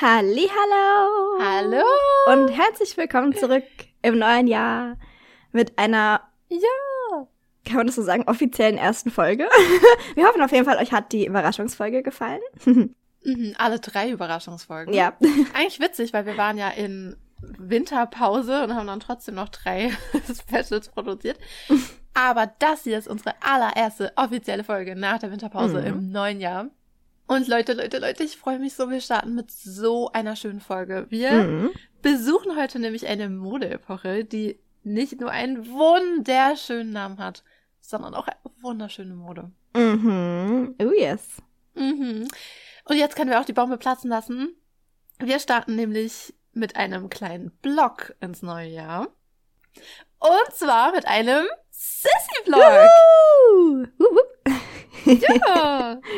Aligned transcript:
Hallo. 0.00 0.48
Hallo. 1.40 1.82
Und 2.32 2.48
herzlich 2.50 2.96
willkommen 2.96 3.34
zurück 3.34 3.64
im 4.02 4.18
neuen 4.18 4.46
Jahr 4.46 4.96
mit 5.50 5.76
einer, 5.78 6.20
Ja. 6.48 7.26
kann 7.64 7.76
man 7.78 7.86
das 7.86 7.96
so 7.96 8.02
sagen, 8.02 8.22
offiziellen 8.28 8.78
ersten 8.78 9.10
Folge. 9.10 9.48
Wir 10.14 10.26
hoffen 10.26 10.40
auf 10.42 10.52
jeden 10.52 10.64
Fall, 10.64 10.76
euch 10.78 10.92
hat 10.92 11.12
die 11.12 11.26
Überraschungsfolge 11.26 12.02
gefallen. 12.02 12.40
Mhm, 13.24 13.56
alle 13.58 13.80
drei 13.80 14.10
Überraschungsfolgen. 14.10 14.94
ja. 14.94 15.12
Eigentlich 15.52 15.80
witzig, 15.80 16.12
weil 16.12 16.24
wir 16.24 16.36
waren 16.36 16.56
ja 16.56 16.68
in 16.70 17.16
Winterpause 17.42 18.62
und 18.62 18.76
haben 18.76 18.86
dann 18.86 19.00
trotzdem 19.00 19.34
noch 19.34 19.48
drei 19.48 19.90
Specials 20.32 20.88
produziert. 20.88 21.36
Aber 22.14 22.46
das 22.60 22.84
hier 22.84 22.96
ist 22.96 23.08
unsere 23.08 23.34
allererste 23.42 24.12
offizielle 24.14 24.62
Folge 24.62 24.94
nach 24.94 25.18
der 25.18 25.32
Winterpause 25.32 25.80
Mhm. 25.80 25.86
im 25.86 26.12
neuen 26.12 26.40
Jahr. 26.40 26.66
Und 27.28 27.46
Leute, 27.46 27.74
Leute, 27.74 27.98
Leute, 27.98 28.24
ich 28.24 28.36
freue 28.36 28.58
mich 28.58 28.74
so, 28.74 28.90
wir 28.90 29.00
starten 29.00 29.34
mit 29.34 29.50
so 29.50 30.10
einer 30.12 30.34
schönen 30.34 30.60
Folge. 30.60 31.06
Wir 31.10 31.30
Mhm. 31.32 31.70
besuchen 32.02 32.56
heute 32.56 32.78
nämlich 32.78 33.06
eine 33.06 33.28
Modeepoche, 33.28 34.24
die 34.24 34.58
nicht 34.82 35.20
nur 35.20 35.30
einen 35.30 35.66
wunderschönen 35.68 36.90
Namen 36.92 37.18
hat, 37.18 37.44
sondern 37.80 38.14
auch 38.14 38.26
eine 38.28 38.38
wunderschöne 38.62 39.14
Mode. 39.14 39.50
Mhm. 39.76 40.74
Oh 40.80 40.90
yes. 40.98 41.42
Mhm. 41.74 42.26
Und 42.86 42.96
jetzt 42.96 43.14
können 43.14 43.30
wir 43.30 43.38
auch 43.40 43.44
die 43.44 43.52
Bombe 43.52 43.76
platzen 43.76 44.08
lassen. 44.10 44.56
Wir 45.18 45.38
starten 45.38 45.76
nämlich 45.76 46.34
mit 46.52 46.76
einem 46.76 47.10
kleinen 47.10 47.50
Blog 47.60 48.14
ins 48.20 48.40
neue 48.42 48.68
Jahr. 48.70 49.08
Und 50.18 50.54
zwar 50.54 50.92
mit 50.92 51.06
einem 51.06 51.44
wup. 53.98 54.38
Ja. 55.04 56.00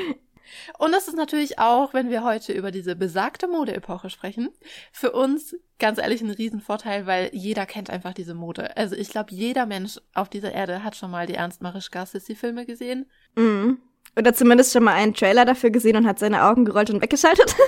Und 0.78 0.92
das 0.92 1.08
ist 1.08 1.16
natürlich 1.16 1.58
auch, 1.58 1.94
wenn 1.94 2.10
wir 2.10 2.24
heute 2.24 2.52
über 2.52 2.70
diese 2.70 2.96
besagte 2.96 3.48
Modeepoche 3.48 4.10
sprechen, 4.10 4.50
für 4.92 5.12
uns 5.12 5.56
ganz 5.78 5.98
ehrlich 5.98 6.20
ein 6.20 6.30
Riesenvorteil, 6.30 7.06
weil 7.06 7.30
jeder 7.32 7.66
kennt 7.66 7.90
einfach 7.90 8.14
diese 8.14 8.34
Mode. 8.34 8.76
Also 8.76 8.96
ich 8.96 9.08
glaube, 9.10 9.32
jeder 9.32 9.66
Mensch 9.66 10.00
auf 10.14 10.28
dieser 10.28 10.52
Erde 10.52 10.84
hat 10.84 10.96
schon 10.96 11.10
mal 11.10 11.26
die 11.26 11.34
Ernst 11.34 11.62
Marischka 11.62 12.06
Sissy-Filme 12.06 12.66
gesehen. 12.66 13.06
Mhm. 13.36 13.78
Oder 14.16 14.34
zumindest 14.34 14.72
schon 14.72 14.84
mal 14.84 14.94
einen 14.94 15.14
Trailer 15.14 15.44
dafür 15.44 15.70
gesehen 15.70 15.96
und 15.96 16.06
hat 16.06 16.18
seine 16.18 16.44
Augen 16.44 16.64
gerollt 16.64 16.90
und 16.90 17.02
weggeschaltet. 17.02 17.54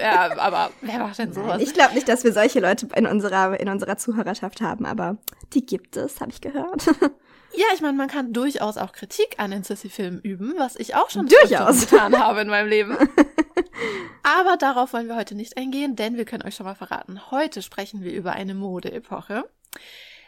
Ja, 0.00 0.36
aber 0.38 0.70
wer 0.80 0.98
macht 0.98 1.18
denn 1.18 1.32
sowas? 1.32 1.62
Ich 1.62 1.74
glaube 1.74 1.94
nicht, 1.94 2.08
dass 2.08 2.24
wir 2.24 2.32
solche 2.32 2.60
Leute 2.60 2.88
in 2.96 3.06
unserer, 3.06 3.60
in 3.60 3.68
unserer 3.68 3.96
Zuhörerschaft 3.96 4.60
haben, 4.60 4.86
aber 4.86 5.18
die 5.52 5.64
gibt 5.64 5.96
es, 5.96 6.20
habe 6.20 6.30
ich 6.32 6.40
gehört. 6.40 6.86
Ja, 7.54 7.66
ich 7.74 7.80
meine, 7.80 7.96
man 7.96 8.08
kann 8.08 8.32
durchaus 8.32 8.76
auch 8.76 8.92
Kritik 8.92 9.34
an 9.38 9.50
den 9.50 9.62
Sissy-Filmen 9.62 10.20
üben, 10.20 10.54
was 10.56 10.76
ich 10.76 10.94
auch 10.94 11.10
schon 11.10 11.26
Durchaus. 11.26 11.82
Getan 11.82 12.18
habe 12.18 12.40
in 12.40 12.48
meinem 12.48 12.68
Leben. 12.68 12.96
Aber 14.22 14.56
darauf 14.56 14.92
wollen 14.92 15.08
wir 15.08 15.16
heute 15.16 15.34
nicht 15.34 15.56
eingehen, 15.56 15.96
denn 15.96 16.16
wir 16.16 16.24
können 16.24 16.44
euch 16.44 16.54
schon 16.54 16.66
mal 16.66 16.74
verraten, 16.74 17.30
heute 17.30 17.60
sprechen 17.62 18.02
wir 18.02 18.12
über 18.12 18.32
eine 18.32 18.54
Modeepoche. 18.54 19.44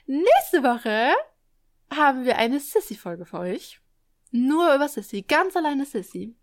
Nächste 0.06 0.62
Woche 0.62 1.12
haben 1.94 2.24
wir 2.24 2.36
eine 2.36 2.60
Sissy-Folge 2.60 3.24
für 3.24 3.38
euch. 3.38 3.80
Nur 4.30 4.74
über 4.74 4.88
Sissy, 4.88 5.22
ganz 5.22 5.56
alleine 5.56 5.86
Sissy. 5.86 6.36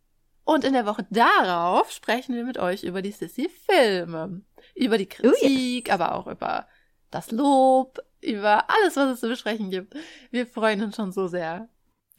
Und 0.43 0.63
in 0.63 0.73
der 0.73 0.85
Woche 0.85 1.05
darauf 1.09 1.91
sprechen 1.91 2.35
wir 2.35 2.43
mit 2.43 2.57
euch 2.57 2.83
über 2.83 3.01
die 3.01 3.11
Sissy-Filme. 3.11 4.41
Über 4.75 4.97
die 4.97 5.07
Oh, 5.07 5.29
Kritik, 5.31 5.91
aber 5.91 6.15
auch 6.15 6.27
über 6.27 6.67
das 7.11 7.31
Lob, 7.31 7.99
über 8.21 8.69
alles, 8.69 8.95
was 8.95 9.13
es 9.13 9.19
zu 9.19 9.27
besprechen 9.27 9.69
gibt. 9.69 9.95
Wir 10.31 10.45
freuen 10.47 10.81
uns 10.83 10.95
schon 10.95 11.11
so 11.11 11.27
sehr. 11.27 11.69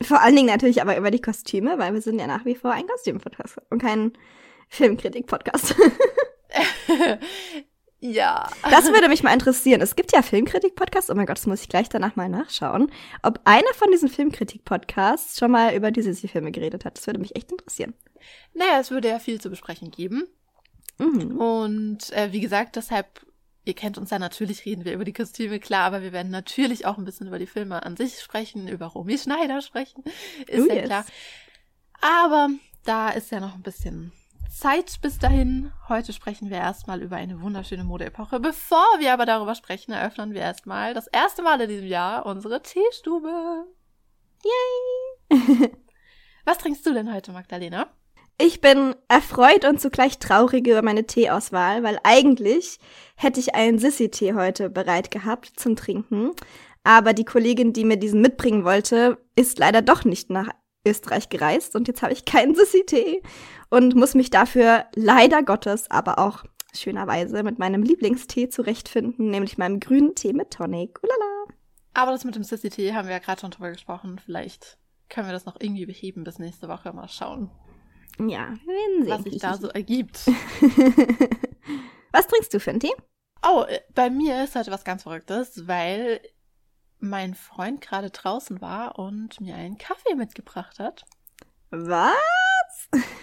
Vor 0.03 0.21
allen 0.21 0.37
Dingen 0.37 0.49
natürlich 0.49 0.81
aber 0.83 0.97
über 0.97 1.11
die 1.11 1.21
Kostüme, 1.21 1.79
weil 1.79 1.95
wir 1.95 2.01
sind 2.01 2.19
ja 2.19 2.27
nach 2.27 2.45
wie 2.45 2.55
vor 2.55 2.73
ein 2.73 2.87
Kostüm-Podcast 2.87 3.59
und 3.71 3.81
kein 3.81 4.13
Filmkritik-Podcast. 4.69 5.75
ja. 8.01 8.49
Das 8.71 8.91
würde 8.91 9.09
mich 9.09 9.23
mal 9.23 9.33
interessieren. 9.35 9.81
Es 9.81 9.95
gibt 9.95 10.13
ja 10.13 10.23
Filmkritik-Podcasts, 10.23 11.11
oh 11.11 11.15
mein 11.15 11.27
Gott, 11.27 11.39
das 11.39 11.47
muss 11.47 11.63
ich 11.63 11.69
gleich 11.69 11.89
danach 11.89 12.17
mal 12.17 12.29
nachschauen, 12.29 12.91
ob 13.23 13.41
einer 13.45 13.73
von 13.75 13.91
diesen 13.93 14.09
Filmkritik-Podcasts 14.09 15.39
schon 15.39 15.51
mal 15.51 15.75
über 15.75 15.91
diese 15.91 16.15
Filme 16.27 16.51
geredet 16.51 16.85
hat. 16.85 16.99
Das 16.99 17.07
würde 17.07 17.21
mich 17.21 17.37
echt 17.37 17.53
interessieren. 17.53 17.95
Naja, 18.55 18.81
es 18.81 18.91
würde 18.91 19.09
ja 19.09 19.19
viel 19.19 19.41
zu 19.41 19.51
besprechen 19.51 19.91
geben. 19.91 20.27
Mhm. 20.99 21.37
Und 21.39 22.13
äh, 22.13 22.33
wie 22.33 22.41
gesagt, 22.41 22.77
deshalb, 22.77 23.27
ihr 23.65 23.75
kennt 23.75 23.99
uns 23.99 24.11
ja 24.11 24.19
natürlich, 24.19 24.65
reden 24.65 24.85
wir 24.85 24.93
über 24.93 25.05
die 25.05 25.13
Kostüme, 25.13 25.61
klar, 25.61 25.85
aber 25.85 26.03
wir 26.03 26.13
werden 26.13 26.31
natürlich 26.33 26.87
auch 26.87 26.99
ein 26.99 27.05
bisschen 27.05 27.29
über 27.29 27.39
die 27.39 27.47
Filme 27.47 27.83
an 27.85 27.97
sich 27.97 28.21
sprechen, 28.21 28.69
über 28.69 28.87
Romy 28.87 29.19
Schneider 29.19 29.61
sprechen. 29.63 30.03
Ist 30.47 30.65
Oh, 30.65 30.69
ja 30.69 30.75
yes. 30.75 30.85
klar. 30.87 31.05
Aber 32.01 32.49
da 32.85 33.11
ist 33.11 33.31
ja 33.31 33.39
noch 33.41 33.55
ein 33.55 33.63
bisschen 33.63 34.13
Zeit 34.51 35.01
bis 35.01 35.19
dahin. 35.19 35.73
Heute 35.89 36.13
sprechen 36.13 36.51
wir 36.51 36.59
erstmal 36.59 37.01
über 37.01 37.17
eine 37.17 37.41
wunderschöne 37.41 37.85
Modeepoche. 37.85 38.39
Bevor 38.41 38.85
wir 38.99 39.13
aber 39.13 39.25
darüber 39.27 39.55
sprechen, 39.55 39.93
eröffnen 39.93 40.35
wir 40.35 40.41
erstmal 40.43 40.93
das 40.95 41.07
erste 41.07 41.43
Mal 41.43 41.61
in 41.61 41.69
diesem 41.69 41.87
Jahr 41.87 42.27
unsere 42.27 42.61
Teestube. 42.63 43.67
Yay! 44.45 45.71
Was 46.45 46.59
trinkst 46.59 46.85
du 46.85 46.93
denn 46.93 47.13
heute, 47.15 47.33
Magdalena? 47.33 47.87
Ich 48.45 48.61
bin 48.61 48.97
erfreut 49.07 49.65
und 49.65 49.81
zugleich 49.81 50.19
traurig 50.19 50.67
über 50.67 50.83
meine 50.83 51.07
Teeauswahl, 51.07 51.85
weil 51.85 52.01
eigentlich 52.03 52.81
hätte 53.15 53.39
ich 53.39 53.55
einen 53.55 53.79
Sissy-Tee 53.79 54.35
heute 54.35 54.69
bereit 54.69 55.13
gehabt 55.13 55.53
zum 55.55 55.77
Trinken. 55.77 56.33
Aber 56.83 57.13
die 57.13 57.25
Kollegin, 57.25 57.73
die 57.73 57.85
mir 57.85 57.99
diesen 57.99 58.21
mitbringen 58.21 58.65
wollte, 58.65 59.19
ist 59.37 59.61
leider 59.61 59.81
doch 59.81 60.05
nicht 60.05 60.29
nach 60.31 60.49
Österreich 60.85 61.29
gereist 61.29 61.77
und 61.77 61.87
jetzt 61.87 62.03
habe 62.03 62.13
ich 62.13 62.25
keinen 62.25 62.57
Sissy-Tee 62.57 63.23
und 63.71 63.95
muss 63.95 64.17
mich 64.17 64.31
dafür 64.31 64.87
leider 64.97 65.45
Gottes, 65.45 65.89
aber 65.89 66.19
auch 66.19 66.43
schönerweise 66.75 67.45
mit 67.45 67.61
meinem 67.61 67.85
Lieblingstee 67.85 68.49
zurechtfinden, 68.49 69.31
nämlich 69.31 69.57
meinem 69.57 69.79
grünen 69.79 70.17
Tee 70.17 70.33
mit 70.33 70.51
Tonic. 70.51 70.99
Ulala. 71.01 71.45
Aber 71.95 72.11
das 72.11 72.25
mit 72.25 72.35
dem 72.35 72.43
Sissy-Tee 72.43 72.93
haben 72.93 73.07
wir 73.07 73.15
ja 73.15 73.21
gerade 73.21 73.41
schon 73.41 73.53
drüber 73.53 73.71
gesprochen. 73.71 74.19
Vielleicht 74.19 74.79
können 75.09 75.29
wir 75.29 75.33
das 75.33 75.47
noch 75.47 75.61
irgendwie 75.61 75.87
beheben 75.87 76.25
bis 76.25 76.41
nächste 76.41 76.67
Woche. 76.67 76.93
Mal 76.93 77.09
schauen, 77.09 77.49
Ja, 78.29 78.55
wir 78.65 78.75
werden 78.75 79.05
sehen. 79.05 79.11
was 79.11 79.23
sich 79.23 79.39
da 79.39 79.57
so 79.57 79.69
ergibt. 79.69 80.27
Was 82.13 82.27
trinkst 82.27 82.53
du 82.53 82.61
für 82.61 82.71
einen 82.71 82.81
Tee? 82.81 82.93
Oh, 83.43 83.65
äh, 83.67 83.81
bei 83.95 84.11
mir 84.11 84.45
ist 84.45 84.55
heute 84.55 84.71
was 84.71 84.85
ganz 84.85 85.05
Verrücktes, 85.05 85.67
weil 85.67 86.21
mein 86.99 87.35
Freund 87.35 87.81
gerade 87.81 88.11
draußen 88.11 88.61
war 88.61 88.99
und 88.99 89.41
mir 89.41 89.57
einen 89.57 89.79
Kaffee 89.79 90.15
mitgebracht 90.15 90.79
hat. 90.79 91.05
Was? 91.71 92.13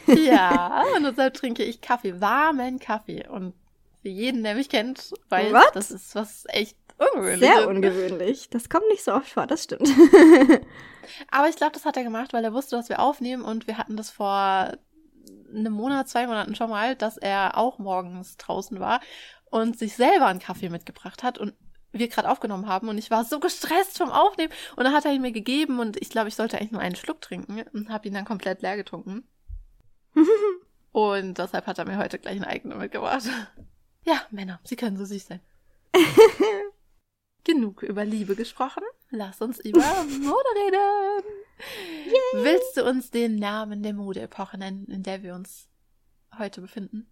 Ja, 0.07 0.83
und 0.95 1.03
deshalb 1.03 1.35
trinke 1.35 1.63
ich 1.63 1.81
Kaffee, 1.81 2.19
warmen 2.19 2.79
Kaffee. 2.79 3.27
Und 3.27 3.53
für 4.01 4.09
jeden, 4.09 4.43
der 4.43 4.55
mich 4.55 4.69
kennt, 4.69 5.13
weiß, 5.29 5.53
What? 5.53 5.69
das 5.75 5.91
ist 5.91 6.15
was 6.15 6.45
echt 6.47 6.75
ungewöhnliches. 6.97 7.55
Sehr 7.55 7.67
ungewöhnlich. 7.67 8.49
Das 8.49 8.69
kommt 8.69 8.87
nicht 8.89 9.03
so 9.03 9.13
oft 9.13 9.29
vor, 9.29 9.47
das 9.47 9.63
stimmt. 9.63 9.87
Aber 11.31 11.47
ich 11.47 11.55
glaube, 11.55 11.73
das 11.73 11.85
hat 11.85 11.95
er 11.95 12.03
gemacht, 12.03 12.33
weil 12.33 12.43
er 12.43 12.53
wusste, 12.53 12.75
dass 12.75 12.89
wir 12.89 12.99
aufnehmen 12.99 13.43
und 13.43 13.67
wir 13.67 13.77
hatten 13.77 13.95
das 13.95 14.09
vor 14.09 14.73
einem 15.53 15.73
Monat, 15.73 16.09
zwei 16.09 16.27
Monaten 16.27 16.55
schon 16.55 16.69
mal, 16.69 16.95
dass 16.95 17.17
er 17.17 17.57
auch 17.57 17.79
morgens 17.79 18.37
draußen 18.37 18.79
war 18.79 19.01
und 19.45 19.77
sich 19.77 19.95
selber 19.95 20.27
einen 20.27 20.39
Kaffee 20.39 20.69
mitgebracht 20.69 21.23
hat 21.23 21.37
und 21.37 21.53
wir 21.91 22.07
gerade 22.07 22.29
aufgenommen 22.29 22.67
haben 22.67 22.87
und 22.87 22.97
ich 22.97 23.09
war 23.09 23.23
so 23.23 23.39
gestresst 23.39 23.97
vom 23.97 24.11
Aufnehmen 24.11 24.53
und 24.75 24.83
dann 24.83 24.93
hat 24.93 25.05
er 25.05 25.13
ihn 25.13 25.21
mir 25.21 25.31
gegeben 25.31 25.79
und 25.79 25.99
ich 26.01 26.09
glaube, 26.09 26.27
ich 26.27 26.35
sollte 26.35 26.57
eigentlich 26.57 26.71
nur 26.71 26.81
einen 26.81 26.95
Schluck 26.95 27.21
trinken 27.21 27.63
und 27.73 27.89
habe 27.89 28.07
ihn 28.07 28.13
dann 28.13 28.25
komplett 28.25 28.61
leer 28.61 28.77
getrunken. 28.77 29.27
Und 30.91 31.37
deshalb 31.37 31.67
hat 31.67 31.77
er 31.77 31.85
mir 31.85 31.97
heute 31.97 32.17
gleich 32.17 32.35
einen 32.35 32.45
eigenen 32.45 32.79
mitgebracht. 32.79 33.29
Ja, 34.03 34.21
Männer, 34.31 34.59
sie 34.63 34.75
können 34.75 34.97
so 34.97 35.05
süß 35.05 35.27
sein. 35.27 35.39
Genug 37.43 37.83
über 37.83 38.05
Liebe 38.05 38.35
gesprochen. 38.35 38.83
Lass 39.09 39.41
uns 39.41 39.59
über 39.63 39.79
Mode 39.79 40.49
reden. 40.55 41.23
Willst 42.33 42.77
du 42.77 42.85
uns 42.85 43.11
den 43.11 43.35
Namen 43.35 43.83
der 43.83 43.93
Modeepoche 43.93 44.57
nennen, 44.57 44.85
in 44.85 45.03
der 45.03 45.23
wir 45.23 45.35
uns 45.35 45.67
heute 46.37 46.61
befinden? 46.61 47.11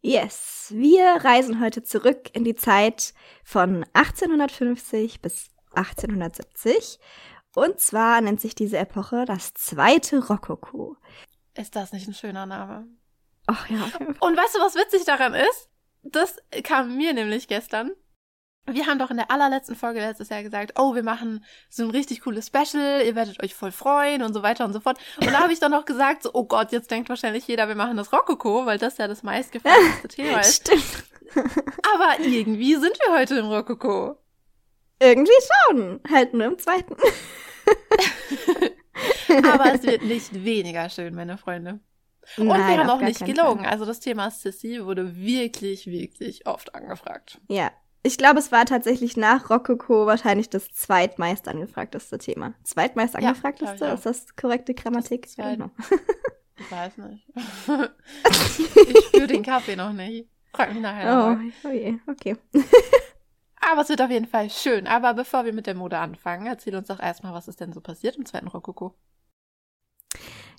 Yes, 0.00 0.72
wir 0.74 1.04
reisen 1.04 1.60
heute 1.60 1.82
zurück 1.82 2.30
in 2.32 2.44
die 2.44 2.54
Zeit 2.54 3.12
von 3.42 3.84
1850 3.92 5.20
bis 5.20 5.50
1870. 5.74 6.98
Und 7.54 7.80
zwar 7.80 8.20
nennt 8.20 8.40
sich 8.40 8.54
diese 8.54 8.78
Epoche 8.78 9.24
das 9.24 9.54
zweite 9.54 10.24
Rokoko. 10.26 10.96
Ist 11.54 11.74
das 11.74 11.92
nicht 11.92 12.06
ein 12.06 12.14
schöner 12.14 12.46
Name? 12.46 12.86
Ach 13.46 13.68
ja. 13.68 13.90
Und 14.20 14.36
weißt 14.36 14.54
du, 14.54 14.60
was 14.60 14.74
witzig 14.74 15.04
daran 15.04 15.34
ist? 15.34 15.70
Das 16.02 16.36
kam 16.62 16.96
mir 16.96 17.12
nämlich 17.12 17.48
gestern. 17.48 17.92
Wir 18.68 18.86
haben 18.86 18.98
doch 18.98 19.10
in 19.10 19.16
der 19.16 19.30
allerletzten 19.30 19.76
Folge 19.76 20.00
letztes 20.00 20.28
Jahr 20.28 20.42
gesagt, 20.42 20.72
oh, 20.78 20.94
wir 20.94 21.02
machen 21.02 21.44
so 21.68 21.84
ein 21.84 21.90
richtig 21.90 22.22
cooles 22.22 22.48
Special, 22.48 23.02
ihr 23.04 23.14
werdet 23.14 23.42
euch 23.42 23.54
voll 23.54 23.72
freuen 23.72 24.22
und 24.22 24.34
so 24.34 24.42
weiter 24.42 24.64
und 24.64 24.72
so 24.72 24.80
fort. 24.80 24.98
Und 25.20 25.26
da 25.26 25.40
habe 25.40 25.52
ich 25.52 25.60
dann 25.60 25.70
noch 25.70 25.84
gesagt, 25.84 26.24
so, 26.24 26.30
oh 26.32 26.44
Gott, 26.44 26.72
jetzt 26.72 26.90
denkt 26.90 27.08
wahrscheinlich 27.08 27.46
jeder, 27.46 27.68
wir 27.68 27.76
machen 27.76 27.96
das 27.96 28.12
Rokoko, 28.12 28.66
weil 28.66 28.78
das 28.78 28.98
ja 28.98 29.08
das 29.08 29.22
meistgefragteste 29.22 30.08
Thema 30.08 30.40
ist. 30.40 30.66
Stimmt. 30.66 31.04
Aber 31.94 32.20
irgendwie 32.20 32.74
sind 32.74 32.98
wir 33.04 33.18
heute 33.18 33.38
im 33.38 33.46
Rokoko. 33.46 34.18
Irgendwie 34.98 35.30
schon. 35.68 36.00
Halt 36.10 36.34
nur 36.34 36.46
im 36.46 36.58
zweiten. 36.58 36.96
Aber 39.44 39.74
es 39.74 39.82
wird 39.82 40.02
nicht 40.02 40.44
weniger 40.44 40.88
schön, 40.88 41.14
meine 41.14 41.36
Freunde. 41.36 41.80
Und 42.36 42.48
Nein, 42.48 42.58
wir 42.58 42.78
haben 42.78 42.90
auch 42.90 43.00
nicht 43.00 43.24
gelogen. 43.24 43.64
Fall. 43.64 43.72
Also 43.72 43.84
das 43.84 44.00
Thema 44.00 44.30
Sissy 44.30 44.84
wurde 44.84 45.16
wirklich, 45.16 45.86
wirklich 45.86 46.46
oft 46.46 46.74
angefragt. 46.74 47.40
Ja. 47.48 47.70
Ich 48.06 48.18
glaube, 48.18 48.38
es 48.38 48.52
war 48.52 48.64
tatsächlich 48.66 49.16
nach 49.16 49.50
Rokoko 49.50 50.06
wahrscheinlich 50.06 50.48
das 50.48 50.68
zweitmeist 50.70 51.48
angefragteste 51.48 52.18
Thema. 52.18 52.54
Zweitmeist 52.62 53.14
Ja, 53.14 53.18
angefragteste? 53.20 53.88
auch. 53.90 53.94
ist 53.94 54.06
das 54.06 54.36
korrekte 54.36 54.74
Grammatik? 54.74 55.22
Das 55.22 55.32
zweit- 55.32 55.58
Genau. 55.58 55.70
Ich 56.56 56.70
weiß 56.70 56.96
nicht. 56.98 57.26
ich 58.88 59.04
spüre 59.06 59.26
den 59.26 59.42
Kaffee 59.42 59.74
noch 59.74 59.92
nicht. 59.92 60.30
Frag 60.54 60.72
mich 60.72 60.80
nachher. 60.80 61.36
Oh, 61.64 61.68
oh 61.68 61.72
je, 61.72 61.98
okay. 62.06 62.36
Aber 63.60 63.82
es 63.82 63.88
wird 63.88 64.00
auf 64.00 64.10
jeden 64.10 64.28
Fall 64.28 64.50
schön. 64.50 64.86
Aber 64.86 65.12
bevor 65.14 65.44
wir 65.44 65.52
mit 65.52 65.66
der 65.66 65.74
Mode 65.74 65.98
anfangen, 65.98 66.46
erzähl 66.46 66.76
uns 66.76 66.86
doch 66.86 67.00
erstmal, 67.00 67.34
was 67.34 67.48
ist 67.48 67.60
denn 67.60 67.72
so 67.72 67.80
passiert 67.80 68.16
im 68.16 68.24
zweiten 68.24 68.46
Rokoko. 68.46 68.94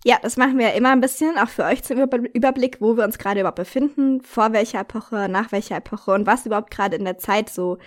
Ja, 0.08 0.16
das 0.22 0.38
machen 0.38 0.58
wir 0.58 0.70
ja 0.70 0.74
immer 0.74 0.92
ein 0.92 1.02
bisschen, 1.02 1.38
auch 1.38 1.50
für 1.50 1.66
euch 1.66 1.84
zum 1.84 2.00
Über 2.00 2.18
Überblick, 2.34 2.80
wo 2.80 2.96
wir 2.96 3.04
uns 3.04 3.18
gerade 3.18 3.42
überhaupt 3.42 3.58
befinden, 3.58 4.22
vor 4.22 4.54
welcher 4.54 4.80
Epoche, 4.80 5.28
nach 5.28 5.52
welcher 5.52 5.76
Epoche 5.76 6.12
und 6.14 6.26
was 6.26 6.46
überhaupt 6.46 6.72
gerade 6.72 6.96
in 6.96 7.04
der 7.04 7.18
Zeit 7.18 7.50
so 7.50 7.78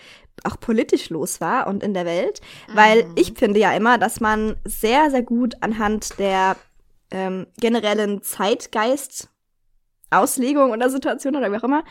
auch 0.44 0.60
politisch 0.60 1.08
los 1.08 1.40
war 1.40 1.66
und 1.66 1.82
in 1.82 1.94
der 1.94 2.04
Welt. 2.04 2.42
Weil 2.74 3.04
Mhm. 3.04 3.12
ich 3.16 3.32
finde 3.32 3.58
ja 3.58 3.72
immer, 3.72 3.96
dass 3.96 4.20
man 4.20 4.56
sehr, 4.66 5.10
sehr 5.10 5.22
gut 5.22 5.54
anhand 5.62 6.18
der 6.18 6.56
ähm, 7.10 7.46
generellen 7.58 8.22
Zeitgeist 8.22 9.30
Auslegung 10.10 10.72
oder 10.72 10.90
Situation 10.90 11.36
oder 11.36 11.50
wie 11.50 11.56
auch 11.56 11.64
immer, 11.64 11.84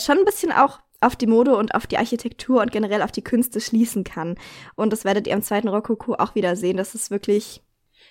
schon 0.00 0.18
ein 0.18 0.24
bisschen 0.24 0.52
auch 0.52 0.78
auf 1.00 1.16
die 1.16 1.26
Mode 1.26 1.56
und 1.56 1.74
auf 1.74 1.88
die 1.88 1.98
Architektur 1.98 2.60
und 2.60 2.70
generell 2.70 3.02
auf 3.02 3.10
die 3.10 3.24
Künste 3.24 3.60
schließen 3.60 4.04
kann. 4.04 4.36
Und 4.76 4.92
das 4.92 5.04
werdet 5.04 5.26
ihr 5.26 5.32
im 5.32 5.42
zweiten 5.42 5.66
Rokoko 5.66 6.14
auch 6.14 6.36
wieder 6.36 6.54
sehen. 6.54 6.76
Das 6.76 6.94
ist 6.94 7.10
wirklich 7.10 7.62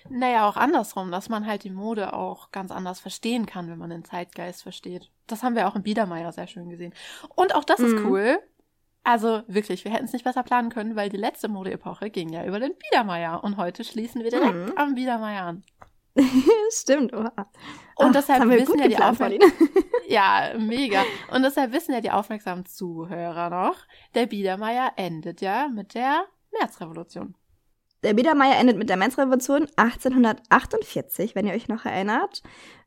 Naja, 0.08 0.48
auch 0.48 0.56
andersrum, 0.56 1.10
dass 1.10 1.28
man 1.28 1.46
halt 1.46 1.64
die 1.64 1.70
Mode 1.70 2.12
auch 2.12 2.50
ganz 2.50 2.70
anders 2.70 3.00
verstehen 3.00 3.46
kann, 3.46 3.68
wenn 3.70 3.78
man 3.78 3.90
den 3.90 4.04
Zeitgeist 4.04 4.62
versteht. 4.62 5.10
Das 5.26 5.42
haben 5.42 5.54
wir 5.56 5.68
auch 5.68 5.76
im 5.76 5.82
Biedermeier 5.82 6.32
sehr 6.32 6.46
schön 6.46 6.68
gesehen. 6.68 6.92
Und 7.34 7.54
auch 7.54 7.64
das 7.64 7.80
ist 7.80 7.94
Mhm. 7.94 8.06
cool. 8.10 8.38
Also 9.04 9.42
wirklich, 9.48 9.84
wir 9.84 9.92
hätten 9.92 10.04
es 10.04 10.12
nicht 10.12 10.24
besser 10.24 10.42
planen 10.44 10.70
können, 10.70 10.94
weil 10.94 11.08
die 11.08 11.16
letzte 11.16 11.48
Modeepoche 11.48 12.10
ging 12.10 12.28
ja 12.32 12.44
über 12.44 12.60
den 12.60 12.72
Biedermeier. 12.76 13.42
Und 13.42 13.56
heute 13.56 13.82
schließen 13.84 14.22
wir 14.22 14.30
direkt 14.30 14.54
Mhm. 14.54 14.72
am 14.76 14.94
Biedermeier 14.94 15.42
an. 15.42 15.64
Stimmt, 16.70 17.12
oha. 17.12 17.32
Und 17.96 18.08
Ach, 18.08 18.12
deshalb 18.12 18.14
das 18.26 18.30
haben 18.40 18.50
wir 18.50 18.58
wissen 18.60 18.78
ja 18.78 18.88
die. 18.88 19.38
Ja, 20.08 20.52
mega. 20.58 21.02
Und 21.32 21.42
deshalb 21.42 21.72
wissen 21.72 21.92
ja 21.94 22.00
die 22.02 22.10
aufmerksamen 22.10 22.66
Zuhörer 22.66 23.48
noch, 23.50 23.76
der 24.14 24.26
Biedermeier 24.26 24.92
endet 24.96 25.40
ja 25.40 25.68
mit 25.68 25.94
der 25.94 26.26
Märzrevolution. 26.58 27.34
Der 28.02 28.14
Biedermeier 28.14 28.58
endet 28.58 28.78
mit 28.78 28.88
der 28.88 28.96
Märzrevolution 28.96 29.68
1848, 29.76 31.34
wenn 31.34 31.46
ihr 31.46 31.54
euch 31.54 31.68
noch 31.68 31.84
erinnert. 31.84 32.42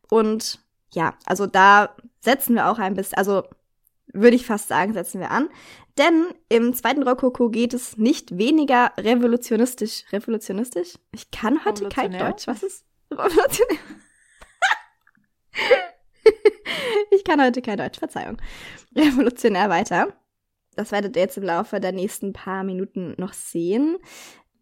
Und 0.10 0.60
ja, 0.94 1.14
also 1.26 1.46
da 1.48 1.96
setzen 2.22 2.56
wir 2.56 2.70
auch 2.70 2.80
ein 2.80 2.96
bisschen, 2.96 3.18
also 3.18 3.44
würde 4.14 4.36
ich 4.36 4.46
fast 4.46 4.68
sagen, 4.68 4.94
setzen 4.94 5.20
wir 5.20 5.32
an. 5.32 5.50
Denn 5.98 6.28
im 6.50 6.74
zweiten 6.74 7.04
Rokoko 7.04 7.50
geht 7.50 7.74
es 7.74 7.98
nicht 7.98 8.38
weniger 8.38 8.92
revolutionistisch. 8.98 10.04
Revolutionistisch? 10.12 10.96
Ich 11.12 11.32
kann 11.32 11.64
heute 11.64 11.88
kein? 11.90 12.12
Deutsch. 12.12 12.48
Was 12.48 12.64
ist 12.64 12.86
revolutionär? 13.12 13.80
ich 17.12 17.24
kann 17.24 17.42
heute 17.42 17.62
kein 17.62 17.78
Deutsch, 17.78 18.00
Verzeihung. 18.00 18.38
Revolutionär 18.96 19.70
weiter. 19.70 20.14
Das 20.76 20.92
werdet 20.92 21.16
ihr 21.16 21.22
jetzt 21.22 21.38
im 21.38 21.44
Laufe 21.44 21.80
der 21.80 21.94
nächsten 21.94 22.34
paar 22.34 22.66
Minuten 22.66 23.16
noch 23.18 23.32
sehen. 23.34 23.98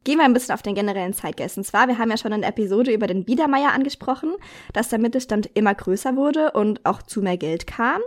Gehen 0.04 0.18
wir 0.18 0.26
ein 0.26 0.34
bisschen 0.34 0.54
auf 0.54 0.62
den 0.62 0.76
generellen 0.76 1.14
Zeitgeist. 1.14 1.58
Und 1.58 1.64
zwar, 1.64 1.88
wir 1.88 1.98
haben 1.98 2.10
ja 2.10 2.18
schon 2.18 2.34
in 2.34 2.42
der 2.42 2.50
Episode 2.50 2.92
über 2.92 3.08
den 3.08 3.24
Biedermeier 3.24 3.72
angesprochen, 3.72 4.34
dass 4.74 4.90
der 4.90 5.00
Mittelstand 5.00 5.50
immer 5.54 5.74
größer 5.74 6.16
wurde 6.16 6.52
und 6.52 6.86
auch 6.86 7.02
zu 7.02 7.22
mehr 7.22 7.38
Geld 7.38 7.68
kam. 7.68 8.02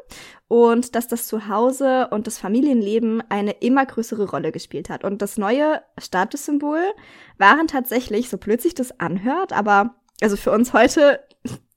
Und 0.49 0.95
dass 0.95 1.09
das 1.09 1.27
Zuhause 1.27 2.09
und 2.11 2.27
das 2.27 2.39
Familienleben 2.39 3.23
eine 3.31 3.53
immer 3.53 3.85
größere 3.85 4.31
Rolle 4.31 4.53
gespielt 4.53 4.91
hat. 4.91 5.05
Und 5.05 5.23
das 5.23 5.39
neue 5.39 5.83
Statussymbol 5.99 6.83
waren 7.39 7.67
tatsächlich, 7.67 8.29
so 8.29 8.39
blöd 8.39 8.61
sich 8.61 8.75
das 8.75 9.01
anhört, 9.01 9.53
aber 9.53 9.97
also 10.21 10.37
für 10.37 10.53
uns 10.53 10.73
heute, 10.73 11.21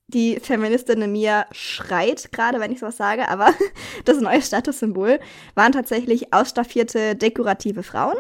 die 0.07 0.39
Feministin 0.39 1.01
in 1.01 1.11
mir 1.11 1.45
schreit 1.51 2.31
gerade, 2.31 2.59
wenn 2.59 2.71
ich 2.71 2.79
sowas 2.79 2.97
sage, 2.97 3.29
aber 3.29 3.53
das 4.05 4.19
neue 4.19 4.41
Statussymbol 4.41 5.19
waren 5.55 5.71
tatsächlich 5.71 6.33
ausstaffierte 6.33 7.15
dekorative 7.15 7.83
Frauen 7.83 8.17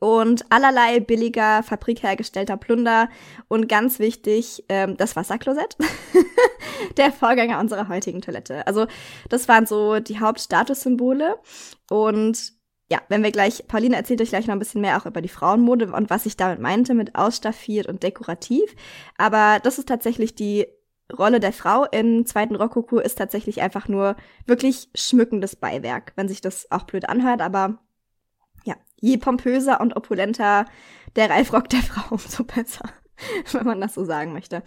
und 0.00 0.50
allerlei 0.50 0.98
billiger, 0.98 1.62
fabrikhergestellter 1.62 2.56
Plunder 2.56 3.08
und 3.48 3.68
ganz 3.68 3.98
wichtig, 4.00 4.64
ähm, 4.68 4.96
das 4.96 5.14
Wasserklosett, 5.14 5.76
der 6.96 7.12
Vorgänger 7.12 7.60
unserer 7.60 7.88
heutigen 7.88 8.22
Toilette. 8.22 8.66
Also 8.66 8.86
das 9.28 9.46
waren 9.46 9.66
so 9.66 10.00
die 10.00 10.18
Hauptstatussymbole 10.18 11.38
und 11.88 12.54
ja, 12.90 13.00
wenn 13.08 13.22
wir 13.22 13.30
gleich, 13.30 13.68
Pauline 13.68 13.94
erzählt 13.94 14.20
euch 14.20 14.30
gleich 14.30 14.48
noch 14.48 14.54
ein 14.54 14.58
bisschen 14.58 14.80
mehr 14.80 14.96
auch 15.00 15.06
über 15.06 15.20
die 15.20 15.28
Frauenmode 15.28 15.92
und 15.92 16.10
was 16.10 16.26
ich 16.26 16.36
damit 16.36 16.58
meinte 16.58 16.94
mit 16.94 17.14
ausstaffiert 17.14 17.86
und 17.86 18.02
dekorativ. 18.02 18.74
Aber 19.16 19.60
das 19.62 19.78
ist 19.78 19.86
tatsächlich 19.86 20.34
die 20.34 20.66
Rolle 21.16 21.40
der 21.40 21.52
Frau 21.52 21.84
im 21.84 22.26
zweiten 22.26 22.56
Rokoko 22.56 22.98
ist 22.98 23.16
tatsächlich 23.16 23.60
einfach 23.62 23.86
nur 23.86 24.16
wirklich 24.46 24.88
schmückendes 24.94 25.56
Beiwerk, 25.56 26.12
wenn 26.16 26.28
sich 26.28 26.40
das 26.40 26.70
auch 26.70 26.84
blöd 26.84 27.08
anhört, 27.08 27.42
aber 27.42 27.78
je 29.00 29.16
pompöser 29.16 29.80
und 29.80 29.96
opulenter 29.96 30.66
der 31.16 31.30
Reifrock 31.30 31.68
der 31.68 31.82
Frau, 31.82 32.14
umso 32.14 32.44
besser, 32.44 32.88
wenn 33.52 33.66
man 33.66 33.80
das 33.80 33.94
so 33.94 34.04
sagen 34.04 34.32
möchte. 34.32 34.62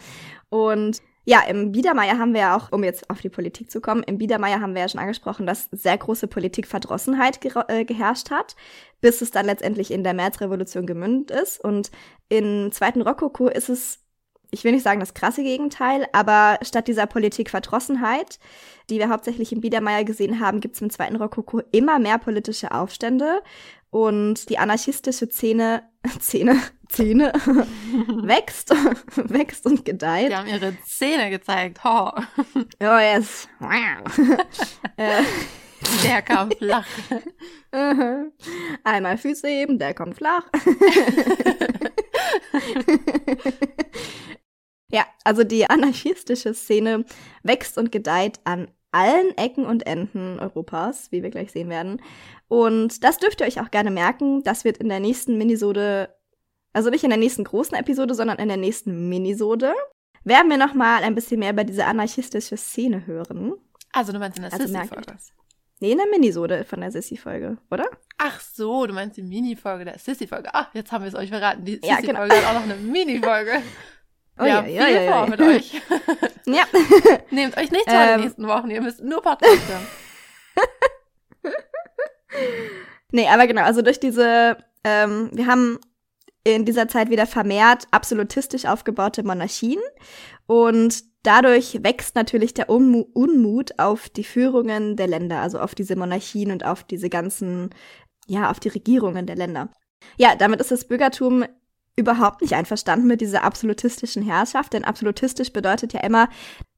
Und 0.49 1.01
ja, 1.25 1.41
im 1.47 1.71
Biedermeier 1.71 2.19
haben 2.19 2.33
wir 2.33 2.41
ja 2.41 2.57
auch, 2.57 2.71
um 2.73 2.83
jetzt 2.83 3.09
auf 3.09 3.21
die 3.21 3.29
Politik 3.29 3.71
zu 3.71 3.79
kommen, 3.79 4.03
im 4.03 4.17
Biedermeier 4.17 4.59
haben 4.59 4.73
wir 4.73 4.81
ja 4.81 4.89
schon 4.89 4.99
angesprochen, 4.99 5.45
dass 5.45 5.69
sehr 5.71 5.97
große 5.97 6.27
Politikverdrossenheit 6.27 7.39
ge 7.39 7.53
äh, 7.69 7.85
geherrscht 7.85 8.29
hat, 8.29 8.57
bis 8.99 9.21
es 9.21 9.31
dann 9.31 9.45
letztendlich 9.45 9.91
in 9.91 10.03
der 10.03 10.13
Märzrevolution 10.13 10.85
gemündet 10.85 11.31
ist. 11.31 11.63
Und 11.63 11.91
im 12.27 12.73
zweiten 12.73 13.01
Rokoko 13.01 13.47
ist 13.47 13.69
es 13.69 14.03
ich 14.53 14.63
will 14.63 14.71
nicht 14.71 14.83
sagen 14.83 14.99
das 14.99 15.15
krasse 15.15 15.41
Gegenteil, 15.41 16.05
aber 16.11 16.59
statt 16.61 16.87
dieser 16.87 17.07
Politikverdrossenheit, 17.07 18.37
die 18.89 18.99
wir 18.99 19.09
hauptsächlich 19.09 19.51
im 19.51 19.61
Biedermeier 19.61 20.03
gesehen 20.03 20.39
haben, 20.39 20.59
gibt 20.59 20.75
es 20.75 20.81
im 20.81 20.91
zweiten 20.91 21.15
Rokoko 21.15 21.61
immer 21.71 21.97
mehr 21.97 22.19
politische 22.19 22.71
Aufstände 22.71 23.41
und 23.93 24.49
die 24.49 24.57
anarchistische 24.57 25.29
Szene, 25.29 25.83
Szene, 26.19 26.59
Szene 26.91 27.31
wächst, 28.23 28.71
wächst 29.15 29.65
und 29.67 29.85
gedeiht. 29.85 30.31
Die 30.31 30.35
haben 30.35 30.47
ihre 30.47 30.75
Zähne 30.85 31.29
gezeigt. 31.29 31.83
Ho. 31.83 32.11
Oh, 32.55 32.61
yes. 32.79 33.47
äh, 34.97 35.21
Der 36.03 36.21
kam 36.23 36.49
flach. 36.51 36.87
Einmal 38.83 39.17
Füße 39.17 39.47
heben, 39.47 39.77
der 39.77 39.93
kommt 39.93 40.15
flach. 40.15 40.45
ja, 44.89 45.05
also 45.23 45.43
die 45.43 45.69
anarchistische 45.69 46.53
Szene 46.53 47.05
wächst 47.43 47.77
und 47.77 47.91
gedeiht 47.91 48.39
an 48.43 48.69
allen 48.93 49.37
Ecken 49.37 49.65
und 49.65 49.85
Enden 49.85 50.39
Europas, 50.39 51.11
wie 51.11 51.23
wir 51.23 51.29
gleich 51.29 51.51
sehen 51.51 51.69
werden. 51.69 52.01
Und 52.47 53.03
das 53.03 53.17
dürft 53.17 53.41
ihr 53.41 53.47
euch 53.47 53.59
auch 53.61 53.71
gerne 53.71 53.91
merken. 53.91 54.43
Das 54.43 54.63
wird 54.63 54.77
in 54.77 54.89
der 54.89 54.99
nächsten 54.99 55.37
Minisode, 55.37 56.15
also 56.73 56.89
nicht 56.89 57.03
in 57.03 57.09
der 57.09 57.19
nächsten 57.19 57.43
großen 57.43 57.75
Episode, 57.77 58.13
sondern 58.15 58.37
in 58.37 58.47
der 58.47 58.57
nächsten 58.57 59.09
Minisode, 59.09 59.73
werden 60.23 60.49
wir 60.49 60.57
noch 60.57 60.73
mal 60.73 61.03
ein 61.03 61.15
bisschen 61.15 61.39
mehr 61.39 61.51
über 61.51 61.63
diese 61.63 61.85
anarchistische 61.85 62.55
Szene 62.57 63.05
hören. 63.05 63.53
Also 63.91 64.11
du 64.13 64.19
meinst 64.19 64.37
in 64.37 64.43
der 64.43 64.53
Also 64.53 64.65
Sissy-Folge? 64.65 65.17
Nee, 65.79 65.91
in 65.91 65.97
der 65.97 66.07
Minisode 66.07 66.63
von 66.63 66.79
der 66.79 66.91
Sissy-Folge, 66.91 67.57
oder? 67.69 67.85
Ach 68.17 68.39
so, 68.39 68.85
du 68.87 68.93
meinst 68.93 69.17
die 69.17 69.21
Mini-Folge 69.21 69.83
der 69.85 69.99
Sissy-Folge. 69.99 70.49
Ach, 70.53 70.73
jetzt 70.73 70.91
haben 70.91 71.03
wir 71.03 71.09
es 71.09 71.15
euch 71.15 71.29
verraten. 71.29 71.65
Die 71.65 71.79
Ja, 71.83 71.97
Sissy-Folge 71.97 72.33
genau. 72.35 72.47
hat 72.47 72.55
auch 72.55 72.59
noch 72.59 72.63
eine 72.63 72.75
Mini-Folge. 72.75 73.61
Oh 74.39 74.45
ja, 74.45 74.65
ja, 74.65 74.85
viel 74.85 74.95
ja, 74.95 75.01
ja, 75.01 75.11
vor 75.11 75.23
ja. 75.23 75.29
mit 75.29 75.41
euch. 75.41 75.81
Ja. 76.45 76.63
Nehmt 77.29 77.57
euch 77.57 77.71
nicht 77.71 77.89
vor 77.89 77.93
Ähm. 77.93 78.17
den 78.17 78.21
nächsten 78.21 78.47
Wochen. 78.47 78.69
Ihr 78.69 78.81
müsst 78.81 79.01
nur 79.01 79.21
Podcast 79.21 79.61
hören. 79.67 79.87
Nee, 83.11 83.27
aber 83.27 83.45
genau, 83.45 83.61
also 83.61 83.83
durch 83.83 83.99
diese, 83.99 84.57
ähm, 84.83 85.29
wir 85.33 85.45
haben 85.45 85.77
in 86.43 86.65
dieser 86.65 86.87
Zeit 86.87 87.11
wieder 87.11 87.27
vermehrt 87.27 87.87
absolutistisch 87.91 88.65
aufgebaute 88.65 89.23
Monarchien 89.23 89.79
und 90.47 91.03
dadurch 91.21 91.83
wächst 91.83 92.15
natürlich 92.15 92.55
der 92.55 92.69
Unmu 92.69 93.05
Unmut 93.13 93.79
auf 93.79 94.09
die 94.09 94.23
Führungen 94.23 94.95
der 94.95 95.07
Länder, 95.07 95.41
also 95.41 95.59
auf 95.59 95.75
diese 95.75 95.95
Monarchien 95.95 96.51
und 96.51 96.65
auf 96.65 96.83
diese 96.83 97.09
ganzen, 97.09 97.69
ja, 98.27 98.49
auf 98.49 98.59
die 98.59 98.69
Regierungen 98.69 99.27
der 99.27 99.35
Länder. 99.35 99.69
Ja, 100.17 100.35
damit 100.35 100.59
ist 100.59 100.71
das 100.71 100.87
Bürgertum 100.87 101.45
überhaupt 101.95 102.41
nicht 102.41 102.53
einverstanden 102.53 103.07
mit 103.07 103.21
dieser 103.21 103.43
absolutistischen 103.43 104.23
Herrschaft, 104.23 104.73
denn 104.73 104.83
absolutistisch 104.83 105.53
bedeutet 105.53 105.93
ja 105.93 106.01
immer, 106.01 106.29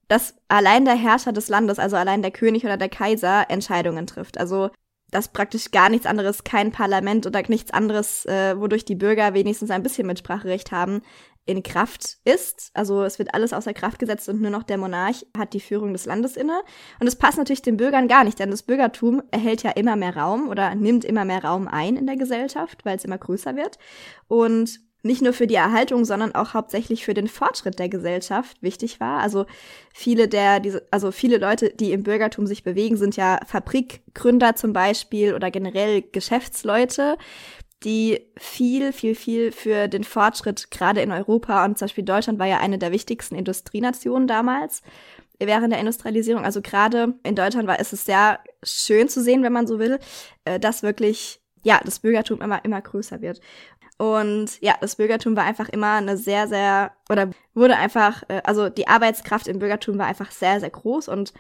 dass 0.08 0.36
allein 0.48 0.86
der 0.86 0.96
Herrscher 0.96 1.32
des 1.32 1.50
Landes, 1.50 1.80
also 1.80 1.96
allein 1.96 2.22
der 2.22 2.32
König 2.32 2.64
oder 2.64 2.78
der 2.78 2.90
Kaiser, 2.90 3.50
Entscheidungen 3.50 4.08
trifft. 4.08 4.38
Also 4.38 4.70
dass 5.12 5.30
praktisch 5.30 5.72
gar 5.72 5.90
nichts 5.90 6.06
anderes, 6.06 6.44
kein 6.44 6.72
Parlament 6.72 7.26
oder 7.26 7.42
nichts 7.48 7.72
anderes, 7.72 8.26
äh, 8.26 8.60
wodurch 8.60 8.84
die 8.84 8.96
Bürger 8.96 9.34
wenigstens 9.34 9.72
ein 9.72 9.84
bisschen 9.84 10.08
Mitspracherecht 10.08 10.72
haben, 10.72 11.02
in 11.46 11.62
Kraft 11.62 12.18
ist. 12.26 12.72
Also 12.74 13.04
es 13.04 13.20
wird 13.20 13.34
alles 13.34 13.54
außer 13.54 13.74
Kraft 13.74 14.00
gesetzt 14.00 14.28
und 14.30 14.42
nur 14.42 14.50
noch 14.50 14.64
der 14.64 14.78
Monarch 14.78 15.26
hat 15.38 15.54
die 15.54 15.60
Führung 15.60 15.94
des 15.94 16.06
Landes 16.06 16.36
inne. 16.36 16.60
Und 17.00 17.08
es 17.08 17.16
passt 17.16 17.38
natürlich 17.38 17.62
den 17.62 17.78
Bürgern 17.78 18.08
gar 18.08 18.24
nicht, 18.24 18.40
denn 18.40 18.50
das 18.50 18.64
Bürgertum 18.64 19.22
erhält 19.32 19.62
ja 19.62 19.72
immer 19.72 19.96
mehr 19.96 20.18
Raum 20.18 20.50
oder 20.50 20.74
nimmt 20.74 21.06
immer 21.06 21.24
mehr 21.24 21.44
Raum 21.44 21.68
ein 21.68 21.98
in 21.98 22.08
der 22.08 22.18
Gesellschaft, 22.18 22.84
weil 22.84 22.98
es 22.98 23.06
immer 23.06 23.20
größer 23.20 23.56
wird. 23.56 23.78
Und 24.28 24.80
nicht 25.06 25.22
nur 25.22 25.34
für 25.34 25.48
die 25.48 25.56
Erhaltung, 25.56 26.04
sondern 26.04 26.34
auch 26.34 26.54
hauptsächlich 26.54 27.06
für 27.06 27.14
den 27.14 27.28
Fortschritt 27.28 27.80
der 27.80 27.90
Gesellschaft 27.90 28.62
wichtig 28.62 29.00
war. 29.00 29.22
Also 29.22 29.46
viele 29.94 30.28
der, 30.28 30.60
diese, 30.60 30.86
also 30.92 31.12
viele 31.12 31.38
Leute, 31.38 31.70
die 31.70 31.92
im 31.92 32.04
Bürgertum 32.04 32.48
sich 32.48 32.64
bewegen, 32.64 32.98
sind 32.98 33.16
ja 33.16 33.40
Fabrikgründer 33.46 34.56
zum 34.56 34.74
Beispiel 34.74 35.34
oder 35.34 35.52
generell 35.52 36.02
Geschäftsleute, 36.02 37.18
die 37.84 38.20
viel, 38.38 38.92
viel, 38.94 39.16
viel 39.16 39.52
für 39.52 39.88
den 39.88 40.04
Fortschritt 40.04 40.72
gerade 40.72 41.02
in 41.02 41.12
Europa 41.12 41.64
und 41.66 41.78
zum 41.78 41.86
Beispiel 41.86 42.04
Deutschland 42.04 42.40
war 42.40 42.48
ja 42.48 42.60
eine 42.60 42.80
der 42.80 42.92
wichtigsten 42.92 43.36
Industrienationen 43.36 44.28
damals 44.28 44.82
während 45.40 45.72
der 45.72 45.80
Industrialisierung. 45.80 46.44
Also 46.44 46.62
gerade 46.62 47.14
in 47.24 47.36
Deutschland 47.36 47.68
war 47.68 47.80
ist 47.80 47.94
es 47.94 48.06
sehr 48.06 48.40
schön 48.64 49.08
zu 49.08 49.22
sehen, 49.22 49.44
wenn 49.44 49.54
man 49.54 49.68
so 49.68 49.80
will, 49.80 50.00
äh, 50.46 50.60
dass 50.60 50.82
wirklich 50.82 51.42
ja 51.64 51.80
das 51.84 52.00
Bürgertum 52.00 52.42
immer 52.42 52.64
immer 52.64 52.82
größer 52.82 53.22
wird. 53.22 53.42
Und 53.98 54.62
ja, 54.62 54.76
das 54.82 54.98
Bürgertum 54.98 55.36
war 55.36 55.44
einfach 55.44 55.70
immer 55.70 55.94
eine 55.94 56.18
sehr, 56.18 56.48
sehr, 56.48 56.92
oder 57.10 57.30
wurde 57.54 57.78
einfach, 57.78 58.24
äh, 58.28 58.42
also 58.44 58.70
die 58.70 58.88
Arbeitskraft 58.88 59.48
im 59.48 59.60
Bürgertum 59.60 59.98
war 59.98 60.06
einfach 60.06 60.32
sehr, 60.32 60.60
sehr 60.60 60.70
groß 60.70 61.08
und 61.08 61.34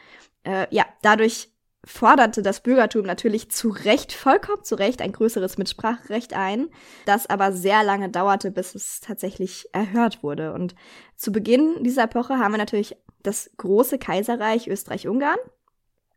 äh, 0.43 0.67
ja, 0.73 0.85
dadurch 1.01 1.49
forderte 1.85 2.41
das 2.41 2.61
Bürgertum 2.61 3.05
natürlich 3.05 3.51
zu 3.51 3.69
Recht, 3.69 4.11
vollkommen 4.11 4.63
zu 4.63 4.75
Recht, 4.75 5.01
ein 5.01 5.11
größeres 5.11 5.57
Mitspracherecht 5.57 6.33
ein, 6.33 6.69
das 7.05 7.27
aber 7.27 7.51
sehr 7.51 7.83
lange 7.83 8.09
dauerte, 8.09 8.51
bis 8.51 8.73
es 8.73 9.01
tatsächlich 9.01 9.69
erhört 9.71 10.23
wurde. 10.23 10.53
Und 10.53 10.75
zu 11.15 11.31
Beginn 11.31 11.83
dieser 11.83 12.03
Epoche 12.03 12.39
haben 12.39 12.53
wir 12.53 12.57
natürlich 12.57 12.97
das 13.21 13.51
große 13.57 13.99
Kaiserreich 13.99 14.67
Österreich-Ungarn 14.67 15.37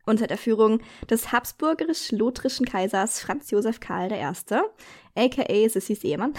unter 0.09 0.27
der 0.27 0.37
Führung 0.37 0.81
des 1.09 1.31
habsburgisch-lothringen 1.31 2.65
Kaisers 2.65 3.19
Franz 3.19 3.51
Josef 3.51 3.79
Karl 3.79 4.11
I., 4.11 4.25
aka 5.15 5.69
Sissys 5.69 6.03
Ehemann. 6.03 6.33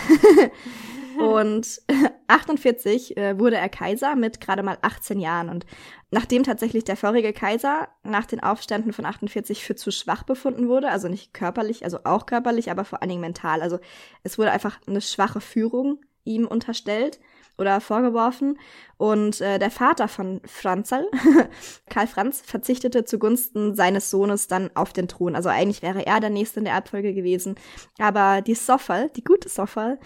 und 1.19 1.81
48 2.27 3.17
äh, 3.17 3.39
wurde 3.39 3.57
er 3.57 3.69
Kaiser 3.69 4.17
mit 4.17 4.41
gerade 4.41 4.63
mal 4.63 4.79
18 4.83 5.21
Jahren. 5.21 5.49
Und 5.49 5.67
nachdem 6.11 6.43
tatsächlich 6.43 6.85
der 6.85 6.97
vorige 6.97 7.33
Kaiser 7.33 7.89
nach 8.03 8.27
den 8.27 8.41
Aufständen 8.41 8.93
von 8.93 9.07
48 9.07 9.65
für 9.65 9.77
zu 9.77 9.91
schwach 9.91 10.23
befunden 10.23 10.69
wurde, 10.69 10.91
also 10.91 11.09
nicht 11.09 11.35
körperlich, 11.35 11.85
also 11.85 12.01
auch 12.05 12.27
körperlich, 12.27 12.71
aber 12.71 12.85
vor 12.85 13.03
allen 13.03 13.11
Dingen 13.11 13.21
mental. 13.21 13.63
Also 13.63 13.79
es 14.23 14.39
wurde 14.39 14.53
einfach 14.53 14.79
eine 14.87 15.01
schwache 15.01 15.41
Führung 15.41 16.01
ihm 16.25 16.47
unterstellt, 16.47 17.19
oder 17.61 17.81
vorgeworfen. 17.81 18.59
Und 18.97 19.41
äh, 19.41 19.59
der 19.59 19.71
Vater 19.71 20.09
von 20.09 20.41
Franzl, 20.45 21.07
Karl 21.91 22.07
Franz, 22.07 22.43
verzichtete 22.45 23.05
zugunsten 23.05 23.75
seines 23.75 24.11
Sohnes 24.11 24.49
dann 24.49 24.71
auf 24.75 24.93
den 24.93 25.09
Thron. 25.09 25.37
Also 25.37 25.49
eigentlich 25.49 25.83
wäre 25.83 26.07
er 26.07 26.21
der 26.21 26.31
Nächste 26.31 26.61
in 26.61 26.65
der 26.65 26.75
Erbfolge 26.75 27.15
gewesen. 27.15 27.55
Aber 27.99 28.43
die 28.43 28.55
Soffel, 28.55 29.11
die 29.17 29.25
gute 29.25 29.49
Soffel, 29.49 29.99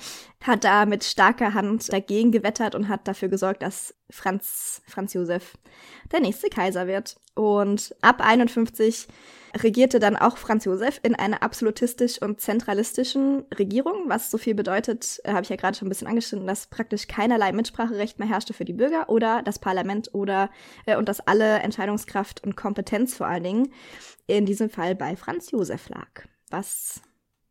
hat 0.42 0.64
da 0.64 0.86
mit 0.86 1.04
starker 1.04 1.54
Hand 1.54 1.92
dagegen 1.92 2.30
gewettert 2.30 2.74
und 2.74 2.88
hat 2.88 3.08
dafür 3.08 3.28
gesorgt, 3.28 3.62
dass 3.62 3.94
Franz, 4.10 4.82
Franz 4.86 5.14
Josef 5.14 5.54
der 6.12 6.20
nächste 6.20 6.48
Kaiser 6.48 6.86
wird. 6.86 7.16
Und 7.34 7.94
ab 8.00 8.20
51 8.20 9.08
regierte 9.56 9.98
dann 9.98 10.16
auch 10.16 10.36
Franz 10.36 10.64
Josef 10.64 11.00
in 11.02 11.14
einer 11.14 11.42
absolutistisch 11.42 12.20
und 12.20 12.40
zentralistischen 12.40 13.44
Regierung, 13.56 14.08
was 14.08 14.30
so 14.30 14.38
viel 14.38 14.54
bedeutet, 14.54 15.20
äh, 15.24 15.32
habe 15.32 15.42
ich 15.42 15.48
ja 15.48 15.56
gerade 15.56 15.76
schon 15.76 15.86
ein 15.86 15.90
bisschen 15.90 16.08
angeschnitten, 16.08 16.46
dass 16.46 16.66
praktisch 16.66 17.06
keinerlei 17.06 17.52
Mitspracherecht 17.52 18.18
mehr 18.18 18.28
herrschte 18.28 18.52
für 18.52 18.64
die 18.64 18.72
Bürger 18.72 19.08
oder 19.08 19.42
das 19.42 19.58
Parlament 19.58 20.12
oder 20.12 20.50
äh, 20.86 20.96
und 20.96 21.08
dass 21.08 21.20
alle 21.20 21.60
Entscheidungskraft 21.60 22.42
und 22.44 22.56
Kompetenz 22.56 23.16
vor 23.16 23.26
allen 23.26 23.44
Dingen 23.44 23.72
in 24.26 24.46
diesem 24.46 24.70
Fall 24.70 24.94
bei 24.94 25.16
Franz 25.16 25.50
Josef 25.50 25.88
lag, 25.88 26.26
was 26.50 27.00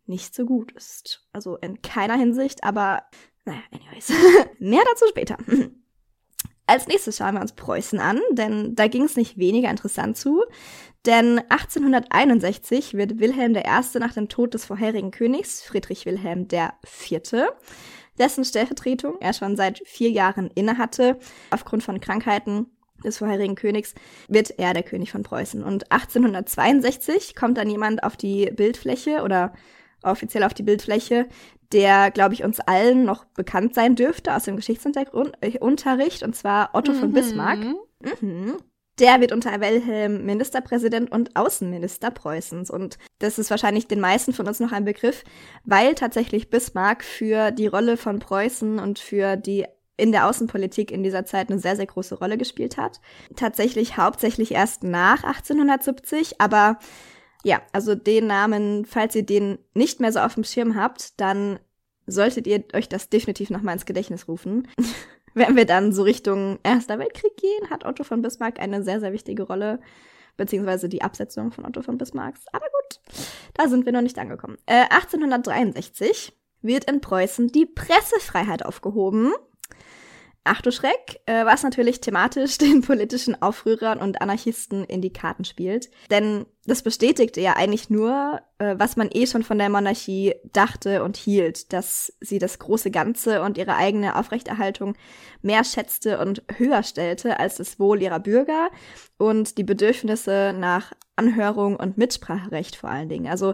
nicht 0.06 0.36
so 0.36 0.46
gut 0.46 0.72
ist. 0.74 1.26
Also 1.32 1.58
in 1.58 1.82
keiner 1.82 2.18
Hinsicht, 2.18 2.64
aber 2.64 3.04
naja, 3.46 3.62
anyways. 3.72 4.12
Mehr 4.60 4.84
dazu 4.90 5.06
später. 5.10 5.38
Als 6.66 6.88
nächstes 6.88 7.18
schauen 7.18 7.36
wir 7.36 7.42
uns 7.42 7.54
Preußen 7.54 8.00
an, 8.00 8.22
denn 8.32 8.76
da 8.76 8.88
ging 8.88 9.04
es 9.04 9.18
nicht 9.18 9.38
weniger 9.38 9.70
interessant 9.70 10.18
zu. 10.18 10.44
Denn 11.06 11.40
1861 11.50 12.94
wird 12.94 13.20
Wilhelm 13.20 13.54
I. 13.56 14.00
nach 14.00 14.14
dem 14.14 14.30
Tod 14.30 14.54
des 14.54 14.66
vorherigen 14.66 15.12
Königs, 15.12 15.62
Friedrich 15.62 16.06
Wilhelm 16.06 16.48
IV., 16.50 17.44
dessen 18.18 18.46
Stellvertretung 18.46 19.18
er 19.20 19.34
schon 19.34 19.58
seit 19.58 19.82
vier 19.86 20.10
Jahren 20.10 20.50
innehatte, 20.56 21.18
aufgrund 21.50 21.84
von 21.84 22.00
Krankheiten 22.00 22.68
des 23.04 23.18
vorherigen 23.18 23.56
Königs, 23.56 23.96
wird 24.30 24.58
er 24.60 24.74
der 24.74 24.84
König 24.84 25.12
von 25.12 25.24
Preußen. 25.24 25.64
Und 25.64 25.92
1862 25.92 27.36
kommt 27.36 27.58
dann 27.58 27.70
jemand 27.70 28.04
auf 28.04 28.16
die 28.16 28.50
Bildfläche 28.52 29.24
oder 29.24 29.52
offiziell 30.04 30.44
auf 30.44 30.54
die 30.54 30.64
Bildfläche, 30.64 31.28
der, 31.74 32.12
glaube 32.12 32.34
ich, 32.36 32.44
uns 32.44 32.60
allen 32.60 33.04
noch 33.04 33.26
bekannt 33.26 33.74
sein 33.74 33.96
dürfte 33.96 34.36
aus 34.36 34.44
dem 34.44 34.56
Geschichtsunterricht, 34.56 36.24
und 36.24 36.36
zwar 36.36 36.70
Otto 36.74 36.94
mhm. 36.94 37.00
von 37.00 37.12
Bismarck. 37.12 37.60
Mhm. 38.22 38.58
Der 39.00 39.20
wird 39.20 39.32
unter 39.32 39.60
Wilhelm 39.60 40.24
Ministerpräsident 40.24 41.12
und 41.12 41.36
Außenminister 41.36 42.12
Preußens. 42.12 42.70
Und 42.70 43.00
das 43.18 43.40
ist 43.40 43.50
wahrscheinlich 43.50 43.88
den 43.88 44.00
meisten 44.00 44.34
von 44.34 44.48
uns 44.48 44.60
noch 44.60 44.72
ein 44.72 44.86
Begriff, 44.86 45.24
weil 45.64 45.96
tatsächlich 45.96 46.52
Bismarck 46.52 47.04
für 47.04 47.50
die 47.50 47.66
Rolle 47.66 47.98
von 47.98 48.20
Preußen 48.20 48.78
und 48.78 49.00
für 49.00 49.36
die 49.36 49.66
in 49.98 50.12
der 50.12 50.28
Außenpolitik 50.28 50.92
in 50.92 51.04
dieser 51.04 51.26
Zeit 51.26 51.50
eine 51.50 51.60
sehr, 51.60 51.76
sehr 51.76 51.86
große 51.86 52.16
Rolle 52.16 52.38
gespielt 52.38 52.78
hat. 52.78 53.00
Tatsächlich 53.36 53.98
hauptsächlich 53.98 54.52
erst 54.52 54.84
nach 54.84 55.24
1870, 55.24 56.40
aber 56.40 56.78
ja, 57.44 57.62
also 57.72 57.96
den 57.96 58.28
Namen, 58.28 58.86
falls 58.86 59.16
ihr 59.16 59.26
den 59.26 59.60
nicht 59.74 60.00
mehr 60.00 60.12
so 60.12 60.20
auf 60.20 60.36
dem 60.36 60.44
Schirm 60.44 60.76
habt, 60.76 61.20
dann 61.20 61.60
solltet 62.06 62.48
ihr 62.48 62.64
euch 62.74 62.90
das 62.90 63.10
definitiv 63.10 63.50
nochmal 63.50 63.74
ins 63.74 63.86
Gedächtnis 63.86 64.28
rufen. 64.28 64.68
Wenn 65.34 65.56
wir 65.56 65.66
dann 65.66 65.92
so 65.92 66.04
Richtung 66.04 66.60
Erster 66.64 67.00
Weltkrieg 67.00 67.36
gehen, 67.38 67.70
hat 67.70 67.86
Otto 67.86 68.04
von 68.04 68.22
Bismarck 68.22 68.60
eine 68.60 68.84
sehr, 68.84 69.00
sehr 69.00 69.14
wichtige 69.14 69.44
Rolle, 69.44 69.80
beziehungsweise 70.38 70.90
die 70.90 71.02
Absetzung 71.02 71.52
von 71.52 71.66
Otto 71.66 71.82
von 71.82 71.98
Bismarcks. 71.98 72.46
Aber 72.52 72.66
gut, 72.66 73.00
da 73.56 73.68
sind 73.68 73.86
wir 73.86 73.94
noch 73.94 74.02
nicht 74.02 74.20
angekommen. 74.20 74.58
Äh, 74.68 74.86
1863 74.90 76.34
wird 76.62 76.86
in 76.90 77.02
Preußen 77.02 77.48
die 77.48 77.66
Pressefreiheit 77.66 78.64
aufgehoben. 78.64 79.34
Ach 80.46 80.62
du 80.62 80.72
Schreck, 80.72 81.22
äh, 81.26 81.46
was 81.46 81.64
natürlich 81.64 82.02
thematisch 82.02 82.58
den 82.60 82.82
politischen 82.82 83.42
Aufrührern 83.42 84.00
und 84.00 84.22
Anarchisten 84.22 84.84
in 84.84 85.02
die 85.02 85.14
Karten 85.14 85.46
spielt. 85.46 85.90
Denn 86.12 86.46
das 86.66 86.82
bestätigte 86.82 87.40
ja 87.40 87.54
eigentlich 87.54 87.90
nur, 87.90 88.42
äh, 88.58 88.76
was 88.78 88.98
man 88.98 89.10
eh 89.12 89.26
schon 89.26 89.44
von 89.44 89.58
der 89.58 89.70
Monarchie 89.70 90.36
dachte 90.52 91.04
und 91.04 91.16
hielt, 91.16 91.72
dass 91.72 92.14
sie 92.20 92.40
das 92.40 92.60
große 92.60 92.92
Ganze 92.92 93.42
und 93.42 93.58
ihre 93.58 93.76
eigene 93.76 94.18
Aufrechterhaltung 94.18 94.96
mehr 95.42 95.64
schätzte 95.64 96.20
und 96.20 96.44
höher 96.58 96.84
stellte 96.84 97.40
als 97.40 97.56
das 97.56 97.80
Wohl 97.80 98.02
ihrer 98.02 98.20
Bürger 98.20 98.70
und 99.18 99.58
die 99.58 99.64
Bedürfnisse 99.64 100.54
nach 100.58 100.92
Anhörung 101.16 101.76
und 101.78 101.98
Mitspracherecht 101.98 102.76
vor 102.76 102.90
allen 102.90 103.10
Dingen. 103.10 103.28
Also 103.28 103.54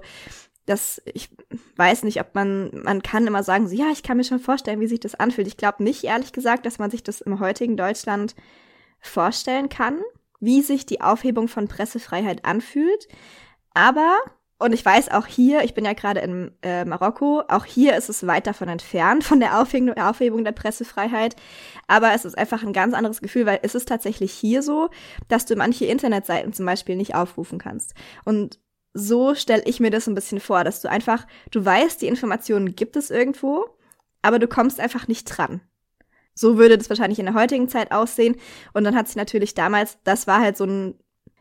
das, 0.70 1.02
ich 1.06 1.30
weiß 1.78 2.04
nicht, 2.04 2.22
ob 2.22 2.36
man, 2.36 2.70
man 2.84 3.02
kann 3.02 3.26
immer 3.26 3.42
sagen, 3.42 3.68
so, 3.68 3.76
ja, 3.76 3.90
ich 3.92 4.04
kann 4.04 4.18
mir 4.18 4.24
schon 4.24 4.40
vorstellen, 4.40 4.80
wie 4.80 4.88
sich 4.88 5.00
das 5.00 5.16
anfühlt. 5.16 5.48
Ich 5.48 5.58
glaube 5.58 5.84
nicht, 5.84 6.04
ehrlich 6.04 6.32
gesagt, 6.32 6.66
dass 6.66 6.78
man 6.78 6.92
sich 6.92 7.04
das 7.04 7.22
im 7.22 7.40
heutigen 7.40 7.76
Deutschland 7.76 8.36
vorstellen 9.00 9.70
kann, 9.70 10.00
wie 10.40 10.62
sich 10.62 10.86
die 10.86 11.02
Aufhebung 11.02 11.48
von 11.48 11.68
Pressefreiheit 11.68 12.46
anfühlt. 12.46 13.08
Aber, 13.74 14.20
und 14.60 14.74
ich 14.74 14.86
weiß 14.86 15.10
auch 15.10 15.26
hier, 15.26 15.64
ich 15.64 15.74
bin 15.74 15.86
ja 15.86 15.94
gerade 15.94 16.20
in 16.20 16.52
äh, 16.62 16.86
Marokko, 16.86 17.42
auch 17.48 17.66
hier 17.66 17.98
ist 17.98 18.10
es 18.10 18.28
weit 18.28 18.46
davon 18.46 18.70
entfernt, 18.70 19.24
von 19.24 19.40
der 19.40 19.60
Aufhebung, 19.60 19.98
Aufhebung 19.98 20.44
der 20.44 20.52
Pressefreiheit. 20.52 21.36
Aber 21.88 22.14
es 22.14 22.26
ist 22.26 22.38
einfach 22.38 22.62
ein 22.62 22.74
ganz 22.74 22.94
anderes 22.94 23.22
Gefühl, 23.22 23.48
weil 23.48 23.60
es 23.64 23.74
ist 23.74 23.88
tatsächlich 23.88 24.32
hier 24.34 24.62
so, 24.62 24.90
dass 25.30 25.46
du 25.46 25.56
manche 25.56 25.86
Internetseiten 25.86 26.54
zum 26.54 26.68
Beispiel 26.68 26.96
nicht 26.96 27.16
aufrufen 27.16 27.58
kannst. 27.58 27.96
Und 28.24 28.60
so 28.94 29.36
stelle 29.36 29.64
ich 29.66 29.80
mir 29.80 29.92
das 29.92 30.08
ein 30.08 30.16
bisschen 30.16 30.40
vor, 30.40 30.64
dass 30.64 30.82
du 30.82 30.90
einfach, 30.90 31.28
du 31.52 31.64
weißt, 31.64 32.02
die 32.02 32.08
Informationen 32.08 32.76
gibt 32.76 32.96
es 32.96 33.12
irgendwo, 33.12 33.66
aber 34.22 34.40
du 34.40 34.48
kommst 34.48 34.80
einfach 34.80 35.08
nicht 35.08 35.26
dran. 35.26 35.62
So 36.34 36.58
würde 36.58 36.78
das 36.78 36.90
wahrscheinlich 36.90 37.20
in 37.20 37.26
der 37.26 37.36
heutigen 37.36 37.70
Zeit 37.70 37.92
aussehen. 37.92 38.36
Und 38.74 38.84
dann 38.84 38.96
hat 38.96 39.08
sich 39.08 39.16
natürlich 39.16 39.54
damals, 39.54 39.98
das 40.04 40.26
war 40.26 40.40
halt 40.40 40.58
so 40.58 40.66
ein, 40.66 40.96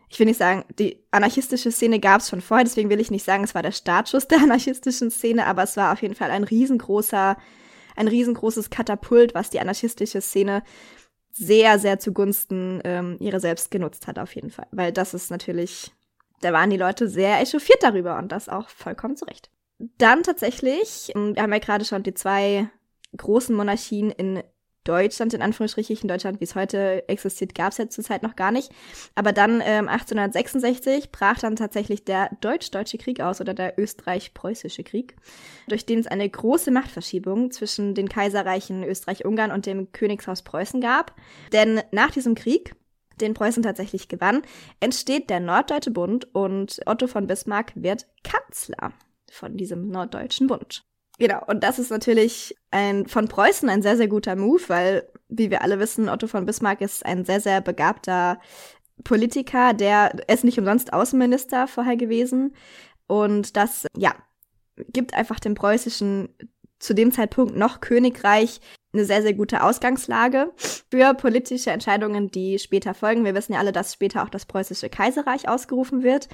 ich 0.08 0.18
will 0.18 0.26
nicht 0.26 0.38
sagen, 0.38 0.64
die 0.78 1.04
anarchistische 1.10 1.70
Szene 1.70 2.00
gab 2.00 2.20
es 2.20 2.28
schon 2.28 2.40
vorher, 2.40 2.64
deswegen 2.64 2.90
will 2.90 3.00
ich 3.00 3.10
nicht 3.10 3.24
sagen, 3.24 3.44
es 3.44 3.54
war 3.54 3.62
der 3.62 3.72
Startschuss 3.72 4.28
der 4.28 4.38
anarchistischen 4.42 5.10
Szene, 5.10 5.46
aber 5.46 5.62
es 5.62 5.76
war 5.76 5.92
auf 5.92 6.02
jeden 6.02 6.14
Fall 6.14 6.30
ein 6.30 6.44
riesengroßer, 6.44 7.36
ein 7.96 8.08
riesengroßes 8.08 8.70
Katapult, 8.70 9.34
was 9.34 9.50
die 9.50 9.60
anarchistische 9.60 10.20
Szene 10.20 10.62
sehr, 11.30 11.78
sehr 11.78 11.98
zugunsten 12.00 12.80
ähm, 12.84 13.16
ihrer 13.20 13.38
selbst 13.38 13.70
genutzt 13.70 14.06
hat, 14.06 14.18
auf 14.18 14.34
jeden 14.34 14.50
Fall. 14.50 14.66
Weil 14.72 14.92
das 14.92 15.14
ist 15.14 15.30
natürlich 15.30 15.92
da 16.40 16.52
waren 16.52 16.70
die 16.70 16.76
Leute 16.76 17.08
sehr 17.08 17.40
echauffiert 17.40 17.82
darüber 17.82 18.18
und 18.18 18.32
das 18.32 18.48
auch 18.48 18.68
vollkommen 18.68 19.16
zurecht. 19.16 19.50
Dann 19.78 20.22
tatsächlich, 20.22 21.12
ähm, 21.14 21.34
wir 21.34 21.42
haben 21.42 21.52
ja 21.52 21.58
gerade 21.58 21.84
schon 21.84 22.02
die 22.02 22.14
zwei 22.14 22.68
großen 23.16 23.54
Monarchien 23.54 24.10
in 24.10 24.42
Deutschland, 24.88 25.34
in 25.34 25.42
Anführungsstrichen 25.42 26.08
Deutschland, 26.08 26.40
wie 26.40 26.44
es 26.44 26.54
heute 26.54 27.06
existiert, 27.08 27.54
gab 27.54 27.72
es 27.72 27.78
ja 27.78 27.90
zurzeit 27.90 28.22
noch 28.22 28.36
gar 28.36 28.50
nicht. 28.50 28.72
Aber 29.14 29.32
dann 29.32 29.60
ähm, 29.62 29.86
1866 29.86 31.12
brach 31.12 31.38
dann 31.38 31.56
tatsächlich 31.56 32.06
der 32.06 32.30
Deutsch-Deutsche 32.40 32.96
Krieg 32.96 33.20
aus 33.20 33.42
oder 33.42 33.52
der 33.52 33.78
Österreich-Preußische 33.78 34.84
Krieg, 34.84 35.14
durch 35.68 35.84
den 35.84 35.98
es 35.98 36.06
eine 36.06 36.28
große 36.28 36.70
Machtverschiebung 36.70 37.50
zwischen 37.50 37.94
den 37.94 38.08
Kaiserreichen 38.08 38.82
Österreich-Ungarn 38.82 39.52
und 39.52 39.66
dem 39.66 39.92
Königshaus 39.92 40.40
Preußen 40.42 40.80
gab. 40.80 41.14
Denn 41.52 41.82
nach 41.92 42.10
diesem 42.10 42.34
Krieg 42.34 42.74
den 43.20 43.34
Preußen 43.34 43.62
tatsächlich 43.62 44.08
gewann, 44.08 44.42
entsteht 44.80 45.30
der 45.30 45.40
Norddeutsche 45.40 45.90
Bund 45.90 46.28
und 46.34 46.80
Otto 46.86 47.06
von 47.06 47.26
Bismarck 47.26 47.72
wird 47.74 48.06
Kanzler 48.24 48.92
von 49.30 49.56
diesem 49.56 49.88
Norddeutschen 49.88 50.46
Bund. 50.46 50.84
Genau, 51.18 51.42
und 51.46 51.64
das 51.64 51.78
ist 51.78 51.90
natürlich 51.90 52.56
ein, 52.70 53.06
von 53.06 53.26
Preußen 53.26 53.68
ein 53.68 53.82
sehr, 53.82 53.96
sehr 53.96 54.08
guter 54.08 54.36
Move, 54.36 54.62
weil, 54.68 55.08
wie 55.28 55.50
wir 55.50 55.62
alle 55.62 55.80
wissen, 55.80 56.08
Otto 56.08 56.28
von 56.28 56.46
Bismarck 56.46 56.80
ist 56.80 57.04
ein 57.04 57.24
sehr, 57.24 57.40
sehr 57.40 57.60
begabter 57.60 58.40
Politiker, 59.02 59.74
der 59.74 60.12
ist 60.28 60.44
nicht 60.44 60.58
umsonst 60.58 60.92
Außenminister 60.92 61.66
vorher 61.66 61.96
gewesen. 61.96 62.54
Und 63.08 63.56
das, 63.56 63.86
ja, 63.96 64.14
gibt 64.76 65.14
einfach 65.14 65.40
dem 65.40 65.54
preußischen, 65.54 66.28
zu 66.78 66.94
dem 66.94 67.10
Zeitpunkt 67.10 67.56
noch 67.56 67.80
Königreich, 67.80 68.60
eine 68.92 69.04
sehr, 69.04 69.22
sehr 69.22 69.34
gute 69.34 69.62
Ausgangslage 69.62 70.52
für 70.90 71.14
politische 71.14 71.70
Entscheidungen, 71.70 72.30
die 72.30 72.58
später 72.58 72.94
folgen. 72.94 73.24
Wir 73.24 73.34
wissen 73.34 73.52
ja 73.52 73.58
alle, 73.58 73.72
dass 73.72 73.92
später 73.92 74.22
auch 74.22 74.30
das 74.30 74.46
preußische 74.46 74.88
Kaiserreich 74.88 75.48
ausgerufen 75.48 76.02
wird 76.02 76.28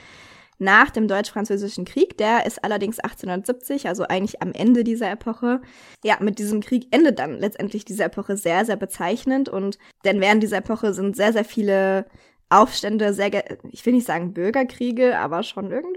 nach 0.59 0.91
dem 0.91 1.09
Deutsch-Französischen 1.09 1.85
Krieg. 1.85 2.17
Der 2.19 2.47
ist 2.47 2.63
allerdings 2.63 3.01
1870, 3.01 3.89
also 3.89 4.05
eigentlich 4.05 4.41
am 4.41 4.53
Ende 4.53 4.85
dieser 4.85 5.11
Epoche. 5.11 5.61
Ja, 6.05 6.19
mit 6.21 6.39
diesem 6.39 6.61
Krieg 6.61 6.87
endet 6.93 7.19
dann 7.19 7.39
letztendlich 7.39 7.85
diese 7.85 8.05
Epoche 8.05 8.37
sehr, 8.37 8.65
sehr 8.65 8.77
bezeichnend. 8.77 9.49
Und 9.49 9.79
denn 10.05 10.21
während 10.21 10.43
dieser 10.43 10.59
Epoche 10.59 10.95
sind 10.95 11.17
sehr, 11.17 11.33
sehr 11.33 11.45
viele 11.45 12.07
Aufstände, 12.55 13.13
sehr, 13.15 13.31
ich 13.71 13.85
will 13.85 13.95
nicht 13.95 14.07
sagen 14.07 14.33
Bürgerkriege, 14.33 15.19
aber 15.19 15.43
schon 15.43 15.71
irgendwie. 15.71 15.95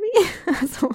Also 0.62 0.90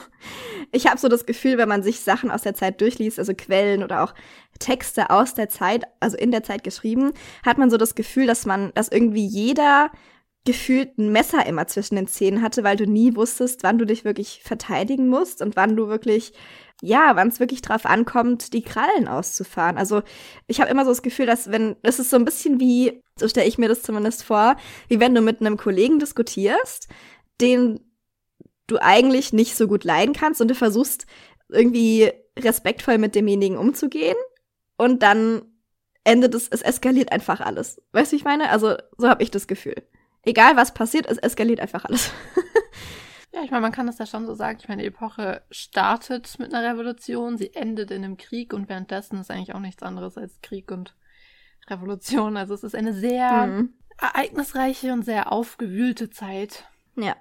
ich 0.72 0.86
habe 0.86 0.98
so 0.98 1.08
das 1.08 1.26
Gefühl, 1.26 1.58
wenn 1.58 1.68
man 1.68 1.82
sich 1.82 2.00
Sachen 2.00 2.30
aus 2.30 2.42
der 2.42 2.54
Zeit 2.54 2.80
durchliest, 2.80 3.18
also 3.18 3.34
Quellen 3.34 3.84
oder 3.84 4.02
auch 4.02 4.14
Texte 4.58 5.10
aus 5.10 5.34
der 5.34 5.50
Zeit, 5.50 5.84
also 6.00 6.16
in 6.16 6.30
der 6.30 6.42
Zeit 6.42 6.64
geschrieben, 6.64 7.12
hat 7.44 7.58
man 7.58 7.70
so 7.70 7.76
das 7.76 7.94
Gefühl, 7.94 8.26
dass 8.26 8.46
man, 8.46 8.72
dass 8.74 8.88
irgendwie 8.88 9.26
jeder 9.26 9.90
gefühlt 10.44 10.98
ein 10.98 11.12
Messer 11.12 11.46
immer 11.46 11.66
zwischen 11.66 11.96
den 11.96 12.08
Zähnen 12.08 12.42
hatte, 12.42 12.64
weil 12.64 12.76
du 12.76 12.86
nie 12.86 13.14
wusstest, 13.14 13.62
wann 13.62 13.78
du 13.78 13.84
dich 13.84 14.04
wirklich 14.04 14.40
verteidigen 14.42 15.08
musst 15.08 15.40
und 15.42 15.54
wann 15.54 15.76
du 15.76 15.86
wirklich, 15.88 16.32
ja, 16.82 17.16
wann 17.16 17.28
es 17.28 17.40
wirklich 17.40 17.62
drauf 17.62 17.86
ankommt, 17.86 18.52
die 18.52 18.62
Krallen 18.62 19.08
auszufahren. 19.08 19.78
Also 19.78 20.02
ich 20.46 20.60
habe 20.60 20.70
immer 20.70 20.84
so 20.84 20.90
das 20.90 21.02
Gefühl, 21.02 21.26
dass 21.26 21.50
wenn, 21.50 21.76
das 21.82 21.98
ist 21.98 22.10
so 22.10 22.16
ein 22.16 22.24
bisschen 22.24 22.60
wie, 22.60 23.02
so 23.16 23.28
stelle 23.28 23.46
ich 23.46 23.56
mir 23.56 23.68
das 23.68 23.82
zumindest 23.82 24.24
vor, 24.24 24.56
wie 24.88 25.00
wenn 25.00 25.14
du 25.14 25.20
mit 25.20 25.40
einem 25.40 25.56
Kollegen 25.56 25.98
diskutierst, 25.98 26.88
den 27.40 27.80
du 28.66 28.78
eigentlich 28.78 29.32
nicht 29.32 29.56
so 29.56 29.66
gut 29.68 29.84
leiden 29.84 30.14
kannst 30.14 30.40
und 30.40 30.48
du 30.48 30.54
versuchst 30.54 31.06
irgendwie 31.48 32.10
respektvoll 32.38 32.98
mit 32.98 33.14
demjenigen 33.14 33.56
umzugehen 33.56 34.16
und 34.76 35.02
dann 35.02 35.42
endet 36.04 36.34
es, 36.34 36.48
es 36.48 36.62
eskaliert 36.62 37.12
einfach 37.12 37.40
alles. 37.40 37.80
Weißt 37.92 38.12
du, 38.12 38.16
ich 38.16 38.24
meine? 38.24 38.50
Also 38.50 38.76
so 38.98 39.08
habe 39.08 39.22
ich 39.22 39.30
das 39.30 39.46
Gefühl 39.46 39.82
egal 40.24 40.56
was 40.56 40.74
passiert, 40.74 41.06
es 41.06 41.18
eskaliert 41.18 41.60
einfach 41.60 41.84
alles. 41.84 42.10
ja, 43.32 43.42
ich 43.42 43.50
meine, 43.50 43.62
man 43.62 43.72
kann 43.72 43.86
das 43.86 43.98
ja 43.98 44.06
schon 44.06 44.26
so 44.26 44.34
sagen. 44.34 44.58
Ich 44.60 44.68
meine, 44.68 44.82
die 44.82 44.88
Epoche 44.88 45.42
startet 45.50 46.38
mit 46.38 46.52
einer 46.52 46.68
Revolution, 46.68 47.38
sie 47.38 47.54
endet 47.54 47.90
in 47.90 48.04
einem 48.04 48.16
Krieg 48.16 48.52
und 48.52 48.68
währenddessen 48.68 49.18
ist 49.18 49.30
eigentlich 49.30 49.54
auch 49.54 49.60
nichts 49.60 49.82
anderes 49.82 50.18
als 50.18 50.40
Krieg 50.42 50.70
und 50.70 50.94
Revolution. 51.68 52.36
Also 52.36 52.54
es 52.54 52.62
ist 52.62 52.74
eine 52.74 52.92
sehr 52.92 53.46
mhm. 53.46 53.74
ereignisreiche 53.98 54.92
und 54.92 55.04
sehr 55.04 55.32
aufgewühlte 55.32 56.10
Zeit. 56.10 56.64
Ja, 56.96 57.16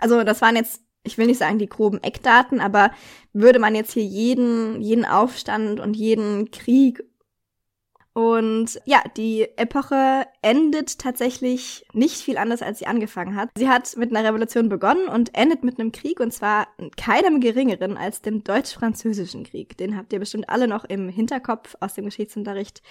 also 0.00 0.22
das 0.22 0.42
waren 0.42 0.56
jetzt 0.56 0.84
ich 1.04 1.18
will 1.18 1.26
nicht 1.26 1.38
sagen 1.38 1.58
die 1.58 1.68
groben 1.68 2.02
Eckdaten, 2.02 2.60
aber 2.60 2.90
würde 3.32 3.58
man 3.58 3.74
jetzt 3.74 3.92
hier 3.92 4.04
jeden, 4.04 4.80
jeden 4.80 5.04
Aufstand 5.04 5.78
und 5.78 5.94
jeden 5.94 6.50
Krieg 6.50 7.04
und 8.14 8.80
ja, 8.84 9.02
die 9.16 9.42
Epoche 9.56 10.24
endet 10.40 11.00
tatsächlich 11.00 11.84
nicht 11.92 12.18
viel 12.18 12.38
anders, 12.38 12.62
als 12.62 12.78
sie 12.78 12.86
angefangen 12.86 13.34
hat. 13.34 13.50
Sie 13.58 13.68
hat 13.68 13.96
mit 13.96 14.14
einer 14.14 14.26
Revolution 14.28 14.68
begonnen 14.68 15.08
und 15.08 15.34
endet 15.34 15.64
mit 15.64 15.80
einem 15.80 15.90
Krieg, 15.90 16.20
und 16.20 16.32
zwar 16.32 16.68
keinem 16.96 17.40
geringeren 17.40 17.96
als 17.96 18.22
dem 18.22 18.44
Deutsch-Französischen 18.44 19.42
Krieg. 19.42 19.76
Den 19.78 19.96
habt 19.96 20.12
ihr 20.12 20.20
bestimmt 20.20 20.48
alle 20.48 20.68
noch 20.68 20.84
im 20.84 21.08
Hinterkopf 21.08 21.74
aus 21.80 21.94
dem 21.94 22.04
Geschichtsunterricht 22.04 22.82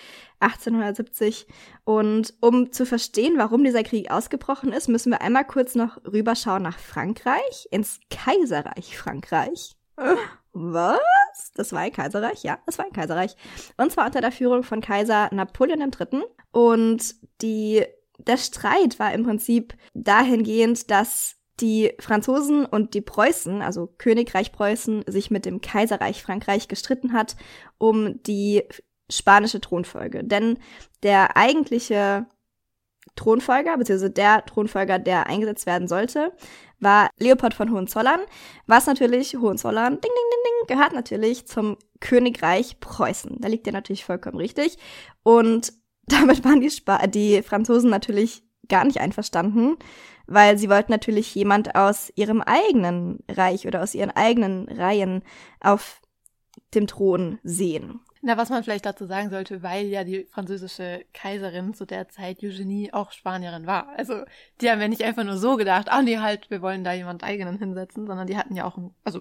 1870. 0.41 1.47
Und 1.85 2.33
um 2.41 2.73
zu 2.73 2.85
verstehen, 2.85 3.35
warum 3.37 3.63
dieser 3.63 3.83
Krieg 3.83 4.11
ausgebrochen 4.11 4.73
ist, 4.73 4.89
müssen 4.89 5.11
wir 5.11 5.21
einmal 5.21 5.45
kurz 5.45 5.73
noch 5.75 6.03
rüberschauen 6.03 6.63
nach 6.63 6.79
Frankreich, 6.79 7.69
ins 7.71 8.01
Kaiserreich 8.09 8.97
Frankreich. 8.97 9.77
Was? 10.53 11.51
Das 11.55 11.73
war 11.73 11.79
ein 11.79 11.91
Kaiserreich? 11.91 12.43
Ja, 12.43 12.59
das 12.65 12.77
war 12.77 12.85
ein 12.85 12.93
Kaiserreich. 12.93 13.35
Und 13.77 13.91
zwar 13.91 14.05
unter 14.05 14.21
der 14.21 14.31
Führung 14.31 14.63
von 14.63 14.81
Kaiser 14.81 15.29
Napoleon 15.33 15.81
III. 15.81 16.23
Und 16.51 17.15
die, 17.41 17.83
der 18.19 18.37
Streit 18.37 18.99
war 18.99 19.13
im 19.13 19.23
Prinzip 19.23 19.73
dahingehend, 19.93 20.91
dass 20.91 21.35
die 21.59 21.93
Franzosen 21.99 22.65
und 22.65 22.93
die 22.93 23.01
Preußen, 23.01 23.61
also 23.61 23.87
Königreich 23.97 24.51
Preußen, 24.51 25.03
sich 25.07 25.31
mit 25.31 25.45
dem 25.45 25.61
Kaiserreich 25.61 26.23
Frankreich 26.23 26.67
gestritten 26.67 27.13
hat 27.13 27.35
um 27.77 28.21
die 28.23 28.63
spanische 29.09 29.61
Thronfolge. 29.61 30.23
Denn 30.23 30.57
der 31.03 31.37
eigentliche 31.37 32.25
Thronfolger, 33.15 33.77
beziehungsweise 33.77 34.11
der 34.11 34.45
Thronfolger, 34.45 34.99
der 34.99 35.27
eingesetzt 35.27 35.65
werden 35.65 35.87
sollte, 35.87 36.33
war 36.79 37.09
Leopold 37.19 37.53
von 37.53 37.71
Hohenzollern, 37.71 38.19
was 38.67 38.87
natürlich 38.87 39.35
Hohenzollern, 39.35 39.93
ding, 39.93 40.01
ding, 40.01 40.11
ding, 40.11 40.67
ding, 40.67 40.75
gehört 40.75 40.93
natürlich 40.93 41.47
zum 41.47 41.77
Königreich 41.99 42.79
Preußen. 42.79 43.37
Da 43.39 43.47
liegt 43.47 43.67
er 43.67 43.73
natürlich 43.73 44.05
vollkommen 44.05 44.37
richtig. 44.37 44.77
Und 45.23 45.73
damit 46.07 46.43
waren 46.43 46.61
die, 46.61 46.67
Sp 46.67 46.89
die 47.07 47.41
Franzosen 47.41 47.89
natürlich 47.89 48.43
gar 48.67 48.85
nicht 48.85 48.99
einverstanden, 48.99 49.77
weil 50.25 50.57
sie 50.57 50.69
wollten 50.69 50.91
natürlich 50.91 51.33
jemand 51.35 51.75
aus 51.75 52.11
ihrem 52.15 52.41
eigenen 52.41 53.19
Reich 53.29 53.67
oder 53.67 53.83
aus 53.83 53.93
ihren 53.93 54.11
eigenen 54.11 54.67
Reihen 54.69 55.23
auf 55.59 56.01
dem 56.73 56.87
Thron 56.87 57.39
sehen. 57.43 57.99
Na, 58.25 58.37
was 58.37 58.49
man 58.49 58.63
vielleicht 58.63 58.85
dazu 58.85 59.05
sagen 59.05 59.29
sollte, 59.29 59.63
weil 59.63 59.87
ja 59.87 60.05
die 60.05 60.23
französische 60.31 61.03
Kaiserin 61.13 61.73
zu 61.73 61.85
der 61.85 62.07
Zeit 62.07 62.41
Eugenie 62.41 62.93
auch 62.93 63.11
Spanierin 63.11 63.67
war. 63.67 63.89
Also 63.97 64.23
die 64.61 64.69
haben 64.69 64.79
ja 64.79 64.87
nicht 64.87 65.03
einfach 65.03 65.25
nur 65.25 65.37
so 65.37 65.57
gedacht, 65.57 65.89
ah 65.89 66.01
nee, 66.01 66.17
halt, 66.17 66.49
wir 66.49 66.61
wollen 66.61 66.85
da 66.85 66.93
jemand 66.93 67.25
eigenen 67.25 67.57
hinsetzen, 67.57 68.07
sondern 68.07 68.25
die 68.25 68.37
hatten 68.37 68.55
ja 68.55 68.63
auch, 68.63 68.77
einen, 68.77 68.95
also 69.03 69.19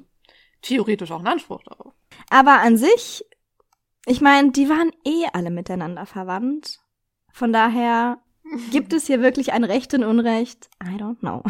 theoretisch 0.62 1.10
auch 1.10 1.18
einen 1.18 1.26
Anspruch 1.26 1.64
darauf. 1.64 1.92
Aber 2.30 2.60
an 2.60 2.76
sich, 2.76 3.24
ich 4.06 4.20
meine, 4.20 4.52
die 4.52 4.68
waren 4.68 4.92
eh 5.04 5.26
alle 5.32 5.50
miteinander 5.50 6.06
verwandt. 6.06 6.78
Von 7.32 7.52
daher 7.52 8.18
gibt 8.70 8.92
es 8.92 9.08
hier 9.08 9.20
wirklich 9.20 9.52
ein 9.52 9.64
Recht 9.64 9.92
und 9.94 10.04
Unrecht? 10.04 10.70
I 10.80 10.90
don't 10.90 11.18
know. 11.18 11.42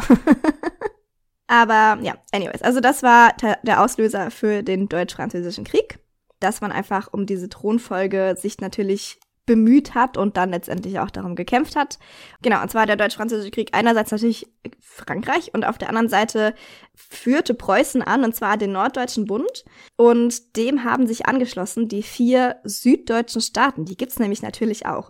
Aber 1.45 2.01
ja, 2.01 2.15
anyways, 2.31 2.63
also 2.63 2.79
das 2.79 3.03
war 3.03 3.31
der 3.37 3.83
Auslöser 3.83 4.31
für 4.31 4.63
den 4.63 4.89
Deutsch-Französischen 4.89 5.65
Krieg 5.65 5.99
dass 6.43 6.61
man 6.61 6.71
einfach 6.71 7.07
um 7.11 7.25
diese 7.25 7.49
Thronfolge 7.49 8.35
sich 8.37 8.59
natürlich 8.59 9.19
bemüht 9.45 9.93
hat 9.93 10.15
und 10.15 10.37
dann 10.37 10.51
letztendlich 10.51 10.99
auch 10.99 11.09
darum 11.09 11.35
gekämpft 11.35 11.75
hat. 11.75 11.99
Genau, 12.41 12.61
und 12.61 12.71
zwar 12.71 12.85
der 12.85 12.95
Deutsch-Französische 12.95 13.51
Krieg 13.51 13.69
einerseits 13.73 14.11
natürlich 14.11 14.47
Frankreich 14.79 15.53
und 15.53 15.65
auf 15.65 15.77
der 15.77 15.89
anderen 15.89 16.07
Seite 16.07 16.53
führte 16.95 17.53
Preußen 17.53 18.01
an, 18.01 18.23
und 18.23 18.35
zwar 18.35 18.55
den 18.57 18.71
Norddeutschen 18.71 19.25
Bund. 19.25 19.65
Und 19.97 20.55
dem 20.55 20.85
haben 20.85 21.07
sich 21.07 21.25
angeschlossen 21.25 21.89
die 21.89 22.03
vier 22.03 22.57
süddeutschen 22.63 23.41
Staaten. 23.41 23.85
Die 23.85 23.97
gibt's 23.97 24.19
nämlich 24.19 24.41
natürlich 24.41 24.85
auch. 24.85 25.09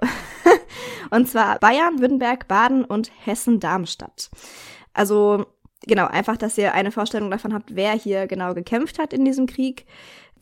und 1.11 1.29
zwar 1.29 1.59
Bayern, 1.59 1.99
Württemberg, 1.99 2.47
Baden 2.47 2.85
und 2.85 3.11
Hessen-Darmstadt. 3.25 4.31
Also 4.93 5.45
genau, 5.85 6.07
einfach, 6.07 6.37
dass 6.37 6.57
ihr 6.57 6.73
eine 6.73 6.91
Vorstellung 6.91 7.29
davon 7.29 7.53
habt, 7.53 7.75
wer 7.75 7.91
hier 7.93 8.25
genau 8.25 8.55
gekämpft 8.55 8.97
hat 8.97 9.13
in 9.13 9.25
diesem 9.25 9.45
Krieg. 9.45 9.85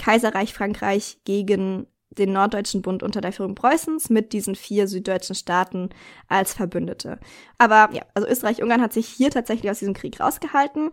Kaiserreich 0.02 0.54
Frankreich 0.54 1.20
gegen 1.26 1.86
den 2.10 2.34
Norddeutschen 2.34 2.82
Bund 2.82 3.04
unter 3.04 3.22
der 3.22 3.32
Führung 3.32 3.56
Preußens 3.56 4.10
mit 4.10 4.34
diesen 4.34 4.56
vier 4.56 4.88
süddeutschen 4.88 5.36
Staaten 5.36 5.90
als 6.28 6.54
Verbündete. 6.54 7.20
Aber 7.60 7.90
ja, 7.94 8.02
also 8.16 8.28
Österreich-Ungarn 8.28 8.82
hat 8.82 8.94
sich 8.94 9.08
hier 9.08 9.30
tatsächlich 9.30 9.70
aus 9.72 9.80
diesem 9.80 9.94
Krieg 9.94 10.20
rausgehalten. 10.20 10.90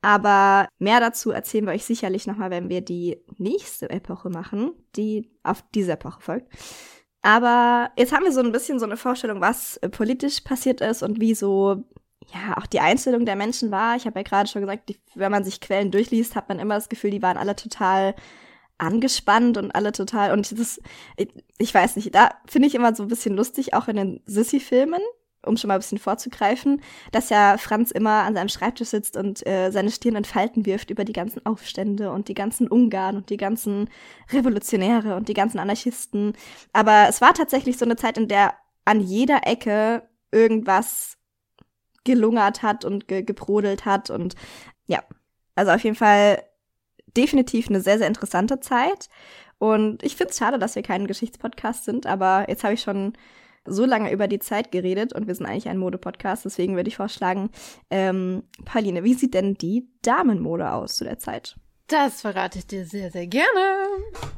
Aber 0.00 0.68
mehr 0.78 1.00
dazu 1.00 1.30
erzählen 1.30 1.66
wir 1.66 1.74
euch 1.74 1.84
sicherlich 1.84 2.26
nochmal, 2.26 2.50
wenn 2.50 2.68
wir 2.70 2.80
die 2.80 3.18
nächste 3.36 3.90
Epoche 3.90 4.30
machen, 4.30 4.72
die 4.96 5.30
auf 5.42 5.62
diese 5.74 5.92
Epoche 5.92 6.20
folgt. 6.22 6.48
Aber 7.22 7.90
jetzt 7.98 8.12
haben 8.12 8.24
wir 8.24 8.32
so 8.32 8.40
ein 8.40 8.52
bisschen 8.52 8.78
so 8.78 8.86
eine 8.86 8.96
Vorstellung, 8.96 9.40
was 9.40 9.78
politisch 9.90 10.40
passiert 10.40 10.80
ist 10.80 11.02
und 11.02 11.20
wie 11.20 11.34
so 11.34 11.84
ja, 12.32 12.56
auch 12.56 12.66
die 12.66 12.80
Einstellung 12.80 13.24
der 13.24 13.36
Menschen 13.36 13.70
war, 13.70 13.96
ich 13.96 14.06
habe 14.06 14.18
ja 14.18 14.22
gerade 14.22 14.48
schon 14.48 14.62
gesagt, 14.62 14.88
die, 14.88 14.98
wenn 15.14 15.32
man 15.32 15.44
sich 15.44 15.60
Quellen 15.60 15.90
durchliest, 15.90 16.36
hat 16.36 16.48
man 16.48 16.58
immer 16.58 16.74
das 16.74 16.88
Gefühl, 16.88 17.10
die 17.10 17.22
waren 17.22 17.38
alle 17.38 17.56
total 17.56 18.14
angespannt 18.76 19.56
und 19.56 19.74
alle 19.74 19.92
total 19.92 20.32
und 20.32 20.58
das 20.58 20.80
ich, 21.16 21.28
ich 21.58 21.74
weiß 21.74 21.96
nicht, 21.96 22.14
da 22.14 22.30
finde 22.46 22.68
ich 22.68 22.74
immer 22.74 22.94
so 22.94 23.02
ein 23.02 23.08
bisschen 23.08 23.36
lustig 23.36 23.74
auch 23.74 23.88
in 23.88 23.96
den 23.96 24.20
Sissy 24.24 24.60
Filmen, 24.60 25.00
um 25.44 25.56
schon 25.56 25.68
mal 25.68 25.74
ein 25.74 25.80
bisschen 25.80 25.98
vorzugreifen, 25.98 26.80
dass 27.10 27.30
ja 27.30 27.56
Franz 27.58 27.90
immer 27.90 28.22
an 28.22 28.34
seinem 28.34 28.48
Schreibtisch 28.48 28.88
sitzt 28.88 29.16
und 29.16 29.44
äh, 29.46 29.70
seine 29.70 29.90
Stirn 29.90 30.16
in 30.16 30.24
Falten 30.24 30.66
wirft 30.66 30.90
über 30.90 31.04
die 31.04 31.12
ganzen 31.12 31.44
Aufstände 31.44 32.12
und 32.12 32.28
die 32.28 32.34
ganzen 32.34 32.68
Ungarn 32.68 33.16
und 33.16 33.30
die 33.30 33.36
ganzen 33.36 33.88
Revolutionäre 34.30 35.16
und 35.16 35.28
die 35.28 35.34
ganzen 35.34 35.58
Anarchisten. 35.58 36.34
Aber 36.72 37.06
es 37.08 37.20
war 37.20 37.34
tatsächlich 37.34 37.78
so 37.78 37.84
eine 37.84 37.96
Zeit, 37.96 38.18
in 38.18 38.28
der 38.28 38.54
an 38.84 39.00
jeder 39.00 39.46
Ecke 39.46 40.08
irgendwas 40.30 41.17
gelungert 42.08 42.62
hat 42.62 42.86
und 42.86 43.06
ge 43.06 43.22
gebrodelt 43.22 43.84
hat 43.84 44.08
und 44.08 44.34
ja, 44.86 45.04
also 45.54 45.72
auf 45.72 45.84
jeden 45.84 45.94
Fall 45.94 46.42
definitiv 47.16 47.68
eine 47.68 47.82
sehr, 47.82 47.98
sehr 47.98 48.06
interessante 48.06 48.60
Zeit. 48.60 49.10
Und 49.58 50.02
ich 50.02 50.16
finde 50.16 50.30
es 50.30 50.38
schade, 50.38 50.58
dass 50.58 50.74
wir 50.74 50.82
kein 50.82 51.06
Geschichtspodcast 51.06 51.84
sind, 51.84 52.06
aber 52.06 52.46
jetzt 52.48 52.64
habe 52.64 52.74
ich 52.74 52.80
schon 52.80 53.12
so 53.66 53.84
lange 53.84 54.10
über 54.10 54.28
die 54.28 54.38
Zeit 54.38 54.72
geredet 54.72 55.12
und 55.12 55.26
wir 55.26 55.34
sind 55.34 55.44
eigentlich 55.44 55.68
ein 55.68 55.78
Modepodcast, 55.78 56.46
deswegen 56.46 56.76
würde 56.76 56.88
ich 56.88 56.96
vorschlagen, 56.96 57.50
ähm, 57.90 58.44
Pauline, 58.64 59.04
wie 59.04 59.14
sieht 59.14 59.34
denn 59.34 59.54
die 59.54 59.90
Damenmode 60.00 60.72
aus 60.72 60.96
zu 60.96 61.04
der 61.04 61.18
Zeit? 61.18 61.56
Das 61.88 62.22
verrate 62.22 62.60
ich 62.60 62.66
dir 62.66 62.86
sehr, 62.86 63.10
sehr 63.10 63.26
gerne. 63.26 63.88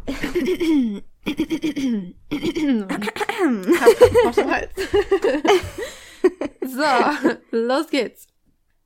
so, 6.62 7.36
los 7.50 7.88
geht's. 7.88 8.26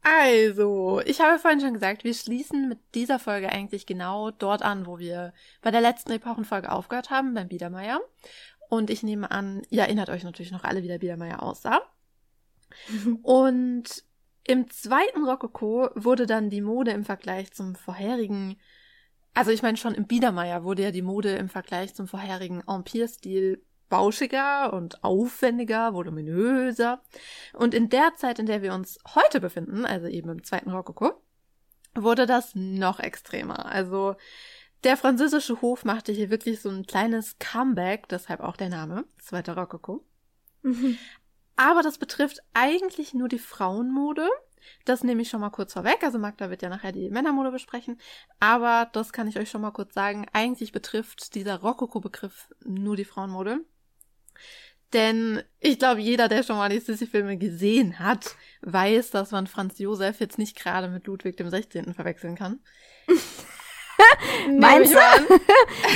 Also, 0.03 1.01
ich 1.07 1.21
habe 1.23 1.39
vorhin 1.39 1.61
schon 1.61 1.73
gesagt, 1.73 2.05
wir 2.05 2.13
schließen 2.13 2.69
mit 2.69 2.79
dieser 2.95 3.19
Folge 3.19 3.49
eigentlich 3.49 3.87
genau 3.87 4.31
dort 4.31 4.61
an, 4.61 4.87
wo 4.87 4.99
wir 4.99 5.33
bei 5.63 5.71
der 5.71 5.81
letzten 5.81 6.13
Epochenfolge 6.13 6.71
aufgehört 6.71 7.09
haben, 7.09 7.33
beim 7.33 7.49
Biedermeier. 7.49 8.01
Und 8.69 8.91
ich 8.91 9.03
nehme 9.03 9.31
an, 9.31 9.63
ihr 9.71 9.83
erinnert 9.83 10.11
euch 10.11 10.23
natürlich 10.23 10.53
noch 10.53 10.65
alle, 10.65 10.83
wie 10.83 10.89
der 10.89 10.99
Biedermeier 10.99 11.43
aussah. 11.43 11.81
Und 13.23 14.05
im 14.47 14.69
zweiten 14.69 15.25
Rokoko 15.25 15.89
wurde 15.95 16.27
dann 16.27 16.51
die 16.51 16.61
Mode 16.61 16.91
im 16.91 17.05
Vergleich 17.05 17.53
zum 17.53 17.75
vorherigen, 17.75 18.57
also 19.33 19.51
ich 19.51 19.63
meine 19.63 19.79
schon 19.79 19.95
im 19.95 20.07
Biedermeier 20.07 20.65
wurde 20.65 20.83
ja 20.83 20.91
die 20.91 21.03
Mode 21.03 21.35
im 21.37 21.49
Vergleich 21.49 21.95
zum 21.95 22.07
vorherigen 22.09 22.63
Empire-Stil 22.67 23.65
bauschiger 23.89 24.73
und 24.73 25.05
aufwendiger, 25.05 25.95
voluminöser. 25.95 27.03
Und 27.53 27.75
in 27.75 27.89
der 27.89 28.15
Zeit, 28.17 28.39
in 28.39 28.47
der 28.47 28.63
wir 28.63 28.75
uns 28.75 28.99
heute 29.15 29.41
befinden, 29.41 29.87
also 29.87 30.07
eben 30.07 30.31
im 30.31 30.45
zweiten 30.45 30.71
Rokoko, 30.71 31.13
wurde 31.95 32.27
das 32.27 32.55
noch 32.55 33.01
extremer. 33.01 33.67
Also 33.67 34.17
der 34.83 34.97
französische 34.97 35.61
Hof 35.63 35.85
machte 35.85 36.13
hier 36.13 36.31
wirklich 36.31 36.61
so 36.61 36.69
ein 36.69 36.87
kleines 36.87 37.39
Comeback, 37.39 38.09
deshalb 38.09 38.41
auch 38.41 38.57
der 38.57 38.69
Name, 38.69 39.05
zweiter 39.19 39.57
Rokoko. 39.57 40.05
Mhm. 40.63 40.99
Aber 41.57 41.83
das 41.83 41.99
betrifft 41.99 42.41
eigentlich 42.53 43.15
nur 43.15 43.29
die 43.29 43.39
Frauenmode. 43.39 44.29
Das 44.85 45.05
nehme 45.05 45.23
ich 45.23 45.29
schon 45.29 45.41
mal 45.41 45.51
kurz 45.51 45.73
vorweg. 45.73 46.03
Also 46.03 46.19
Magda 46.19 46.51
wird 46.51 46.63
ja 46.63 46.69
nachher 46.69 46.93
die 46.93 47.11
Männermode 47.11 47.51
besprechen. 47.51 48.01
Aber 48.41 48.89
das 48.93 49.13
kann 49.13 49.29
ich 49.29 49.39
euch 49.39 49.51
schon 49.51 49.61
mal 49.61 49.71
kurz 49.71 49.95
sagen. 49.95 50.27
Eigentlich 50.33 50.73
betrifft 50.73 51.35
dieser 51.35 51.61
Rokoko-Begriff 51.61 52.53
nur 52.65 52.97
die 52.97 53.05
Frauenmode. 53.05 53.61
Denn 54.93 55.43
ich 55.59 55.81
glaube, 55.81 56.01
jeder, 56.01 56.29
der 56.29 56.45
schon 56.45 56.57
mal 56.57 56.69
die 56.69 56.79
Sissy-Filme 56.79 57.37
gesehen 57.37 57.99
hat, 57.99 58.37
weiß, 58.63 59.11
dass 59.11 59.33
man 59.33 59.49
Franz 59.49 59.79
Josef 59.79 60.21
jetzt 60.21 60.39
nicht 60.39 60.57
gerade 60.57 60.89
mit 60.89 61.07
Ludwig 61.07 61.37
dem 61.37 61.51
16. 61.51 61.95
verwechseln 61.95 62.37
kann. 62.37 62.61
Meinst 64.59 64.95
du? 64.95 64.99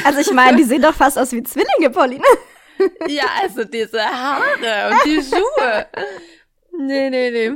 also 0.04 0.20
ich 0.20 0.32
meine, 0.32 0.56
die 0.56 0.64
sehen 0.64 0.82
doch 0.82 0.94
fast 0.94 1.18
aus 1.18 1.32
wie 1.32 1.42
Zwillinge, 1.42 1.90
Pauline. 1.90 2.24
ja, 3.08 3.24
also 3.40 3.64
diese 3.64 4.02
Haare 4.02 4.90
und 4.90 5.04
die 5.04 5.22
Schuhe. 5.22 5.86
Nee, 6.76 7.10
nee, 7.10 7.30
nee. 7.30 7.52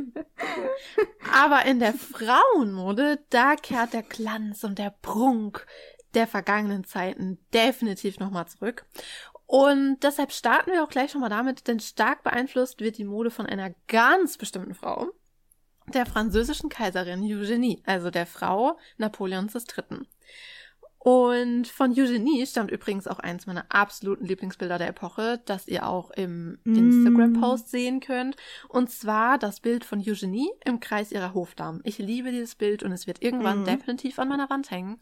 Aber 1.33 1.65
in 1.65 1.79
der 1.79 1.95
Frauenmode, 1.95 3.21
da 3.31 3.55
kehrt 3.57 3.93
der 3.93 4.03
Glanz 4.03 4.65
und 4.65 4.79
der 4.79 4.95
Prunk 5.03 5.67
der 6.15 6.27
vergangenen 6.27 6.85
Zeiten 6.85 7.39
definitiv 7.55 8.19
nochmal 8.19 8.47
zurück. 8.47 8.85
Und 9.53 9.99
deshalb 10.03 10.33
starten 10.33 10.73
wir 10.73 10.83
auch 10.83 10.89
gleich 10.89 11.11
schon 11.11 11.21
mal 11.21 11.29
damit, 11.29 11.69
denn 11.69 11.79
stark 11.79 12.23
beeinflusst 12.23 12.81
wird 12.81 12.97
die 12.97 13.05
Mode 13.05 13.31
von 13.31 13.45
einer 13.45 13.75
ganz 13.87 14.39
bestimmten 14.39 14.73
Frau, 14.73 15.11
der 15.93 16.07
französischen 16.07 16.71
Kaiserin 16.71 17.21
Eugenie, 17.21 17.83
also 17.85 18.09
der 18.09 18.25
Frau 18.25 18.79
Napoleons 18.97 19.55
III. 19.55 20.07
Und 21.01 21.69
von 21.69 21.91
Eugenie 21.91 22.47
stammt 22.47 22.71
übrigens 22.71 23.07
auch 23.07 23.19
eins 23.19 23.45
meiner 23.45 23.67
absoluten 23.69 24.25
Lieblingsbilder 24.25 24.79
der 24.79 24.89
Epoche, 24.89 25.43
das 25.45 25.69
ihr 25.69 25.87
auch 25.87 26.13
im 26.13 26.59
mm. 26.65 26.75
Instagram-Post 26.75 27.71
sehen 27.71 28.01
könnt. 28.01 28.37
Und 28.71 28.89
zwar 28.89 29.37
das 29.37 29.61
Bild 29.61 29.85
von 29.85 29.99
Eugenie 29.99 30.49
im 30.65 30.81
Kreis 30.81 31.13
ihrer 31.13 31.35
Hofdamen. 31.35 31.83
Ich 31.85 31.99
liebe 31.99 32.31
dieses 32.31 32.55
Bild 32.55 32.83
und 32.83 32.93
es 32.93 33.07
wird 33.07 33.21
irgendwann 33.21 33.65
mm. 33.65 33.67
definitiv 33.67 34.19
an 34.19 34.29
meiner 34.29 34.49
Wand 34.49 34.71
hängen. 34.71 34.99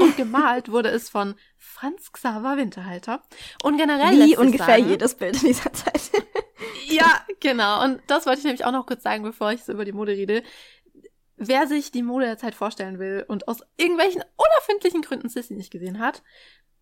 Und 0.00 0.16
gemalt 0.16 0.70
wurde 0.70 0.88
es 0.88 1.08
von 1.08 1.34
Franz 1.56 2.12
Xaver 2.12 2.56
Winterhalter. 2.56 3.22
Und 3.62 3.76
generell. 3.76 4.12
Wie 4.12 4.36
ungefähr 4.36 4.78
sagen, 4.78 4.88
jedes 4.88 5.14
Bild 5.14 5.42
in 5.42 5.48
dieser 5.48 5.72
Zeit. 5.72 6.10
ja, 6.88 7.24
genau. 7.40 7.84
Und 7.84 8.02
das 8.06 8.26
wollte 8.26 8.38
ich 8.38 8.44
nämlich 8.44 8.64
auch 8.64 8.72
noch 8.72 8.86
kurz 8.86 9.02
sagen, 9.02 9.22
bevor 9.22 9.52
ich 9.52 9.62
so 9.62 9.72
über 9.72 9.84
die 9.84 9.92
Mode 9.92 10.12
rede. 10.12 10.42
Wer 11.36 11.66
sich 11.66 11.90
die 11.90 12.02
Mode 12.02 12.26
der 12.26 12.38
Zeit 12.38 12.54
vorstellen 12.54 12.98
will 12.98 13.24
und 13.26 13.48
aus 13.48 13.60
irgendwelchen 13.76 14.22
unerfindlichen 14.36 15.02
Gründen 15.02 15.28
Sissy 15.28 15.54
nicht 15.54 15.70
gesehen 15.70 15.98
hat, 15.98 16.22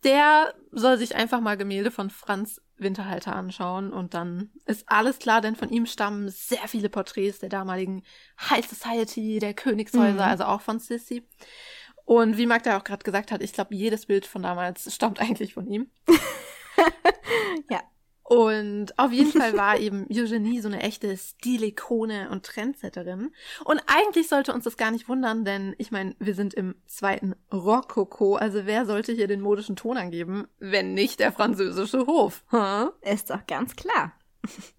der 0.04 0.54
soll 0.70 0.98
sich 0.98 1.16
einfach 1.16 1.40
mal 1.40 1.56
Gemälde 1.56 1.90
von 1.90 2.10
Franz 2.10 2.60
Winterhalter 2.76 3.34
anschauen 3.34 3.92
und 3.92 4.14
dann 4.14 4.52
ist 4.64 4.88
alles 4.88 5.18
klar, 5.18 5.40
denn 5.40 5.56
von 5.56 5.70
ihm 5.70 5.86
stammen 5.86 6.28
sehr 6.28 6.68
viele 6.68 6.88
Porträts 6.88 7.40
der 7.40 7.48
damaligen 7.48 8.04
High 8.38 8.64
Society, 8.64 9.40
der 9.40 9.54
Königshäuser, 9.54 10.12
mhm. 10.12 10.20
also 10.20 10.44
auch 10.44 10.60
von 10.60 10.78
Sissy. 10.78 11.26
Und 12.08 12.38
wie 12.38 12.46
Magda 12.46 12.78
auch 12.78 12.84
gerade 12.84 13.04
gesagt 13.04 13.32
hat, 13.32 13.42
ich 13.42 13.52
glaube, 13.52 13.74
jedes 13.74 14.06
Bild 14.06 14.24
von 14.24 14.42
damals 14.42 14.94
stammt 14.94 15.20
eigentlich 15.20 15.52
von 15.52 15.66
ihm. 15.66 15.90
ja. 17.70 17.82
Und 18.22 18.98
auf 18.98 19.12
jeden 19.12 19.30
Fall 19.30 19.54
war 19.58 19.78
eben 19.78 20.06
Eugenie 20.10 20.60
so 20.60 20.68
eine 20.68 20.80
echte 20.80 21.14
Stilikone 21.18 22.30
und 22.30 22.46
Trendsetterin. 22.46 23.30
Und 23.62 23.82
eigentlich 23.86 24.26
sollte 24.28 24.54
uns 24.54 24.64
das 24.64 24.78
gar 24.78 24.90
nicht 24.90 25.10
wundern, 25.10 25.44
denn 25.44 25.74
ich 25.76 25.90
meine, 25.90 26.16
wir 26.18 26.34
sind 26.34 26.54
im 26.54 26.76
zweiten 26.86 27.34
Rokoko, 27.52 28.36
also 28.36 28.64
wer 28.64 28.86
sollte 28.86 29.12
hier 29.12 29.26
den 29.28 29.42
modischen 29.42 29.76
Ton 29.76 29.98
angeben, 29.98 30.48
wenn 30.58 30.94
nicht 30.94 31.20
der 31.20 31.30
französische 31.30 32.06
Hof? 32.06 32.42
Huh? 32.50 32.88
Ist 33.02 33.28
doch 33.28 33.46
ganz 33.46 33.76
klar. 33.76 34.14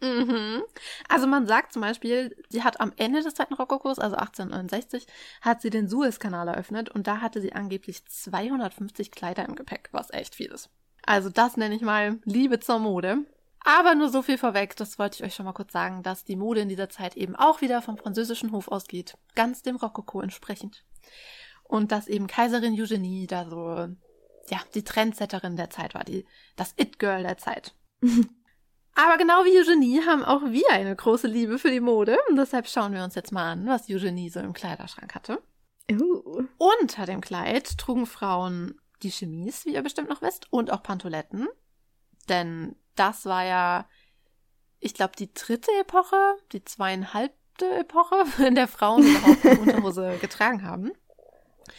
Mhm. 0.02 0.64
Also 1.08 1.28
man 1.28 1.46
sagt 1.46 1.74
zum 1.74 1.82
Beispiel, 1.82 2.36
sie 2.50 2.64
hat 2.64 2.80
am 2.80 2.94
Ende 2.98 3.22
des 3.22 3.36
zweiten 3.36 3.54
Rokokos, 3.54 4.00
also 4.00 4.16
1869, 4.16 5.08
hat 5.42 5.62
sie 5.62 5.70
den 5.70 5.88
Suezkanal 5.88 6.48
eröffnet 6.48 6.90
und 6.90 7.08
da 7.08 7.22
hatte 7.22 7.42
sie 7.42 7.54
angeblich 7.54 8.06
250 8.06 9.12
Kleider 9.12 9.46
im 9.46 9.56
Gepäck, 9.56 9.90
was 9.92 10.12
echt 10.12 10.36
viel 10.36 10.52
ist. 10.52 10.70
Also 11.06 11.30
das 11.30 11.58
nenne 11.58 11.76
ich 11.76 11.82
mal 11.82 12.20
Liebe 12.26 12.60
zur 12.60 12.80
Mode. 12.80 13.26
Aber 13.62 13.94
nur 13.94 14.10
so 14.10 14.22
viel 14.22 14.38
vorweg, 14.38 14.76
das 14.78 14.98
wollte 15.00 15.18
ich 15.18 15.24
euch 15.24 15.36
schon 15.36 15.46
mal 15.46 15.54
kurz 15.54 15.74
sagen, 15.74 16.02
dass 16.02 16.24
die 16.24 16.38
Mode 16.38 16.62
in 16.62 16.70
dieser 16.70 16.90
Zeit 16.90 17.18
eben 17.18 17.36
auch 17.36 17.62
wieder 17.62 17.82
vom 17.82 17.98
französischen 17.98 18.52
Hof 18.52 18.70
ausgeht, 18.70 19.18
ganz 19.36 19.62
dem 19.62 19.76
Rokoko 19.76 20.22
entsprechend. 20.22 20.86
Und 21.64 21.92
dass 21.92 22.08
eben 22.08 22.28
Kaiserin 22.28 22.80
Eugenie 22.80 23.28
da 23.28 23.46
so, 23.50 23.90
ja, 24.50 24.62
die 24.74 24.84
Trendsetterin 24.84 25.58
der 25.58 25.70
Zeit 25.70 25.94
war, 25.94 26.04
die, 26.04 26.26
das 26.56 26.74
It-Girl 26.78 27.24
der 27.24 27.38
Zeit. 27.38 27.76
Aber 29.02 29.18
genau 29.18 29.46
wie 29.46 29.58
Eugenie 29.58 30.02
haben 30.06 30.26
auch 30.26 30.42
wir 30.44 30.70
eine 30.72 30.94
große 30.94 31.28
Liebe 31.28 31.58
für 31.58 31.72
die 31.72 31.80
Mode 31.80 32.18
und 32.28 32.36
deshalb 32.36 32.68
schauen 32.68 32.92
wir 32.92 33.02
uns 33.02 33.16
jetzt 33.16 33.32
mal 33.32 33.54
an, 33.54 33.66
was 33.66 33.90
Eugenie 33.90 34.30
so 34.30 34.42
im 34.42 34.52
Kleiderschrank 34.52 35.16
hatte. 35.16 35.42
Uh. 35.90 36.44
Unter 36.58 37.06
dem 37.06 37.22
Kleid 37.22 37.78
trugen 37.78 38.06
Frauen 38.06 38.78
die 39.02 39.10
Chemise, 39.10 39.64
wie 39.64 39.76
ihr 39.76 39.84
bestimmt 39.84 40.10
noch 40.10 40.22
wisst, 40.22 40.52
und 40.52 40.70
auch 40.70 40.84
Pantoletten. 40.84 41.48
Denn 42.28 42.76
das 42.96 43.26
war 43.26 43.46
ja, 43.46 43.88
ich 44.80 44.94
glaube, 44.94 45.14
die 45.18 45.34
dritte 45.34 45.72
Epoche, 45.80 46.36
die 46.52 46.66
zweieinhalbte 46.66 47.72
Epoche, 47.78 48.26
in 48.46 48.56
der 48.56 48.68
Frauen 48.68 49.04
überhaupt 49.04 49.46
eine 49.46 49.60
Unterhose 49.62 50.18
getragen 50.22 50.64
haben. 50.64 50.92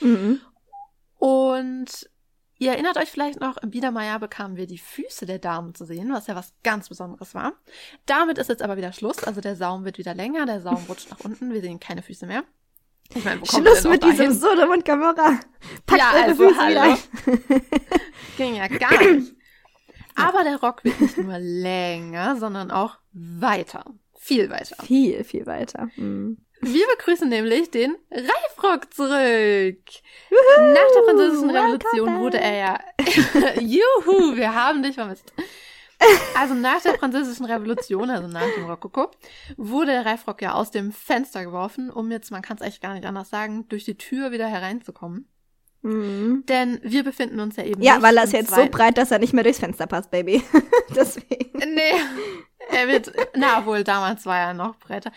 Mhm. 0.01 0.41
Und 1.19 2.10
ihr 2.61 2.73
erinnert 2.73 2.99
euch 2.99 3.11
vielleicht 3.11 3.41
noch, 3.41 3.57
im 3.57 3.71
Biedermeier 3.71 4.21
bekamen 4.21 4.57
wir 4.57 4.67
die 4.67 4.79
Füße 4.79 5.27
der 5.27 5.39
Damen 5.39 5.75
zu 5.75 5.85
sehen, 5.85 6.13
was 6.13 6.29
ja 6.29 6.37
was 6.37 6.53
ganz 6.63 6.89
Besonderes 6.89 7.35
war. 7.35 7.55
Damit 8.07 8.39
ist 8.39 8.49
jetzt 8.49 8.63
aber 8.63 8.77
wieder 8.77 8.93
Schluss. 8.93 9.25
Also 9.25 9.41
der 9.41 9.57
Saum 9.57 9.85
wird 9.85 9.99
wieder 9.99 10.15
länger, 10.15 10.47
der 10.47 10.61
Saum 10.61 10.85
rutscht 10.89 11.11
nach 11.11 11.21
unten, 11.21 11.53
wir 11.53 11.63
sehen 11.63 11.81
keine 11.81 12.03
Füße 12.03 12.27
mehr. 12.27 12.45
Ich 13.13 13.25
mein, 13.25 13.45
Schluss 13.45 13.85
mit 13.85 14.05
diesem 14.05 14.33
Sodom 14.33 14.71
und 14.71 14.85
Gomorra. 14.85 15.41
Packt 15.87 16.01
ja, 16.01 16.11
also, 16.23 16.49
Füße 16.49 16.61
hallo. 16.61 16.97
wieder. 17.27 17.61
Ging 18.37 18.55
ja 18.55 18.69
gar 18.69 19.03
nicht. 19.03 19.35
Aber 20.15 20.45
der 20.45 20.61
Rock 20.61 20.85
wird 20.85 21.01
nicht 21.01 21.17
nur 21.17 21.39
länger, 21.39 22.37
sondern 22.37 22.71
auch 22.71 22.99
weiter. 23.13 23.85
viel 24.19 24.51
weiter. 24.51 24.77
Viel, 24.85 25.25
viel 25.25 25.47
weiter. 25.47 25.89
Mhm. 25.97 26.45
Wir 26.63 26.87
begrüßen 26.97 27.29
nämlich 27.29 27.71
den 27.71 27.97
Reifrock 28.11 28.93
zurück. 28.93 29.81
Nach 30.31 30.93
der 30.95 31.05
Französischen 31.07 31.51
Revolution 31.51 32.19
wurde 32.21 32.41
er 32.41 32.55
ja. 32.55 32.81
Juhu, 33.61 34.37
wir 34.37 34.55
haben 34.55 34.83
dich 34.83 34.95
vermisst. 34.95 35.33
Also 36.35 36.55
nach 36.55 36.81
der 36.81 36.99
Französischen 36.99 37.45
Revolution, 37.45 38.09
also 38.11 38.29
nach 38.29 38.47
dem 38.57 38.65
Rokoko, 38.65 39.11
wurde 39.57 39.93
der 39.93 40.07
Reifrock 40.07 40.41
ja 40.43 40.55
aus 40.55 40.71
dem 40.71 40.93
Fenster 40.93 41.45
geworfen, 41.45 41.91
um 41.91 42.11
jetzt, 42.11 42.31
man 42.31 42.43
kann 42.43 42.57
es 42.57 42.63
echt 42.63 42.81
gar 42.81 42.95
nicht 42.95 43.05
anders 43.05 43.29
sagen, 43.31 43.69
durch 43.69 43.85
die 43.85 43.97
Tür 43.97 44.33
wieder 44.33 44.47
hereinzukommen. 44.47 45.29
Mhm. 45.83 46.45
Denn 46.47 46.81
wir 46.83 47.05
befinden 47.05 47.41
uns 47.41 47.57
ja 47.57 47.65
eben. 47.65 47.83
Ja, 47.83 48.03
weil 48.03 48.17
er 48.17 48.25
ist 48.25 48.33
jetzt 48.33 48.55
so 48.55 48.67
breit, 48.67 48.99
dass 48.99 49.11
er 49.11 49.19
nicht 49.19 49.33
mehr 49.33 49.45
durchs 49.45 49.61
Fenster 49.61 49.87
passt, 49.87 50.11
Baby. 50.11 50.43
Deswegen. 50.95 51.59
Nee, 51.59 51.95
er 52.71 52.89
wird, 52.89 53.13
na 53.35 53.65
wohl, 53.65 53.85
damals 53.85 54.27
war 54.27 54.39
er 54.39 54.55
noch 54.55 54.77
breiter. 54.77 55.11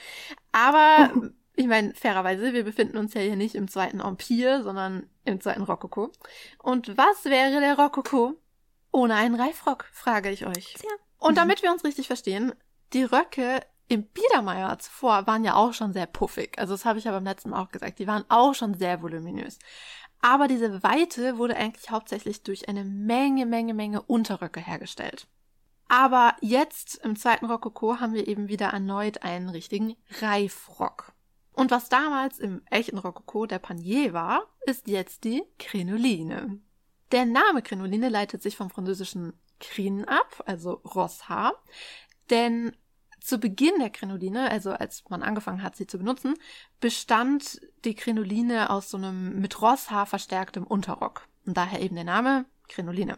Aber, 0.52 1.12
ich 1.56 1.68
meine, 1.68 1.94
fairerweise, 1.94 2.54
wir 2.54 2.64
befinden 2.64 2.98
uns 2.98 3.14
ja 3.14 3.22
hier 3.22 3.36
nicht 3.36 3.56
im 3.56 3.68
zweiten 3.68 4.00
Empire, 4.00 4.64
sondern 4.64 5.10
im 5.26 5.42
zweiten 5.42 5.64
Rokoko. 5.64 6.12
Und 6.60 6.98
was 6.98 7.26
wäre 7.26 7.60
der 7.60 7.78
Rokoko 7.78 8.36
ohne 8.94 9.16
einen 9.16 9.36
Reifrock, 9.36 9.86
frage 9.92 10.30
ich 10.30 10.46
euch. 10.46 10.76
Tja. 10.80 10.90
Und 11.18 11.38
damit 11.38 11.64
wir 11.64 11.72
uns 11.72 11.84
richtig 11.84 12.08
verstehen, 12.08 12.54
die 12.94 13.04
Röcke 13.04 13.62
im 13.90 14.06
Biedermeier 14.06 14.80
zuvor 14.80 15.28
waren 15.28 15.44
ja 15.44 15.56
auch 15.56 15.74
schon 15.74 15.94
sehr 15.94 16.06
puffig. 16.06 16.58
Also 16.58 16.74
das 16.76 16.86
habe 16.86 17.00
ich 17.00 17.06
ja 17.06 17.12
beim 17.12 17.26
letzten 17.26 17.50
Mal 17.50 17.62
auch 17.62 17.70
gesagt. 17.70 18.00
Die 18.00 18.08
waren 18.08 18.24
auch 18.30 18.54
schon 18.54 18.76
sehr 18.76 19.02
voluminös. 19.02 19.60
Aber 20.24 20.48
diese 20.48 20.84
Weite 20.84 21.38
wurde 21.38 21.58
eigentlich 21.58 21.92
hauptsächlich 21.92 22.44
durch 22.44 22.70
eine 22.70 22.86
Menge, 22.86 23.46
Menge, 23.46 23.74
Menge 23.74 24.02
Unterröcke 24.02 24.62
hergestellt. 24.62 25.28
Aber 25.90 26.38
jetzt 26.40 26.96
im 27.04 27.18
zweiten 27.18 27.46
Rokoko 27.46 28.00
haben 28.00 28.14
wir 28.14 28.26
eben 28.26 28.48
wieder 28.48 28.68
erneut 28.68 29.24
einen 29.24 29.50
richtigen 29.50 29.98
Reifrock. 30.22 31.12
Und 31.52 31.72
was 31.72 31.90
damals 31.90 32.40
im 32.40 32.62
echten 32.72 33.00
Rokoko 33.00 33.48
der 33.48 33.60
Panier 33.60 34.14
war, 34.14 34.48
ist 34.66 34.88
jetzt 34.88 35.26
die 35.26 35.44
Krinoline. 35.60 36.58
Der 37.12 37.26
Name 37.26 37.62
Krinoline 37.62 38.08
leitet 38.08 38.42
sich 38.42 38.56
vom 38.56 38.70
französischen 38.70 39.34
Krin 39.60 40.06
ab, 40.06 40.42
also 40.46 40.76
Rosshaar. 40.86 41.62
Denn 42.30 42.74
zu 43.24 43.38
Beginn 43.38 43.80
der 43.80 43.90
Krinoline, 43.90 44.52
also 44.52 44.72
als 44.72 45.04
man 45.10 45.24
angefangen 45.24 45.64
hat, 45.64 45.78
sie 45.78 45.88
zu 45.88 45.98
benutzen, 45.98 46.36
bestand 46.82 47.62
die 47.86 47.96
Krinoline 47.96 48.70
aus 48.70 48.90
so 48.90 48.98
einem 48.98 49.40
mit 49.40 49.62
Rosshaar 49.62 50.06
verstärktem 50.06 50.66
Unterrock. 50.66 51.28
Und 51.46 51.56
daher 51.56 51.82
eben 51.82 51.96
der 51.96 52.04
Name 52.04 52.46
Krinoline. 52.68 53.18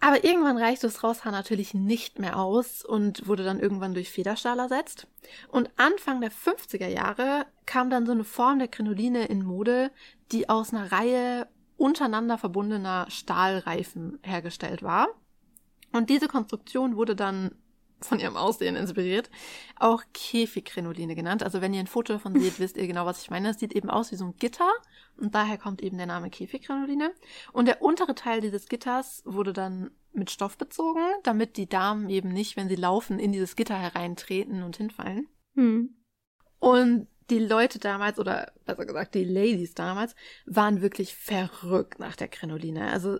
Aber 0.00 0.24
irgendwann 0.24 0.58
reichte 0.58 0.86
das 0.86 1.02
Rosshaar 1.02 1.32
natürlich 1.32 1.72
nicht 1.72 2.18
mehr 2.18 2.38
aus 2.38 2.84
und 2.84 3.26
wurde 3.26 3.44
dann 3.44 3.58
irgendwann 3.58 3.94
durch 3.94 4.10
Federstahl 4.10 4.58
ersetzt. 4.58 5.06
Und 5.48 5.70
Anfang 5.76 6.20
der 6.20 6.32
50er 6.32 6.88
Jahre 6.88 7.46
kam 7.64 7.88
dann 7.88 8.04
so 8.04 8.12
eine 8.12 8.24
Form 8.24 8.58
der 8.58 8.68
Krinoline 8.68 9.24
in 9.26 9.44
Mode, 9.44 9.92
die 10.30 10.48
aus 10.48 10.74
einer 10.74 10.92
Reihe 10.92 11.46
untereinander 11.78 12.36
verbundener 12.36 13.06
Stahlreifen 13.08 14.18
hergestellt 14.22 14.82
war. 14.82 15.08
Und 15.92 16.10
diese 16.10 16.28
Konstruktion 16.28 16.96
wurde 16.96 17.16
dann 17.16 17.52
von 18.04 18.20
ihrem 18.20 18.36
Aussehen 18.36 18.76
inspiriert, 18.76 19.30
auch 19.76 20.02
Käfigkrinoline 20.12 21.14
genannt. 21.14 21.42
Also 21.42 21.60
wenn 21.60 21.74
ihr 21.74 21.80
ein 21.80 21.86
Foto 21.86 22.14
davon 22.14 22.34
seht, 22.40 22.58
wisst 22.58 22.76
ihr 22.76 22.86
genau, 22.86 23.06
was 23.06 23.22
ich 23.22 23.30
meine. 23.30 23.50
Es 23.50 23.58
sieht 23.58 23.72
eben 23.74 23.90
aus 23.90 24.12
wie 24.12 24.16
so 24.16 24.24
ein 24.24 24.36
Gitter 24.36 24.70
und 25.16 25.34
daher 25.34 25.58
kommt 25.58 25.82
eben 25.82 25.96
der 25.96 26.06
Name 26.06 26.30
Käfigkrinoline. 26.30 27.12
Und 27.52 27.66
der 27.66 27.82
untere 27.82 28.14
Teil 28.14 28.40
dieses 28.40 28.68
Gitters 28.68 29.22
wurde 29.24 29.52
dann 29.52 29.90
mit 30.12 30.30
Stoff 30.30 30.58
bezogen, 30.58 31.00
damit 31.22 31.56
die 31.56 31.68
Damen 31.68 32.08
eben 32.10 32.30
nicht, 32.30 32.56
wenn 32.56 32.68
sie 32.68 32.76
laufen, 32.76 33.18
in 33.18 33.32
dieses 33.32 33.56
Gitter 33.56 33.78
hereintreten 33.78 34.62
und 34.62 34.76
hinfallen. 34.76 35.28
Hm. 35.54 35.96
Und 36.58 37.08
die 37.30 37.38
Leute 37.38 37.78
damals, 37.78 38.18
oder 38.18 38.52
besser 38.66 38.84
gesagt 38.84 39.14
die 39.14 39.24
Ladies 39.24 39.74
damals, 39.74 40.14
waren 40.44 40.82
wirklich 40.82 41.14
verrückt 41.14 41.98
nach 41.98 42.16
der 42.16 42.28
Krinoline. 42.28 42.90
Also 42.90 43.18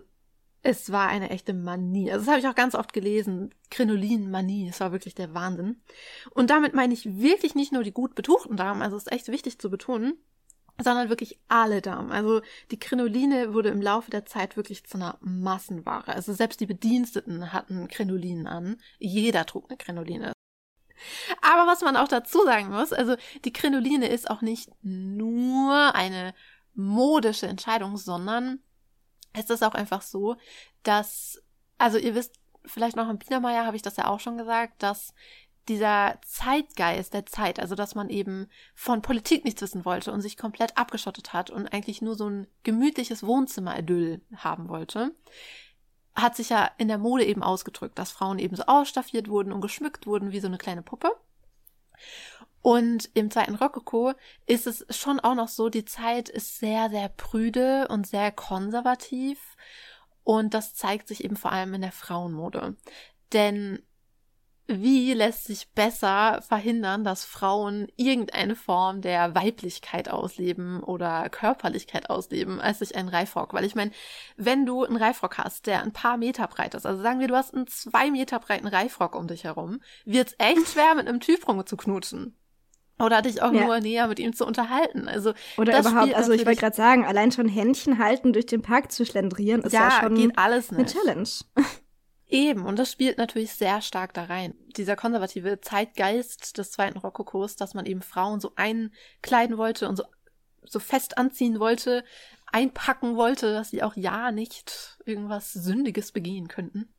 es 0.63 0.91
war 0.93 1.09
eine 1.09 1.29
echte 1.29 1.53
Manie. 1.53 2.09
Also 2.09 2.25
das 2.25 2.29
habe 2.29 2.39
ich 2.39 2.47
auch 2.47 2.55
ganz 2.55 2.73
oft 2.73 2.93
gelesen. 2.93 3.53
Krinolin-Manie. 3.69 4.69
Es 4.69 4.79
war 4.79 4.93
wirklich 4.93 5.13
der 5.13 5.33
Wahnsinn. 5.33 5.81
Und 6.31 6.49
damit 6.49 6.73
meine 6.73 6.93
ich 6.93 7.19
wirklich 7.19 7.53
nicht 7.53 7.73
nur 7.73 7.83
die 7.83 7.91
gut 7.91 8.15
betuchten 8.15 8.55
Damen, 8.55 8.81
also 8.81 8.95
es 8.95 9.03
ist 9.03 9.11
echt 9.11 9.27
wichtig 9.27 9.59
zu 9.59 9.69
betonen, 9.69 10.13
sondern 10.81 11.09
wirklich 11.09 11.37
alle 11.49 11.81
Damen. 11.81 12.13
Also 12.13 12.41
die 12.71 12.79
Krinoline 12.79 13.53
wurde 13.53 13.69
im 13.69 13.81
Laufe 13.81 14.09
der 14.09 14.25
Zeit 14.25 14.55
wirklich 14.55 14.85
zu 14.85 14.97
einer 14.97 15.17
Massenware. 15.19 16.13
Also 16.13 16.31
selbst 16.33 16.61
die 16.61 16.65
Bediensteten 16.65 17.51
hatten 17.51 17.89
Krinolinen 17.89 18.47
an. 18.47 18.77
Jeder 18.99 19.45
trug 19.45 19.69
eine 19.69 19.77
Krinoline. 19.77 20.31
Aber 21.41 21.69
was 21.69 21.81
man 21.81 21.97
auch 21.97 22.07
dazu 22.07 22.41
sagen 22.45 22.69
muss, 22.69 22.93
also 22.93 23.17
die 23.43 23.51
Krinoline 23.51 24.07
ist 24.07 24.29
auch 24.29 24.41
nicht 24.41 24.69
nur 24.81 25.93
eine 25.93 26.33
modische 26.73 27.47
Entscheidung, 27.47 27.97
sondern 27.97 28.59
es 29.33 29.49
ist 29.49 29.63
auch 29.63 29.73
einfach 29.73 30.01
so, 30.01 30.37
dass, 30.83 31.41
also 31.77 31.97
ihr 31.97 32.15
wisst, 32.15 32.39
vielleicht 32.65 32.95
noch 32.95 33.09
im 33.09 33.17
Biedermeier 33.17 33.65
habe 33.65 33.75
ich 33.75 33.81
das 33.81 33.97
ja 33.97 34.07
auch 34.07 34.19
schon 34.19 34.37
gesagt, 34.37 34.81
dass 34.81 35.13
dieser 35.67 36.19
Zeitgeist 36.25 37.13
der 37.13 37.25
Zeit, 37.25 37.59
also 37.59 37.75
dass 37.75 37.95
man 37.95 38.09
eben 38.09 38.49
von 38.75 39.01
Politik 39.01 39.45
nichts 39.45 39.61
wissen 39.61 39.85
wollte 39.85 40.11
und 40.11 40.21
sich 40.21 40.37
komplett 40.37 40.77
abgeschottet 40.77 41.33
hat 41.33 41.49
und 41.49 41.71
eigentlich 41.73 42.01
nur 42.01 42.15
so 42.15 42.29
ein 42.29 42.47
gemütliches 42.63 43.23
Wohnzimmer-Idyll 43.25 44.21
haben 44.35 44.67
wollte, 44.67 45.15
hat 46.15 46.35
sich 46.35 46.49
ja 46.49 46.69
in 46.77 46.89
der 46.89 46.97
Mode 46.97 47.25
eben 47.25 47.43
ausgedrückt, 47.43 47.97
dass 47.97 48.11
Frauen 48.11 48.39
eben 48.39 48.55
so 48.55 48.63
ausstaffiert 48.63 49.29
wurden 49.29 49.53
und 49.53 49.61
geschmückt 49.61 50.05
wurden 50.05 50.31
wie 50.31 50.39
so 50.39 50.47
eine 50.47 50.57
kleine 50.57 50.81
Puppe. 50.81 51.11
Und 52.63 53.09
im 53.13 53.29
zweiten 53.29 53.55
Rokoko 53.55 54.13
ist 54.45 54.67
es 54.67 54.85
schon 54.89 55.19
auch 55.19 55.35
noch 55.35 55.49
so, 55.49 55.67
die 55.67 55.83
Zeit 55.83 56.29
ist 56.29 56.59
sehr, 56.59 56.89
sehr 56.89 57.09
prüde 57.09 57.89
und 57.89 58.07
sehr 58.07 58.31
konservativ. 58.31 59.57
Und 60.23 60.53
das 60.53 60.73
zeigt 60.73 61.09
sich 61.09 61.25
eben 61.25 61.35
vor 61.35 61.51
allem 61.51 61.73
in 61.73 61.81
der 61.81 61.91
Frauenmode. 61.91 62.77
Denn 63.33 63.79
wie 64.65 65.11
lässt 65.11 65.43
sich 65.43 65.71
besser 65.71 66.41
verhindern, 66.41 67.03
dass 67.03 67.25
Frauen 67.25 67.89
irgendeine 67.97 68.55
Form 68.55 69.01
der 69.01 69.35
Weiblichkeit 69.35 70.07
ausleben 70.07 70.81
oder 70.81 71.27
Körperlichkeit 71.29 72.09
ausleben, 72.09 72.61
als 72.61 72.79
durch 72.79 72.95
einen 72.95 73.09
Reifrock? 73.09 73.51
Weil 73.53 73.65
ich 73.65 73.75
meine, 73.75 73.91
wenn 74.37 74.65
du 74.65 74.85
einen 74.85 74.95
Reifrock 74.95 75.37
hast, 75.37 75.67
der 75.67 75.83
ein 75.83 75.91
paar 75.91 76.15
Meter 76.15 76.47
breit 76.47 76.75
ist, 76.75 76.85
also 76.85 77.01
sagen 77.03 77.19
wir, 77.19 77.27
du 77.27 77.35
hast 77.35 77.53
einen 77.53 77.67
zwei 77.67 78.09
Meter 78.09 78.39
breiten 78.39 78.67
Reifrock 78.67 79.15
um 79.15 79.27
dich 79.27 79.43
herum, 79.43 79.81
wird's 80.05 80.35
echt 80.37 80.69
schwer, 80.69 80.95
mit 80.95 81.09
einem 81.09 81.19
Typ 81.19 81.45
rumzuknutschen. 81.45 82.37
Oder 82.99 83.21
dich 83.21 83.41
auch 83.41 83.51
Ja. 83.51 83.65
nur 83.65 83.79
näher 83.79 84.07
mit 84.07 84.19
ihm 84.19 84.33
zu 84.33 84.45
unterhalten. 84.45 85.07
Also 85.07 85.33
Oder 85.57 85.71
das 85.73 85.87
überhaupt, 85.87 86.13
also 86.13 86.31
ich 86.31 86.45
wollte 86.45 86.59
gerade 86.59 86.75
sagen, 86.75 87.05
allein 87.05 87.31
schon 87.31 87.49
Händchen 87.49 87.97
halten, 87.97 88.33
durch 88.33 88.45
den 88.45 88.61
Park 88.61 88.91
zu 88.91 89.05
schlendrieren, 89.05 89.61
ist 89.61 89.73
ja, 89.73 89.89
ja, 89.89 90.01
schon 90.01 90.15
geht 90.15 90.37
alles 90.37 90.69
eine 90.69 90.83
nicht. 90.83 90.95
Challenge. 90.95 91.29
Eben, 92.27 92.65
und 92.65 92.79
das 92.79 92.91
spielt 92.91 93.17
natürlich 93.17 93.53
sehr 93.53 93.81
stark 93.81 94.13
da 94.13 94.23
rein. 94.23 94.55
Dieser 94.75 94.95
konservative 94.95 95.61
Zeitgeist 95.61 96.57
des 96.57 96.71
zweiten 96.71 96.97
Rokokos, 96.97 97.55
dass 97.55 97.73
man 97.73 97.85
eben 97.85 98.01
Frauen 98.01 98.39
so 98.39 98.53
einkleiden 98.55 99.57
wollte 99.57 99.87
und 99.87 99.97
so, 99.97 100.03
so 100.63 100.79
fest 100.79 101.17
anziehen 101.17 101.59
wollte, 101.59 102.03
einpacken 102.51 103.15
wollte, 103.17 103.53
dass 103.53 103.69
sie 103.69 103.83
auch 103.83 103.95
ja 103.95 104.31
nicht 104.31 104.97
irgendwas 105.05 105.51
Sündiges 105.53 106.11
begehen 106.11 106.47
könnten. 106.47 106.93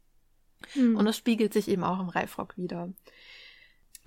Hm. 0.72 0.96
Und 0.96 1.04
das 1.04 1.16
spiegelt 1.16 1.52
sich 1.52 1.68
eben 1.68 1.84
auch 1.84 2.00
im 2.00 2.08
Reifrock 2.08 2.56
wieder. 2.56 2.90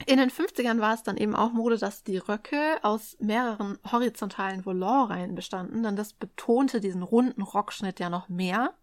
In 0.05 0.17
den 0.17 0.29
50ern 0.29 0.79
war 0.79 0.93
es 0.93 1.03
dann 1.03 1.17
eben 1.17 1.35
auch 1.35 1.51
Mode, 1.51 1.77
dass 1.77 2.03
die 2.03 2.17
Röcke 2.17 2.77
aus 2.83 3.17
mehreren 3.19 3.79
horizontalen 3.91 4.65
Volantreihen 4.65 5.35
bestanden, 5.35 5.83
denn 5.83 5.95
das 5.95 6.13
betonte 6.13 6.79
diesen 6.79 7.03
runden 7.03 7.41
Rockschnitt 7.41 7.99
ja 7.99 8.09
noch 8.09 8.29
mehr. 8.29 8.73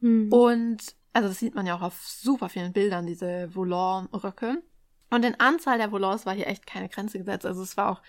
Hm. 0.00 0.32
Und 0.32 0.94
also 1.12 1.28
das 1.28 1.38
sieht 1.38 1.54
man 1.54 1.66
ja 1.66 1.74
auch 1.74 1.82
auf 1.82 2.06
super 2.06 2.48
vielen 2.48 2.72
Bildern, 2.72 3.06
diese 3.06 3.54
Volant-Röcke. 3.54 4.62
Und 5.10 5.24
in 5.24 5.40
Anzahl 5.40 5.78
der 5.78 5.90
Volants 5.90 6.26
war 6.26 6.34
hier 6.34 6.46
echt 6.46 6.66
keine 6.66 6.88
Grenze 6.88 7.18
gesetzt. 7.18 7.46
Also 7.46 7.62
es 7.62 7.76
war 7.76 7.90
auch 7.90 8.02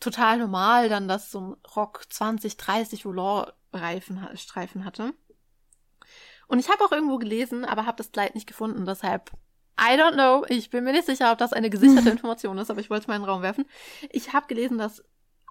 total 0.00 0.38
normal 0.38 0.88
dann, 0.88 1.08
dass 1.08 1.30
so 1.30 1.40
ein 1.40 1.56
Rock 1.76 2.06
20, 2.08 2.56
30 2.56 3.04
Volant-Reifen 3.04 4.26
Streifen 4.34 4.84
hatte. 4.84 5.14
Und 6.48 6.58
ich 6.58 6.68
habe 6.68 6.84
auch 6.84 6.92
irgendwo 6.92 7.18
gelesen, 7.18 7.64
aber 7.64 7.86
habe 7.86 7.98
das 7.98 8.12
Kleid 8.12 8.34
nicht 8.34 8.46
gefunden. 8.46 8.86
Deshalb, 8.86 9.30
I 9.78 9.94
don't 9.98 10.14
know. 10.14 10.44
Ich 10.48 10.70
bin 10.70 10.84
mir 10.84 10.92
nicht 10.92 11.06
sicher, 11.06 11.32
ob 11.32 11.38
das 11.38 11.52
eine 11.52 11.68
gesicherte 11.70 12.10
Information 12.16 12.56
ist, 12.58 12.70
aber 12.70 12.80
ich 12.80 12.88
wollte 12.90 13.02
es 13.02 13.06
mal 13.08 13.16
in 13.16 13.22
den 13.22 13.28
Raum 13.28 13.42
werfen. 13.42 13.66
Ich 14.10 14.32
habe 14.32 14.46
gelesen, 14.46 14.78
dass 14.78 15.02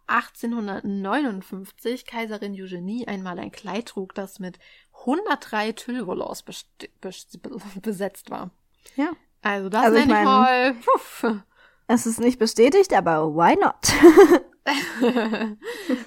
1859 0.08 2.06
Kaiserin 2.06 2.54
Eugenie 2.54 3.08
einmal 3.08 3.40
ein 3.40 3.52
Kleid 3.52 3.88
trug, 3.88 4.14
das 4.16 4.40
mit 4.40 4.60
103 5.02 5.72
Tüllvolants 5.74 6.44
besetzt 7.82 8.30
war. 8.30 8.52
Ja. 8.96 9.10
Also 9.42 9.70
das 9.70 9.84
Also 9.86 9.98
ich 9.98 10.06
nenne 10.06 10.20
ich, 10.20 10.26
mein- 10.26 10.42
mal. 10.42 10.74
Puff. 10.74 11.26
Es 11.88 12.06
ist 12.08 12.20
nicht 12.20 12.40
bestätigt, 12.40 12.94
aber 12.94 13.28
why 13.36 13.56
not? 13.56 13.76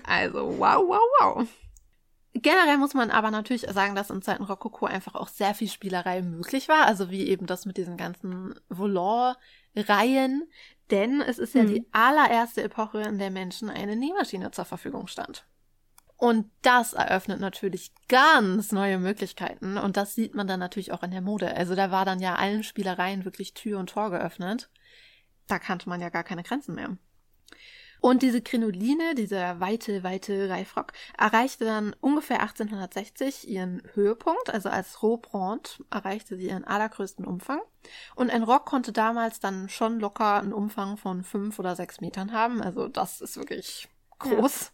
also 0.04 0.58
wow, 0.58 0.82
wow, 0.88 1.00
wow. 1.20 1.46
Generell 2.42 2.78
muss 2.78 2.94
man 2.94 3.10
aber 3.10 3.30
natürlich 3.30 3.62
sagen, 3.62 3.94
dass 3.94 4.10
in 4.10 4.22
Zeiten 4.22 4.44
Rokoko 4.44 4.86
einfach 4.86 5.14
auch 5.14 5.28
sehr 5.28 5.54
viel 5.54 5.68
Spielerei 5.68 6.22
möglich 6.22 6.68
war. 6.68 6.86
Also 6.86 7.10
wie 7.10 7.26
eben 7.28 7.46
das 7.46 7.66
mit 7.66 7.76
diesen 7.76 7.96
ganzen 7.96 8.54
Volant-Reihen. 8.68 10.48
Denn 10.90 11.20
es 11.20 11.38
ist 11.38 11.54
ja 11.54 11.62
Hm. 11.62 11.68
die 11.68 11.86
allererste 11.92 12.62
Epoche, 12.62 13.02
in 13.02 13.18
der 13.18 13.30
Menschen 13.30 13.68
eine 13.70 13.96
Nähmaschine 13.96 14.50
zur 14.50 14.64
Verfügung 14.64 15.06
stand. 15.06 15.46
Und 16.16 16.50
das 16.62 16.94
eröffnet 16.94 17.40
natürlich 17.40 17.92
ganz 18.08 18.72
neue 18.72 18.98
Möglichkeiten. 18.98 19.78
Und 19.78 19.96
das 19.96 20.14
sieht 20.14 20.34
man 20.34 20.48
dann 20.48 20.58
natürlich 20.58 20.90
auch 20.92 21.04
in 21.04 21.12
der 21.12 21.20
Mode. 21.20 21.54
Also 21.56 21.76
da 21.76 21.92
war 21.92 22.04
dann 22.04 22.18
ja 22.20 22.34
allen 22.34 22.64
Spielereien 22.64 23.24
wirklich 23.24 23.54
Tür 23.54 23.78
und 23.78 23.90
Tor 23.90 24.10
geöffnet. 24.10 24.68
Da 25.46 25.58
kannte 25.60 25.88
man 25.88 26.00
ja 26.00 26.08
gar 26.08 26.24
keine 26.24 26.42
Grenzen 26.42 26.74
mehr. 26.74 26.96
Und 28.00 28.22
diese 28.22 28.40
Krinoline, 28.42 29.14
dieser 29.14 29.60
weite, 29.60 30.02
weite 30.02 30.48
Reifrock, 30.48 30.92
erreichte 31.16 31.64
dann 31.64 31.94
ungefähr 32.00 32.40
1860 32.40 33.48
ihren 33.48 33.82
Höhepunkt. 33.94 34.50
Also 34.50 34.68
als 34.68 35.02
Rohbrand 35.02 35.82
erreichte 35.90 36.36
sie 36.36 36.48
ihren 36.48 36.64
allergrößten 36.64 37.24
Umfang. 37.24 37.60
Und 38.14 38.30
ein 38.30 38.42
Rock 38.42 38.66
konnte 38.66 38.92
damals 38.92 39.40
dann 39.40 39.68
schon 39.68 40.00
locker 40.00 40.40
einen 40.40 40.52
Umfang 40.52 40.96
von 40.96 41.24
fünf 41.24 41.58
oder 41.58 41.74
sechs 41.76 42.00
Metern 42.00 42.32
haben. 42.32 42.62
Also 42.62 42.88
das 42.88 43.20
ist 43.20 43.36
wirklich 43.36 43.88
groß. 44.18 44.72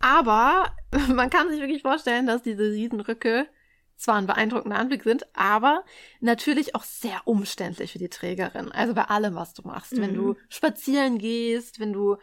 Aber 0.00 0.72
man 1.08 1.30
kann 1.30 1.48
sich 1.50 1.60
wirklich 1.60 1.82
vorstellen, 1.82 2.26
dass 2.26 2.42
diese 2.42 2.62
Riesenröcke 2.70 3.48
zwar 3.96 4.14
ein 4.14 4.26
beeindruckender 4.28 4.78
Anblick 4.78 5.02
sind, 5.02 5.26
aber 5.34 5.84
natürlich 6.20 6.76
auch 6.76 6.84
sehr 6.84 7.20
umständlich 7.24 7.90
für 7.92 7.98
die 7.98 8.08
Trägerin. 8.08 8.70
Also 8.70 8.94
bei 8.94 9.02
allem, 9.02 9.34
was 9.34 9.54
du 9.54 9.62
machst. 9.62 9.96
Wenn 9.96 10.12
Mhm. 10.12 10.16
du 10.16 10.34
spazieren 10.48 11.18
gehst, 11.18 11.80
wenn 11.80 11.92
du 11.92 12.16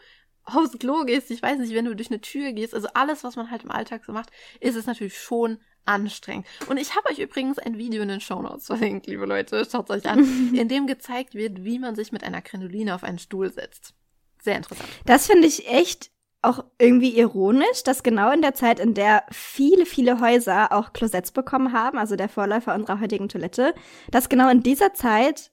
aufs 0.46 0.78
Klo 0.78 1.04
gehst, 1.04 1.30
ich 1.30 1.42
weiß 1.42 1.58
nicht, 1.58 1.74
wenn 1.74 1.84
du 1.84 1.94
durch 1.94 2.10
eine 2.10 2.20
Tür 2.20 2.52
gehst, 2.52 2.74
also 2.74 2.88
alles, 2.94 3.24
was 3.24 3.36
man 3.36 3.50
halt 3.50 3.64
im 3.64 3.70
Alltag 3.70 4.04
so 4.04 4.12
macht, 4.12 4.30
ist 4.60 4.76
es 4.76 4.86
natürlich 4.86 5.18
schon 5.18 5.58
anstrengend. 5.84 6.46
Und 6.68 6.78
ich 6.78 6.96
habe 6.96 7.08
euch 7.10 7.18
übrigens 7.18 7.58
ein 7.58 7.78
Video 7.78 8.02
in 8.02 8.08
den 8.08 8.20
Shownotes 8.20 8.66
verlinkt, 8.66 9.06
liebe 9.06 9.26
Leute, 9.26 9.66
schaut 9.70 9.90
euch 9.90 10.06
an, 10.08 10.20
in 10.54 10.68
dem 10.68 10.86
gezeigt 10.86 11.34
wird, 11.34 11.64
wie 11.64 11.78
man 11.78 11.94
sich 11.94 12.12
mit 12.12 12.24
einer 12.24 12.42
Krinoline 12.42 12.94
auf 12.94 13.04
einen 13.04 13.18
Stuhl 13.18 13.52
setzt. 13.52 13.94
Sehr 14.42 14.56
interessant. 14.56 14.88
Das 15.04 15.26
finde 15.26 15.46
ich 15.46 15.68
echt 15.68 16.10
auch 16.42 16.64
irgendwie 16.78 17.18
ironisch, 17.18 17.82
dass 17.84 18.02
genau 18.02 18.30
in 18.30 18.42
der 18.42 18.54
Zeit, 18.54 18.78
in 18.78 18.94
der 18.94 19.24
viele, 19.32 19.84
viele 19.84 20.20
Häuser 20.20 20.72
auch 20.72 20.92
Klosetts 20.92 21.32
bekommen 21.32 21.72
haben, 21.72 21.98
also 21.98 22.14
der 22.14 22.28
Vorläufer 22.28 22.74
unserer 22.74 23.00
heutigen 23.00 23.28
Toilette, 23.28 23.74
dass 24.10 24.28
genau 24.28 24.48
in 24.48 24.62
dieser 24.62 24.94
Zeit 24.94 25.50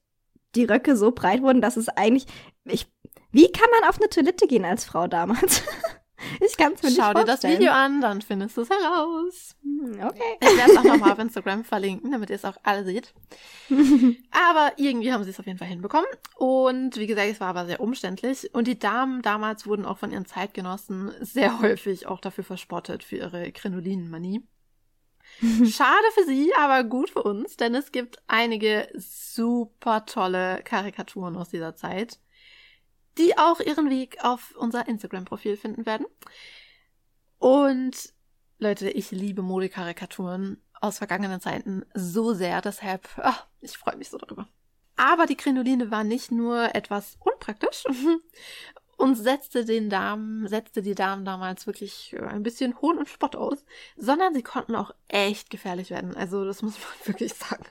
die 0.56 0.65
Röcke 0.65 0.95
so 0.95 1.12
breit 1.12 1.41
wurden, 1.41 1.62
dass 1.62 1.77
es 1.77 1.89
eigentlich, 1.89 2.27
ich, 2.65 2.86
wie 3.34 3.52
kann 3.52 3.69
man 3.72 3.89
auf 3.89 3.98
eine 4.00 4.10
Toilette 4.10 4.48
gehen 4.48 4.63
als 4.63 4.86
Frau 4.86 5.08
damals? 5.08 5.62
ich 6.39 6.56
kann 6.56 6.74
es 6.74 6.82
mir 6.82 6.89
nicht 6.89 7.00
Schau 7.00 7.13
dir 7.13 7.26
vorstellen. 7.26 7.26
das 7.26 7.43
Video 7.60 7.72
an, 7.74 8.00
dann 8.00 8.22
findest 8.22 8.56
du 8.56 8.62
es 8.62 8.69
heraus. 8.69 9.56
Hm, 9.62 10.00
Okay. 10.02 10.38
Ich 10.39 10.58
werde 10.58 10.72
es 10.72 10.78
auch 10.78 10.84
nochmal 10.86 11.12
auf 11.12 11.19
Instagram 11.19 11.65
verlinken, 11.65 12.12
damit 12.12 12.30
ihr 12.30 12.38
es 12.38 12.46
auch 12.46 12.56
alle 12.63 12.86
seht. 12.86 13.13
Aber 14.32 14.72
irgendwie 14.78 15.12
haben 15.12 15.24
sie 15.26 15.30
es 15.32 15.39
auf 15.39 15.46
jeden 15.46 15.58
Fall 15.60 15.67
hinbekommen. 15.67 16.08
Und 16.36 16.96
wie 16.98 17.08
gesagt, 17.08 17.28
es 17.30 17.41
war 17.41 17.50
aber 17.50 17.65
sehr 17.65 17.82
umständlich. 17.82 18.54
Und 18.54 18.67
die 18.67 18.80
Damen 18.80 19.22
damals 19.22 19.67
wurden 19.67 19.86
auch 19.86 19.98
von 19.98 20.12
ihren 20.12 20.26
Zeitgenossen 20.26 21.12
sehr 21.19 21.60
häufig 21.60 22.08
auch 22.08 22.22
dafür 22.22 22.46
verspottet, 22.46 23.04
für 23.04 23.17
ihre 23.17 23.52
Krinolinenmanie. 23.52 24.41
Schade 25.41 26.06
für 26.13 26.26
sie, 26.26 26.54
aber 26.58 26.84
gut 26.84 27.10
für 27.10 27.24
uns, 27.24 27.58
denn 27.58 27.74
es 27.76 27.91
gibt 27.91 28.17
einige 28.28 28.88
super 28.96 30.06
tolle 30.06 30.62
Karikaturen 30.63 31.36
aus 31.38 31.50
dieser 31.50 31.76
Zeit, 31.76 32.19
die 33.17 33.38
auch 33.38 33.60
ihren 33.60 33.89
Weg 33.89 34.17
auf 34.21 34.54
unser 34.58 34.88
Instagram-Profil 34.88 35.58
finden 35.58 35.86
werden. 35.86 36.06
Und 37.38 38.13
Leute, 38.58 38.89
ich 38.89 39.12
liebe 39.12 39.41
Modekarikaturen 39.41 40.62
aus 40.80 40.97
vergangenen 40.97 41.41
Zeiten 41.41 41.86
so 41.93 42.34
sehr, 42.34 42.62
deshalb, 42.62 43.08
ach, 43.17 43.47
ich 43.62 43.78
freue 43.78 43.97
mich 43.97 44.10
so 44.10 44.17
darüber. 44.17 44.47
Aber 44.95 45.26
die 45.26 45.36
Krinoline 45.36 45.91
war 45.91 46.04
nicht 46.04 46.32
nur 46.32 46.76
etwas 46.76 47.17
unpraktisch 47.19 47.84
und 48.97 49.15
setzte 49.15 49.65
den 49.65 49.89
Damen, 49.89 50.47
setzte 50.47 50.82
die 50.82 50.95
Damen 50.95 51.26
damals 51.26 51.67
wirklich 51.67 52.15
ein 52.19 52.43
bisschen 52.43 52.80
Hohn 52.82 52.97
und 52.97 53.10
Spott 53.10 53.36
aus, 53.36 53.65
sondern 53.97 54.34
sie 54.34 54.43
konnten 54.43 54.76
auch 54.76 54.91
echt 55.08 55.49
gefährlich 55.49 55.89
werden. 55.89 56.15
Also, 56.15 56.45
das 56.45 56.62
muss 56.62 56.78
man 56.80 56.88
wirklich 57.08 57.34
sagen. 57.34 57.65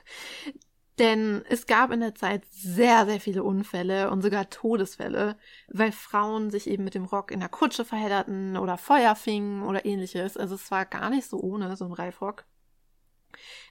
Denn 0.99 1.43
es 1.49 1.65
gab 1.65 1.91
in 1.91 2.01
der 2.01 2.13
Zeit 2.13 2.45
sehr, 2.51 3.05
sehr 3.05 3.19
viele 3.19 3.43
Unfälle 3.43 4.11
und 4.11 4.21
sogar 4.21 4.49
Todesfälle, 4.49 5.37
weil 5.67 5.91
Frauen 5.91 6.51
sich 6.51 6.67
eben 6.67 6.83
mit 6.83 6.93
dem 6.93 7.05
Rock 7.05 7.31
in 7.31 7.39
der 7.39 7.49
Kutsche 7.49 7.83
verhedderten 7.83 8.57
oder 8.57 8.77
Feuer 8.77 9.15
fingen 9.15 9.63
oder 9.63 9.85
ähnliches. 9.85 10.37
Also 10.37 10.53
es 10.55 10.69
war 10.69 10.85
gar 10.85 11.09
nicht 11.09 11.27
so 11.27 11.39
ohne 11.39 11.75
so 11.75 11.85
ein 11.85 11.93
Reifrock. 11.93 12.45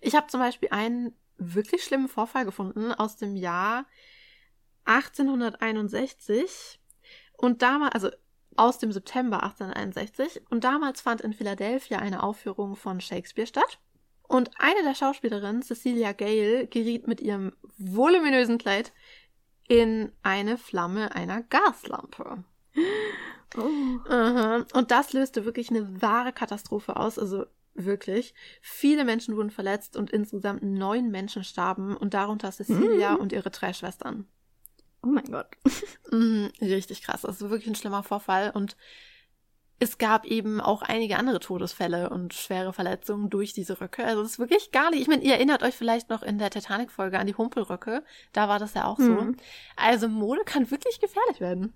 Ich 0.01 0.17
habe 0.17 0.27
zum 0.27 0.41
Beispiel 0.41 0.71
einen 0.71 1.17
wirklich 1.37 1.85
schlimmen 1.85 2.09
Vorfall 2.09 2.45
gefunden 2.45 2.93
aus 2.93 3.17
dem 3.17 3.37
Jahr 3.37 3.87
1861 4.85 6.81
und 7.35 7.63
damals, 7.63 7.95
also 7.95 8.11
aus 8.57 8.79
dem 8.79 8.93
September 8.93 9.43
1861 9.43 10.43
und 10.51 10.65
damals 10.65 11.01
fand 11.01 11.21
in 11.21 11.33
Philadelphia 11.33 11.99
eine 11.99 12.23
Aufführung 12.23 12.77
von 12.77 13.01
Shakespeare 13.01 13.47
statt. 13.47 13.79
Und 14.29 14.51
eine 14.59 14.83
der 14.83 14.95
Schauspielerinnen, 14.95 15.63
Cecilia 15.63 16.13
Gale, 16.13 16.67
geriet 16.67 17.07
mit 17.07 17.21
ihrem 17.21 17.53
voluminösen 17.79 18.59
Kleid 18.59 18.93
in 19.69 20.11
eine 20.23 20.57
Flamme 20.59 21.15
einer 21.15 21.43
Gaslampe. 21.43 22.45
Oh. 23.55 24.63
Und 24.73 24.91
das 24.91 25.13
löste 25.13 25.45
wirklich 25.45 25.69
eine 25.69 26.01
wahre 26.01 26.33
Katastrophe 26.33 26.97
aus, 26.97 27.19
also 27.19 27.45
wirklich. 27.75 28.33
Viele 28.63 29.05
Menschen 29.05 29.37
wurden 29.37 29.51
verletzt 29.51 29.95
und 29.99 30.09
insgesamt 30.11 30.63
neun 30.63 31.11
Menschen 31.11 31.45
starben 31.45 31.95
und 31.95 32.15
darunter 32.15 32.51
Cecilia 32.51 33.13
Mhm. 33.13 33.19
und 33.19 33.33
ihre 33.33 33.51
drei 33.51 33.75
Schwestern. 33.75 34.27
oh 35.03 35.09
mein 35.09 35.31
Gott. 35.31 35.49
Mhm, 36.11 36.51
richtig 36.63 37.03
krass. 37.03 37.23
Das 37.23 37.43
ist 37.43 37.51
wirklich 37.51 37.69
ein 37.69 37.75
schlimmer 37.75 38.03
Vorfall 38.03 38.53
und 38.55 38.75
es 39.83 39.99
gab 39.99 40.27
eben 40.27 40.61
auch 40.61 40.83
einige 40.83 41.17
andere 41.17 41.41
Todesfälle 41.41 42.09
und 42.09 42.35
schwere 42.35 42.73
Verletzungen 42.73 43.31
durch 43.31 43.53
diese 43.53 43.81
Röcke. 43.81 44.05
Also 44.05 44.23
es 44.23 44.33
ist 44.33 44.39
wirklich 44.39 44.71
gar 44.71 44.91
nicht. 44.91 45.03
Ich 45.03 45.09
meine, 45.09 45.23
ihr 45.23 45.35
erinnert 45.35 45.65
euch 45.65 45.75
vielleicht 45.75 46.09
noch 46.09 46.23
in 46.23 46.39
der 46.39 46.51
Titanic-Folge 46.51 47.19
an 47.19 47.27
die 47.27 47.35
Humpelröcke. 47.35 48.05
Da 48.33 48.49
war 48.49 48.61
das 48.61 48.75
ja 48.75 48.85
auch 48.85 48.99
so. 48.99 49.11
Mhm. 49.11 49.37
Also 49.75 50.09
Mode 50.09 50.43
kann 50.45 50.71
wirklich 50.71 51.01
gefährlich 51.01 51.41
werden. 51.41 51.73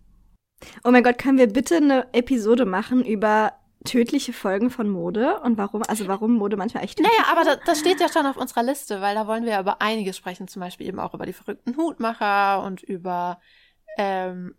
Oh 0.84 0.92
mein 0.92 1.02
Gott, 1.02 1.18
können 1.18 1.36
wir 1.36 1.48
bitte 1.48 1.78
eine 1.78 2.06
Episode 2.14 2.64
machen 2.64 3.04
über 3.04 3.54
tödliche 3.84 4.32
Folgen 4.32 4.70
von 4.70 4.88
Mode 4.88 5.40
und 5.40 5.58
warum, 5.58 5.82
also 5.82 6.06
warum 6.06 6.34
Mode 6.34 6.56
manchmal 6.56 6.84
echt 6.84 6.98
tödlich 6.98 7.12
Naja, 7.12 7.32
aber 7.32 7.44
das, 7.44 7.58
das 7.66 7.80
steht 7.80 8.00
ja 8.00 8.08
schon 8.08 8.26
auf 8.26 8.36
unserer 8.36 8.62
Liste, 8.62 9.00
weil 9.00 9.16
da 9.16 9.26
wollen 9.26 9.44
wir 9.44 9.52
ja 9.52 9.60
über 9.60 9.82
einiges 9.82 10.16
sprechen, 10.16 10.46
zum 10.46 10.60
Beispiel 10.60 10.86
eben 10.86 11.00
auch 11.00 11.12
über 11.12 11.26
die 11.26 11.32
verrückten 11.32 11.76
Hutmacher 11.76 12.62
und 12.62 12.82
über, 12.82 13.40
ähm, 13.98 14.54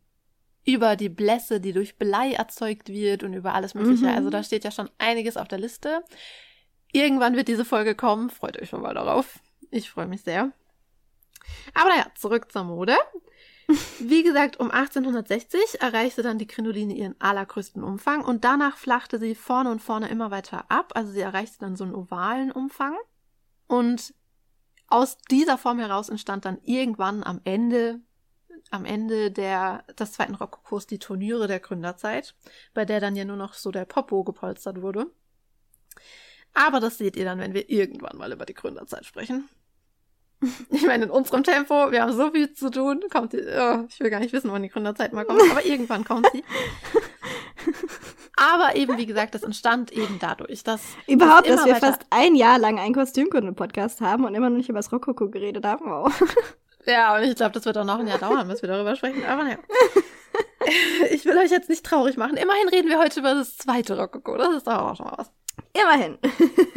über 0.68 0.98
die 0.98 1.10
Blässe, 1.10 1.62
die 1.62 1.72
durch 1.72 1.98
Blei 1.98 2.34
erzeugt 2.34 2.90
wird 2.90 3.24
und 3.24 3.34
über 3.34 3.54
alles 3.54 3.74
Mögliche. 3.74 4.06
Mhm. 4.06 4.16
Also 4.16 4.30
da 4.30 4.44
steht 4.44 4.66
ja 4.66 4.72
schon 4.72 4.90
einiges 4.98 5.38
auf 5.38 5.48
der 5.48 5.60
Liste. 5.60 6.04
Irgendwann 6.92 7.38
wird 7.38 7.48
diese 7.48 7.64
Folge 7.64 7.96
kommen, 7.96 8.30
freut 8.30 8.62
euch 8.62 8.70
schon 8.70 8.82
mal 8.82 8.94
darauf. 8.94 9.40
Ich 9.72 9.90
freue 9.90 10.08
mich 10.08 10.22
sehr. 10.22 10.52
Aber 11.74 11.90
naja, 11.90 12.08
zurück 12.16 12.52
zur 12.52 12.66
Mode. 12.66 12.98
Wie 14.00 14.24
gesagt, 14.24 14.60
um 14.60 14.70
1860 14.70 15.82
erreichte 15.82 16.22
dann 16.22 16.38
die 16.38 16.48
Krinoline 16.48 16.94
ihren 16.94 17.20
allergrößten 17.20 17.82
Umfang 17.82 18.26
und 18.26 18.44
danach 18.44 18.76
flachte 18.76 19.20
sie 19.20 19.36
vorne 19.36 19.72
und 19.72 19.82
vorne 19.82 20.10
immer 20.10 20.32
weiter 20.32 20.70
ab. 20.70 20.92
Also 20.96 21.14
sie 21.14 21.22
erreichte 21.22 21.60
dann 21.60 21.78
so 21.78 21.86
einen 21.86 21.96
ovalen 21.96 22.52
Umfang. 22.52 22.96
Und 23.68 24.14
aus 24.88 25.18
dieser 25.32 25.58
Form 25.58 25.80
heraus 25.80 26.10
entstand 26.10 26.44
dann 26.44 26.60
irgendwann 26.64 27.24
am 27.24 27.40
Ende, 27.46 28.02
am 28.72 28.86
Ende 28.86 29.32
der, 29.32 29.84
des 30.00 30.14
zweiten 30.14 30.36
Rokokos 30.36 30.88
die 30.88 31.00
Turnüre 31.00 31.48
der 31.48 31.60
Gründerzeit, 31.60 32.36
bei 32.74 32.86
der 32.86 33.00
dann 33.00 33.16
ja 33.16 33.26
nur 33.26 33.38
noch 33.38 33.54
so 33.54 33.72
der 33.72 33.86
Popo 33.86 34.24
gepolstert 34.24 34.82
wurde. 34.82 35.08
Aber 36.54 36.80
das 36.80 36.98
seht 36.98 37.16
ihr 37.16 37.26
dann, 37.26 37.40
wenn 37.40 37.54
wir 37.54 37.70
irgendwann 37.70 38.18
mal 38.18 38.32
über 38.32 38.46
die 38.46 38.54
Gründerzeit 38.54 39.06
sprechen. 39.06 39.48
Ich 40.70 40.86
meine, 40.86 41.06
in 41.06 41.10
unserem 41.10 41.44
Tempo, 41.44 41.92
wir 41.92 42.04
haben 42.04 42.14
so 42.14 42.30
viel 42.30 42.54
zu 42.54 42.70
tun, 42.70 43.02
kommt 43.12 43.34
die, 43.34 43.40
oh, 43.40 43.86
ich 43.90 44.00
will 44.00 44.12
gar 44.12 44.20
nicht 44.20 44.34
wissen, 44.34 44.52
wann 44.52 44.62
die 44.62 44.70
Gründerzeit 44.70 45.12
mal 45.12 45.26
kommt, 45.26 45.42
aber 45.50 45.66
irgendwann 45.66 46.04
kommt 46.04 46.28
sie. 46.32 46.44
Aber 48.38 48.76
eben, 48.76 48.98
wie 48.98 49.08
gesagt, 49.08 49.34
das 49.34 49.42
entstand 49.42 49.92
eben 49.92 50.20
dadurch, 50.20 50.64
dass 50.64 50.82
Überhaupt, 51.08 51.50
das 51.50 51.58
dass 51.58 51.66
wir 51.66 51.76
fast 51.78 52.06
ein 52.12 52.36
Jahr 52.36 52.60
lang 52.60 52.78
einen 52.78 52.94
Kostümkunde-Podcast 52.94 54.00
haben 54.00 54.26
und 54.26 54.36
immer 54.36 54.52
noch 54.52 54.58
nicht 54.58 54.70
über 54.70 54.78
das 54.78 54.92
Rokoko 54.92 55.30
geredet 55.30 55.66
haben. 55.66 55.90
Wow. 55.90 56.14
Ja, 56.88 57.16
und 57.16 57.24
ich 57.24 57.36
glaube, 57.36 57.52
das 57.52 57.66
wird 57.66 57.78
auch 57.78 57.84
noch 57.84 58.00
ein 58.00 58.08
Jahr 58.08 58.18
dauern, 58.18 58.48
bis 58.48 58.62
wir 58.62 58.70
darüber 58.70 58.96
sprechen. 58.96 59.26
Aber 59.26 59.44
naja. 59.44 59.58
Ich 61.12 61.26
will 61.26 61.38
euch 61.38 61.50
jetzt 61.50 61.70
nicht 61.70 61.86
traurig 61.86 62.18
machen. 62.18 62.36
Immerhin 62.36 62.68
reden 62.68 62.90
wir 62.90 63.00
heute 63.00 63.22
über 63.22 63.34
das 63.34 63.58
zweite 63.58 63.98
Rokoko. 63.98 64.38
Das 64.38 64.54
ist 64.54 64.68
doch 64.68 64.78
auch 64.78 64.96
schon 64.96 65.06
mal 65.06 65.18
was. 65.18 65.32
Immerhin. 65.74 66.18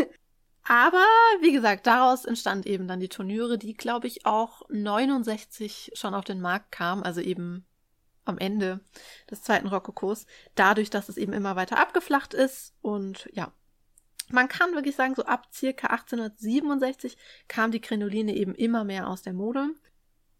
Aber 0.63 1.05
wie 1.41 1.51
gesagt, 1.53 1.87
daraus 1.87 2.25
entstand 2.25 2.67
eben 2.67 2.87
dann 2.87 3.01
die 3.01 3.09
Turnüre, 3.09 3.59
die, 3.59 3.75
glaube 3.75 4.07
ich, 4.07 4.25
auch 4.27 4.63
69 4.69 5.91
schon 5.95 6.15
auf 6.15 6.25
den 6.25 6.41
Markt 6.41 6.71
kam, 6.71 7.03
also 7.03 7.21
eben 7.21 7.67
am 8.25 8.39
Ende 8.39 8.81
des 9.29 9.43
zweiten 9.43 9.67
Rokokos, 9.67 10.27
dadurch, 10.55 10.89
dass 10.89 11.09
es 11.09 11.17
eben 11.17 11.33
immer 11.33 11.57
weiter 11.57 11.79
abgeflacht 11.79 12.33
ist 12.33 12.75
und 12.83 13.29
ja, 13.33 13.53
Man 14.29 14.47
kann 14.49 14.75
wirklich 14.75 14.95
sagen, 14.95 15.17
so 15.17 15.25
ab 15.25 15.49
circa 15.53 15.89
1867 15.89 17.17
kam 17.49 17.73
die 17.73 17.81
Krinoline 17.81 18.35
eben 18.37 18.55
immer 18.55 18.85
mehr 18.85 19.09
aus 19.09 19.23
der 19.23 19.33
Mode. 19.33 19.71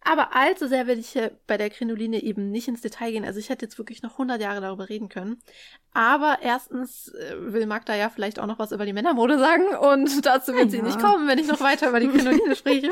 Aber 0.03 0.35
allzu 0.35 0.67
sehr 0.67 0.87
werde 0.87 1.01
ich 1.01 1.11
hier 1.11 1.39
bei 1.47 1.59
der 1.59 1.69
Krinoline 1.69 2.23
eben 2.23 2.51
nicht 2.51 2.69
ins 2.69 2.81
Detail 2.81 3.13
gehen. 3.13 3.25
Also 3.25 3.39
ich 3.39 3.51
hätte 3.51 3.67
jetzt 3.67 3.77
wirklich 3.77 4.03
noch 4.03 4.13
100 4.13 4.41
Jahre 4.41 4.61
darüber 4.61 4.89
reden 4.89 5.09
können. 5.11 5.43
Aber 5.93 6.39
erstens 6.41 7.09
äh, 7.09 7.53
will 7.53 7.67
Magda 7.67 7.95
ja 7.95 8.09
vielleicht 8.09 8.39
auch 8.39 8.47
noch 8.47 8.59
was 8.59 8.73
über 8.73 8.87
die 8.87 8.95
Männermode 8.95 9.39
sagen. 9.39 9.77
Und 9.77 10.25
dazu 10.27 10.55
wird 10.55 10.67
ja. 10.67 10.71
sie 10.71 10.83
nicht 10.83 10.99
kommen, 10.99 11.29
wenn 11.29 11.39
ich 11.39 11.49
noch 11.49 11.61
weiter 11.61 11.91
über 11.91 12.01
die 12.01 12.09
Krinoline 12.09 12.57
spreche. 12.57 12.91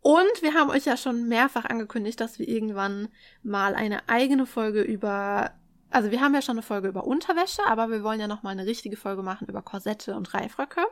Und 0.00 0.42
wir 0.42 0.52
haben 0.52 0.68
euch 0.68 0.84
ja 0.84 0.98
schon 0.98 1.28
mehrfach 1.28 1.64
angekündigt, 1.64 2.20
dass 2.20 2.38
wir 2.38 2.46
irgendwann 2.46 3.08
mal 3.42 3.74
eine 3.74 4.06
eigene 4.08 4.44
Folge 4.44 4.82
über 4.82 5.52
also 5.94 6.10
wir 6.10 6.20
haben 6.20 6.34
ja 6.34 6.42
schon 6.42 6.56
eine 6.56 6.62
Folge 6.62 6.88
über 6.88 7.06
Unterwäsche, 7.06 7.62
aber 7.66 7.88
wir 7.88 8.02
wollen 8.02 8.18
ja 8.18 8.26
noch 8.26 8.42
mal 8.42 8.50
eine 8.50 8.66
richtige 8.66 8.96
Folge 8.96 9.22
machen 9.22 9.46
über 9.46 9.62
Korsette 9.62 10.16
und 10.16 10.34
Reifröcke. 10.34 10.84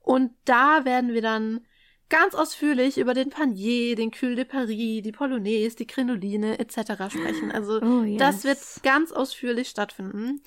Und 0.00 0.32
da 0.44 0.84
werden 0.84 1.12
wir 1.12 1.22
dann 1.22 1.64
ganz 2.08 2.34
ausführlich 2.34 2.98
über 2.98 3.14
den 3.14 3.30
Panier, 3.30 3.96
den 3.96 4.10
Cul 4.10 4.36
de 4.36 4.44
Paris, 4.44 5.02
die 5.02 5.12
Polonaise, 5.12 5.76
die 5.76 5.86
Krinoline 5.86 6.58
etc. 6.58 6.92
sprechen. 7.10 7.50
Also 7.52 7.80
oh, 7.82 8.02
yes. 8.02 8.18
das 8.18 8.44
wird 8.44 8.58
ganz 8.82 9.12
ausführlich 9.12 9.68
stattfinden. 9.68 10.42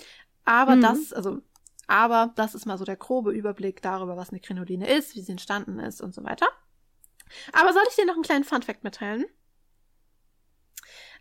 Aber 0.45 0.76
mhm. 0.76 0.82
das, 0.82 1.14
also, 1.14 1.41
aber 1.88 2.34
das 2.36 2.55
ist 2.55 2.66
mal 2.66 2.78
so 2.78 2.86
der 2.86 2.95
grobe 2.95 3.32
Überblick 3.32 3.82
darüber, 3.82 4.18
was 4.18 4.30
eine 4.30 4.39
Krinoline 4.39 4.89
ist, 4.89 5.16
wie 5.16 5.22
sie 5.22 5.32
entstanden 5.32 5.80
ist 5.80 6.01
und 6.01 6.14
so 6.14 6.24
weiter. 6.24 6.47
Aber 7.53 7.74
soll 7.74 7.84
ich 7.89 7.95
dir 7.95 8.05
noch 8.05 8.16
einen 8.16 8.24
kleinen 8.24 8.43
Funfact 8.43 8.84
mitteilen? 8.84 9.26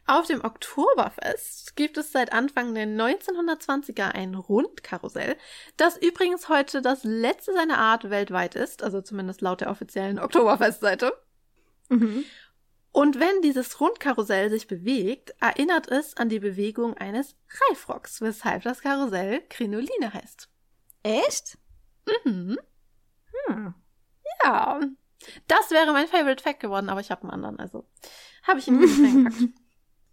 Auf 0.09 0.27
dem 0.27 0.43
Oktoberfest 0.43 1.77
gibt 1.77 1.99
es 1.99 2.13
seit 2.13 2.33
Anfang 2.33 2.75
der 2.75 2.87
1920er 2.87 4.07
ein 4.07 4.35
Rundkarussell, 4.35 5.37
das 5.77 5.99
übrigens 5.99 6.49
heute 6.49 6.81
das 6.81 7.05
letzte 7.05 7.53
seiner 7.53 7.77
Art 7.77 8.09
weltweit 8.09 8.55
ist, 8.55 8.83
also 8.83 9.03
zumindest 9.03 9.43
laut 9.43 9.61
der 9.61 9.69
offiziellen 9.69 10.19
Oktoberfestseite. 10.19 11.13
Mhm. 11.91 12.25
Und 12.91 13.21
wenn 13.21 13.43
dieses 13.43 13.79
Rundkarussell 13.81 14.49
sich 14.49 14.67
bewegt, 14.67 15.35
erinnert 15.41 15.89
es 15.89 16.17
an 16.17 16.31
die 16.31 16.41
Bewegung 16.41 16.97
eines 16.97 17.37
Reifrocks, 17.69 18.23
weshalb 18.23 18.63
das 18.63 18.81
Karussell 18.81 19.43
Krinoline 19.51 20.15
heißt. 20.15 20.49
Echt? 21.03 21.59
Mhm. 22.25 22.59
Hm. 23.47 23.75
Ja. 24.43 24.81
Das 25.49 25.71
wäre 25.71 25.93
mein 25.93 26.09
Favorite 26.09 26.43
Fact 26.43 26.61
geworden, 26.61 26.89
aber 26.89 27.01
ich 27.01 27.11
habe 27.11 27.25
einen 27.25 27.33
anderen, 27.33 27.61
also 27.61 27.85
habe 28.45 28.59
ich 28.59 28.69
ihn 28.69 28.79
nicht 28.79 28.99
reingepackt. 28.99 29.53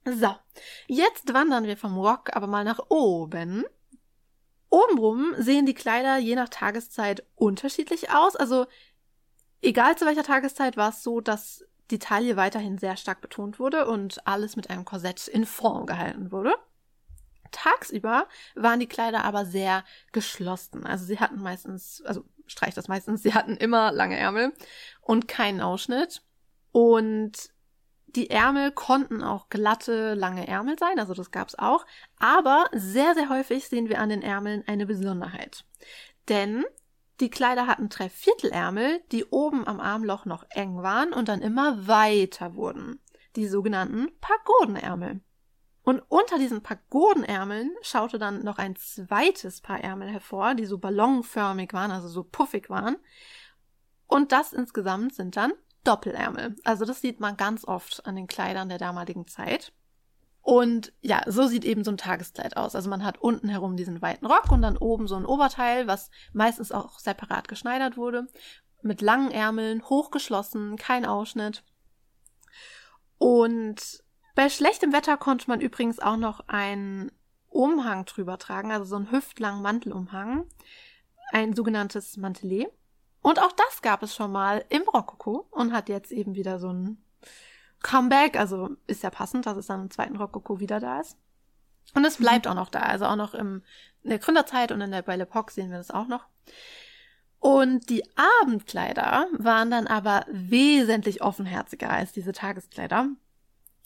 So, 0.06 0.36
jetzt 0.88 1.34
wandern 1.34 1.66
wir 1.66 1.78
vom 1.78 1.98
Rock 1.98 2.36
aber 2.36 2.46
mal 2.46 2.64
nach 2.64 2.80
oben. 2.90 3.66
Obenrum 4.70 5.34
sehen 5.38 5.66
die 5.66 5.74
Kleider 5.74 6.18
je 6.18 6.36
nach 6.36 6.50
Tageszeit 6.50 7.26
unterschiedlich 7.36 8.12
aus. 8.12 8.36
Also 8.36 8.68
egal 9.62 9.98
zu 9.98 10.06
welcher 10.06 10.24
Tageszeit 10.24 10.78
war 10.78 10.90
es 10.90 11.02
so, 11.02 11.22
dass 11.22 11.66
die 11.92 12.00
Taille 12.00 12.36
weiterhin 12.38 12.78
sehr 12.78 12.98
stark 12.98 13.22
betont 13.22 13.60
wurde 13.60 13.88
und 13.88 14.26
alles 14.28 14.56
mit 14.56 14.70
einem 14.70 14.86
Korsett 14.86 15.28
in 15.28 15.46
Form 15.46 15.86
gehalten 15.86 16.32
wurde. 16.32 16.56
Tagsüber 17.52 18.28
waren 18.56 18.80
die 18.80 18.88
Kleider 18.88 19.24
aber 19.24 19.46
sehr 19.46 19.84
geschlossen. 20.12 20.86
Also 20.86 21.06
sie 21.06 21.20
hatten 21.20 21.42
meistens, 21.42 22.04
also 22.06 22.26
streich 22.48 22.74
das 22.74 22.88
meistens, 22.88 23.24
sie 23.24 23.34
hatten 23.34 23.58
immer 23.58 23.92
lange 23.92 24.18
Ärmel 24.18 24.54
und 25.02 25.28
keinen 25.28 25.62
Ausschnitt. 25.62 26.22
Und 26.72 27.55
die 28.16 28.30
Ärmel 28.30 28.72
konnten 28.72 29.24
auch 29.24 29.50
glatte, 29.50 30.14
lange 30.14 30.48
Ärmel 30.48 30.78
sein, 30.80 31.00
also 31.00 31.14
das 31.14 31.32
gab's 31.32 31.56
auch. 31.56 31.86
Aber 32.18 32.66
sehr, 32.72 33.14
sehr 33.14 33.30
häufig 33.30 33.68
sehen 33.68 33.90
wir 33.90 34.00
an 34.00 34.10
den 34.10 34.22
Ärmeln 34.22 34.64
eine 34.68 34.86
Besonderheit. 34.86 35.66
Denn 36.30 36.66
die 37.20 37.30
Kleider 37.30 37.68
hatten 37.68 37.90
Dreiviertelärmel, 37.90 39.02
die 39.12 39.26
oben 39.26 39.68
am 39.68 39.80
Armloch 39.80 40.26
noch 40.26 40.46
eng 40.50 40.82
waren 40.82 41.14
und 41.14 41.30
dann 41.30 41.42
immer 41.42 41.88
weiter 41.88 42.56
wurden. 42.56 43.00
Die 43.36 43.48
sogenannten 43.48 44.10
Pagodenärmel. 44.20 45.22
Und 45.84 46.02
unter 46.10 46.40
diesen 46.40 46.64
Pagodenärmeln 46.64 47.72
schaute 47.82 48.18
dann 48.18 48.44
noch 48.44 48.58
ein 48.58 48.76
zweites 48.76 49.62
Paar 49.62 49.82
Ärmel 49.82 50.10
hervor, 50.10 50.56
die 50.56 50.66
so 50.66 50.78
ballonförmig 50.78 51.74
waren, 51.74 51.92
also 51.92 52.08
so 52.08 52.24
puffig 52.24 52.70
waren. 52.70 52.98
Und 54.08 54.32
das 54.32 54.52
insgesamt 54.52 55.14
sind 55.14 55.38
dann 55.38 55.54
Doppelärmel. 55.86 56.56
Also 56.64 56.86
das 56.86 57.02
sieht 57.02 57.20
man 57.20 57.38
ganz 57.38 57.66
oft 57.66 58.06
an 58.06 58.16
den 58.16 58.28
Kleidern 58.28 58.70
der 58.70 58.78
damaligen 58.78 59.28
Zeit. 59.28 59.74
Und 60.42 60.94
ja, 61.02 61.24
so 61.26 61.48
sieht 61.48 61.66
eben 61.66 61.84
so 61.84 61.90
ein 61.92 61.98
Tageskleid 61.98 62.56
aus. 62.56 62.76
Also 62.76 62.90
man 62.90 63.04
hat 63.04 63.18
unten 63.20 63.50
herum 63.50 63.78
diesen 63.78 64.02
weiten 64.02 64.28
Rock 64.28 64.52
und 64.52 64.62
dann 64.62 64.78
oben 64.78 65.08
so 65.08 65.16
ein 65.16 65.26
Oberteil, 65.26 65.88
was 65.88 66.12
meistens 66.34 66.72
auch 66.72 67.00
separat 67.00 67.48
geschneidert 67.48 67.98
wurde, 67.98 68.28
mit 68.84 69.02
langen 69.02 69.32
Ärmeln, 69.32 69.84
hochgeschlossen, 69.90 70.76
kein 70.78 71.06
Ausschnitt. 71.06 71.64
Und 73.18 74.04
bei 74.36 74.50
schlechtem 74.50 74.94
Wetter 74.94 75.18
konnte 75.18 75.50
man 75.50 75.62
übrigens 75.62 76.00
auch 76.00 76.18
noch 76.18 76.48
einen 76.48 77.12
Umhang 77.50 78.06
drüber 78.06 78.38
tragen, 78.38 78.72
also 78.72 78.86
so 78.86 78.98
einen 78.98 79.12
hüftlangen 79.12 79.64
Mantelumhang, 79.64 80.46
ein 81.32 81.54
sogenanntes 81.54 82.18
Mantelet. 82.18 82.68
Und 83.26 83.42
auch 83.42 83.54
das 83.54 83.82
gab 83.82 84.04
es 84.04 84.14
schon 84.14 84.32
mal 84.32 84.64
im 84.70 84.84
Rokoko 84.84 85.48
und 85.50 85.74
hat 85.74 85.90
jetzt 85.90 86.12
eben 86.12 86.36
wieder 86.36 86.60
so 86.60 86.72
ein 86.72 87.04
Comeback. 87.82 88.38
Also 88.38 88.78
ist 88.86 89.02
ja 89.02 89.10
passend, 89.10 89.48
dass 89.48 89.58
es 89.58 89.66
dann 89.66 89.82
im 89.82 89.90
zweiten 89.90 90.16
Rokoko 90.16 90.60
wieder 90.60 90.80
da 90.80 91.00
ist. 91.00 91.18
Und 91.96 92.06
es 92.06 92.18
bleibt 92.18 92.46
mhm. 92.46 92.52
auch 92.52 92.56
noch 92.56 92.70
da. 92.70 92.82
Also 92.82 93.06
auch 93.06 93.16
noch 93.16 93.34
im, 93.34 93.64
in 94.04 94.12
der 94.12 94.20
Gründerzeit 94.20 94.72
und 94.72 94.80
in 94.80 94.92
der 94.92 95.02
Belle 95.02 95.24
Epoque 95.24 95.52
sehen 95.52 95.72
wir 95.72 95.80
das 95.80 95.90
auch 95.90 96.08
noch. 96.08 96.28
Und 97.40 97.90
die 97.90 98.04
Abendkleider 98.44 99.26
waren 99.40 99.72
dann 99.72 99.88
aber 99.88 100.28
wesentlich 100.30 101.24
offenherziger 101.24 101.90
als 101.90 102.12
diese 102.12 102.32
Tageskleider. 102.32 103.08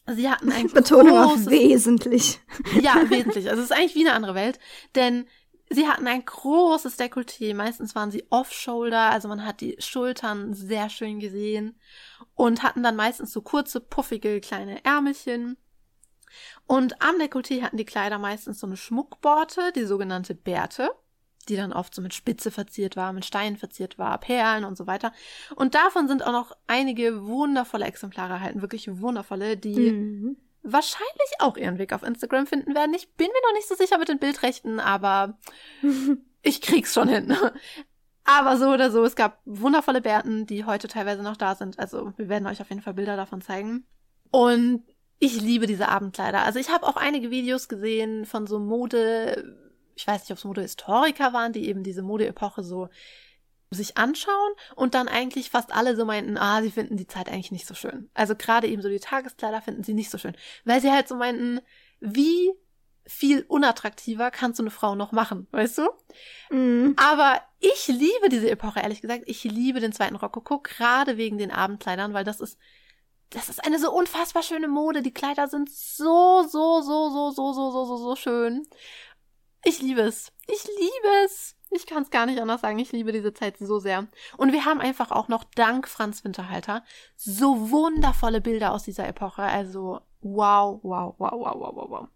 Sie 0.05 0.29
hatten 0.29 0.51
ein 0.51 0.67
Betonung 0.73 1.15
großes, 1.15 1.47
auf 1.47 1.49
wesentlich. 1.49 2.41
Ja, 2.81 3.09
wesentlich. 3.09 3.49
Also 3.49 3.61
es 3.61 3.69
ist 3.69 3.77
eigentlich 3.77 3.95
wie 3.95 4.05
eine 4.05 4.17
andere 4.17 4.35
Welt, 4.35 4.59
denn 4.95 5.27
Sie 5.70 5.88
hatten 5.88 6.07
ein 6.07 6.26
großes 6.26 6.97
Dekolleté. 6.97 7.53
Meistens 7.53 7.93
waren 7.93 8.09
sie 8.09 8.26
off-shoulder, 8.30 9.11
also 9.11 9.28
man 9.28 9.45
hat 9.45 9.61
die 9.61 9.76
Schultern 9.80 10.53
sehr 10.53 10.89
schön 10.89 11.20
gesehen 11.20 11.80
und 12.34 12.63
hatten 12.63 12.82
dann 12.82 12.95
meistens 12.95 13.32
so 13.32 13.41
kurze, 13.41 13.80
puffige 13.80 14.41
kleine 14.41 14.84
Ärmelchen. 14.84 15.57
Und 16.65 17.01
am 17.01 17.17
Dekolleté 17.20 17.61
hatten 17.61 17.78
die 17.78 17.86
Kleider 17.86 18.17
meistens 18.17 18.59
so 18.59 18.67
eine 18.67 18.78
Schmuckborte, 18.78 19.72
die 19.76 19.86
sogenannte 19.86 20.34
Bärte, 20.34 20.91
die 21.47 21.55
dann 21.55 21.74
oft 21.74 21.93
so 21.93 22.01
mit 22.01 22.13
Spitze 22.15 22.49
verziert 22.49 22.95
war, 22.95 23.13
mit 23.13 23.26
Steinen 23.26 23.57
verziert 23.57 23.99
war, 23.99 24.20
Perlen 24.20 24.63
und 24.63 24.76
so 24.76 24.88
weiter. 24.88 25.13
Und 25.55 25.76
davon 25.76 26.07
sind 26.07 26.24
auch 26.26 26.32
noch 26.32 26.57
einige 26.65 27.26
wundervolle 27.28 27.86
Exemplare 27.86 28.34
erhalten, 28.34 28.61
wirklich 28.61 28.99
wundervolle, 29.01 29.55
die 29.55 29.91
mhm 29.91 30.38
wahrscheinlich 30.64 31.32
auch 31.39 31.57
ihren 31.57 31.78
Weg 31.78 31.93
auf 31.93 32.03
Instagram 32.03 32.47
finden 32.47 32.76
werden. 32.76 32.93
Ich 32.93 33.14
bin 33.16 33.28
mir 33.28 33.47
noch 33.47 33.53
nicht 33.53 33.68
so 33.68 33.76
sicher 33.76 33.97
mit 33.97 34.10
den 34.10 34.20
Bildrechten, 34.20 34.80
aber 34.80 35.38
ich 36.41 36.62
krieg's 36.62 36.93
schon 36.93 37.07
hin. 37.07 37.36
Aber 38.26 38.57
so 38.57 38.70
oder 38.70 38.91
so, 38.91 39.03
es 39.03 39.16
gab 39.16 39.39
wundervolle 39.45 40.01
Bärten, 40.01 40.45
die 40.45 40.66
heute 40.66 40.88
teilweise 40.88 41.24
noch 41.24 41.38
da 41.38 41.55
sind. 41.55 41.80
Also 41.80 42.14
wir 42.18 42.30
werden 42.30 42.47
euch 42.47 42.62
auf 42.62 42.70
jeden 42.70 42.82
Fall 42.82 42.93
Bilder 42.93 43.16
davon 43.16 43.41
zeigen. 43.41 43.86
Und 44.32 44.84
ich 45.20 45.41
liebe 45.41 45.66
diese 45.66 45.89
Abendkleider. 45.89 46.43
Also 46.43 46.60
ich 46.60 46.70
habe 46.70 46.86
auch 46.86 46.95
einige 46.95 47.32
Videos 47.32 47.68
gesehen 47.68 48.26
von 48.26 48.47
so 48.47 48.60
Mode, 48.60 49.57
ich 49.95 50.07
weiß 50.07 50.22
nicht, 50.22 50.32
ob 50.32 50.38
es 50.38 50.45
Modehistoriker 50.45 51.34
waren, 51.34 51.53
die 51.53 51.68
eben 51.68 51.84
diese 51.84 52.03
Modeepoche 52.03 52.64
so 52.64 52.89
sich 53.72 53.97
anschauen 53.97 54.53
und 54.76 54.95
dann 54.95 55.07
eigentlich 55.07 55.49
fast 55.49 55.72
alle 55.72 55.95
so 55.95 56.05
meinten, 56.05 56.38
ah, 56.38 56.61
sie 56.61 56.72
finden 56.72 56.97
die 56.97 57.07
Zeit 57.07 57.30
eigentlich 57.30 57.51
nicht 57.51 57.67
so 57.67 57.76
schön. 57.76 58.09
Also 58.13 58.36
gerade 58.36 58.67
eben 58.67 58.82
so 58.82 58.89
die 58.89 58.99
Tageskleider 58.99 59.61
finden 59.61 59.84
sie 59.84 59.93
nicht 59.93 60.09
so 60.09 60.17
schön, 60.17 60.36
weil 60.65 60.82
sie 60.82 60.91
halt 60.91 61.07
so 61.07 61.15
meinten, 61.15 61.61
wie 61.99 62.51
viel 63.05 63.43
unattraktiver 63.47 64.30
kannst 64.32 64.59
du 64.59 64.63
eine 64.63 64.72
Frau 64.72 64.95
noch 64.95 65.11
machen, 65.11 65.47
weißt 65.51 65.80
du? 65.80 66.55
Mm. 66.55 66.93
Aber 66.95 67.41
ich 67.59 67.88
liebe 67.88 68.30
diese 68.30 68.49
Epoche, 68.49 68.82
ehrlich 68.82 69.01
gesagt. 69.01 69.24
Ich 69.26 69.43
liebe 69.43 69.80
den 69.80 69.93
zweiten 69.93 70.15
Rokoko, 70.15 70.59
gerade 70.59 71.17
wegen 71.17 71.38
den 71.38 71.51
Abendkleidern, 71.51 72.13
weil 72.13 72.24
das 72.24 72.39
ist, 72.39 72.59
das 73.32 73.49
ist 73.49 73.65
eine 73.65 73.80
so 73.80 73.91
unfassbar 73.91 74.43
schöne 74.43 74.67
Mode. 74.67 75.01
Die 75.01 75.13
Kleider 75.13 75.47
sind 75.47 75.70
so, 75.72 76.43
so, 76.43 76.82
so, 76.82 77.09
so, 77.09 77.32
so, 77.32 77.53
so, 77.53 77.72
so, 77.72 77.86
so, 77.86 77.97
so 77.97 78.15
schön. 78.15 78.67
Ich 79.65 79.82
liebe 79.82 80.01
es. 80.01 80.32
Ich 80.47 80.63
liebe 80.65 81.26
es. 81.26 81.55
Ich 81.72 81.86
kann 81.86 82.03
es 82.03 82.09
gar 82.09 82.26
nicht 82.26 82.39
anders 82.39 82.61
sagen. 82.61 82.80
Ich 82.80 82.91
liebe 82.91 83.11
diese 83.11 83.34
Zeit 83.34 83.57
so 83.57 83.80
sehr. 83.80 84.07
Und 84.38 84.53
wir 84.53 84.65
haben 84.65 84.82
einfach 84.82 85.11
auch 85.11 85.28
noch 85.28 85.43
dank 85.43 85.88
Franz 85.88 86.24
Winterhalter 86.24 86.84
so 87.15 87.70
wundervolle 87.72 88.41
Bilder 88.41 88.74
aus 88.74 88.84
dieser 88.84 89.07
Epoche. 89.07 89.43
Also 89.43 90.01
wow, 90.22 90.80
wow, 90.84 91.15
wow, 91.17 91.32
wow, 91.32 91.55
wow, 91.55 91.76
wow, 91.76 91.89
wow. 91.89 92.07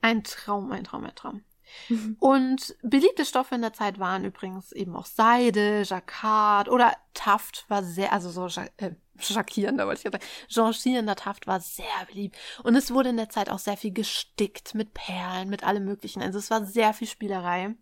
Ein 0.00 0.22
Traum, 0.24 0.70
ein 0.72 0.84
Traum, 0.84 1.04
ein 1.04 1.14
Traum. 1.14 1.42
Mhm. 1.88 2.16
Und 2.20 2.76
beliebte 2.82 3.24
Stoffe 3.24 3.54
in 3.54 3.62
der 3.62 3.72
Zeit 3.72 3.98
waren 3.98 4.24
übrigens 4.24 4.72
eben 4.72 4.94
auch 4.94 5.06
Seide, 5.06 5.82
Jacquard 5.82 6.68
oder 6.68 6.92
Taft 7.14 7.64
war 7.68 7.82
sehr, 7.82 8.12
also 8.12 8.30
so 8.30 8.46
äh, 8.76 8.92
schockierender, 9.18 9.86
wollte 9.86 9.98
ich 9.98 10.12
sagen. 10.12 10.24
Jonchierender 10.48 11.16
Taft 11.16 11.46
war 11.46 11.60
sehr 11.60 11.84
beliebt. 12.08 12.36
Und 12.62 12.76
es 12.76 12.92
wurde 12.92 13.10
in 13.10 13.16
der 13.16 13.30
Zeit 13.30 13.50
auch 13.50 13.58
sehr 13.58 13.76
viel 13.76 13.92
gestickt 13.92 14.74
mit 14.74 14.94
Perlen, 14.94 15.48
mit 15.48 15.64
allem 15.64 15.84
Möglichen. 15.84 16.22
Also 16.22 16.38
es 16.38 16.50
war 16.50 16.64
sehr 16.64 16.94
viel 16.94 17.08
Spielerei. 17.08 17.74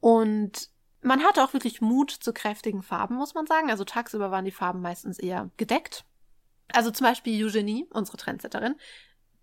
Und 0.00 0.70
Man 1.00 1.22
hatte 1.22 1.44
auch 1.44 1.52
wirklich 1.52 1.80
Mut 1.80 2.10
zu 2.10 2.32
kräftigen 2.32 2.82
Farben, 2.82 3.14
muss 3.16 3.34
man 3.34 3.46
sagen. 3.46 3.70
Also 3.70 3.84
tagsüber 3.84 4.30
waren 4.30 4.44
die 4.44 4.50
Farben 4.50 4.80
meistens 4.80 5.18
eher 5.18 5.50
gedeckt. 5.56 6.04
Also 6.72 6.90
zum 6.90 7.06
Beispiel 7.06 7.44
Eugenie, 7.44 7.86
unsere 7.90 8.16
Trendsetterin, 8.16 8.74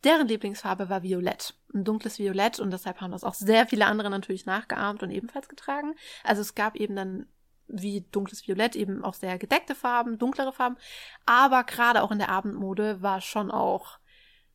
deren 0.04 0.28
Lieblingsfarbe 0.28 0.90
war 0.90 1.02
Violett. 1.02 1.56
Ein 1.74 1.84
dunkles 1.84 2.20
Violett 2.20 2.60
und 2.60 2.72
deshalb 2.72 3.02
haben 3.02 3.12
das 3.12 3.24
auch 3.24 3.34
sehr 3.34 3.68
viele 3.68 3.86
andere 3.86 4.10
natürlich 4.10 4.46
nachgeahmt 4.46 5.02
und 5.02 5.12
ebenfalls 5.12 5.50
getragen. 5.50 5.96
Also 6.24 6.42
es 6.42 6.56
gab 6.56 6.76
eben 6.76 6.96
dann 6.96 7.26
wie 7.68 8.02
dunkles 8.12 8.48
Violett 8.48 8.76
eben 8.76 9.04
auch 9.04 9.16
sehr 9.16 9.40
gedeckte 9.40 9.74
Farben, 9.74 10.20
dunklere 10.20 10.54
Farben. 10.54 10.78
Aber 11.26 11.64
gerade 11.64 12.04
auch 12.04 12.12
in 12.12 12.20
der 12.20 12.30
Abendmode 12.30 13.02
war 13.02 13.22
schon 13.22 13.50
auch 13.50 13.98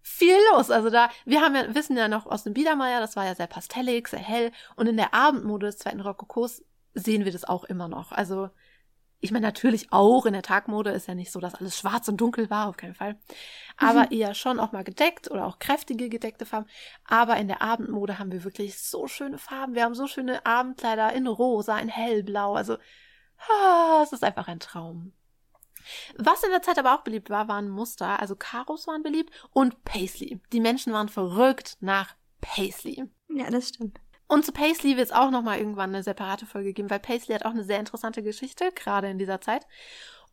viel 0.03 0.37
los. 0.53 0.71
Also 0.71 0.91
da, 0.91 1.11
wir 1.25 1.41
haben 1.41 1.55
ja, 1.55 1.75
wissen 1.75 1.97
ja 1.97 2.09
noch 2.09 2.27
aus 2.27 2.45
dem 2.45 2.55
Biedermeier, 2.55 3.01
das 3.01 3.17
war 3.17 3.25
ja 3.25 3.35
sehr 3.35 3.47
pastellig, 3.47 4.09
sehr 4.09 4.21
hell. 4.21 4.53
Und 4.77 4.87
in 4.87 4.97
der 4.97 5.15
Abendmode 5.15 5.67
des 5.67 5.79
zweiten 5.79 6.01
Rokokos 6.01 6.65
sehen 6.95 7.25
wir 7.25 7.33
das 7.33 7.45
auch 7.45 7.65
immer 7.65 7.89
noch. 7.89 8.13
Also 8.13 8.51
ich 9.23 9.33
meine, 9.33 9.47
natürlich 9.47 9.93
auch 9.93 10.25
in 10.25 10.33
der 10.33 10.43
Tagmode 10.43 10.91
ist 10.91 11.07
ja 11.07 11.15
nicht 11.15 11.31
so, 11.31 11.41
dass 11.41 11.55
alles 11.55 11.79
schwarz 11.79 12.09
und 12.09 12.17
dunkel 12.19 12.49
war, 12.49 12.69
auf 12.69 12.79
keinen 12.79 12.95
Fall. 12.95 13.19
Aber 13.77 14.05
mhm. 14.05 14.13
eher 14.13 14.35
schon 14.35 14.59
auch 14.59 14.73
mal 14.73 14.83
gedeckt 14.83 15.31
oder 15.31 15.47
auch 15.47 15.59
kräftige 15.59 16.09
gedeckte 16.09 16.47
Farben. 16.47 16.67
Aber 17.05 17.37
in 17.37 17.47
der 17.47 17.61
Abendmode 17.61 18.19
haben 18.19 18.33
wir 18.33 18.45
wirklich 18.45 18.79
so 18.79 19.07
schöne 19.09 19.37
Farben. 19.37 19.75
Wir 19.75 19.85
haben 19.85 19.95
so 19.95 20.07
schöne 20.07 20.45
Abendkleider 20.47 21.13
in 21.13 21.27
rosa, 21.27 21.79
in 21.79 21.89
hellblau. 21.89 22.55
Also, 22.55 22.79
ah, 23.49 24.01
es 24.03 24.13
ist 24.13 24.25
einfach 24.25 24.49
ein 24.49 24.61
Traum. 24.61 25.13
Was 26.17 26.43
in 26.43 26.51
der 26.51 26.63
Zeit 26.63 26.79
aber 26.79 26.95
auch 26.95 27.03
beliebt 27.03 27.31
war, 27.31 27.49
waren 27.49 27.69
Muster. 27.69 28.21
Also 28.21 28.37
Karos 28.37 28.87
waren 28.87 29.03
beliebt 29.03 29.33
und 29.53 29.85
Paisley. 29.85 30.41
Die 30.53 30.61
Menschen 30.61 30.93
waren 30.93 31.09
verrückt 31.09 31.77
nach 31.81 32.15
Paisley. 32.41 33.05
Ja, 33.29 33.51
das 33.51 33.69
stimmt. 33.69 34.01
Und 34.27 34.45
zu 34.45 34.53
Paisley 34.53 34.97
wird 34.97 35.07
es 35.07 35.13
auch 35.13 35.31
nochmal 35.31 35.59
irgendwann 35.59 35.91
eine 35.91 36.05
separate 36.05 36.47
Folge 36.47 36.73
geben, 36.73 36.89
weil 36.91 37.01
Paisley 37.01 37.35
hat 37.35 37.45
auch 37.45 37.51
eine 37.51 37.65
sehr 37.65 37.81
interessante 37.81 38.23
Geschichte, 38.23 38.71
gerade 38.73 39.11
in 39.11 39.19
dieser 39.19 39.41
Zeit. 39.41 39.67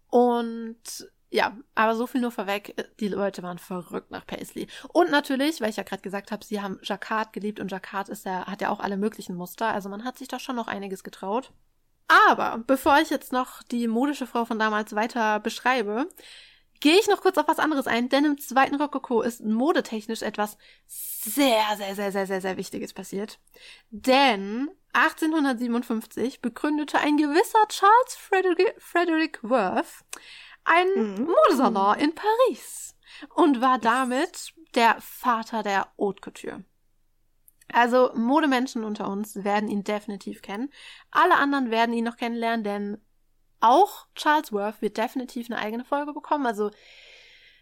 Und 0.09 1.09
ja, 1.29 1.57
aber 1.75 1.95
so 1.95 2.07
viel 2.07 2.21
nur 2.21 2.31
vorweg, 2.31 2.75
die 2.99 3.09
Leute 3.09 3.43
waren 3.43 3.57
verrückt 3.57 4.11
nach 4.11 4.25
Paisley. 4.25 4.67
Und 4.93 5.11
natürlich, 5.11 5.59
weil 5.59 5.69
ich 5.69 5.75
ja 5.75 5.83
gerade 5.83 6.01
gesagt 6.01 6.31
habe, 6.31 6.45
sie 6.45 6.61
haben 6.61 6.79
Jacquard 6.83 7.33
geliebt 7.33 7.59
und 7.59 7.71
Jacquard 7.71 8.07
ist 8.07 8.25
ja, 8.25 8.45
hat 8.45 8.61
ja 8.61 8.69
auch 8.69 8.79
alle 8.79 8.97
möglichen 8.97 9.35
Muster, 9.35 9.67
also 9.67 9.89
man 9.89 10.05
hat 10.05 10.17
sich 10.17 10.27
da 10.27 10.39
schon 10.39 10.55
noch 10.55 10.67
einiges 10.67 11.03
getraut. 11.03 11.51
Aber 12.07 12.63
bevor 12.65 12.99
ich 12.99 13.09
jetzt 13.09 13.31
noch 13.31 13.63
die 13.63 13.87
modische 13.87 14.27
Frau 14.27 14.45
von 14.45 14.59
damals 14.59 14.95
weiter 14.95 15.39
beschreibe, 15.39 16.07
gehe 16.79 16.97
ich 16.97 17.07
noch 17.07 17.21
kurz 17.21 17.37
auf 17.37 17.47
was 17.47 17.59
anderes 17.59 17.87
ein, 17.87 18.09
denn 18.09 18.25
im 18.25 18.37
zweiten 18.37 18.75
Rokoko 18.75 19.21
ist 19.21 19.43
modetechnisch 19.43 20.21
etwas 20.21 20.57
sehr, 20.85 21.63
sehr, 21.77 21.95
sehr, 21.95 22.11
sehr, 22.11 22.27
sehr, 22.27 22.41
sehr 22.41 22.57
Wichtiges 22.57 22.93
passiert. 22.93 23.39
Denn 23.89 24.69
1857 24.93 26.41
begründete 26.41 26.99
ein 26.99 27.17
gewisser 27.17 27.67
Charles 27.67 28.15
Frederick, 28.15 28.75
Frederick 28.79 29.39
Worth 29.43 30.05
ein 30.63 30.87
mhm. 30.95 31.25
Modesalon 31.25 31.97
in 31.99 32.13
Paris 32.13 32.95
und 33.35 33.61
war 33.61 33.79
damit 33.79 34.53
der 34.75 34.97
Vater 34.99 35.63
der 35.63 35.91
Haute 35.97 36.21
Couture. 36.21 36.63
Also 37.71 38.11
Modemenschen 38.15 38.83
unter 38.83 39.09
uns 39.09 39.43
werden 39.43 39.69
ihn 39.69 39.83
definitiv 39.83 40.41
kennen. 40.41 40.71
Alle 41.11 41.35
anderen 41.35 41.69
werden 41.69 41.93
ihn 41.93 42.05
noch 42.05 42.17
kennenlernen, 42.17 42.63
denn 42.63 43.01
auch 43.59 44.07
Charles 44.15 44.51
Worth 44.51 44.81
wird 44.81 44.97
definitiv 44.97 45.49
eine 45.49 45.59
eigene 45.59 45.83
Folge 45.83 46.13
bekommen. 46.13 46.45
Also, 46.45 46.71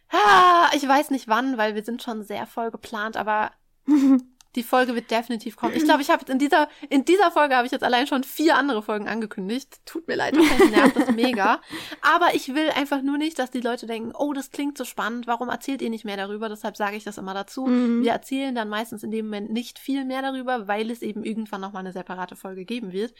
ah, 0.09 0.69
ich 0.73 0.87
weiß 0.87 1.09
nicht 1.11 1.27
wann, 1.27 1.57
weil 1.57 1.75
wir 1.75 1.83
sind 1.83 2.03
schon 2.03 2.23
sehr 2.23 2.45
voll 2.45 2.71
geplant, 2.71 3.17
aber 3.17 3.51
Die 4.55 4.63
Folge 4.63 4.95
wird 4.95 5.11
definitiv 5.11 5.57
kommen. 5.57 5.75
Ich 5.75 5.83
glaube, 5.83 6.01
ich 6.01 6.09
habe 6.09 6.29
in 6.31 6.39
dieser, 6.39 6.69
in 6.89 7.05
dieser 7.05 7.31
Folge 7.31 7.55
habe 7.55 7.65
ich 7.65 7.71
jetzt 7.71 7.83
allein 7.83 8.07
schon 8.07 8.23
vier 8.23 8.55
andere 8.55 8.81
Folgen 8.81 9.07
angekündigt. 9.07 9.81
Tut 9.85 10.07
mir 10.07 10.15
leid, 10.15 10.35
wahrscheinlich 10.37 10.71
nervt 10.75 10.95
das 10.95 11.11
mega. 11.11 11.61
Aber 12.01 12.33
ich 12.33 12.53
will 12.55 12.69
einfach 12.69 13.01
nur 13.01 13.17
nicht, 13.17 13.37
dass 13.37 13.51
die 13.51 13.59
Leute 13.59 13.85
denken, 13.85 14.13
oh, 14.17 14.33
das 14.33 14.51
klingt 14.51 14.77
so 14.77 14.85
spannend, 14.85 15.27
warum 15.27 15.49
erzählt 15.49 15.81
ihr 15.81 15.89
nicht 15.89 16.05
mehr 16.05 16.17
darüber? 16.17 16.49
Deshalb 16.49 16.77
sage 16.77 16.95
ich 16.95 17.03
das 17.03 17.17
immer 17.17 17.33
dazu. 17.33 17.65
Mhm. 17.65 18.03
Wir 18.03 18.11
erzählen 18.11 18.55
dann 18.55 18.69
meistens 18.69 19.03
in 19.03 19.11
dem 19.11 19.25
Moment 19.25 19.51
nicht 19.51 19.77
viel 19.77 20.05
mehr 20.05 20.21
darüber, 20.21 20.67
weil 20.67 20.89
es 20.89 21.01
eben 21.01 21.23
irgendwann 21.23 21.61
nochmal 21.61 21.81
eine 21.81 21.91
separate 21.91 22.35
Folge 22.35 22.65
geben 22.65 22.93
wird. 22.93 23.13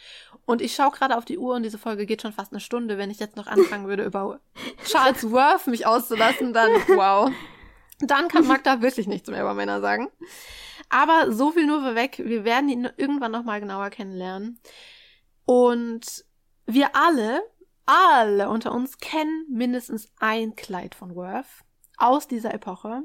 Und 0.46 0.62
ich 0.62 0.74
schaue 0.74 0.90
gerade 0.90 1.16
auf 1.16 1.24
die 1.24 1.38
Uhr 1.38 1.54
und 1.54 1.62
diese 1.62 1.78
Folge 1.78 2.06
geht 2.06 2.22
schon 2.22 2.32
fast 2.32 2.52
eine 2.52 2.60
Stunde. 2.60 2.98
Wenn 2.98 3.10
ich 3.10 3.18
jetzt 3.18 3.36
noch 3.36 3.46
anfangen 3.46 3.88
würde, 3.88 4.04
über 4.04 4.40
Charles 4.84 5.30
Worth 5.30 5.66
mich 5.66 5.86
auszulassen, 5.86 6.52
dann 6.52 6.70
wow. 6.88 7.30
Dann 8.00 8.28
kann 8.28 8.46
Magda 8.46 8.82
wirklich 8.82 9.06
nichts 9.06 9.28
mehr 9.30 9.40
über 9.40 9.54
Männer 9.54 9.80
sagen. 9.80 10.08
Aber 10.88 11.32
so 11.32 11.52
viel 11.52 11.66
nur 11.66 11.80
vorweg, 11.80 12.18
wir 12.24 12.44
werden 12.44 12.68
ihn 12.68 12.88
irgendwann 12.96 13.32
nochmal 13.32 13.60
genauer 13.60 13.90
kennenlernen. 13.90 14.60
Und 15.44 16.24
wir 16.66 16.94
alle, 16.94 17.42
alle 17.86 18.48
unter 18.48 18.72
uns 18.72 18.98
kennen 18.98 19.46
mindestens 19.48 20.12
ein 20.18 20.56
Kleid 20.56 20.94
von 20.94 21.14
Worth 21.14 21.64
aus 21.96 22.28
dieser 22.28 22.52
Epoche, 22.52 23.02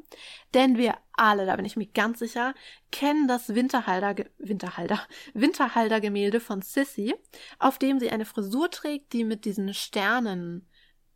denn 0.53 0.77
wir 0.77 0.95
alle, 1.13 1.45
da 1.45 1.55
bin 1.55 1.65
ich 1.65 1.77
mir 1.77 1.87
ganz 1.87 2.19
sicher, 2.19 2.53
kennen 2.91 3.27
das 3.27 3.55
Winterhalder, 3.55 4.15
Winterhalder, 4.37 4.99
Winterhalder 5.33 6.01
Gemälde 6.01 6.39
von 6.39 6.61
Sissy, 6.61 7.15
auf 7.59 7.77
dem 7.77 7.99
sie 7.99 8.09
eine 8.09 8.25
Frisur 8.25 8.69
trägt, 8.69 9.13
die 9.13 9.23
mit 9.23 9.45
diesen 9.45 9.73
Sternen 9.73 10.67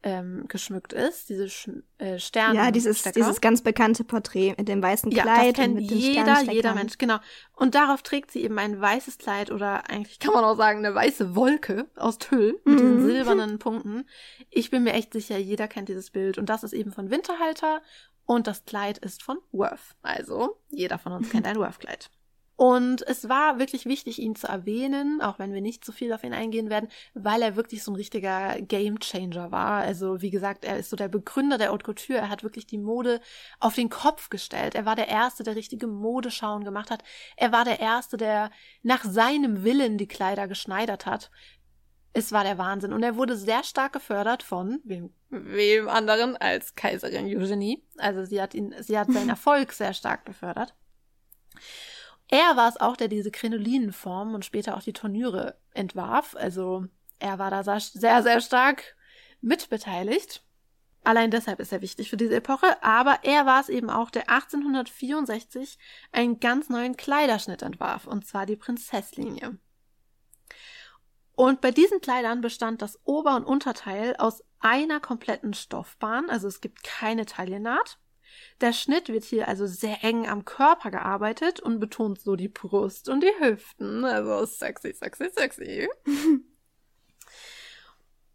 ähm, 0.05 0.45
geschmückt 0.47 0.93
ist, 0.93 1.29
diese 1.29 1.49
Sch 1.49 1.69
äh, 1.97 2.19
Sterne. 2.19 2.55
Ja, 2.55 2.71
dieses, 2.71 3.01
dieses 3.01 3.41
ganz 3.41 3.63
bekannte 3.63 4.03
Porträt 4.03 4.53
mit 4.55 4.67
dem 4.67 4.81
weißen 4.81 5.11
Kleid. 5.11 5.25
Ja, 5.25 5.45
das 5.45 5.53
kennt 5.53 5.81
jeder, 5.81 6.41
jeder 6.43 6.75
Mensch, 6.75 6.99
genau. 6.99 7.17
Und 7.53 7.73
darauf 7.73 8.03
trägt 8.03 8.29
sie 8.29 8.43
eben 8.43 8.59
ein 8.59 8.79
weißes 8.79 9.17
Kleid 9.17 9.49
oder 9.51 9.89
eigentlich 9.89 10.19
kann 10.19 10.33
man 10.33 10.43
auch 10.43 10.55
sagen 10.55 10.85
eine 10.85 10.93
weiße 10.93 11.35
Wolke 11.35 11.87
aus 11.95 12.19
Tüll 12.19 12.59
mit 12.65 12.75
mhm. 12.75 12.77
diesen 12.77 13.05
silbernen 13.05 13.59
Punkten. 13.59 14.05
Ich 14.51 14.69
bin 14.69 14.83
mir 14.83 14.93
echt 14.93 15.11
sicher, 15.11 15.37
jeder 15.37 15.67
kennt 15.67 15.89
dieses 15.89 16.11
Bild 16.11 16.37
und 16.37 16.49
das 16.49 16.63
ist 16.63 16.73
eben 16.73 16.91
von 16.91 17.09
Winterhalter 17.09 17.81
und 18.25 18.45
das 18.45 18.63
Kleid 18.65 18.99
ist 18.99 19.23
von 19.23 19.39
Worth. 19.51 19.95
Also 20.03 20.61
jeder 20.69 20.99
von 20.99 21.13
uns 21.13 21.31
kennt 21.31 21.47
ein 21.47 21.57
Worth-Kleid. 21.57 22.11
Und 22.57 23.05
es 23.05 23.27
war 23.27 23.59
wirklich 23.59 23.85
wichtig, 23.85 24.19
ihn 24.19 24.35
zu 24.35 24.47
erwähnen, 24.47 25.21
auch 25.21 25.39
wenn 25.39 25.53
wir 25.53 25.59
nicht 25.59 25.83
so 25.83 25.91
viel 25.91 26.13
auf 26.13 26.23
ihn 26.23 26.33
eingehen 26.33 26.69
werden, 26.69 26.89
weil 27.13 27.41
er 27.41 27.57
wirklich 27.57 27.83
so 27.83 27.91
ein 27.91 27.95
richtiger 27.95 28.61
Game 28.61 28.99
Changer 28.99 29.51
war. 29.51 29.81
Also, 29.81 30.21
wie 30.21 30.29
gesagt, 30.29 30.63
er 30.63 30.77
ist 30.77 30.89
so 30.89 30.95
der 30.95 31.09
Begründer 31.09 31.57
der 31.57 31.71
Haute 31.71 31.83
Couture. 31.83 32.19
Er 32.19 32.29
hat 32.29 32.43
wirklich 32.43 32.65
die 32.65 32.77
Mode 32.77 33.19
auf 33.59 33.75
den 33.75 33.89
Kopf 33.89 34.29
gestellt. 34.29 34.73
Er 34.73 34.85
war 34.85 34.95
der 34.95 35.09
Erste, 35.09 35.43
der 35.43 35.57
richtige 35.57 35.87
Modeschauen 35.87 36.63
gemacht 36.63 36.91
hat. 36.91 37.03
Er 37.35 37.51
war 37.51 37.65
der 37.65 37.81
Erste, 37.81 38.15
der 38.15 38.51
nach 38.83 39.03
seinem 39.03 39.65
Willen 39.65 39.97
die 39.97 40.07
Kleider 40.07 40.47
geschneidert 40.47 41.05
hat. 41.05 41.31
Es 42.13 42.31
war 42.31 42.45
der 42.45 42.57
Wahnsinn. 42.57 42.93
Und 42.93 43.03
er 43.03 43.17
wurde 43.17 43.35
sehr 43.35 43.65
stark 43.65 43.91
gefördert 43.91 44.43
von 44.43 44.79
wem, 44.85 45.13
wem 45.29 45.89
anderen 45.89 46.37
als 46.37 46.73
Kaiserin 46.75 47.25
Eugenie. 47.25 47.83
Also 47.97 48.23
sie 48.23 48.41
hat 48.41 48.53
ihn, 48.53 48.73
sie 48.79 48.97
hat 48.97 49.11
seinen 49.11 49.29
Erfolg 49.37 49.73
sehr 49.73 49.93
stark 49.93 50.23
befördert. 50.23 50.73
Er 52.27 52.55
war 52.57 52.69
es 52.69 52.77
auch, 52.77 52.97
der 52.97 53.07
diese 53.07 53.31
Krinolinenform 53.31 54.33
und 54.33 54.45
später 54.45 54.75
auch 54.75 54.83
die 54.83 54.93
Tornüre 54.93 55.57
entwarf. 55.73 56.35
Also 56.35 56.85
er 57.19 57.39
war 57.39 57.51
da 57.51 57.63
sehr, 57.79 58.23
sehr 58.23 58.41
stark 58.41 58.95
mitbeteiligt. 59.41 60.43
Allein 61.03 61.29
deshalb 61.29 61.59
ist 61.59 61.71
er 61.71 61.81
wichtig 61.81 62.09
für 62.09 62.17
diese 62.17 62.35
Epoche, 62.35 62.81
aber 62.83 63.19
er 63.21 63.45
war 63.45 63.61
es 63.61 63.69
eben 63.69 63.91
auch, 63.91 64.09
der 64.09 64.27
1864 64.27 65.77
einen 66.11 66.39
ganz 66.39 66.67
neuen 66.67 66.97
Kleiderschnitt 66.97 67.61
entwarf, 67.61 68.07
und 68.07 68.25
zwar 68.25 68.47
die 68.47 68.55
Prinzesslinie. 68.55 69.59
Und 71.35 71.61
bei 71.61 71.69
diesen 71.69 72.01
Kleidern 72.01 72.41
bestand 72.41 72.81
das 72.81 72.99
Ober- 73.03 73.35
und 73.35 73.45
Unterteil 73.45 74.15
aus 74.15 74.43
einer 74.59 74.99
kompletten 74.99 75.53
Stoffbahn, 75.53 76.29
also 76.31 76.47
es 76.47 76.59
gibt 76.59 76.81
keine 76.83 77.27
Taillennaht. 77.27 77.99
Der 78.61 78.71
Schnitt 78.71 79.09
wird 79.09 79.25
hier 79.25 79.47
also 79.47 79.67
sehr 79.67 80.03
eng 80.03 80.27
am 80.27 80.45
Körper 80.45 80.91
gearbeitet 80.91 81.59
und 81.59 81.79
betont 81.79 82.21
so 82.21 82.35
die 82.35 82.47
Brust 82.47 83.09
und 83.09 83.21
die 83.21 83.33
Hüften. 83.39 84.05
Also 84.05 84.45
sexy, 84.45 84.93
sexy, 84.93 85.29
sexy. 85.35 85.89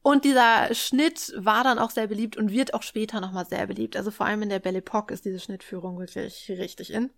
Und 0.02 0.24
dieser 0.24 0.74
Schnitt 0.74 1.32
war 1.36 1.62
dann 1.62 1.78
auch 1.78 1.90
sehr 1.90 2.06
beliebt 2.06 2.36
und 2.38 2.50
wird 2.50 2.72
auch 2.72 2.82
später 2.82 3.20
nochmal 3.20 3.44
sehr 3.44 3.66
beliebt. 3.66 3.96
Also 3.96 4.10
vor 4.10 4.24
allem 4.24 4.42
in 4.42 4.48
der 4.48 4.58
Belle 4.58 4.78
Epoque 4.78 5.12
ist 5.12 5.26
diese 5.26 5.40
Schnittführung 5.40 5.98
wirklich 5.98 6.50
richtig 6.50 6.90
in. 6.90 7.10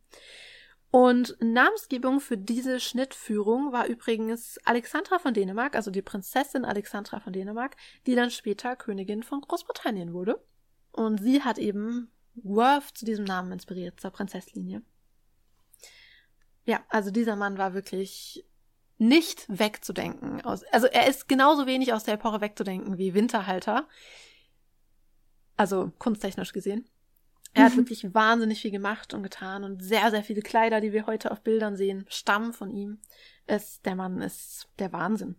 Und 0.90 1.36
Namensgebung 1.40 2.20
für 2.20 2.36
diese 2.36 2.78
Schnittführung 2.78 3.72
war 3.72 3.86
übrigens 3.86 4.58
Alexandra 4.64 5.18
von 5.18 5.32
Dänemark, 5.32 5.74
also 5.74 5.90
die 5.90 6.02
Prinzessin 6.02 6.64
Alexandra 6.66 7.20
von 7.20 7.32
Dänemark, 7.32 7.76
die 8.06 8.14
dann 8.14 8.30
später 8.30 8.76
Königin 8.76 9.22
von 9.22 9.40
Großbritannien 9.40 10.12
wurde. 10.12 10.44
Und 10.90 11.22
sie 11.22 11.42
hat 11.42 11.56
eben 11.56 12.10
Worth 12.34 12.96
zu 12.96 13.04
diesem 13.04 13.24
Namen 13.24 13.52
inspiriert, 13.52 14.00
zur 14.00 14.10
Prinzesslinie. 14.10 14.82
Ja, 16.64 16.80
also 16.88 17.10
dieser 17.10 17.36
Mann 17.36 17.58
war 17.58 17.74
wirklich 17.74 18.44
nicht 18.98 19.46
wegzudenken. 19.48 20.40
Aus, 20.42 20.62
also 20.64 20.86
er 20.86 21.08
ist 21.08 21.28
genauso 21.28 21.66
wenig 21.66 21.92
aus 21.92 22.04
der 22.04 22.14
Epoche 22.14 22.40
wegzudenken 22.40 22.98
wie 22.98 23.14
Winterhalter. 23.14 23.88
Also 25.56 25.92
kunsttechnisch 25.98 26.52
gesehen. 26.52 26.88
Er 27.54 27.64
hat 27.64 27.76
wirklich 27.76 28.14
wahnsinnig 28.14 28.62
viel 28.62 28.70
gemacht 28.70 29.12
und 29.12 29.22
getan 29.22 29.62
und 29.64 29.82
sehr, 29.82 30.10
sehr 30.10 30.24
viele 30.24 30.40
Kleider, 30.40 30.80
die 30.80 30.92
wir 30.92 31.06
heute 31.06 31.30
auf 31.30 31.42
Bildern 31.42 31.76
sehen, 31.76 32.06
stammen 32.08 32.54
von 32.54 32.70
ihm. 32.70 32.98
Es, 33.46 33.82
der 33.82 33.94
Mann 33.94 34.22
ist 34.22 34.68
der 34.78 34.92
Wahnsinn. 34.92 35.36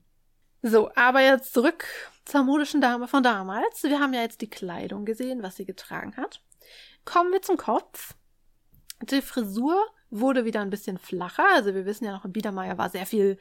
So, 0.66 0.90
aber 0.96 1.20
jetzt 1.20 1.54
zurück 1.54 1.86
zur 2.24 2.44
modischen 2.44 2.80
Dame 2.80 3.10
von 3.10 3.22
damals. 3.22 3.84
Wir 3.84 4.00
haben 4.00 4.14
ja 4.14 4.22
jetzt 4.22 4.40
die 4.40 4.50
Kleidung 4.50 5.04
gesehen, 5.04 5.44
was 5.44 5.58
sie 5.58 5.66
getragen 5.66 6.16
hat. 6.16 6.42
Kommen 7.04 7.34
wir 7.34 7.42
zum 7.42 7.58
Kopf. 7.58 8.16
Die 9.02 9.22
Frisur 9.22 9.76
wurde 10.10 10.46
wieder 10.46 10.62
ein 10.62 10.70
bisschen 10.70 10.98
flacher. 10.98 11.46
Also 11.54 11.76
wir 11.76 11.86
wissen 11.86 12.06
ja 12.06 12.14
noch, 12.14 12.24
im 12.24 12.32
Biedermeier 12.32 12.78
war 12.78 12.90
sehr 12.90 13.06
viel 13.06 13.38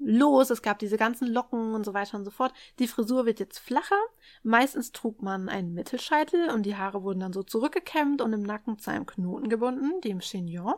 los. 0.00 0.50
Es 0.50 0.60
gab 0.60 0.80
diese 0.80 0.96
ganzen 0.96 1.28
Locken 1.28 1.76
und 1.76 1.84
so 1.84 1.94
weiter 1.94 2.16
und 2.16 2.24
so 2.24 2.32
fort. 2.32 2.52
Die 2.80 2.88
Frisur 2.88 3.24
wird 3.24 3.38
jetzt 3.38 3.60
flacher. 3.60 4.00
Meistens 4.42 4.90
trug 4.90 5.22
man 5.22 5.48
einen 5.48 5.74
Mittelscheitel 5.74 6.50
und 6.50 6.64
die 6.64 6.74
Haare 6.74 7.04
wurden 7.04 7.20
dann 7.20 7.32
so 7.32 7.44
zurückgekämmt 7.44 8.20
und 8.20 8.32
im 8.32 8.42
Nacken 8.42 8.80
zu 8.80 8.90
einem 8.90 9.06
Knoten 9.06 9.48
gebunden, 9.48 10.00
dem 10.00 10.18
Chignon. 10.18 10.74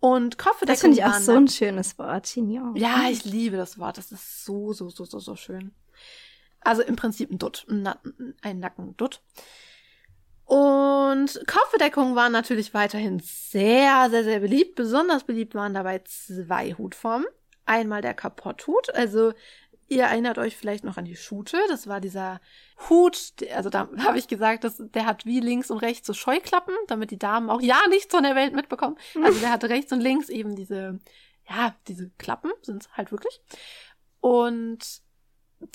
Und 0.00 0.38
Kopfbedeckung. 0.38 0.74
Das 0.74 0.80
finde 0.80 0.96
ich 0.98 1.04
auch 1.04 1.20
so 1.20 1.32
ein 1.32 1.48
schönes 1.48 1.98
Wort, 1.98 2.26
Chignon. 2.26 2.76
Ja, 2.76 3.08
ich 3.10 3.24
liebe 3.24 3.56
das 3.56 3.78
Wort. 3.78 3.98
Das 3.98 4.12
ist 4.12 4.44
so, 4.44 4.72
so, 4.72 4.88
so, 4.88 5.04
so, 5.04 5.18
so 5.18 5.36
schön. 5.36 5.72
Also 6.60 6.82
im 6.82 6.96
Prinzip 6.96 7.30
ein 7.30 7.38
Dutt, 7.38 7.66
ein, 7.68 7.82
Na 7.82 7.98
ein 8.42 8.58
Nackendutt. 8.58 9.22
Und 10.44 11.40
Kopfbedeckungen 11.48 12.14
waren 12.14 12.32
natürlich 12.32 12.72
weiterhin 12.72 13.20
sehr, 13.20 14.08
sehr, 14.10 14.22
sehr 14.22 14.40
beliebt. 14.40 14.76
Besonders 14.76 15.24
beliebt 15.24 15.54
waren 15.54 15.74
dabei 15.74 16.00
zwei 16.04 16.72
Hutformen. 16.74 17.26
Einmal 17.64 18.00
der 18.00 18.14
Kapotthut, 18.14 18.94
also 18.94 19.32
ihr 19.88 20.04
erinnert 20.04 20.38
euch 20.38 20.56
vielleicht 20.56 20.84
noch 20.84 20.96
an 20.96 21.04
die 21.04 21.16
Schute. 21.16 21.58
Das 21.68 21.86
war 21.86 22.00
dieser 22.00 22.40
Hut, 22.88 23.34
also 23.54 23.70
da 23.70 23.88
habe 23.98 24.18
ich 24.18 24.28
gesagt, 24.28 24.64
dass 24.64 24.76
der 24.78 25.06
hat 25.06 25.26
wie 25.26 25.40
links 25.40 25.70
und 25.70 25.78
rechts 25.78 26.06
so 26.06 26.12
Scheuklappen, 26.12 26.74
damit 26.88 27.10
die 27.10 27.18
Damen 27.18 27.50
auch 27.50 27.60
ja 27.60 27.78
nichts 27.88 28.14
von 28.14 28.22
der 28.22 28.34
Welt 28.34 28.54
mitbekommen. 28.54 28.96
Also 29.22 29.38
der 29.40 29.50
hatte 29.50 29.68
rechts 29.68 29.92
und 29.92 30.00
links 30.00 30.28
eben 30.28 30.56
diese, 30.56 30.98
ja, 31.48 31.74
diese 31.88 32.10
Klappen 32.18 32.50
sind 32.62 32.88
halt 32.96 33.12
wirklich. 33.12 33.40
Und 34.20 35.02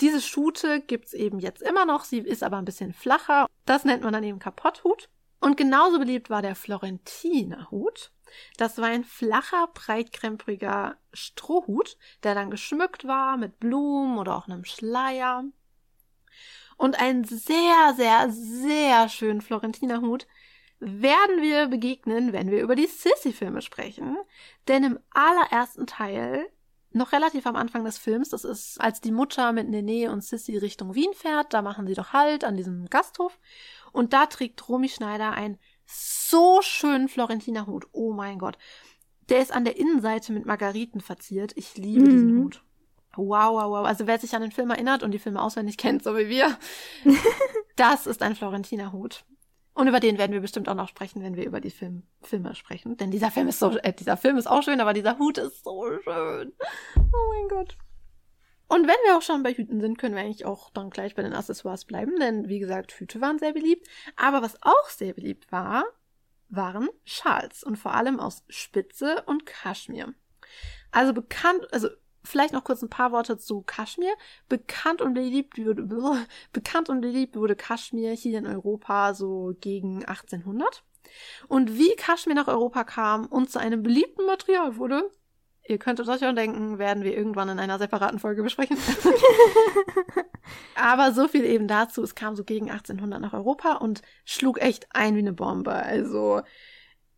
diese 0.00 0.20
Schute 0.20 0.80
gibt's 0.80 1.12
eben 1.12 1.38
jetzt 1.38 1.62
immer 1.62 1.84
noch, 1.84 2.04
sie 2.04 2.18
ist 2.18 2.42
aber 2.42 2.58
ein 2.58 2.64
bisschen 2.64 2.92
flacher. 2.92 3.46
Das 3.64 3.84
nennt 3.84 4.02
man 4.02 4.12
dann 4.12 4.24
eben 4.24 4.38
Kapotthut. 4.38 5.08
Und 5.40 5.56
genauso 5.56 5.98
beliebt 5.98 6.30
war 6.30 6.40
der 6.40 6.54
Florentinerhut. 6.54 8.12
Das 8.56 8.78
war 8.78 8.86
ein 8.86 9.04
flacher, 9.04 9.68
breitkrempiger 9.74 10.96
Strohhut, 11.12 11.96
der 12.22 12.34
dann 12.34 12.50
geschmückt 12.50 13.06
war 13.06 13.36
mit 13.36 13.58
Blumen 13.58 14.18
oder 14.18 14.36
auch 14.36 14.46
einem 14.46 14.64
Schleier. 14.64 15.44
Und 16.76 16.98
einen 17.00 17.24
sehr, 17.24 17.94
sehr, 17.96 18.30
sehr 18.30 19.08
schönen 19.08 19.40
Florentinerhut 19.40 20.26
werden 20.80 21.40
wir 21.40 21.68
begegnen, 21.68 22.32
wenn 22.32 22.50
wir 22.50 22.60
über 22.60 22.74
die 22.74 22.88
Sissy-Filme 22.88 23.62
sprechen. 23.62 24.16
Denn 24.66 24.82
im 24.82 24.98
allerersten 25.10 25.86
Teil 25.86 26.48
noch 26.94 27.12
relativ 27.12 27.46
am 27.46 27.56
Anfang 27.56 27.84
des 27.84 27.98
Films. 27.98 28.30
Das 28.30 28.44
ist, 28.44 28.80
als 28.80 29.00
die 29.00 29.12
Mutter 29.12 29.52
mit 29.52 29.68
Nene 29.68 30.10
und 30.10 30.24
Sissy 30.24 30.58
Richtung 30.58 30.94
Wien 30.94 31.12
fährt. 31.14 31.54
Da 31.54 31.62
machen 31.62 31.86
sie 31.86 31.94
doch 31.94 32.12
Halt 32.12 32.44
an 32.44 32.56
diesem 32.56 32.86
Gasthof. 32.90 33.38
Und 33.92 34.12
da 34.12 34.26
trägt 34.26 34.68
Romy 34.68 34.88
Schneider 34.88 35.32
einen 35.32 35.58
so 35.92 36.62
schönen 36.62 37.08
Florentinerhut. 37.08 37.86
Oh 37.92 38.12
mein 38.12 38.38
Gott. 38.38 38.58
Der 39.28 39.40
ist 39.40 39.52
an 39.52 39.64
der 39.64 39.78
Innenseite 39.78 40.32
mit 40.32 40.46
Margariten 40.46 41.00
verziert. 41.00 41.52
Ich 41.56 41.76
liebe 41.76 42.04
mhm. 42.04 42.10
diesen 42.10 42.38
Hut. 42.38 42.64
Wow, 43.16 43.52
wow, 43.52 43.70
wow. 43.70 43.86
Also 43.86 44.06
wer 44.06 44.18
sich 44.18 44.34
an 44.34 44.42
den 44.42 44.52
Film 44.52 44.70
erinnert 44.70 45.02
und 45.02 45.10
die 45.10 45.18
Filme 45.18 45.42
auswendig 45.42 45.76
kennt, 45.76 46.02
so 46.02 46.16
wie 46.16 46.28
wir, 46.28 46.58
das 47.76 48.06
ist 48.06 48.22
ein 48.22 48.34
Florentinerhut. 48.34 49.24
Und 49.74 49.88
über 49.88 50.00
den 50.00 50.18
werden 50.18 50.32
wir 50.32 50.40
bestimmt 50.40 50.68
auch 50.68 50.74
noch 50.74 50.88
sprechen, 50.88 51.22
wenn 51.22 51.36
wir 51.36 51.46
über 51.46 51.60
die 51.60 51.70
Film, 51.70 52.02
Filme 52.20 52.54
sprechen. 52.54 52.96
Denn 52.96 53.10
dieser 53.10 53.30
Film 53.30 53.48
ist 53.48 53.58
so, 53.58 53.70
äh, 53.78 53.92
dieser 53.92 54.16
Film 54.16 54.36
ist 54.36 54.46
auch 54.46 54.62
schön, 54.62 54.80
aber 54.80 54.92
dieser 54.92 55.18
Hut 55.18 55.38
ist 55.38 55.64
so 55.64 55.86
schön. 56.02 56.52
Oh 56.96 57.32
mein 57.32 57.48
Gott. 57.48 57.76
Und 58.72 58.88
wenn 58.88 58.96
wir 59.04 59.18
auch 59.18 59.22
schon 59.22 59.42
bei 59.42 59.52
Hüten 59.52 59.82
sind, 59.82 59.98
können 59.98 60.14
wir 60.14 60.22
eigentlich 60.22 60.46
auch 60.46 60.70
dann 60.70 60.88
gleich 60.88 61.14
bei 61.14 61.22
den 61.22 61.34
Accessoires 61.34 61.84
bleiben, 61.84 62.18
denn 62.18 62.48
wie 62.48 62.58
gesagt, 62.58 62.92
Hüte 62.92 63.20
waren 63.20 63.38
sehr 63.38 63.52
beliebt. 63.52 63.86
Aber 64.16 64.40
was 64.40 64.56
auch 64.62 64.88
sehr 64.88 65.12
beliebt 65.12 65.52
war, 65.52 65.84
waren 66.48 66.88
Schals 67.04 67.62
und 67.64 67.76
vor 67.76 67.92
allem 67.92 68.18
aus 68.18 68.44
Spitze 68.48 69.24
und 69.26 69.44
Kaschmir. 69.44 70.14
Also 70.90 71.12
bekannt, 71.12 71.70
also 71.72 71.88
Vielleicht 72.24 72.54
noch 72.54 72.62
kurz 72.62 72.80
ein 72.82 72.88
paar 72.88 73.10
Worte 73.10 73.36
zu 73.36 73.62
Kaschmir. 73.62 74.14
Bekannt 74.48 75.02
und 75.02 75.14
beliebt 75.14 75.58
wurde, 75.58 75.86
bekannt 76.52 76.88
und 76.88 77.00
beliebt 77.00 77.36
wurde 77.36 77.56
Kaschmir 77.56 78.12
hier 78.12 78.38
in 78.38 78.46
Europa 78.46 79.12
so 79.12 79.54
gegen 79.60 80.04
1800. 80.04 80.84
Und 81.48 81.76
wie 81.76 81.94
Kaschmir 81.96 82.36
nach 82.36 82.46
Europa 82.46 82.84
kam 82.84 83.26
und 83.26 83.50
zu 83.50 83.58
einem 83.58 83.82
beliebten 83.82 84.24
Material 84.24 84.76
wurde, 84.76 85.10
ihr 85.66 85.78
könntet 85.78 86.08
euch 86.08 86.24
auch 86.24 86.34
denken, 86.34 86.78
werden 86.78 87.04
wir 87.04 87.16
irgendwann 87.16 87.48
in 87.48 87.58
einer 87.58 87.78
separaten 87.78 88.18
Folge 88.18 88.42
besprechen. 88.42 88.76
Aber 90.74 91.12
so 91.12 91.28
viel 91.28 91.44
eben 91.44 91.68
dazu. 91.68 92.02
Es 92.02 92.14
kam 92.14 92.34
so 92.34 92.44
gegen 92.44 92.70
1800 92.70 93.20
nach 93.20 93.32
Europa 93.32 93.74
und 93.74 94.02
schlug 94.24 94.60
echt 94.60 94.86
ein 94.90 95.14
wie 95.14 95.20
eine 95.20 95.32
Bombe. 95.32 95.72
Also 95.72 96.42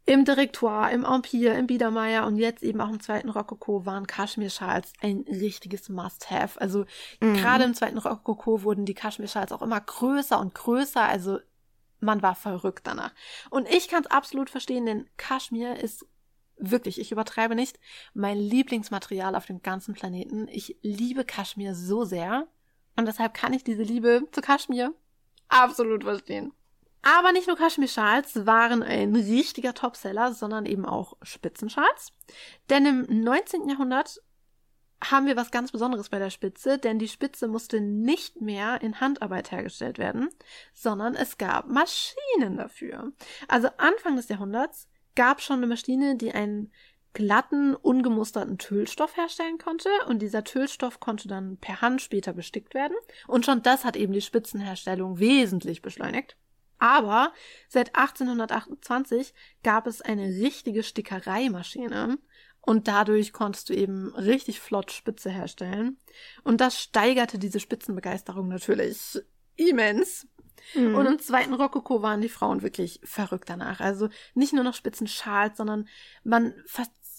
im 0.06 0.26
Direktoire, 0.26 0.92
im 0.92 1.04
Empire, 1.04 1.54
im 1.54 1.66
Biedermeier 1.66 2.26
und 2.26 2.36
jetzt 2.36 2.62
eben 2.62 2.80
auch 2.80 2.90
im 2.90 3.00
zweiten 3.00 3.30
Rokoko 3.30 3.86
waren 3.86 4.06
Kaschmir-Schals 4.06 4.92
ein 5.00 5.24
richtiges 5.26 5.88
Must-Have. 5.88 6.60
Also 6.60 6.84
mhm. 7.20 7.34
gerade 7.34 7.64
im 7.64 7.74
zweiten 7.74 7.96
Rokoko 7.96 8.62
wurden 8.62 8.84
die 8.84 8.94
Kaschmir-Schals 8.94 9.52
auch 9.52 9.62
immer 9.62 9.80
größer 9.80 10.38
und 10.38 10.54
größer. 10.54 11.02
Also 11.02 11.38
man 12.00 12.20
war 12.22 12.34
verrückt 12.34 12.86
danach. 12.86 13.12
Und 13.48 13.66
ich 13.70 13.88
kann 13.88 14.02
es 14.02 14.10
absolut 14.10 14.50
verstehen, 14.50 14.84
denn 14.84 15.08
Kaschmir 15.16 15.76
ist 15.80 16.06
wirklich, 16.56 17.00
ich 17.00 17.12
übertreibe 17.12 17.54
nicht, 17.54 17.78
mein 18.12 18.38
Lieblingsmaterial 18.38 19.34
auf 19.34 19.46
dem 19.46 19.62
ganzen 19.62 19.94
Planeten. 19.94 20.48
Ich 20.48 20.76
liebe 20.82 21.24
Kaschmir 21.24 21.74
so 21.74 22.04
sehr. 22.04 22.46
Und 22.96 23.06
deshalb 23.06 23.34
kann 23.34 23.52
ich 23.52 23.64
diese 23.64 23.82
Liebe 23.82 24.28
zu 24.32 24.40
Kaschmir 24.40 24.94
absolut 25.48 26.04
verstehen. 26.04 26.52
Aber 27.02 27.32
nicht 27.32 27.48
nur 27.48 27.56
Kaschmir-Schals 27.56 28.46
waren 28.46 28.82
ein 28.82 29.14
richtiger 29.14 29.74
Topseller, 29.74 30.32
sondern 30.32 30.64
eben 30.64 30.86
auch 30.86 31.18
Spitzenschals. 31.22 32.12
Denn 32.70 32.86
im 32.86 33.22
19. 33.22 33.68
Jahrhundert 33.68 34.22
haben 35.10 35.26
wir 35.26 35.36
was 35.36 35.50
ganz 35.50 35.70
Besonderes 35.70 36.08
bei 36.08 36.18
der 36.18 36.30
Spitze, 36.30 36.78
denn 36.78 36.98
die 36.98 37.08
Spitze 37.08 37.46
musste 37.46 37.80
nicht 37.80 38.40
mehr 38.40 38.80
in 38.80 39.00
Handarbeit 39.00 39.50
hergestellt 39.50 39.98
werden, 39.98 40.30
sondern 40.72 41.14
es 41.14 41.36
gab 41.36 41.68
Maschinen 41.68 42.56
dafür. 42.56 43.12
Also 43.48 43.68
Anfang 43.76 44.16
des 44.16 44.28
Jahrhunderts 44.28 44.88
gab 45.14 45.40
schon 45.40 45.58
eine 45.58 45.66
Maschine, 45.66 46.16
die 46.16 46.32
einen 46.32 46.72
glatten, 47.12 47.74
ungemusterten 47.76 48.58
Tüllstoff 48.58 49.16
herstellen 49.16 49.58
konnte 49.58 49.88
und 50.08 50.20
dieser 50.20 50.44
Tüllstoff 50.44 51.00
konnte 51.00 51.28
dann 51.28 51.56
per 51.58 51.80
Hand 51.80 52.02
später 52.02 52.32
bestickt 52.32 52.74
werden 52.74 52.96
und 53.28 53.44
schon 53.44 53.62
das 53.62 53.84
hat 53.84 53.96
eben 53.96 54.12
die 54.12 54.20
Spitzenherstellung 54.20 55.18
wesentlich 55.18 55.80
beschleunigt. 55.80 56.36
Aber 56.78 57.32
seit 57.68 57.94
1828 57.94 59.32
gab 59.62 59.86
es 59.86 60.02
eine 60.02 60.26
richtige 60.26 60.82
Stickereimaschine 60.82 62.18
und 62.60 62.88
dadurch 62.88 63.32
konntest 63.32 63.68
du 63.68 63.74
eben 63.74 64.14
richtig 64.16 64.60
flott 64.60 64.90
Spitze 64.90 65.30
herstellen. 65.30 65.98
Und 66.42 66.60
das 66.60 66.80
steigerte 66.80 67.38
diese 67.38 67.60
Spitzenbegeisterung 67.60 68.48
natürlich 68.48 69.20
immens. 69.56 70.26
Mhm. 70.74 70.94
Und 70.94 71.06
im 71.06 71.18
zweiten 71.18 71.54
Rokoko 71.54 72.02
waren 72.02 72.20
die 72.20 72.28
Frauen 72.28 72.62
wirklich 72.62 73.00
verrückt 73.04 73.50
danach. 73.50 73.80
Also 73.80 74.08
nicht 74.34 74.52
nur 74.52 74.64
noch 74.64 74.74
Spitzenschals, 74.74 75.56
sondern 75.56 75.88
man 76.22 76.54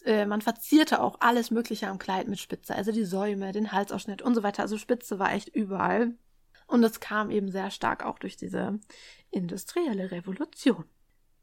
äh, 0.06 0.26
man 0.26 0.42
verzierte 0.42 1.02
auch 1.02 1.18
alles 1.20 1.52
Mögliche 1.52 1.88
am 1.88 1.98
Kleid 2.00 2.28
mit 2.28 2.40
Spitze. 2.40 2.76
Also 2.76 2.92
die 2.92 3.06
Säume, 3.06 3.52
den 3.52 3.72
Halsausschnitt 3.72 4.22
und 4.22 4.36
so 4.36 4.44
weiter. 4.44 4.62
Also 4.62 4.78
Spitze 4.78 5.20
war 5.20 5.34
echt 5.34 5.50
überall. 5.50 6.16
Und 6.68 6.84
es 6.84 7.00
kam 7.00 7.30
eben 7.30 7.52
sehr 7.52 7.70
stark 7.72 8.04
auch 8.06 8.20
durch 8.20 8.38
diese 8.38 8.80
industrielle 9.32 10.12
Revolution. 10.12 10.86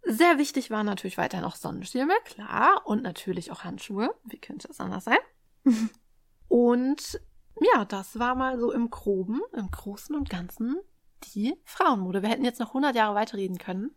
Sehr 0.05 0.39
wichtig 0.39 0.71
waren 0.71 0.87
natürlich 0.87 1.19
weiter 1.19 1.41
noch 1.41 1.55
Sonnenschirme, 1.55 2.15
klar, 2.25 2.83
und 2.85 3.03
natürlich 3.05 3.53
auch 3.53 3.63
Handschuhe. 3.63 4.13
Wie 4.25 4.41
könnte 4.41 4.69
es 4.69 4.81
anders 4.81 5.05
sein? 5.05 5.19
und 6.49 7.21
ja, 7.61 7.85
das 7.85 8.19
war 8.19 8.35
mal 8.35 8.59
so 8.59 8.73
im 8.73 8.91
Groben, 8.91 9.41
im 9.53 9.71
Großen 9.71 10.17
und 10.17 10.29
Ganzen 10.29 10.77
die 11.35 11.55
Frauenmode. 11.65 12.23
Wir 12.23 12.29
hätten 12.29 12.45
jetzt 12.45 12.61
noch 12.61 12.69
100 12.69 12.95
Jahre 12.95 13.15
weiterreden 13.15 13.59
können 13.59 13.95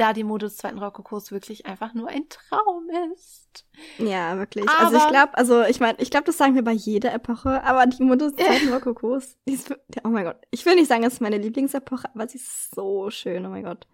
da 0.00 0.14
die 0.14 0.24
Mode 0.24 0.46
des 0.46 0.56
zweiten 0.56 0.78
Rokokos 0.78 1.30
wirklich 1.30 1.66
einfach 1.66 1.92
nur 1.92 2.08
ein 2.08 2.26
Traum 2.30 2.88
ist. 3.12 3.66
Ja, 3.98 4.38
wirklich. 4.38 4.66
Aber 4.68 4.86
also 4.86 4.96
ich 4.96 5.08
glaube, 5.08 5.36
also 5.36 5.62
ich 5.62 5.78
meine, 5.78 5.98
ich 6.00 6.10
glaube, 6.10 6.24
das 6.24 6.38
sagen 6.38 6.54
wir 6.54 6.64
bei 6.64 6.72
jeder 6.72 7.12
Epoche, 7.12 7.62
aber 7.64 7.86
die 7.86 8.02
Mode 8.02 8.30
des 8.30 8.36
zweiten 8.36 8.72
Rokokos, 8.72 9.36
die 9.46 9.52
ist, 9.52 9.70
oh 10.02 10.08
mein 10.08 10.24
Gott. 10.24 10.38
Ich 10.50 10.64
will 10.64 10.74
nicht 10.76 10.88
sagen, 10.88 11.04
es 11.04 11.14
ist 11.14 11.20
meine 11.20 11.36
Lieblingsepoche, 11.36 12.08
aber 12.14 12.26
sie 12.28 12.38
ist 12.38 12.74
so 12.74 13.10
schön, 13.10 13.44
oh 13.44 13.50
mein 13.50 13.64
Gott. 13.64 13.86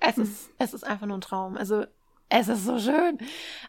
Es 0.00 0.18
ist, 0.18 0.50
es 0.58 0.74
ist 0.74 0.84
einfach 0.84 1.06
nur 1.06 1.18
ein 1.18 1.22
Traum. 1.22 1.56
Also, 1.56 1.84
es 2.28 2.48
ist 2.48 2.64
so 2.64 2.78
schön. 2.78 3.18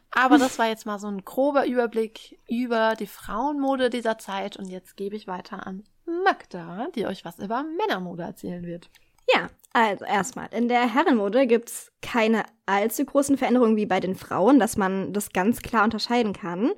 Aber 0.10 0.40
das 0.40 0.58
war 0.58 0.68
jetzt 0.68 0.86
mal 0.88 0.98
so 0.98 1.08
ein 1.08 1.24
grober 1.24 1.68
Überblick 1.68 2.40
über 2.50 2.96
die 2.96 3.08
Frauenmode 3.08 3.92
dieser 3.92 4.18
Zeit 4.18 4.58
und 4.58 4.70
jetzt 4.70 4.98
gebe 4.98 5.16
ich 5.16 5.28
weiter 5.28 5.68
an 5.68 5.84
Magda, 6.06 6.88
die 6.96 7.06
euch 7.06 7.26
was 7.26 7.40
über 7.40 7.64
Männermode 7.64 8.24
erzählen 8.24 8.64
wird. 8.64 8.90
Ja, 9.34 9.50
also 9.72 10.06
erstmal, 10.06 10.50
in 10.52 10.68
der 10.68 10.94
Herrenmode 10.94 11.48
gibt's 11.48 11.92
keine 12.02 12.44
allzu 12.66 13.06
großen 13.06 13.38
Veränderungen 13.38 13.76
wie 13.76 13.86
bei 13.86 14.00
den 14.00 14.16
Frauen, 14.16 14.60
dass 14.60 14.78
man 14.78 15.14
das 15.14 15.32
ganz 15.32 15.62
klar 15.62 15.84
unterscheiden 15.84 16.34
kann. 16.34 16.72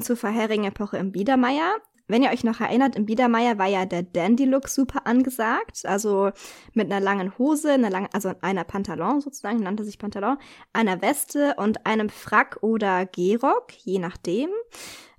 Zur 0.00 0.16
vorherigen 0.16 0.64
Epoche 0.64 0.98
im 0.98 1.12
Biedermeier 1.12 1.76
wenn 2.08 2.22
ihr 2.22 2.30
euch 2.30 2.42
noch 2.42 2.60
erinnert, 2.60 2.96
im 2.96 3.04
Biedermeier 3.04 3.58
war 3.58 3.66
ja 3.66 3.84
der 3.84 4.02
Dandy-Look 4.02 4.68
super 4.68 5.06
angesagt. 5.06 5.84
Also 5.84 6.30
mit 6.72 6.90
einer 6.90 7.00
langen 7.00 7.36
Hose, 7.36 7.72
einer 7.72 7.90
langen, 7.90 8.08
also 8.14 8.32
einer 8.40 8.64
Pantalon 8.64 9.20
sozusagen, 9.20 9.58
nannte 9.58 9.84
sich 9.84 9.98
Pantalon, 9.98 10.38
einer 10.72 11.02
Weste 11.02 11.54
und 11.58 11.84
einem 11.86 12.08
Frack 12.08 12.58
oder 12.62 13.04
Gehrock, 13.04 13.72
je 13.84 13.98
nachdem. 13.98 14.48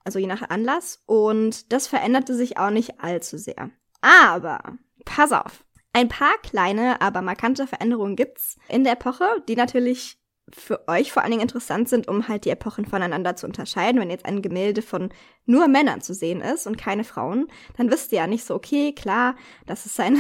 Also 0.04 0.20
je 0.20 0.28
nach 0.28 0.50
Anlass. 0.50 1.04
Und 1.06 1.72
das 1.72 1.88
veränderte 1.88 2.36
sich 2.36 2.58
auch 2.58 2.72
nicht 2.72 3.02
allzu 3.02 3.38
sehr. 3.38 3.70
Aber, 4.02 4.78
pass 5.06 5.32
auf. 5.32 5.64
Ein 5.94 6.08
paar 6.08 6.38
kleine, 6.44 7.02
aber 7.02 7.22
markante 7.22 7.68
Veränderungen 7.68 8.16
gibt's 8.16 8.58
in 8.68 8.84
der 8.84 8.94
Epoche, 8.94 9.26
die 9.48 9.56
natürlich 9.56 10.20
für 10.54 10.88
euch 10.88 11.12
vor 11.12 11.22
allen 11.22 11.32
Dingen 11.32 11.44
interessant 11.44 11.90
sind, 11.90 12.08
um 12.08 12.28
halt 12.28 12.46
die 12.46 12.50
Epochen 12.50 12.86
voneinander 12.86 13.36
zu 13.36 13.46
unterscheiden. 13.46 14.00
Wenn 14.00 14.10
jetzt 14.10 14.26
ein 14.26 14.42
Gemälde 14.42 14.82
von 14.82 15.10
nur 15.46 15.68
Männern 15.68 16.02
zu 16.02 16.14
sehen 16.14 16.42
ist 16.42 16.68
und 16.68 16.78
keine 16.78 17.04
Frauen, 17.04 17.48
dann 17.78 17.92
wisst 17.92 18.12
ihr 18.12 18.20
ja 18.20 18.28
nicht 18.28 18.46
so, 18.46 18.56
okay, 18.56 18.94
klar, 18.94 19.36
das 19.66 19.86
ist 19.86 20.00
ein, 20.00 20.18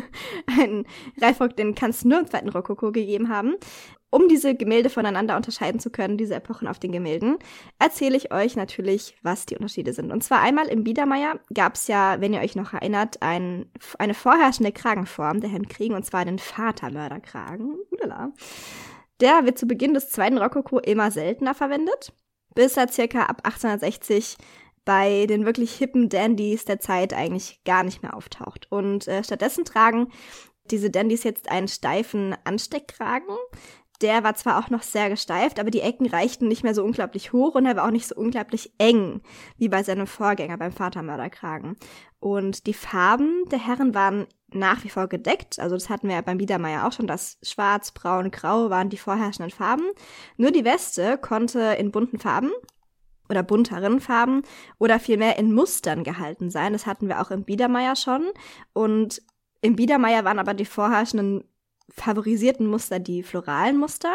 ein 0.60 0.86
Reifrock, 1.20 1.56
den 1.56 1.74
kannst 1.74 2.04
du 2.04 2.08
nur 2.08 2.20
im 2.20 2.26
zweiten 2.26 2.48
Rokoko 2.48 2.92
gegeben 2.92 3.28
haben. 3.28 3.54
Um 4.10 4.28
diese 4.28 4.54
Gemälde 4.54 4.88
voneinander 4.88 5.36
unterscheiden 5.36 5.80
zu 5.80 5.90
können, 5.90 6.16
diese 6.16 6.36
Epochen 6.36 6.68
auf 6.68 6.78
den 6.78 6.92
Gemälden, 6.92 7.38
erzähle 7.78 8.16
ich 8.16 8.32
euch 8.32 8.56
natürlich, 8.56 9.16
was 9.22 9.46
die 9.46 9.56
Unterschiede 9.56 9.92
sind. 9.92 10.12
Und 10.12 10.22
zwar 10.22 10.40
einmal 10.40 10.68
im 10.68 10.84
Biedermeier 10.84 11.40
gab 11.52 11.74
es 11.74 11.88
ja, 11.88 12.20
wenn 12.20 12.32
ihr 12.32 12.40
euch 12.40 12.54
noch 12.54 12.72
erinnert, 12.72 13.20
ein, 13.20 13.70
eine 13.98 14.14
vorherrschende 14.14 14.72
Kragenform 14.72 15.40
der 15.40 15.50
Hemdkriegen, 15.50 15.96
und 15.96 16.04
zwar 16.04 16.24
den 16.24 16.38
Vatermörderkragen. 16.38 17.76
Ulala. 17.90 18.32
Der 19.20 19.44
wird 19.44 19.58
zu 19.58 19.66
Beginn 19.66 19.94
des 19.94 20.10
zweiten 20.10 20.38
Rokoko 20.38 20.78
immer 20.78 21.10
seltener 21.10 21.54
verwendet, 21.54 22.12
bis 22.54 22.76
er 22.76 22.88
circa 22.88 23.24
ab 23.24 23.40
1860 23.44 24.36
bei 24.84 25.26
den 25.26 25.44
wirklich 25.44 25.74
hippen 25.74 26.08
Dandys 26.08 26.64
der 26.64 26.80
Zeit 26.80 27.12
eigentlich 27.12 27.60
gar 27.64 27.82
nicht 27.82 28.02
mehr 28.02 28.14
auftaucht. 28.14 28.70
Und 28.70 29.08
äh, 29.08 29.24
stattdessen 29.24 29.64
tragen 29.64 30.12
diese 30.70 30.90
Dandys 30.90 31.24
jetzt 31.24 31.50
einen 31.50 31.68
steifen 31.68 32.36
Ansteckkragen. 32.44 33.36
Der 34.02 34.24
war 34.24 34.34
zwar 34.34 34.58
auch 34.58 34.70
noch 34.70 34.82
sehr 34.82 35.08
gesteift, 35.08 35.58
aber 35.58 35.70
die 35.70 35.80
Ecken 35.80 36.06
reichten 36.06 36.48
nicht 36.48 36.62
mehr 36.62 36.74
so 36.74 36.84
unglaublich 36.84 37.32
hoch 37.32 37.54
und 37.54 37.66
er 37.66 37.76
war 37.76 37.86
auch 37.86 37.90
nicht 37.90 38.06
so 38.06 38.14
unglaublich 38.14 38.72
eng 38.78 39.22
wie 39.56 39.68
bei 39.68 39.82
seinem 39.82 40.06
Vorgänger 40.06 40.58
beim 40.58 40.72
Vatermörderkragen. 40.72 41.76
Und 42.20 42.66
die 42.66 42.74
Farben 42.74 43.44
der 43.50 43.64
Herren 43.64 43.94
waren 43.94 44.26
nach 44.52 44.84
wie 44.84 44.88
vor 44.88 45.06
gedeckt. 45.08 45.58
Also 45.58 45.76
das 45.76 45.90
hatten 45.90 46.08
wir 46.08 46.16
ja 46.16 46.20
beim 46.20 46.38
Biedermeier 46.38 46.86
auch 46.86 46.92
schon. 46.92 47.06
Das 47.06 47.38
Schwarz, 47.42 47.92
Braun, 47.92 48.30
Grau 48.30 48.70
waren 48.70 48.90
die 48.90 48.96
vorherrschenden 48.96 49.50
Farben. 49.50 49.84
Nur 50.36 50.50
die 50.50 50.64
Weste 50.64 51.18
konnte 51.18 51.60
in 51.78 51.90
bunten 51.90 52.18
Farben 52.18 52.50
oder 53.28 53.42
bunteren 53.42 54.00
Farben 54.00 54.42
oder 54.78 55.00
vielmehr 55.00 55.38
in 55.38 55.52
Mustern 55.52 56.04
gehalten 56.04 56.50
sein. 56.50 56.72
Das 56.72 56.86
hatten 56.86 57.08
wir 57.08 57.20
auch 57.20 57.30
im 57.30 57.44
Biedermeier 57.44 57.96
schon. 57.96 58.30
Und 58.72 59.22
im 59.62 59.76
Biedermeier 59.76 60.24
waren 60.24 60.38
aber 60.38 60.54
die 60.54 60.64
vorherrschenden 60.64 61.44
favorisierten 61.88 62.66
Muster 62.66 62.98
die 62.98 63.22
floralen 63.22 63.78
Muster. 63.78 64.14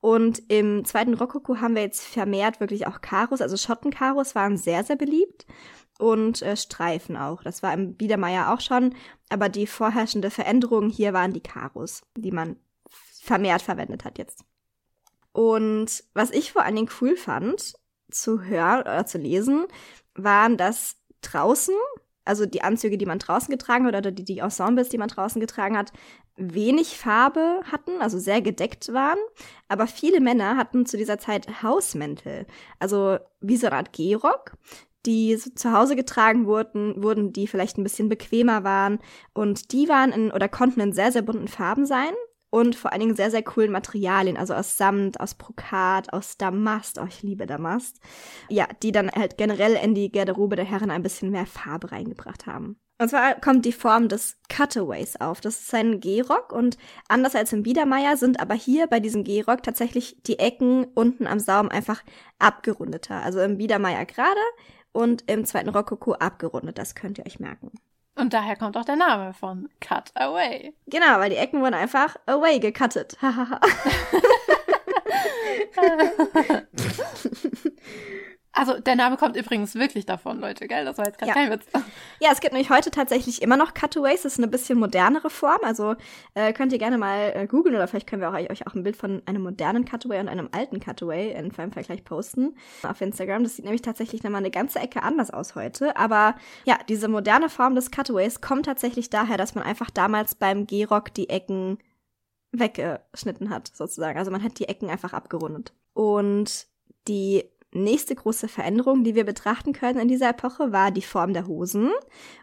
Und 0.00 0.42
im 0.48 0.84
zweiten 0.84 1.14
Rokoko 1.14 1.60
haben 1.60 1.74
wir 1.74 1.82
jetzt 1.82 2.04
vermehrt 2.04 2.60
wirklich 2.60 2.86
auch 2.86 3.00
Karos, 3.00 3.40
also 3.40 3.56
Schottenkaros 3.56 4.34
waren 4.34 4.56
sehr, 4.56 4.84
sehr 4.84 4.96
beliebt 4.96 5.46
und 5.98 6.42
äh, 6.42 6.56
Streifen 6.56 7.16
auch. 7.16 7.42
Das 7.42 7.62
war 7.62 7.72
im 7.72 7.94
Biedermeier 7.94 8.52
auch 8.52 8.60
schon, 8.60 8.94
aber 9.28 9.48
die 9.48 9.66
vorherrschende 9.66 10.30
Veränderung 10.30 10.88
hier 10.88 11.12
waren 11.12 11.32
die 11.32 11.42
Karos, 11.42 12.02
die 12.16 12.32
man 12.32 12.56
vermehrt 13.22 13.62
verwendet 13.62 14.04
hat 14.04 14.18
jetzt. 14.18 14.44
Und 15.32 16.04
was 16.12 16.30
ich 16.30 16.52
vor 16.52 16.62
allen 16.64 16.76
Dingen 16.76 16.90
cool 17.00 17.16
fand 17.16 17.74
zu 18.10 18.42
hören 18.42 18.82
oder 18.82 19.06
zu 19.06 19.18
lesen, 19.18 19.66
waren, 20.14 20.56
dass 20.56 20.96
draußen, 21.22 21.74
also 22.24 22.46
die 22.46 22.62
Anzüge, 22.62 22.98
die 22.98 23.06
man 23.06 23.18
draußen 23.18 23.50
getragen 23.50 23.86
hat 23.86 23.94
oder 23.94 24.10
die, 24.10 24.24
die 24.24 24.38
Ensembles, 24.38 24.88
die 24.88 24.98
man 24.98 25.08
draußen 25.08 25.40
getragen 25.40 25.76
hat, 25.76 25.92
wenig 26.36 26.98
Farbe 26.98 27.60
hatten, 27.70 28.00
also 28.00 28.18
sehr 28.18 28.40
gedeckt 28.40 28.92
waren. 28.92 29.18
Aber 29.68 29.86
viele 29.86 30.20
Männer 30.20 30.56
hatten 30.56 30.86
zu 30.86 30.96
dieser 30.96 31.18
Zeit 31.18 31.62
Hausmäntel, 31.62 32.46
also 32.78 33.18
wie 33.40 33.56
so 33.56 33.66
eine 33.66 33.76
Art 33.76 33.92
Gehrock, 33.92 34.52
die 35.04 35.36
so 35.36 35.50
zu 35.50 35.72
Hause 35.72 35.96
getragen 35.96 36.46
wurden, 36.46 37.02
wurden, 37.02 37.32
die 37.32 37.46
vielleicht 37.46 37.76
ein 37.76 37.82
bisschen 37.82 38.08
bequemer 38.08 38.64
waren. 38.64 39.00
Und 39.34 39.72
die 39.72 39.88
waren 39.88 40.12
in 40.12 40.30
oder 40.30 40.48
konnten 40.48 40.80
in 40.80 40.92
sehr, 40.92 41.12
sehr 41.12 41.22
bunten 41.22 41.48
Farben 41.48 41.86
sein 41.86 42.12
und 42.52 42.76
vor 42.76 42.92
allen 42.92 43.00
Dingen 43.00 43.16
sehr, 43.16 43.30
sehr 43.30 43.42
coolen 43.42 43.72
Materialien, 43.72 44.36
also 44.36 44.52
aus 44.52 44.76
Samt, 44.76 45.18
aus 45.20 45.34
Brokat, 45.34 46.12
aus 46.12 46.36
Damast, 46.36 47.00
oh, 47.00 47.06
ich 47.08 47.22
liebe 47.22 47.46
Damast. 47.46 47.98
Ja, 48.50 48.68
die 48.82 48.92
dann 48.92 49.10
halt 49.10 49.38
generell 49.38 49.72
in 49.82 49.94
die 49.94 50.12
Garderobe 50.12 50.54
der 50.54 50.66
Herren 50.66 50.90
ein 50.90 51.02
bisschen 51.02 51.30
mehr 51.30 51.46
Farbe 51.46 51.92
reingebracht 51.92 52.46
haben. 52.46 52.76
Und 52.98 53.08
zwar 53.08 53.40
kommt 53.40 53.64
die 53.64 53.72
Form 53.72 54.08
des 54.08 54.36
Cutaways 54.54 55.16
auf. 55.18 55.40
Das 55.40 55.62
ist 55.62 55.74
ein 55.74 56.00
Gehrock 56.00 56.52
und 56.52 56.76
anders 57.08 57.34
als 57.34 57.54
im 57.54 57.62
Biedermeier 57.62 58.18
sind 58.18 58.38
aber 58.38 58.54
hier 58.54 58.86
bei 58.86 59.00
diesem 59.00 59.24
Gehrock 59.24 59.62
tatsächlich 59.62 60.22
die 60.26 60.38
Ecken 60.38 60.84
unten 60.94 61.26
am 61.26 61.40
Saum 61.40 61.70
einfach 61.70 62.02
abgerundeter. 62.38 63.22
Also 63.22 63.40
im 63.40 63.56
Biedermeier 63.56 64.04
gerade 64.04 64.36
und 64.92 65.24
im 65.26 65.46
zweiten 65.46 65.70
Rokoko 65.70 66.12
abgerundet. 66.12 66.76
Das 66.76 66.94
könnt 66.94 67.16
ihr 67.16 67.24
euch 67.24 67.40
merken. 67.40 67.72
Und 68.14 68.34
daher 68.34 68.56
kommt 68.56 68.76
auch 68.76 68.84
der 68.84 68.96
Name 68.96 69.32
von 69.32 69.70
Cut 69.80 70.10
Away. 70.14 70.74
Genau, 70.86 71.18
weil 71.18 71.30
die 71.30 71.36
Ecken 71.36 71.60
wurden 71.60 71.74
einfach 71.74 72.16
away 72.26 72.58
gecuttet. 72.58 73.16
Also 78.54 78.78
der 78.78 78.96
Name 78.96 79.16
kommt 79.16 79.34
übrigens 79.36 79.74
wirklich 79.74 80.04
davon, 80.04 80.38
Leute, 80.38 80.68
gell? 80.68 80.84
Das 80.84 80.98
war 80.98 81.06
jetzt 81.06 81.18
gerade 81.18 81.30
ja. 81.30 81.34
kein 81.34 81.50
Witz. 81.50 81.64
Ja, 82.20 82.30
es 82.30 82.40
gibt 82.40 82.52
nämlich 82.52 82.70
heute 82.70 82.90
tatsächlich 82.90 83.42
immer 83.42 83.56
noch 83.56 83.74
Cutaways. 83.74 84.22
Das 84.22 84.34
ist 84.34 84.38
eine 84.38 84.46
bisschen 84.46 84.78
modernere 84.78 85.30
Form. 85.30 85.58
Also 85.64 85.96
äh, 86.34 86.52
könnt 86.52 86.72
ihr 86.72 86.78
gerne 86.78 86.98
mal 86.98 87.32
äh, 87.34 87.46
googeln 87.46 87.74
oder 87.74 87.88
vielleicht 87.88 88.06
können 88.06 88.22
wir 88.22 88.28
auch, 88.28 88.34
euch 88.34 88.66
auch 88.66 88.74
ein 88.74 88.84
Bild 88.84 88.96
von 88.96 89.22
einem 89.26 89.42
modernen 89.42 89.84
Cutaway 89.84 90.20
und 90.20 90.28
einem 90.28 90.48
alten 90.52 90.78
Cutaway 90.78 91.32
in 91.32 91.52
einem 91.52 91.72
Vergleich 91.72 92.04
posten 92.04 92.54
auf 92.84 93.00
Instagram. 93.00 93.42
Das 93.42 93.56
sieht 93.56 93.64
nämlich 93.64 93.82
tatsächlich 93.82 94.22
nochmal 94.22 94.40
eine 94.40 94.50
ganze 94.50 94.78
Ecke 94.78 95.02
anders 95.02 95.30
aus 95.30 95.54
heute. 95.54 95.96
Aber 95.96 96.36
ja, 96.64 96.78
diese 96.88 97.08
moderne 97.08 97.48
Form 97.48 97.74
des 97.74 97.90
Cutaways 97.90 98.40
kommt 98.40 98.66
tatsächlich 98.66 99.10
daher, 99.10 99.38
dass 99.38 99.54
man 99.54 99.64
einfach 99.64 99.90
damals 99.90 100.34
beim 100.34 100.66
G-Rock 100.66 101.12
die 101.14 101.28
Ecken 101.28 101.78
weggeschnitten 102.52 103.50
hat, 103.50 103.72
sozusagen. 103.74 104.18
Also 104.18 104.30
man 104.30 104.42
hat 104.42 104.58
die 104.58 104.68
Ecken 104.68 104.90
einfach 104.90 105.12
abgerundet. 105.12 105.72
Und 105.94 106.66
die 107.08 107.44
nächste 107.74 108.14
große 108.14 108.48
Veränderung, 108.48 109.04
die 109.04 109.14
wir 109.14 109.24
betrachten 109.24 109.72
können 109.72 109.98
in 109.98 110.08
dieser 110.08 110.30
Epoche, 110.30 110.72
war 110.72 110.90
die 110.90 111.02
Form 111.02 111.32
der 111.32 111.46
Hosen. 111.46 111.90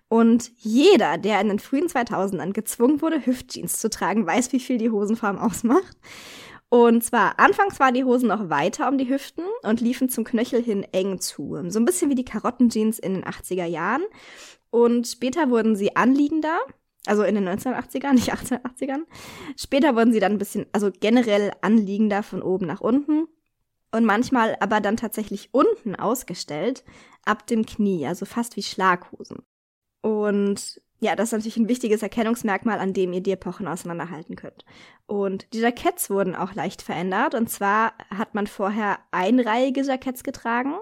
Und 0.08 0.52
jeder, 0.58 1.18
der 1.18 1.40
in 1.42 1.50
den 1.50 1.60
frühen 1.60 1.88
2000ern 1.88 2.52
gezwungen 2.52 3.02
wurde, 3.02 3.26
Hüftjeans 3.26 3.80
zu 3.80 3.90
tragen, 3.90 4.26
weiß, 4.26 4.52
wie 4.54 4.60
viel 4.60 4.78
die 4.78 4.90
Hosenform 4.90 5.38
ausmacht. 5.38 5.98
Und 6.70 7.04
zwar, 7.04 7.40
anfangs 7.40 7.80
waren 7.80 7.96
die 7.96 8.04
Hosen 8.04 8.30
noch 8.30 8.50
weiter 8.50 8.88
um 8.88 8.98
die 8.98 9.10
Hüften 9.10 9.44
und 9.64 9.82
liefen 9.82 10.10
zum 10.10 10.24
Knöchel 10.24 10.62
hin 10.62 10.86
eng 10.92 11.20
zu. 11.20 11.58
So 11.68 11.80
ein 11.80 11.86
bisschen 11.86 12.12
wie 12.12 12.16
die 12.16 12.26
Karottenjeans 12.26 13.00
in 13.00 13.16
den 13.16 13.24
80er 13.24 13.66
Jahren. 13.66 14.04
Und 14.70 15.08
später 15.08 15.50
wurden 15.50 15.76
sie 15.76 15.96
anliegender, 15.96 16.60
also 17.08 17.24
in 17.24 17.36
den 17.36 17.50
1980ern, 17.50 18.14
nicht 18.14 18.32
1880ern. 18.32 19.02
Später 19.58 19.96
wurden 19.96 20.14
sie 20.14 20.20
dann 20.20 20.34
ein 20.34 20.38
bisschen, 20.38 20.68
also 20.72 20.92
generell 21.00 21.52
anliegender 21.62 22.22
von 22.22 22.44
oben 22.44 22.68
nach 22.68 22.82
unten 22.82 23.28
und 23.92 24.06
manchmal 24.06 24.56
aber 24.60 24.82
dann 24.82 24.98
tatsächlich 24.98 25.50
unten 25.52 25.96
ausgestellt, 25.96 26.84
ab 27.26 27.48
dem 27.48 27.66
Knie, 27.66 28.06
also 28.08 28.26
fast 28.26 28.56
wie 28.56 28.64
Schlaghosen. 28.64 29.44
Und 30.02 30.82
ja, 31.02 31.16
das 31.16 31.30
ist 31.30 31.34
natürlich 31.34 31.58
ein 31.58 31.70
wichtiges 31.70 32.02
Erkennungsmerkmal, 32.02 32.80
an 32.80 32.94
dem 32.94 33.14
ihr 33.14 33.22
die 33.22 33.32
Epochen 33.32 33.68
auseinanderhalten 33.68 34.36
könnt. 34.36 34.66
Und 35.06 35.48
die 35.54 35.60
Jacketts 35.60 36.10
wurden 36.10 36.36
auch 36.36 36.56
leicht 36.56 36.82
verändert. 36.82 37.36
Und 37.36 37.50
zwar 37.50 37.94
hat 38.16 38.36
man 38.36 38.48
vorher 38.48 39.00
einreihige 39.12 39.82
Jacketts 39.82 40.24
getragen. 40.24 40.76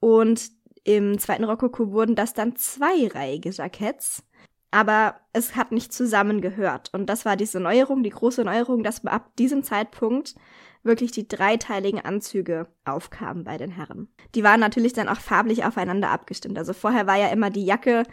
Und 0.00 0.50
im 0.82 1.18
zweiten 1.18 1.44
Rokoko 1.44 1.92
wurden 1.92 2.16
das 2.16 2.34
dann 2.34 2.56
zweireihige 2.56 3.50
Jacketts. 3.50 4.24
Aber 4.72 5.20
es 5.32 5.54
hat 5.54 5.70
nicht 5.70 5.92
zusammengehört. 5.92 6.90
Und 6.92 7.06
das 7.06 7.24
war 7.24 7.36
diese 7.36 7.60
Neuerung, 7.60 8.02
die 8.02 8.10
große 8.10 8.44
Neuerung, 8.44 8.82
dass 8.82 9.04
ab 9.04 9.36
diesem 9.36 9.62
Zeitpunkt 9.62 10.34
wirklich 10.82 11.12
die 11.12 11.28
dreiteiligen 11.28 12.00
Anzüge 12.00 12.68
aufkamen 12.84 13.44
bei 13.44 13.58
den 13.58 13.70
Herren. 13.70 14.08
Die 14.34 14.42
waren 14.42 14.60
natürlich 14.60 14.92
dann 14.92 15.08
auch 15.08 15.20
farblich 15.20 15.64
aufeinander 15.64 16.10
abgestimmt. 16.10 16.58
Also 16.58 16.72
vorher 16.72 17.06
war 17.06 17.16
ja 17.16 17.28
immer 17.28 17.50
die 17.50 17.64
Jacke 17.64 18.04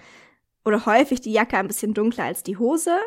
oder 0.65 0.85
häufig 0.85 1.21
die 1.21 1.31
Jacke 1.31 1.57
ein 1.57 1.67
bisschen 1.67 1.93
dunkler 1.93 2.25
als 2.25 2.43
die 2.43 2.57
Hose, 2.57 2.97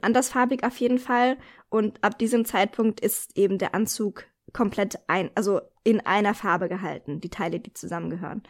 andersfarbig 0.00 0.64
auf 0.64 0.76
jeden 0.78 0.98
Fall. 0.98 1.38
Und 1.68 2.02
ab 2.02 2.18
diesem 2.18 2.44
Zeitpunkt 2.44 3.00
ist 3.00 3.36
eben 3.36 3.58
der 3.58 3.74
Anzug 3.74 4.24
komplett 4.52 4.98
ein, 5.06 5.30
also 5.34 5.60
in 5.84 6.00
einer 6.00 6.34
Farbe 6.34 6.68
gehalten, 6.68 7.20
die 7.20 7.30
Teile, 7.30 7.60
die 7.60 7.72
zusammengehören. 7.72 8.42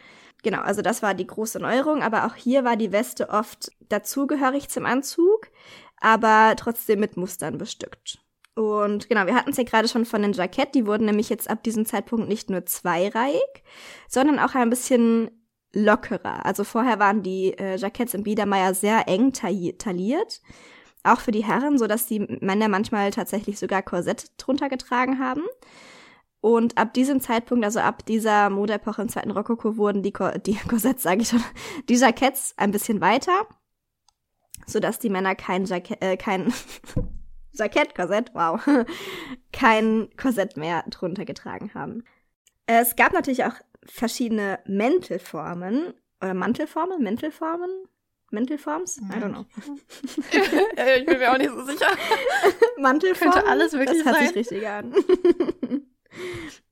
Genau, 0.42 0.60
also 0.60 0.80
das 0.80 1.02
war 1.02 1.14
die 1.14 1.26
große 1.26 1.58
Neuerung, 1.58 2.02
aber 2.02 2.26
auch 2.26 2.34
hier 2.34 2.64
war 2.64 2.76
die 2.76 2.92
Weste 2.92 3.28
oft 3.28 3.70
dazugehörig 3.88 4.68
zum 4.68 4.86
Anzug, 4.86 5.48
aber 5.98 6.54
trotzdem 6.56 7.00
mit 7.00 7.16
Mustern 7.16 7.58
bestückt. 7.58 8.25
Und 8.56 9.10
genau, 9.10 9.26
wir 9.26 9.34
hatten 9.34 9.50
es 9.50 9.58
ja 9.58 9.64
gerade 9.64 9.86
schon 9.86 10.06
von 10.06 10.22
den 10.22 10.32
Jackett, 10.32 10.74
die 10.74 10.86
wurden 10.86 11.04
nämlich 11.04 11.28
jetzt 11.28 11.48
ab 11.50 11.62
diesem 11.62 11.84
Zeitpunkt 11.84 12.26
nicht 12.26 12.48
nur 12.48 12.64
zweireihig, 12.64 13.62
sondern 14.08 14.38
auch 14.38 14.54
ein 14.54 14.70
bisschen 14.70 15.30
lockerer. 15.74 16.46
Also 16.46 16.64
vorher 16.64 16.98
waren 16.98 17.22
die 17.22 17.52
äh, 17.58 17.76
Jacketts 17.76 18.14
im 18.14 18.22
Biedermeier 18.22 18.72
sehr 18.72 19.08
eng 19.08 19.34
tailliert, 19.34 20.40
auch 21.04 21.20
für 21.20 21.32
die 21.32 21.44
Herren, 21.44 21.76
so 21.76 21.86
dass 21.86 22.06
die 22.06 22.20
Männer 22.20 22.68
manchmal 22.68 23.10
tatsächlich 23.10 23.58
sogar 23.58 23.82
Korsett 23.82 24.32
drunter 24.38 24.70
getragen 24.70 25.18
haben. 25.18 25.42
Und 26.40 26.78
ab 26.78 26.94
diesem 26.94 27.20
Zeitpunkt, 27.20 27.62
also 27.62 27.80
ab 27.80 28.06
dieser 28.06 28.48
Modeepoche 28.48 29.02
im 29.02 29.10
zweiten 29.10 29.32
Rokoko, 29.32 29.76
wurden 29.76 30.02
die, 30.02 30.12
Ko 30.12 30.30
die 30.38 30.54
Korsetts, 30.68 31.02
sage 31.02 31.20
ich 31.20 31.28
schon, 31.28 31.44
die 31.90 31.96
Jacketts 31.96 32.54
ein 32.56 32.70
bisschen 32.70 33.02
weiter, 33.02 33.46
so 34.66 34.80
dass 34.80 34.98
die 34.98 35.10
Männer 35.10 35.34
kein 35.34 35.66
Jackett, 35.66 36.02
äh, 36.02 36.16
kein 36.16 36.54
Jackett, 37.56 37.94
Korsett, 37.94 38.34
wow, 38.34 38.60
kein 39.52 40.08
Korsett 40.16 40.56
mehr 40.56 40.84
drunter 40.88 41.24
getragen 41.24 41.72
haben. 41.74 42.04
Es 42.66 42.96
gab 42.96 43.12
natürlich 43.12 43.44
auch 43.44 43.54
verschiedene 43.84 44.58
Mäntelformen 44.66 45.94
oder 46.20 46.34
Mantelformen, 46.34 47.02
Mäntelformen, 47.02 47.70
Mantelforms? 48.30 48.98
I 48.98 49.20
don't 49.20 49.32
know. 49.32 49.46
ich 50.96 51.06
bin 51.06 51.18
mir 51.18 51.32
auch 51.32 51.38
nicht 51.38 51.50
so 51.50 51.64
sicher. 51.64 51.86
Mantelformen? 52.78 53.34
Könnte 53.34 53.48
alles 53.48 53.72
wirklich 53.72 54.02
das 54.02 54.14
hört 54.14 54.26
sich 54.26 54.36
richtig 54.36 54.66
an. 54.66 54.92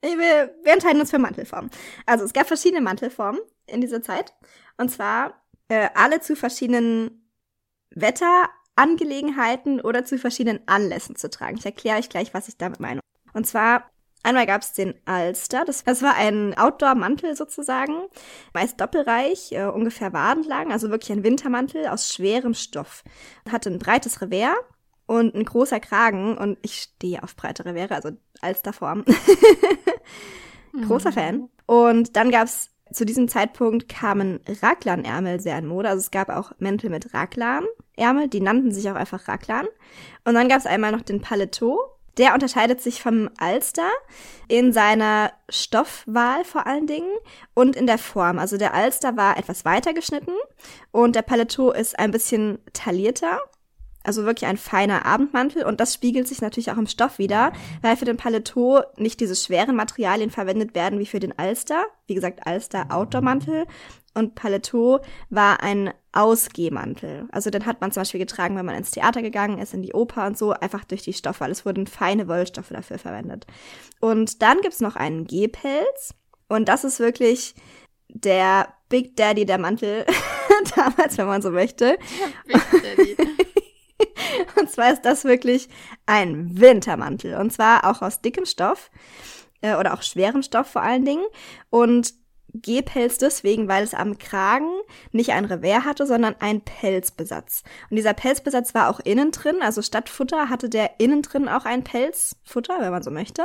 wir, 0.03 0.55
wir 0.63 0.73
entscheiden 0.73 1.01
uns 1.01 1.11
für 1.11 1.19
Mantelformen. 1.19 1.71
Also 2.07 2.25
es 2.25 2.33
gab 2.33 2.47
verschiedene 2.49 2.81
Mantelformen 2.81 3.41
in 3.67 3.81
dieser 3.81 4.03
Zeit. 4.03 4.35
Und 4.79 4.91
zwar 4.91 5.45
äh, 5.69 5.89
alle 5.95 6.21
zu 6.21 6.35
verschiedenen 6.35 7.31
Wetterangelegenheiten 8.77 9.81
oder 9.81 10.05
zu 10.05 10.19
verschiedenen 10.19 10.61
Anlässen 10.67 11.17
zu 11.17 11.31
tragen. 11.31 11.57
Ich 11.59 11.65
erkläre 11.65 11.99
euch 11.99 12.09
gleich, 12.09 12.35
was 12.35 12.49
ich 12.49 12.57
damit 12.57 12.81
meine. 12.81 13.01
Und 13.33 13.47
zwar 13.47 13.91
Einmal 14.27 14.47
gab 14.47 14.63
es 14.63 14.73
den 14.73 14.95
Alster, 15.05 15.67
das, 15.67 15.85
das 15.85 16.01
war 16.01 16.15
ein 16.15 16.57
Outdoor-Mantel 16.57 17.37
sozusagen, 17.37 18.07
meist 18.55 18.81
doppelreich, 18.81 19.53
äh, 19.53 19.65
ungefähr 19.67 20.15
wadenlang, 20.15 20.73
also 20.73 20.89
wirklich 20.89 21.13
ein 21.13 21.23
Wintermantel 21.23 21.89
aus 21.89 22.11
schwerem 22.11 22.55
Stoff. 22.55 23.05
Hatte 23.53 23.69
ein 23.69 23.79
breites 23.79 24.23
Revers 24.23 24.57
und 25.05 25.35
ein 25.35 25.45
großer 25.45 25.79
Kragen 25.79 26.39
und 26.39 26.57
ich 26.63 26.81
stehe 26.81 27.23
auf 27.23 27.37
breite 27.37 27.67
Revers, 27.67 27.91
also 27.91 28.17
Alsterform. 28.41 29.05
Großer 30.87 31.11
Mhm. 31.11 31.15
Fan. 31.15 31.49
Und 31.67 32.17
dann 32.17 32.31
gab's 32.31 32.71
zu 32.91 33.05
diesem 33.05 33.29
Zeitpunkt 33.29 33.91
kamen 33.91 34.41
Raglan-Ärmel 34.63 35.39
sehr 35.41 35.59
in 35.59 35.67
Mode. 35.67 35.91
Also 35.91 36.01
es 36.01 36.11
gab 36.11 36.31
auch 36.31 36.53
Mäntel 36.59 36.89
mit 36.89 37.13
Raglan-Ärmel, 37.97 38.29
die 38.29 38.41
nannten 38.41 38.73
sich 38.73 38.89
auch 38.91 38.95
einfach 38.95 39.29
Raglan. 39.29 39.67
Und 40.25 40.35
dann 40.35 40.49
gab's 40.49 40.67
einmal 40.67 40.93
noch 40.93 41.03
den 41.03 41.21
Paletot. 41.21 41.79
Der 42.17 42.33
unterscheidet 42.33 42.81
sich 42.81 43.03
vom 43.03 43.29
Alster 43.39 43.91
in 44.47 44.73
seiner 44.73 45.33
Stoffwahl 45.49 46.45
vor 46.45 46.65
allen 46.65 46.87
Dingen 46.87 47.11
und 47.55 47.75
in 47.75 47.89
der 47.89 47.99
Form. 47.99 48.39
Also 48.39 48.57
der 48.57 48.73
Alster 48.73 49.17
war 49.17 49.37
etwas 49.37 49.65
weiter 49.65 49.93
geschnitten 49.95 50.35
und 50.93 51.17
der 51.17 51.23
Paletot 51.23 51.77
ist 51.77 51.99
ein 51.99 52.13
bisschen 52.13 52.61
taillierter. 52.73 53.41
Also 54.05 54.25
wirklich 54.25 54.49
ein 54.49 54.59
feiner 54.59 55.07
Abendmantel 55.07 55.65
und 55.65 55.81
das 55.81 55.95
spiegelt 55.95 56.29
sich 56.29 56.41
natürlich 56.41 56.71
auch 56.71 56.77
im 56.77 56.87
Stoff 56.87 57.19
wieder, 57.19 57.53
weil 57.83 57.97
für 57.97 58.05
den 58.05 58.19
Paletot 58.19 58.85
nicht 58.97 59.19
diese 59.19 59.35
schweren 59.35 59.75
Materialien 59.75 60.31
verwendet 60.31 60.77
werden 60.77 61.01
wie 61.01 61.07
für 61.07 61.21
den 61.21 61.37
Alster. 61.37 61.85
Wie 62.07 62.15
gesagt, 62.15 62.47
Alster 62.47 62.87
Outdoor-Mantel 62.91 63.67
und 64.15 64.35
Paletot 64.35 65.03
war 65.31 65.63
ein 65.63 65.93
Ausgehmantel. 66.13 67.29
Also 67.33 67.51
den 67.51 67.67
hat 67.67 67.81
man 67.81 67.91
zum 67.93 68.03
Beispiel 68.03 68.21
getragen, 68.21 68.57
wenn 68.57 68.67
man 68.67 68.77
ins 68.77 68.93
Theater 68.93 69.23
gegangen 69.23 69.59
ist, 69.59 69.75
in 69.75 69.83
die 69.83 69.93
Oper 69.93 70.27
und 70.27 70.39
so, 70.39 70.53
einfach 70.53 70.85
durch 70.85 71.03
die 71.03 71.13
Stoffe. 71.13 71.45
Es 71.47 71.67
wurden 71.67 71.87
feine 71.87 72.29
Wollstoffe 72.29 72.69
dafür 72.69 72.99
verwendet. 72.99 73.47
Und 74.01 74.43
dann 74.43 74.61
gibt's 74.61 74.81
noch 74.81 74.97
einen 74.97 75.27
Gehpelz 75.27 76.15
und 76.49 76.69
das 76.69 76.85
ist 76.85 77.01
wirklich 77.01 77.55
der 78.09 78.69
Big 78.89 79.17
Daddy 79.17 79.45
der 79.45 79.59
Mantel 79.59 80.07
damals, 80.77 81.19
wenn 81.19 81.27
man 81.27 81.43
so 81.43 81.51
möchte. 81.51 81.99
Big 82.47 82.63
Daddy. 82.71 83.17
Und 84.57 84.71
zwar 84.71 84.93
ist 84.93 85.03
das 85.03 85.25
wirklich 85.25 85.69
ein 86.07 86.61
Wintermantel. 86.61 87.37
Und 87.37 87.53
zwar 87.53 87.89
auch 87.89 88.03
aus 88.03 88.21
dickem 88.21 88.47
Stoff 88.47 88.91
äh, 89.61 89.77
oder 89.77 89.95
auch 89.95 90.03
schwerem 90.03 90.43
Stoff 90.43 90.69
vor 90.69 90.83
allen 90.83 91.05
Dingen. 91.05 91.25
Und 91.71 92.15
Gehpelz 92.55 93.19
deswegen, 93.19 93.69
weil 93.69 93.83
es 93.83 93.95
am 93.95 94.19
Kragen 94.19 94.71
nicht 95.13 95.33
ein 95.33 95.45
Revers 95.45 95.85
hatte, 95.85 96.07
sondern 96.07 96.37
ein 96.39 96.61
Pelzbesatz. 96.61 97.65
Und 97.91 97.97
dieser 97.97 98.15
Pelzbesatz 98.15 98.75
war 98.75 98.89
auch 98.89 99.01
innen 99.01 99.33
drin, 99.33 99.57
also 99.61 99.83
statt 99.83 100.09
Futter 100.09 100.49
hatte 100.49 100.69
der 100.69 100.99
innen 100.99 101.23
drin 101.23 101.49
auch 101.49 101.65
ein 101.65 101.85
Pelzfutter, 101.85 102.77
wenn 102.81 102.93
man 102.93 103.03
so 103.03 103.11
möchte. 103.11 103.43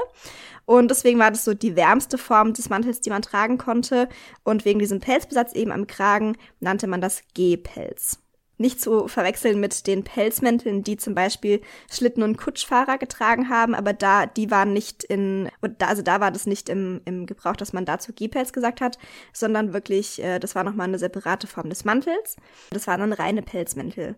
Und 0.66 0.92
deswegen 0.92 1.20
war 1.20 1.32
das 1.32 1.44
so 1.44 1.54
die 1.54 1.76
wärmste 1.76 2.18
Form 2.18 2.54
des 2.54 2.70
Mantels, 2.70 3.02
die 3.02 3.10
man 3.10 3.24
tragen 3.24 3.58
konnte. 3.58 4.08
Und 4.44 4.66
wegen 4.66 4.80
diesem 4.80 5.00
Pelzbesatz 5.00 5.54
eben 5.54 5.72
am 5.72 5.88
Kragen 5.88 6.38
nannte 6.60 6.86
man 6.86 7.02
das 7.02 7.24
Gehpelz. 7.34 8.20
Nicht 8.60 8.82
zu 8.82 9.08
verwechseln 9.08 9.60
mit 9.60 9.88
den 9.88 10.04
Pelzmänteln, 10.04 10.84
die 10.84 10.98
zum 10.98 11.16
Beispiel 11.16 11.62
Schlitten- 11.90 12.24
und 12.24 12.38
Kutschfahrer 12.38 12.98
getragen 12.98 13.50
haben, 13.50 13.74
aber 13.74 13.94
da, 13.94 14.26
die 14.26 14.52
waren 14.52 14.74
nicht 14.74 15.04
in, 15.06 15.50
also 15.80 16.02
da 16.02 16.20
war 16.20 16.30
das 16.30 16.46
nicht 16.46 16.68
im, 16.70 17.02
im 17.06 17.26
Gebrauch, 17.26 17.56
dass 17.56 17.74
man 17.74 17.86
dazu 17.86 18.12
Gehpelz 18.14 18.52
gesagt 18.52 18.82
hat, 18.82 19.00
sondern 19.34 19.74
wirklich, 19.74 20.22
äh, 20.22 20.40
das 20.40 20.56
war 20.56 20.66
nochmal 20.66 20.88
eine 20.88 21.00
separate 21.00 21.48
Form 21.48 21.70
des 21.70 21.86
Mantels. 21.86 22.36
Das 22.70 22.86
waren 22.86 23.00
dann 23.00 23.14
reine 23.14 23.42
Pelzmäntel. 23.42 24.18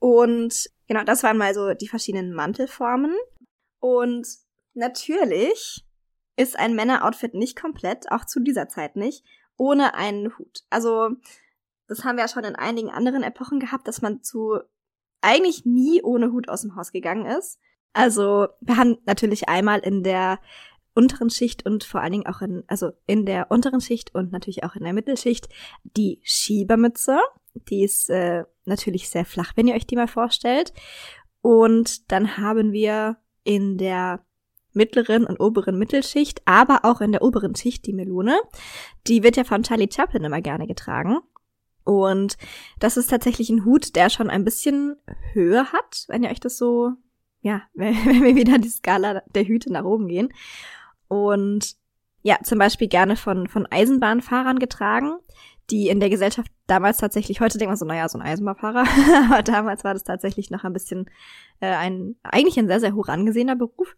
Und 0.00 0.68
genau, 0.88 1.04
das 1.04 1.22
waren 1.22 1.38
mal 1.38 1.54
so 1.54 1.74
die 1.74 1.86
verschiedenen 1.86 2.34
Mantelformen. 2.34 3.14
Und 3.78 4.26
natürlich 4.74 5.86
ist 6.36 6.58
ein 6.58 6.74
Männeroutfit 6.74 7.34
nicht 7.34 7.60
komplett, 7.60 8.10
auch 8.10 8.24
zu 8.24 8.40
dieser 8.40 8.68
Zeit 8.68 8.96
nicht, 8.96 9.24
ohne 9.56 9.94
einen 9.94 10.36
Hut. 10.36 10.64
Also, 10.70 11.10
das 11.92 12.04
haben 12.04 12.16
wir 12.16 12.24
ja 12.24 12.28
schon 12.28 12.44
in 12.44 12.56
einigen 12.56 12.90
anderen 12.90 13.22
Epochen 13.22 13.60
gehabt, 13.60 13.86
dass 13.86 14.02
man 14.02 14.22
zu 14.22 14.58
eigentlich 15.20 15.64
nie 15.64 16.02
ohne 16.02 16.32
Hut 16.32 16.48
aus 16.48 16.62
dem 16.62 16.74
Haus 16.74 16.90
gegangen 16.92 17.26
ist. 17.26 17.58
Also, 17.92 18.48
wir 18.60 18.76
haben 18.76 18.98
natürlich 19.04 19.48
einmal 19.48 19.80
in 19.80 20.02
der 20.02 20.38
unteren 20.94 21.30
Schicht 21.30 21.64
und 21.66 21.84
vor 21.84 22.00
allen 22.00 22.12
Dingen 22.12 22.26
auch 22.26 22.40
in, 22.40 22.64
also 22.66 22.92
in 23.06 23.26
der 23.26 23.50
unteren 23.50 23.80
Schicht 23.80 24.14
und 24.14 24.32
natürlich 24.32 24.64
auch 24.64 24.74
in 24.74 24.84
der 24.84 24.92
Mittelschicht 24.92 25.48
die 25.84 26.20
Schiebermütze. 26.22 27.18
Die 27.68 27.84
ist 27.84 28.10
äh, 28.10 28.44
natürlich 28.64 29.08
sehr 29.08 29.24
flach, 29.24 29.52
wenn 29.56 29.68
ihr 29.68 29.74
euch 29.74 29.86
die 29.86 29.96
mal 29.96 30.08
vorstellt. 30.08 30.72
Und 31.40 32.10
dann 32.10 32.38
haben 32.38 32.72
wir 32.72 33.18
in 33.44 33.76
der 33.76 34.24
mittleren 34.74 35.26
und 35.26 35.40
oberen 35.40 35.78
Mittelschicht, 35.78 36.42
aber 36.46 36.80
auch 36.84 37.00
in 37.00 37.12
der 37.12 37.22
oberen 37.22 37.54
Schicht 37.54 37.86
die 37.86 37.92
Melone. 37.92 38.40
Die 39.06 39.22
wird 39.22 39.36
ja 39.36 39.44
von 39.44 39.62
Charlie 39.62 39.90
Chaplin 39.92 40.24
immer 40.24 40.40
gerne 40.40 40.66
getragen. 40.66 41.20
Und 41.84 42.36
das 42.78 42.96
ist 42.96 43.10
tatsächlich 43.10 43.50
ein 43.50 43.64
Hut, 43.64 43.96
der 43.96 44.10
schon 44.10 44.30
ein 44.30 44.44
bisschen 44.44 44.96
Höhe 45.32 45.72
hat, 45.72 46.04
wenn 46.08 46.22
ihr 46.22 46.30
euch 46.30 46.40
das 46.40 46.58
so, 46.58 46.92
ja, 47.40 47.62
wenn, 47.74 47.94
wir 48.22 48.36
wieder 48.36 48.58
die 48.58 48.68
Skala 48.68 49.22
der 49.34 49.44
Hüte 49.44 49.72
nach 49.72 49.84
oben 49.84 50.08
gehen. 50.08 50.32
Und 51.08 51.76
ja, 52.22 52.38
zum 52.42 52.58
Beispiel 52.58 52.88
gerne 52.88 53.16
von, 53.16 53.48
von 53.48 53.66
Eisenbahnfahrern 53.66 54.58
getragen, 54.58 55.14
die 55.70 55.88
in 55.88 56.00
der 56.00 56.10
Gesellschaft 56.10 56.50
damals 56.66 56.98
tatsächlich, 56.98 57.40
heute 57.40 57.58
denkt 57.58 57.70
man 57.70 57.76
so, 57.76 57.84
naja, 57.84 58.08
so 58.08 58.18
ein 58.18 58.26
Eisenbahnfahrer, 58.26 58.84
aber 59.30 59.42
damals 59.42 59.84
war 59.84 59.94
das 59.94 60.04
tatsächlich 60.04 60.50
noch 60.50 60.64
ein 60.64 60.72
bisschen 60.72 61.10
äh, 61.60 61.66
ein, 61.66 62.16
eigentlich 62.22 62.58
ein 62.58 62.68
sehr, 62.68 62.80
sehr 62.80 62.94
hoch 62.94 63.08
angesehener 63.08 63.56
Beruf. 63.56 63.96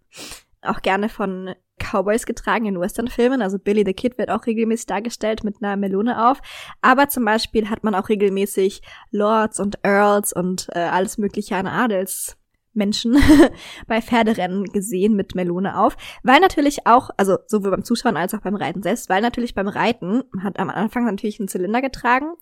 Auch 0.63 0.81
gerne 0.81 1.09
von 1.09 1.55
Cowboys 1.79 2.27
getragen 2.27 2.67
in 2.67 2.81
Westernfilmen. 2.81 3.43
Also 3.43 3.59
Billy 3.59 3.85
the 3.87 3.95
Kid 3.95 4.19
wird 4.19 4.31
auch 4.31 4.47
regelmäßig 4.47 4.87
dargestellt 4.87 5.45
mit 5.45 5.57
einer 5.63 5.77
Melone 5.77 6.31
auf. 6.31 6.41
Aber 6.81 7.09
zum 7.09 7.25
Beispiel 7.25 7.71
hat 7.71 7.85
man 7.85 7.95
auch 7.95 8.09
regelmäßig 8.09 8.83
Lords 9.11 9.61
und 9.61 9.79
Earls 9.83 10.33
und 10.33 10.69
äh, 10.73 10.81
alles 10.81 11.19
mögliche 11.19 11.57
an 11.57 11.67
Adelsmenschen 11.67 13.17
bei 13.87 14.01
Pferderennen 14.01 14.65
gesehen 14.65 15.15
mit 15.15 15.35
Melone 15.35 15.79
auf. 15.79 15.97
Weil 16.23 16.41
natürlich 16.41 16.87
auch, 16.87 17.11
also 17.17 17.39
sowohl 17.47 17.71
beim 17.71 17.85
Zuschauen 17.85 18.17
als 18.17 18.35
auch 18.35 18.41
beim 18.41 18.57
Reiten 18.57 18.83
selbst, 18.83 19.09
weil 19.09 19.23
natürlich 19.23 19.55
beim 19.55 19.69
Reiten 19.69 20.23
man 20.33 20.45
hat 20.45 20.59
am 20.59 20.71
Anfang 20.71 21.05
natürlich 21.05 21.41
einen 21.41 21.49
Zylinder 21.49 21.83
getragen. 21.83 22.35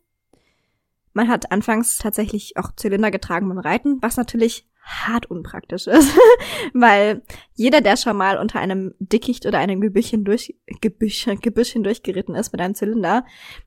Man 1.15 1.29
hat 1.29 1.53
anfangs 1.53 1.99
tatsächlich 1.99 2.57
auch 2.57 2.73
Zylinder 2.75 3.11
getragen 3.11 3.49
beim 3.49 3.59
Reiten, 3.59 3.99
was 4.01 4.17
natürlich 4.17 4.67
hart 4.83 5.27
unpraktisch 5.27 5.87
ist, 5.87 6.17
weil 6.75 7.23
jeder, 7.55 7.81
der 7.81 7.97
schon 7.97 8.17
mal 8.17 8.39
unter 8.39 8.59
einem 8.59 8.95
Dickicht 8.99 9.47
oder 9.47 9.59
einem 9.59 9.81
Gebüschchen 9.81 10.25
durch 10.25 10.55
Gebüsch, 10.81 11.27
Gebüschchen 11.41 11.85
durchgeritten 11.85 12.35
ist 12.35 12.53
mit 12.53 12.61
einem 12.61 12.75
Zylinder, 12.75 13.25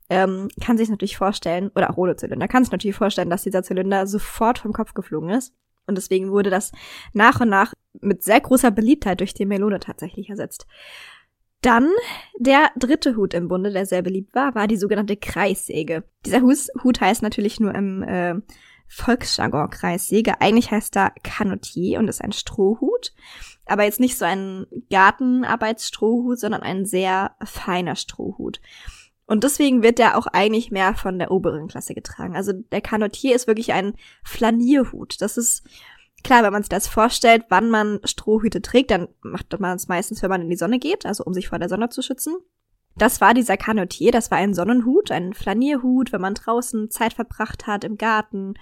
ähm, 0.09 0.49
kann 0.63 0.77
sich 0.77 0.89
natürlich 0.89 1.17
vorstellen, 1.17 1.71
oder 1.75 1.89
auch 1.89 1.97
ohne 1.97 2.15
Zylinder, 2.15 2.47
kann 2.47 2.63
sich 2.63 2.71
natürlich 2.71 2.95
vorstellen, 2.95 3.29
dass 3.29 3.43
dieser 3.43 3.63
Zylinder 3.63 4.07
sofort 4.07 4.59
vom 4.59 4.73
Kopf 4.73 4.93
geflogen 4.93 5.29
ist. 5.29 5.53
Und 5.87 5.97
deswegen 5.97 6.31
wurde 6.31 6.49
das 6.49 6.71
nach 7.13 7.41
und 7.41 7.49
nach 7.49 7.73
mit 8.01 8.23
sehr 8.23 8.41
großer 8.41 8.71
Beliebtheit 8.71 9.19
durch 9.19 9.33
die 9.33 9.45
Melone 9.45 9.79
tatsächlich 9.79 10.29
ersetzt. 10.29 10.65
Dann 11.61 11.89
der 12.37 12.69
dritte 12.77 13.15
Hut 13.15 13.33
im 13.33 13.47
Bunde, 13.47 13.71
der 13.71 13.85
sehr 13.85 14.01
beliebt 14.01 14.35
war, 14.35 14.53
war 14.53 14.67
die 14.67 14.77
sogenannte 14.77 15.15
Kreissäge. 15.17 16.03
Dieser 16.25 16.41
Hus 16.41 16.69
Hut 16.83 17.01
heißt 17.01 17.23
natürlich 17.23 17.59
nur 17.59 17.73
im 17.73 18.03
äh, 18.03 18.35
Volksjargon 18.87 19.69
Kreissäge. 19.69 20.41
Eigentlich 20.41 20.71
heißt 20.71 20.95
er 20.95 21.11
Canotier 21.23 21.99
und 21.99 22.07
ist 22.07 22.21
ein 22.21 22.31
Strohhut. 22.31 23.13
Aber 23.65 23.83
jetzt 23.83 23.99
nicht 23.99 24.17
so 24.17 24.25
ein 24.25 24.67
Gartenarbeitsstrohhut, 24.89 26.39
sondern 26.39 26.61
ein 26.61 26.85
sehr 26.85 27.35
feiner 27.43 27.95
Strohhut. 27.95 28.61
Und 29.25 29.43
deswegen 29.43 29.81
wird 29.81 29.97
der 29.97 30.17
auch 30.17 30.27
eigentlich 30.27 30.69
mehr 30.69 30.93
von 30.93 31.17
der 31.17 31.31
oberen 31.31 31.67
Klasse 31.67 31.95
getragen. 31.95 32.35
Also 32.35 32.53
der 32.53 32.81
Canotier 32.81 33.35
ist 33.35 33.47
wirklich 33.47 33.73
ein 33.73 33.95
Flanierhut. 34.23 35.19
Das 35.19 35.37
ist 35.37 35.63
klar, 36.23 36.43
wenn 36.43 36.53
man 36.53 36.61
sich 36.61 36.69
das 36.69 36.87
vorstellt, 36.87 37.45
wann 37.49 37.69
man 37.69 37.99
Strohhüte 38.03 38.61
trägt, 38.61 38.91
dann 38.91 39.07
macht 39.21 39.59
man 39.59 39.75
es 39.75 39.87
meistens, 39.87 40.21
wenn 40.21 40.29
man 40.29 40.41
in 40.41 40.49
die 40.49 40.57
Sonne 40.57 40.77
geht, 40.77 41.05
also 41.05 41.23
um 41.23 41.33
sich 41.33 41.49
vor 41.49 41.57
der 41.57 41.69
Sonne 41.69 41.89
zu 41.89 42.03
schützen. 42.03 42.35
Das 42.97 43.19
war 43.19 43.33
dieser 43.33 43.57
Canotier, 43.57 44.11
das 44.11 44.31
war 44.31 44.37
ein 44.37 44.53
Sonnenhut, 44.53 45.11
ein 45.11 45.33
Flanierhut, 45.33 46.13
wenn 46.13 46.21
man 46.21 46.33
draußen 46.33 46.89
Zeit 46.89 47.13
verbracht 47.13 47.67
hat, 47.67 47.83
im 47.83 47.97
Garten, 47.97 48.53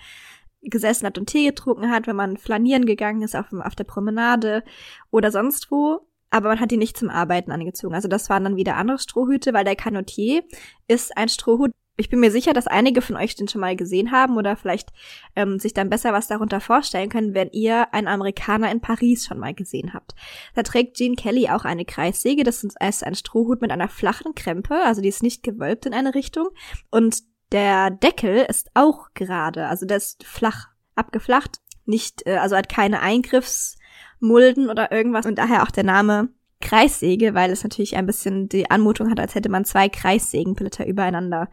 gesessen 0.61 1.05
hat 1.05 1.17
und 1.17 1.27
Tee 1.27 1.47
getrunken 1.47 1.91
hat, 1.91 2.07
wenn 2.07 2.15
man 2.15 2.37
flanieren 2.37 2.85
gegangen 2.85 3.21
ist 3.21 3.35
auf, 3.35 3.51
auf 3.51 3.75
der 3.75 3.83
Promenade 3.83 4.63
oder 5.11 5.31
sonst 5.31 5.69
wo. 5.71 6.07
Aber 6.29 6.49
man 6.49 6.59
hat 6.59 6.71
die 6.71 6.77
nicht 6.77 6.97
zum 6.97 7.09
Arbeiten 7.09 7.51
angezogen. 7.51 7.93
Also 7.93 8.07
das 8.07 8.29
waren 8.29 8.43
dann 8.43 8.55
wieder 8.55 8.75
andere 8.77 8.97
Strohhüte, 8.97 9.53
weil 9.53 9.65
der 9.65 9.75
Canotier 9.75 10.43
ist 10.87 11.15
ein 11.15 11.29
Strohhut, 11.29 11.71
ich 11.95 12.09
bin 12.09 12.19
mir 12.19 12.31
sicher, 12.31 12.53
dass 12.53 12.65
einige 12.65 13.01
von 13.01 13.15
euch 13.15 13.35
den 13.35 13.47
schon 13.47 13.61
mal 13.61 13.75
gesehen 13.75 14.11
haben 14.11 14.37
oder 14.37 14.55
vielleicht 14.55 14.89
ähm, 15.35 15.59
sich 15.59 15.73
dann 15.73 15.89
besser 15.89 16.11
was 16.11 16.27
darunter 16.27 16.59
vorstellen 16.59 17.09
können, 17.09 17.35
wenn 17.35 17.51
ihr 17.51 17.93
einen 17.93 18.07
Amerikaner 18.07 18.71
in 18.71 18.81
Paris 18.81 19.25
schon 19.25 19.37
mal 19.37 19.53
gesehen 19.53 19.93
habt. 19.93 20.15
Da 20.55 20.63
trägt 20.63 20.97
Gene 20.97 21.15
Kelly 21.15 21.49
auch 21.49 21.65
eine 21.65 21.85
Kreissäge. 21.85 22.43
Das 22.43 22.63
ist 22.63 22.77
ein 22.79 23.15
Strohhut 23.15 23.61
mit 23.61 23.71
einer 23.71 23.89
flachen 23.89 24.33
Krempe, 24.33 24.75
also 24.83 25.01
die 25.01 25.09
ist 25.09 25.23
nicht 25.23 25.43
gewölbt 25.43 25.85
in 25.85 25.93
eine 25.93 26.15
Richtung. 26.15 26.49
Und 26.89 27.21
der 27.51 27.91
Deckel 27.91 28.45
ist 28.49 28.71
auch 28.73 29.09
gerade, 29.13 29.67
also 29.67 29.85
der 29.85 29.97
ist 29.97 30.23
flach 30.25 30.69
abgeflacht, 30.95 31.59
nicht, 31.85 32.25
äh, 32.25 32.37
also 32.37 32.55
hat 32.55 32.69
keine 32.69 33.01
Eingriffsmulden 33.01 34.69
oder 34.69 34.91
irgendwas 34.91 35.27
und 35.27 35.37
daher 35.37 35.61
auch 35.61 35.71
der 35.71 35.83
Name 35.83 36.29
Kreissäge, 36.63 37.33
weil 37.33 37.51
es 37.51 37.63
natürlich 37.63 37.95
ein 37.95 38.05
bisschen 38.05 38.49
die 38.49 38.71
Anmutung 38.71 39.11
hat, 39.11 39.19
als 39.19 39.35
hätte 39.35 39.49
man 39.49 39.65
zwei 39.65 39.89
Kreissägenblätter 39.89 40.87
übereinander 40.87 41.49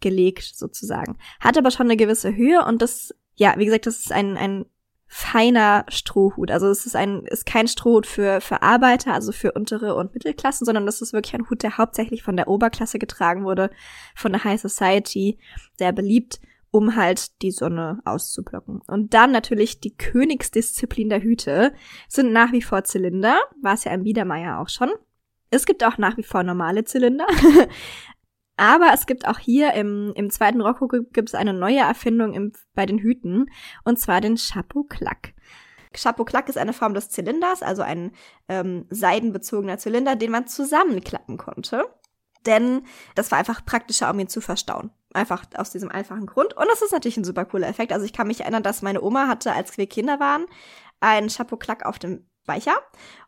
gelegt, 0.00 0.44
sozusagen. 0.54 1.18
Hat 1.40 1.58
aber 1.58 1.70
schon 1.70 1.86
eine 1.86 1.96
gewisse 1.96 2.34
Höhe 2.34 2.64
und 2.64 2.80
das, 2.80 3.14
ja, 3.34 3.54
wie 3.58 3.64
gesagt, 3.64 3.86
das 3.86 3.98
ist 3.98 4.12
ein, 4.12 4.36
ein 4.36 4.64
feiner 5.06 5.84
Strohhut. 5.88 6.50
Also 6.50 6.68
es 6.68 6.86
ist 6.86 6.96
ein, 6.96 7.24
ist 7.26 7.44
kein 7.44 7.68
Strohhut 7.68 8.06
für, 8.06 8.40
für 8.40 8.62
Arbeiter, 8.62 9.12
also 9.12 9.30
für 9.32 9.52
untere 9.52 9.94
und 9.94 10.14
Mittelklassen, 10.14 10.64
sondern 10.64 10.86
das 10.86 11.02
ist 11.02 11.12
wirklich 11.12 11.34
ein 11.34 11.50
Hut, 11.50 11.62
der 11.62 11.76
hauptsächlich 11.76 12.22
von 12.22 12.36
der 12.36 12.48
Oberklasse 12.48 12.98
getragen 12.98 13.44
wurde, 13.44 13.70
von 14.14 14.32
der 14.32 14.44
High 14.44 14.60
Society, 14.60 15.38
sehr 15.76 15.92
beliebt, 15.92 16.40
um 16.72 16.96
halt 16.96 17.42
die 17.42 17.52
Sonne 17.52 18.00
auszublocken. 18.04 18.80
Und 18.88 19.14
dann 19.14 19.30
natürlich 19.30 19.78
die 19.78 19.94
Königsdisziplin 19.94 21.10
der 21.10 21.22
Hüte 21.22 21.74
sind 22.08 22.32
nach 22.32 22.50
wie 22.50 22.62
vor 22.62 22.82
Zylinder, 22.82 23.38
war 23.60 23.74
es 23.74 23.84
ja 23.84 23.92
im 23.92 24.02
Biedermeier 24.02 24.58
auch 24.58 24.70
schon. 24.70 24.90
Es 25.50 25.66
gibt 25.66 25.84
auch 25.84 25.98
nach 25.98 26.16
wie 26.16 26.22
vor 26.22 26.42
normale 26.42 26.84
Zylinder. 26.84 27.26
Aber 28.56 28.90
es 28.94 29.06
gibt 29.06 29.28
auch 29.28 29.38
hier 29.38 29.74
im, 29.74 30.12
im 30.14 30.30
zweiten 30.30 30.62
Rocco 30.62 30.88
gibt 30.88 31.28
es 31.28 31.34
eine 31.34 31.52
neue 31.52 31.80
Erfindung 31.80 32.32
im, 32.32 32.52
bei 32.74 32.86
den 32.86 32.98
Hüten, 32.98 33.50
und 33.84 33.98
zwar 33.98 34.20
den 34.20 34.36
Chapeau 34.36 34.84
Clac. 34.84 35.34
Chapeau 35.94 36.24
Clac 36.24 36.48
ist 36.48 36.58
eine 36.58 36.72
Form 36.72 36.94
des 36.94 37.10
Zylinders, 37.10 37.62
also 37.62 37.82
ein 37.82 38.12
ähm, 38.48 38.86
seidenbezogener 38.88 39.76
Zylinder, 39.76 40.16
den 40.16 40.30
man 40.30 40.46
zusammenklappen 40.46 41.36
konnte. 41.36 41.84
Denn 42.46 42.82
das 43.14 43.30
war 43.30 43.38
einfach 43.38 43.64
praktischer, 43.64 44.10
um 44.10 44.18
ihn 44.18 44.28
zu 44.28 44.40
verstauen. 44.40 44.90
Einfach 45.14 45.44
aus 45.56 45.70
diesem 45.70 45.90
einfachen 45.90 46.26
Grund. 46.26 46.56
Und 46.56 46.66
das 46.68 46.82
ist 46.82 46.92
natürlich 46.92 47.16
ein 47.16 47.24
super 47.24 47.44
cooler 47.44 47.68
Effekt. 47.68 47.92
Also 47.92 48.04
ich 48.04 48.12
kann 48.12 48.26
mich 48.26 48.40
erinnern, 48.40 48.62
dass 48.62 48.82
meine 48.82 49.02
Oma 49.02 49.28
hatte, 49.28 49.52
als 49.52 49.76
wir 49.76 49.86
Kinder 49.86 50.20
waren, 50.20 50.46
ein 51.00 51.28
Chapeau 51.28 51.56
Clac 51.56 51.84
auf 51.84 51.98
dem 51.98 52.26
Speicher. 52.44 52.74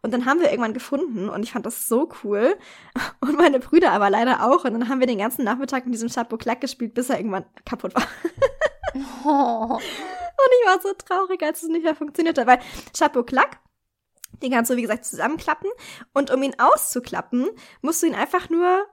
Und 0.02 0.12
dann 0.12 0.26
haben 0.26 0.40
wir 0.40 0.50
irgendwann 0.50 0.74
gefunden 0.74 1.28
und 1.28 1.42
ich 1.42 1.52
fand 1.52 1.66
das 1.66 1.86
so 1.86 2.08
cool. 2.22 2.56
Und 3.20 3.36
meine 3.36 3.60
Brüder 3.60 3.92
aber 3.92 4.10
leider 4.10 4.44
auch. 4.44 4.64
Und 4.64 4.72
dann 4.72 4.88
haben 4.88 5.00
wir 5.00 5.06
den 5.06 5.18
ganzen 5.18 5.44
Nachmittag 5.44 5.84
mit 5.84 5.94
diesem 5.94 6.08
Chapeau 6.08 6.36
Clack 6.36 6.60
gespielt, 6.60 6.94
bis 6.94 7.10
er 7.10 7.18
irgendwann 7.18 7.44
kaputt 7.64 7.94
war. 7.94 8.06
oh. 9.24 9.74
Und 9.74 10.50
ich 10.60 10.66
war 10.66 10.80
so 10.80 10.92
traurig, 10.94 11.42
als 11.42 11.62
es 11.62 11.68
nicht 11.68 11.84
mehr 11.84 11.94
funktionierte, 11.94 12.46
weil 12.46 12.58
Chapeau 12.96 13.22
Clack, 13.22 13.60
den 14.42 14.50
kannst 14.50 14.70
du, 14.70 14.76
wie 14.76 14.82
gesagt, 14.82 15.04
zusammenklappen. 15.04 15.70
Und 16.12 16.32
um 16.32 16.42
ihn 16.42 16.56
auszuklappen, 16.58 17.48
musst 17.82 18.02
du 18.02 18.06
ihn 18.06 18.14
einfach 18.14 18.50
nur 18.50 18.84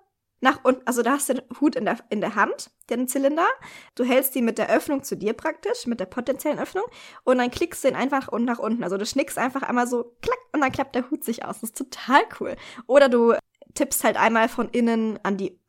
nach 0.42 0.60
unten, 0.64 0.86
also 0.86 1.04
da 1.04 1.12
hast 1.12 1.30
du 1.30 1.36
den 1.36 1.44
Hut 1.60 1.76
in 1.76 1.86
der, 1.86 1.98
in 2.10 2.20
der 2.20 2.36
Hand, 2.36 2.72
den 2.89 3.08
Zylinder. 3.08 3.48
Du 3.96 4.04
hältst 4.04 4.36
ihn 4.36 4.44
mit 4.44 4.58
der 4.58 4.70
Öffnung 4.70 5.04
zu 5.04 5.16
dir 5.16 5.34
praktisch, 5.34 5.86
mit 5.86 6.00
der 6.00 6.08
potenziellen 6.08 6.60
Öffnung. 6.60 6.84
Und 7.24 7.38
dann 7.38 7.52
klickst 7.52 7.84
du 7.84 7.88
ihn 7.88 7.96
einfach 7.96 8.28
und 8.28 8.44
nach 8.44 8.60
unten. 8.60 8.84
Also 8.84 8.98
du 8.98 9.06
schnickst 9.06 9.38
einfach 9.38 9.62
einmal 9.62 9.88
so, 9.88 10.16
klack, 10.22 10.39
und 10.52 10.62
dann 10.62 10.72
klappt 10.72 10.96
der 10.96 11.10
Hut 11.10 11.24
sich 11.24 11.46
aus. 11.46 11.62
Das 11.62 11.70
ist 11.70 11.78
total 11.78 12.22
cool. 12.39 12.56
Oder 12.88 13.08
du 13.08 13.36
tippst 13.76 14.04
halt 14.04 14.18
einmal 14.18 14.50
von 14.50 14.68
innen 14.70 15.20
an 15.24 15.38
die, 15.38 15.60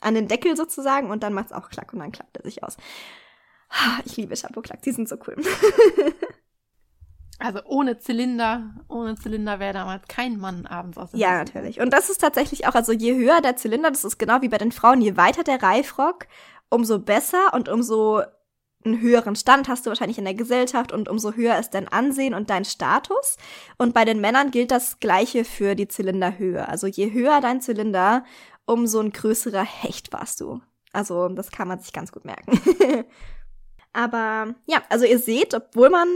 an 0.00 0.14
den 0.14 0.28
Deckel 0.28 0.56
sozusagen 0.56 1.10
und 1.10 1.22
dann 1.22 1.32
macht's 1.32 1.52
auch 1.52 1.70
klack 1.70 1.92
und 1.92 2.00
dann 2.00 2.12
klappt 2.12 2.36
er 2.36 2.44
sich 2.44 2.62
aus. 2.62 2.76
Ich 4.04 4.18
liebe 4.18 4.34
Chapeau 4.34 4.60
Klack, 4.60 4.82
die 4.82 4.92
sind 4.92 5.08
so 5.08 5.16
cool. 5.26 5.36
Also 7.38 7.60
ohne 7.64 7.98
Zylinder, 7.98 8.74
ohne 8.88 9.16
Zylinder 9.16 9.58
wäre 9.58 9.72
damals 9.72 10.06
kein 10.06 10.38
Mann 10.38 10.66
abends 10.66 10.96
aus 10.96 11.10
dem 11.10 11.18
Ja, 11.20 11.30
Haus. 11.30 11.38
natürlich. 11.38 11.80
Und 11.80 11.90
das 11.92 12.08
ist 12.08 12.20
tatsächlich 12.20 12.66
auch, 12.68 12.74
also 12.74 12.92
je 12.92 13.14
höher 13.16 13.40
der 13.40 13.56
Zylinder, 13.56 13.90
das 13.90 14.04
ist 14.04 14.18
genau 14.18 14.42
wie 14.42 14.48
bei 14.48 14.58
den 14.58 14.70
Frauen, 14.72 15.00
je 15.00 15.16
weiter 15.16 15.42
der 15.42 15.62
Reifrock, 15.62 16.26
umso 16.68 16.98
besser 17.00 17.52
und 17.52 17.68
umso 17.68 18.22
einen 18.84 19.00
höheren 19.00 19.36
Stand 19.36 19.68
hast 19.68 19.86
du 19.86 19.90
wahrscheinlich 19.90 20.18
in 20.18 20.24
der 20.24 20.34
Gesellschaft 20.34 20.92
und 20.92 21.08
umso 21.08 21.32
höher 21.34 21.58
ist 21.58 21.70
dein 21.70 21.88
Ansehen 21.88 22.34
und 22.34 22.50
dein 22.50 22.64
Status. 22.64 23.36
Und 23.78 23.94
bei 23.94 24.04
den 24.04 24.20
Männern 24.20 24.50
gilt 24.50 24.70
das 24.70 24.98
Gleiche 24.98 25.44
für 25.44 25.74
die 25.74 25.88
Zylinderhöhe. 25.88 26.68
Also 26.68 26.86
je 26.86 27.12
höher 27.12 27.40
dein 27.40 27.60
Zylinder, 27.60 28.24
umso 28.66 29.00
ein 29.00 29.12
größerer 29.12 29.64
Hecht 29.64 30.12
warst 30.12 30.40
du. 30.40 30.60
Also 30.92 31.28
das 31.28 31.50
kann 31.50 31.68
man 31.68 31.78
sich 31.80 31.92
ganz 31.92 32.12
gut 32.12 32.24
merken. 32.24 32.60
Aber 33.92 34.54
ja, 34.66 34.82
also 34.88 35.04
ihr 35.04 35.18
seht, 35.18 35.54
obwohl 35.54 35.90
man 35.90 36.08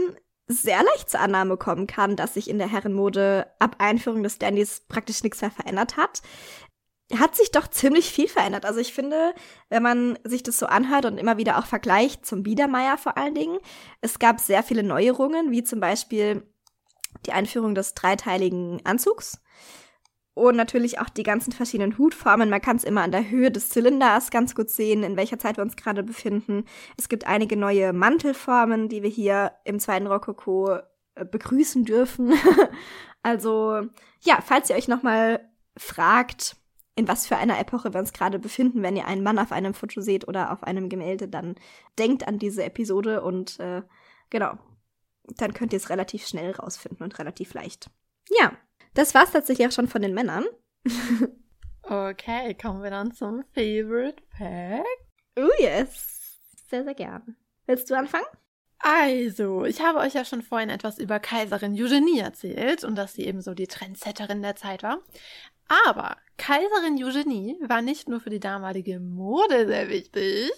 sehr 0.47 0.81
leicht 0.83 1.09
zur 1.09 1.19
Annahme 1.19 1.57
kommen 1.57 1.87
kann, 1.87 2.15
dass 2.15 2.35
sich 2.35 2.49
in 2.49 2.57
der 2.57 2.69
Herrenmode 2.69 3.47
ab 3.59 3.75
Einführung 3.79 4.23
des 4.23 4.39
Dandys 4.39 4.81
praktisch 4.87 5.23
nichts 5.23 5.41
mehr 5.41 5.51
verändert 5.51 5.97
hat, 5.97 6.21
hat 7.15 7.35
sich 7.35 7.51
doch 7.51 7.67
ziemlich 7.67 8.11
viel 8.11 8.27
verändert. 8.27 8.65
Also 8.65 8.79
ich 8.79 8.93
finde, 8.93 9.33
wenn 9.69 9.83
man 9.83 10.19
sich 10.23 10.43
das 10.43 10.59
so 10.59 10.65
anhört 10.65 11.05
und 11.05 11.17
immer 11.17 11.37
wieder 11.37 11.57
auch 11.57 11.65
vergleicht 11.65 12.25
zum 12.25 12.43
Biedermeier 12.43 12.97
vor 12.97 13.17
allen 13.17 13.35
Dingen, 13.35 13.59
es 14.01 14.19
gab 14.19 14.39
sehr 14.39 14.63
viele 14.63 14.83
Neuerungen, 14.83 15.51
wie 15.51 15.63
zum 15.63 15.79
Beispiel 15.79 16.43
die 17.25 17.31
Einführung 17.31 17.75
des 17.75 17.93
dreiteiligen 17.93 18.85
Anzugs 18.85 19.41
und 20.37 20.55
natürlich 20.55 20.99
auch 20.99 21.09
die 21.09 21.23
ganzen 21.23 21.51
verschiedenen 21.51 21.97
Hutformen. 21.97 22.49
Man 22.49 22.61
kann 22.61 22.77
es 22.77 22.83
immer 22.83 23.01
an 23.01 23.11
der 23.11 23.29
Höhe 23.29 23.51
des 23.51 23.69
Zylinders 23.69 24.29
ganz 24.29 24.53
gut 24.53 24.69
sehen, 24.69 25.03
in 25.03 25.17
welcher 25.17 25.39
Zeit 25.39 25.57
wir 25.57 25.63
uns 25.63 25.75
gerade 25.75 26.03
befinden. 26.03 26.65
Es 26.97 27.09
gibt 27.09 27.25
einige 27.25 27.57
neue 27.57 27.91
Mantelformen, 27.91 28.87
die 28.87 29.01
wir 29.01 29.09
hier 29.09 29.53
im 29.63 29.79
zweiten 29.79 30.07
Rokoko 30.07 30.77
äh, 31.15 31.25
begrüßen 31.25 31.85
dürfen. 31.85 32.33
also 33.23 33.81
ja, 34.21 34.39
falls 34.45 34.69
ihr 34.69 34.75
euch 34.75 34.87
nochmal 34.87 35.39
fragt, 35.75 36.55
in 36.95 37.07
was 37.07 37.27
für 37.27 37.37
einer 37.37 37.59
Epoche 37.59 37.93
wir 37.93 37.99
uns 37.99 38.13
gerade 38.13 38.39
befinden, 38.39 38.83
wenn 38.83 38.95
ihr 38.95 39.07
einen 39.07 39.23
Mann 39.23 39.39
auf 39.39 39.51
einem 39.51 39.73
Foto 39.73 40.01
seht 40.01 40.27
oder 40.27 40.51
auf 40.51 40.63
einem 40.63 40.89
Gemälde, 40.89 41.27
dann 41.27 41.55
denkt 41.97 42.27
an 42.27 42.39
diese 42.39 42.63
Episode 42.63 43.21
und 43.21 43.59
äh, 43.59 43.81
genau, 44.29 44.57
dann 45.35 45.53
könnt 45.53 45.73
ihr 45.73 45.77
es 45.77 45.89
relativ 45.89 46.27
schnell 46.27 46.51
rausfinden 46.51 47.03
und 47.03 47.19
relativ 47.19 47.53
leicht. 47.53 47.89
Ja, 48.29 48.51
das 48.97 49.13
war's 49.13 49.31
tatsächlich 49.31 49.67
auch 49.67 49.71
schon 49.71 49.87
von 49.87 50.01
den 50.01 50.15
Männern. 50.15 50.45
okay, 51.83 52.55
kommen 52.55 52.81
wir 52.81 52.89
dann 52.89 53.11
zum 53.11 53.43
Favorite 53.53 54.23
Pack. 54.35 54.85
Oh 55.37 55.49
yes. 55.59 56.39
Sehr, 56.67 56.83
sehr 56.83 56.95
gern. 56.95 57.37
Willst 57.67 57.89
du 57.89 57.95
anfangen? 57.95 58.25
Also, 58.79 59.65
ich 59.65 59.81
habe 59.81 59.99
euch 59.99 60.13
ja 60.13 60.25
schon 60.25 60.41
vorhin 60.41 60.69
etwas 60.69 60.97
über 60.97 61.19
Kaiserin 61.19 61.73
Eugenie 61.73 62.19
erzählt 62.19 62.83
und 62.83 62.95
dass 62.95 63.13
sie 63.13 63.25
eben 63.25 63.41
so 63.41 63.53
die 63.53 63.67
Trendsetterin 63.67 64.41
der 64.41 64.55
Zeit 64.55 64.81
war. 64.81 64.99
Aber 65.67 66.17
Kaiserin 66.37 67.03
Eugenie 67.03 67.57
war 67.67 67.81
nicht 67.81 68.09
nur 68.09 68.19
für 68.19 68.29
die 68.29 68.39
damalige 68.39 68.99
Mode 68.99 69.67
sehr 69.67 69.89
wichtig, 69.89 70.51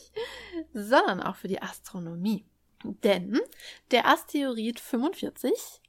sondern 0.73 1.21
auch 1.21 1.35
für 1.35 1.47
die 1.49 1.61
Astronomie. 1.61 2.45
Denn 2.83 3.39
der 3.91 4.07
Asteroid 4.07 4.79
45 4.79 5.81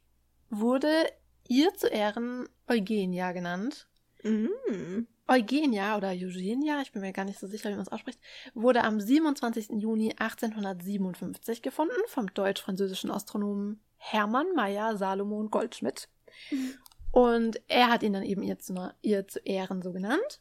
wurde 0.49 1.07
ihr 1.51 1.75
zu 1.75 1.89
Ehren 1.89 2.49
Eugenia 2.69 3.33
genannt. 3.33 3.89
Mm. 4.23 5.07
Eugenia 5.27 5.97
oder 5.97 6.11
Eugenia, 6.11 6.81
ich 6.81 6.93
bin 6.93 7.03
mir 7.03 7.13
gar 7.13 7.25
nicht 7.25 7.39
so 7.39 7.47
sicher, 7.47 7.71
wie 7.71 7.75
man 7.75 7.83
es 7.83 7.93
ausspricht, 7.93 8.21
wurde 8.55 8.85
am 8.85 9.01
27. 9.01 9.71
Juni 9.81 10.13
1857 10.17 11.61
gefunden 11.61 12.01
vom 12.07 12.33
deutsch-französischen 12.33 13.11
Astronomen 13.11 13.81
Hermann 13.97 14.47
Meyer 14.55 14.97
Salomon 14.97 15.51
Goldschmidt. 15.51 16.09
Mhm. 16.51 16.75
Und 17.11 17.61
er 17.67 17.89
hat 17.89 18.05
ihn 18.05 18.13
dann 18.13 18.23
eben 18.23 18.43
ihr 18.43 18.59
zu, 18.61 18.93
ihr 19.03 19.27
zu 19.27 19.41
Ehren 19.41 19.83
so 19.83 19.93
genannt. 19.93 20.41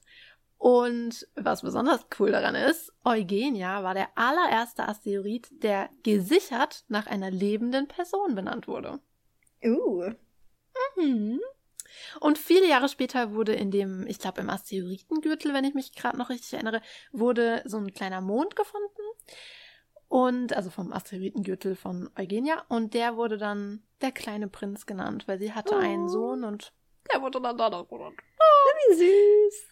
Und 0.59 1.27
was 1.35 1.63
besonders 1.63 2.05
cool 2.19 2.31
daran 2.31 2.53
ist, 2.53 2.93
Eugenia 3.03 3.83
war 3.83 3.95
der 3.95 4.09
allererste 4.15 4.87
Asteroid, 4.87 5.47
der 5.63 5.89
gesichert 6.03 6.85
nach 6.87 7.07
einer 7.07 7.31
lebenden 7.31 7.87
Person 7.87 8.35
benannt 8.35 8.67
wurde. 8.67 8.99
Uh. 9.63 10.11
Mhm. 10.97 11.39
Und 12.19 12.37
viele 12.37 12.67
Jahre 12.67 12.89
später 12.89 13.33
wurde 13.33 13.53
in 13.53 13.71
dem, 13.71 14.05
ich 14.07 14.19
glaube 14.19 14.41
im 14.41 14.49
Asteroidengürtel, 14.49 15.53
wenn 15.53 15.65
ich 15.65 15.73
mich 15.73 15.93
gerade 15.93 16.17
noch 16.17 16.29
richtig 16.29 16.53
erinnere, 16.53 16.81
wurde 17.11 17.61
so 17.65 17.77
ein 17.77 17.93
kleiner 17.93 18.21
Mond 18.21 18.55
gefunden. 18.55 19.01
Und, 20.07 20.53
also 20.53 20.69
vom 20.69 20.91
Asteroidengürtel 20.91 21.75
von 21.75 22.09
Eugenia. 22.17 22.63
Und 22.67 22.93
der 22.93 23.15
wurde 23.15 23.37
dann 23.37 23.83
der 24.01 24.11
kleine 24.11 24.47
Prinz 24.47 24.85
genannt, 24.85 25.27
weil 25.27 25.39
sie 25.39 25.53
hatte 25.53 25.75
oh. 25.75 25.77
einen 25.77 26.09
Sohn 26.09 26.43
und 26.43 26.73
der 27.11 27.21
wurde 27.21 27.41
dann 27.41 27.57
da 27.57 27.69
genannt. 27.69 28.19
Oh, 28.39 28.91
wie 28.91 28.95
süß. 28.95 29.69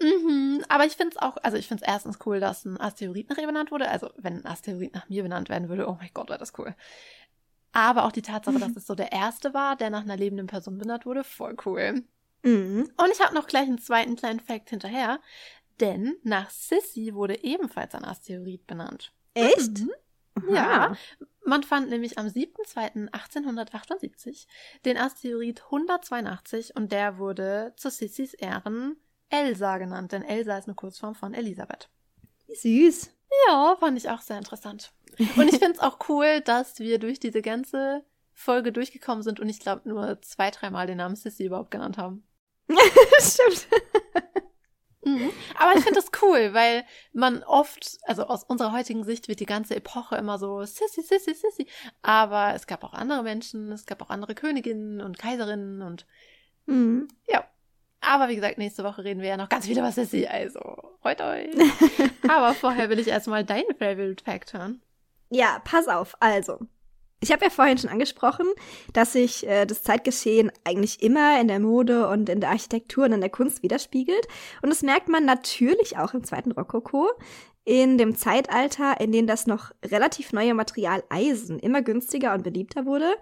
Mhm, 0.00 0.64
aber 0.68 0.86
ich 0.86 0.94
finde 0.94 1.14
es 1.14 1.22
auch, 1.22 1.36
also 1.42 1.56
ich 1.56 1.68
finde 1.68 1.84
es 1.84 1.88
erstens 1.88 2.18
cool, 2.26 2.40
dass 2.40 2.64
ein 2.64 2.80
Asteroid 2.80 3.30
nach 3.30 3.38
ihr 3.38 3.46
benannt 3.46 3.70
wurde. 3.70 3.88
Also 3.88 4.10
wenn 4.16 4.38
ein 4.38 4.46
Asteroid 4.46 4.92
nach 4.92 5.08
mir 5.08 5.22
benannt 5.22 5.48
werden 5.48 5.68
würde, 5.68 5.88
oh 5.88 5.96
mein 5.98 6.10
Gott, 6.12 6.28
wäre 6.28 6.38
das 6.38 6.52
cool. 6.58 6.74
Aber 7.74 8.04
auch 8.04 8.12
die 8.12 8.22
Tatsache, 8.22 8.56
mhm. 8.56 8.60
dass 8.60 8.76
es 8.76 8.86
so 8.86 8.94
der 8.94 9.12
erste 9.12 9.52
war, 9.52 9.76
der 9.76 9.90
nach 9.90 10.00
einer 10.02 10.16
lebenden 10.16 10.46
Person 10.46 10.78
benannt 10.78 11.04
wurde, 11.04 11.24
voll 11.24 11.56
cool. 11.66 12.04
Mhm. 12.44 12.88
Und 12.96 13.10
ich 13.12 13.20
habe 13.20 13.34
noch 13.34 13.48
gleich 13.48 13.66
einen 13.66 13.76
zweiten 13.78 14.16
kleinen 14.16 14.40
Fact 14.40 14.70
hinterher, 14.70 15.20
denn 15.80 16.16
nach 16.22 16.48
Sissy 16.50 17.14
wurde 17.14 17.42
ebenfalls 17.42 17.96
ein 17.96 18.04
Asteroid 18.04 18.64
benannt. 18.66 19.12
Echt? 19.34 19.80
Mhm. 19.80 19.90
Ja, 20.50 20.96
man 21.44 21.62
fand 21.64 21.90
nämlich 21.90 22.18
am 22.18 22.26
7.2.1878 22.26 24.46
den 24.84 24.96
Asteroid 24.96 25.64
182 25.64 26.76
und 26.76 26.92
der 26.92 27.18
wurde 27.18 27.72
zu 27.76 27.90
Sissys 27.90 28.34
Ehren 28.34 28.96
Elsa 29.30 29.78
genannt, 29.78 30.12
denn 30.12 30.22
Elsa 30.22 30.58
ist 30.58 30.66
eine 30.66 30.76
Kurzform 30.76 31.16
von 31.16 31.34
Elisabeth. 31.34 31.88
Süß. 32.48 33.10
Ja, 33.48 33.76
fand 33.78 33.98
ich 33.98 34.08
auch 34.08 34.20
sehr 34.20 34.38
interessant. 34.38 34.92
Und 35.36 35.48
ich 35.48 35.58
finde 35.58 35.72
es 35.72 35.78
auch 35.78 35.98
cool, 36.08 36.40
dass 36.40 36.78
wir 36.78 36.98
durch 36.98 37.20
diese 37.20 37.42
ganze 37.42 38.04
Folge 38.32 38.72
durchgekommen 38.72 39.22
sind 39.22 39.38
und 39.38 39.48
ich 39.48 39.60
glaube 39.60 39.88
nur 39.88 40.20
zwei, 40.22 40.50
dreimal 40.50 40.86
den 40.86 40.98
Namen 40.98 41.14
Sissy 41.14 41.44
überhaupt 41.44 41.70
genannt 41.70 41.98
haben. 41.98 42.26
Stimmt. 43.20 43.68
Mhm. 45.04 45.30
Aber 45.58 45.76
ich 45.76 45.84
finde 45.84 46.00
das 46.00 46.10
cool, 46.22 46.54
weil 46.54 46.84
man 47.12 47.42
oft, 47.42 47.98
also 48.04 48.24
aus 48.24 48.42
unserer 48.44 48.72
heutigen 48.72 49.04
Sicht 49.04 49.28
wird 49.28 49.40
die 49.40 49.46
ganze 49.46 49.76
Epoche 49.76 50.16
immer 50.16 50.38
so 50.38 50.64
Sissy, 50.64 51.02
Sissy, 51.02 51.34
Sissy. 51.34 51.66
Aber 52.02 52.54
es 52.54 52.66
gab 52.66 52.82
auch 52.84 52.94
andere 52.94 53.22
Menschen, 53.22 53.70
es 53.70 53.86
gab 53.86 54.02
auch 54.02 54.10
andere 54.10 54.34
Königinnen 54.34 55.00
und 55.00 55.18
Kaiserinnen 55.18 55.82
und 55.82 56.06
mhm. 56.66 57.08
ja. 57.28 57.44
Aber 58.06 58.28
wie 58.28 58.36
gesagt, 58.36 58.58
nächste 58.58 58.84
Woche 58.84 59.04
reden 59.04 59.20
wir 59.20 59.28
ja 59.28 59.36
noch 59.36 59.48
ganz 59.48 59.66
viel 59.66 59.78
über 59.78 59.92
Sissy, 59.92 60.26
also 60.26 60.60
freut 61.00 61.20
euch. 61.20 61.48
Aber 62.28 62.54
vorher 62.54 62.90
will 62.90 62.98
ich 62.98 63.08
erstmal 63.08 63.44
deinen 63.44 63.74
Favorite 63.78 64.22
Fact 64.22 64.52
hören. 64.52 64.82
Ja, 65.30 65.60
pass 65.64 65.88
auf. 65.88 66.14
Also, 66.20 66.58
ich 67.20 67.32
habe 67.32 67.44
ja 67.44 67.50
vorhin 67.50 67.78
schon 67.78 67.90
angesprochen, 67.90 68.46
dass 68.92 69.14
sich 69.14 69.46
äh, 69.46 69.64
das 69.64 69.82
Zeitgeschehen 69.82 70.52
eigentlich 70.64 71.02
immer 71.02 71.40
in 71.40 71.48
der 71.48 71.58
Mode 71.58 72.08
und 72.08 72.28
in 72.28 72.40
der 72.40 72.50
Architektur 72.50 73.06
und 73.06 73.12
in 73.12 73.20
der 73.20 73.30
Kunst 73.30 73.62
widerspiegelt. 73.62 74.26
Und 74.62 74.68
das 74.68 74.82
merkt 74.82 75.08
man 75.08 75.24
natürlich 75.24 75.96
auch 75.96 76.12
im 76.12 76.22
zweiten 76.22 76.52
Rokoko 76.52 77.08
in 77.64 77.96
dem 77.96 78.14
Zeitalter, 78.14 79.00
in 79.00 79.10
dem 79.10 79.26
das 79.26 79.46
noch 79.46 79.70
relativ 79.84 80.32
neue 80.32 80.52
Material 80.52 81.02
Eisen 81.08 81.58
immer 81.58 81.80
günstiger 81.80 82.34
und 82.34 82.44
beliebter 82.44 82.84
wurde. 82.84 83.14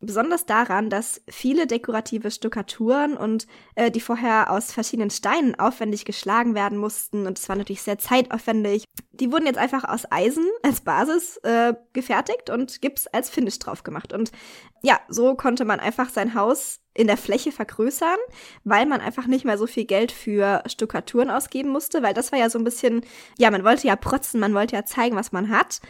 Besonders 0.00 0.46
daran, 0.46 0.88
dass 0.88 1.20
viele 1.28 1.66
dekorative 1.66 2.30
Stuckaturen 2.30 3.16
und 3.16 3.48
äh, 3.74 3.90
die 3.90 4.00
vorher 4.00 4.52
aus 4.52 4.72
verschiedenen 4.72 5.10
Steinen 5.10 5.58
aufwendig 5.58 6.04
geschlagen 6.04 6.54
werden 6.54 6.78
mussten 6.78 7.26
und 7.26 7.38
es 7.38 7.48
war 7.48 7.56
natürlich 7.56 7.82
sehr 7.82 7.98
zeitaufwendig. 7.98 8.84
Die 9.10 9.32
wurden 9.32 9.46
jetzt 9.46 9.58
einfach 9.58 9.82
aus 9.82 10.10
Eisen 10.12 10.46
als 10.62 10.80
Basis 10.80 11.38
äh, 11.38 11.74
gefertigt 11.92 12.50
und 12.50 12.80
Gips 12.80 13.08
als 13.08 13.30
Finish 13.30 13.58
drauf 13.58 13.82
gemacht. 13.82 14.12
Und 14.12 14.30
ja, 14.82 15.00
so 15.08 15.34
konnte 15.34 15.64
man 15.64 15.80
einfach 15.80 16.08
sein 16.08 16.34
Haus 16.34 16.80
in 16.98 17.06
der 17.06 17.16
Fläche 17.16 17.52
vergrößern, 17.52 18.18
weil 18.64 18.84
man 18.84 19.00
einfach 19.00 19.28
nicht 19.28 19.44
mehr 19.44 19.56
so 19.56 19.68
viel 19.68 19.84
Geld 19.84 20.10
für 20.10 20.64
Stuckaturen 20.66 21.30
ausgeben 21.30 21.68
musste, 21.68 22.02
weil 22.02 22.12
das 22.12 22.32
war 22.32 22.40
ja 22.40 22.50
so 22.50 22.58
ein 22.58 22.64
bisschen, 22.64 23.02
ja, 23.38 23.52
man 23.52 23.62
wollte 23.62 23.86
ja 23.86 23.94
protzen, 23.94 24.40
man 24.40 24.52
wollte 24.52 24.74
ja 24.74 24.84
zeigen, 24.84 25.14
was 25.14 25.30
man 25.30 25.48
hat. 25.48 25.80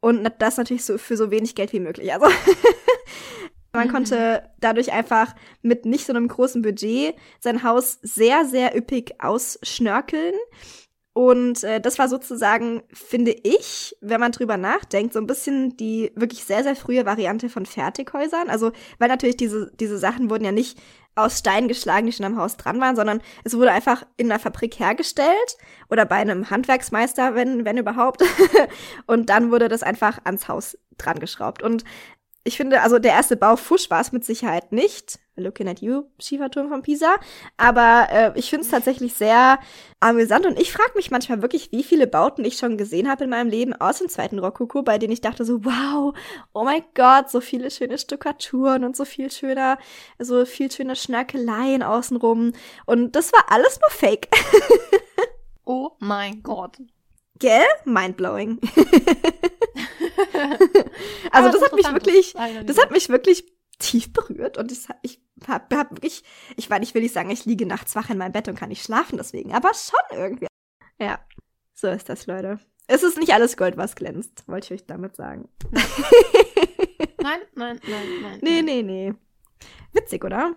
Und 0.00 0.30
das 0.38 0.58
natürlich 0.58 0.84
so 0.84 0.98
für 0.98 1.16
so 1.16 1.30
wenig 1.30 1.54
Geld 1.54 1.72
wie 1.72 1.80
möglich. 1.80 2.12
Also 2.12 2.26
man 3.72 3.90
konnte 3.90 4.50
dadurch 4.60 4.92
einfach 4.92 5.34
mit 5.62 5.86
nicht 5.86 6.04
so 6.04 6.12
einem 6.12 6.28
großen 6.28 6.60
Budget 6.60 7.14
sein 7.40 7.62
Haus 7.62 7.98
sehr, 8.02 8.44
sehr 8.44 8.76
üppig 8.76 9.22
ausschnörkeln. 9.22 10.34
Und 11.14 11.62
äh, 11.62 11.80
das 11.80 12.00
war 12.00 12.08
sozusagen, 12.08 12.82
finde 12.92 13.30
ich, 13.30 13.96
wenn 14.00 14.18
man 14.18 14.32
drüber 14.32 14.56
nachdenkt, 14.56 15.12
so 15.12 15.20
ein 15.20 15.28
bisschen 15.28 15.76
die 15.76 16.10
wirklich 16.16 16.44
sehr, 16.44 16.64
sehr 16.64 16.74
frühe 16.74 17.06
Variante 17.06 17.48
von 17.48 17.66
Fertighäusern. 17.66 18.50
Also, 18.50 18.72
weil 18.98 19.08
natürlich 19.08 19.36
diese, 19.36 19.70
diese 19.78 19.96
Sachen 19.96 20.28
wurden 20.28 20.44
ja 20.44 20.50
nicht 20.50 20.76
aus 21.14 21.38
Stein 21.38 21.68
geschlagen, 21.68 22.06
die 22.06 22.12
schon 22.12 22.26
am 22.26 22.36
Haus 22.36 22.56
dran 22.56 22.80
waren, 22.80 22.96
sondern 22.96 23.20
es 23.44 23.56
wurde 23.56 23.70
einfach 23.70 24.04
in 24.16 24.28
einer 24.28 24.40
Fabrik 24.40 24.80
hergestellt 24.80 25.56
oder 25.88 26.04
bei 26.04 26.16
einem 26.16 26.50
Handwerksmeister, 26.50 27.36
wenn, 27.36 27.64
wenn 27.64 27.76
überhaupt. 27.76 28.24
und 29.06 29.30
dann 29.30 29.52
wurde 29.52 29.68
das 29.68 29.84
einfach 29.84 30.18
ans 30.24 30.48
Haus 30.48 30.76
dran 30.98 31.20
geschraubt. 31.20 31.62
Und 31.62 31.84
ich 32.46 32.58
finde, 32.58 32.82
also 32.82 32.98
der 32.98 33.12
erste 33.12 33.36
Bau 33.36 33.56
Fusch 33.56 33.88
war 33.88 34.02
es 34.02 34.12
mit 34.12 34.24
Sicherheit 34.24 34.70
nicht. 34.70 35.18
Looking 35.36 35.66
at 35.66 35.80
you, 35.80 36.04
Schieferturm 36.20 36.68
von 36.68 36.82
Pisa. 36.82 37.16
Aber 37.56 38.06
äh, 38.10 38.38
ich 38.38 38.50
finde 38.50 38.64
es 38.64 38.70
tatsächlich 38.70 39.14
sehr 39.14 39.58
amüsant 39.98 40.44
und 40.46 40.60
ich 40.60 40.70
frage 40.70 40.92
mich 40.94 41.10
manchmal 41.10 41.40
wirklich, 41.40 41.72
wie 41.72 41.82
viele 41.82 42.06
Bauten 42.06 42.44
ich 42.44 42.58
schon 42.58 42.76
gesehen 42.76 43.10
habe 43.10 43.24
in 43.24 43.30
meinem 43.30 43.48
Leben 43.48 43.72
aus 43.72 43.98
dem 43.98 44.10
zweiten 44.10 44.38
Rokoko, 44.38 44.82
bei 44.82 44.98
denen 44.98 45.12
ich 45.14 45.22
dachte 45.22 45.44
so, 45.46 45.64
wow, 45.64 46.14
oh 46.52 46.64
mein 46.64 46.84
Gott, 46.94 47.30
so 47.30 47.40
viele 47.40 47.70
schöne 47.70 47.96
Stuckaturen 47.96 48.84
und 48.84 48.94
so 48.94 49.06
viel 49.06 49.30
schöner, 49.30 49.78
so 50.18 50.44
viel 50.44 50.70
schöne 50.70 50.96
Schnörkeleien 50.96 51.82
außenrum. 51.82 52.52
Und 52.84 53.16
das 53.16 53.32
war 53.32 53.46
alles 53.48 53.80
nur 53.80 53.90
Fake. 53.90 54.28
oh 55.64 55.92
mein 55.98 56.42
Gott. 56.42 56.76
Gell? 57.38 57.64
Mindblowing. 57.84 58.60
also 61.30 61.50
das 61.50 61.62
hat 61.62 61.74
mich 61.74 61.92
wirklich, 61.92 62.34
das 62.66 62.78
hat 62.78 62.90
mich 62.90 63.08
wirklich 63.08 63.44
tief 63.78 64.12
berührt 64.12 64.56
und 64.58 64.70
ich, 64.70 64.86
ich 65.02 65.20
hab, 65.48 65.72
hab 65.74 65.90
wirklich, 65.90 66.22
ich 66.56 66.68
meine, 66.68 66.84
ich 66.84 66.94
will 66.94 67.02
nicht 67.02 67.14
sagen, 67.14 67.30
ich 67.30 67.44
liege 67.44 67.66
nachts 67.66 67.96
wach 67.96 68.10
in 68.10 68.18
meinem 68.18 68.32
Bett 68.32 68.48
und 68.48 68.56
kann 68.56 68.68
nicht 68.68 68.84
schlafen 68.84 69.16
deswegen, 69.16 69.52
aber 69.52 69.72
schon 69.74 70.18
irgendwie. 70.18 70.46
Ja, 70.98 71.18
so 71.72 71.88
ist 71.88 72.08
das, 72.08 72.26
Leute. 72.26 72.60
Es 72.86 73.02
ist 73.02 73.18
nicht 73.18 73.32
alles 73.32 73.56
Gold, 73.56 73.76
was 73.76 73.96
glänzt, 73.96 74.46
wollte 74.46 74.66
ich 74.66 74.80
euch 74.80 74.86
damit 74.86 75.16
sagen. 75.16 75.48
Nein, 77.24 77.40
nein, 77.54 77.80
nein, 77.88 78.06
nein. 78.20 78.38
Nee, 78.42 78.60
nee, 78.60 78.82
nee. 78.82 79.14
Witzig, 79.94 80.22
oder? 80.24 80.56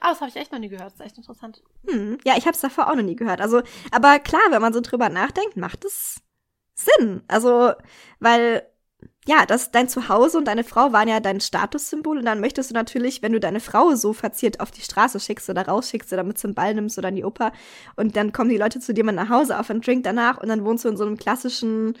Ah, 0.00 0.10
das 0.10 0.20
habe 0.20 0.30
ich 0.30 0.36
echt 0.36 0.52
noch 0.52 0.60
nie 0.60 0.68
gehört. 0.68 0.86
Das 0.86 0.94
ist 0.94 1.00
echt 1.00 1.16
interessant. 1.16 1.60
Hm. 1.88 2.18
Ja, 2.24 2.34
ich 2.36 2.46
habe 2.46 2.54
es 2.54 2.60
davor 2.60 2.88
auch 2.88 2.94
noch 2.94 3.02
nie 3.02 3.16
gehört. 3.16 3.40
Also, 3.40 3.62
aber 3.90 4.20
klar, 4.20 4.42
wenn 4.50 4.62
man 4.62 4.72
so 4.72 4.80
drüber 4.80 5.08
nachdenkt, 5.08 5.56
macht 5.56 5.84
es 5.84 6.22
Sinn. 6.74 7.24
Also, 7.26 7.72
weil 8.20 8.64
ja, 9.26 9.46
das 9.46 9.70
dein 9.70 9.88
Zuhause 9.88 10.36
und 10.38 10.46
deine 10.46 10.64
Frau 10.64 10.92
waren 10.92 11.08
ja 11.08 11.20
dein 11.20 11.40
Statussymbol 11.40 12.18
und 12.18 12.26
dann 12.26 12.40
möchtest 12.40 12.70
du 12.70 12.74
natürlich, 12.74 13.22
wenn 13.22 13.32
du 13.32 13.40
deine 13.40 13.60
Frau 13.60 13.94
so 13.94 14.12
verziert 14.12 14.60
auf 14.60 14.70
die 14.70 14.82
Straße 14.82 15.18
schickst 15.18 15.48
oder 15.48 15.66
rausschickst 15.66 16.12
oder 16.12 16.24
mit 16.24 16.38
zum 16.38 16.54
Ball 16.54 16.74
nimmst 16.74 16.98
oder 16.98 17.08
in 17.08 17.16
die 17.16 17.24
Oper 17.24 17.52
und 17.96 18.16
dann 18.16 18.32
kommen 18.32 18.50
die 18.50 18.58
Leute 18.58 18.80
zu 18.80 18.92
dir 18.92 19.04
mal 19.04 19.12
nach 19.12 19.30
Hause 19.30 19.58
auf 19.58 19.70
einen 19.70 19.80
Drink 19.80 20.04
danach 20.04 20.42
und 20.42 20.48
dann 20.48 20.64
wohnst 20.64 20.84
du 20.84 20.88
in 20.88 20.96
so 20.96 21.04
einem 21.06 21.16
klassischen 21.16 21.94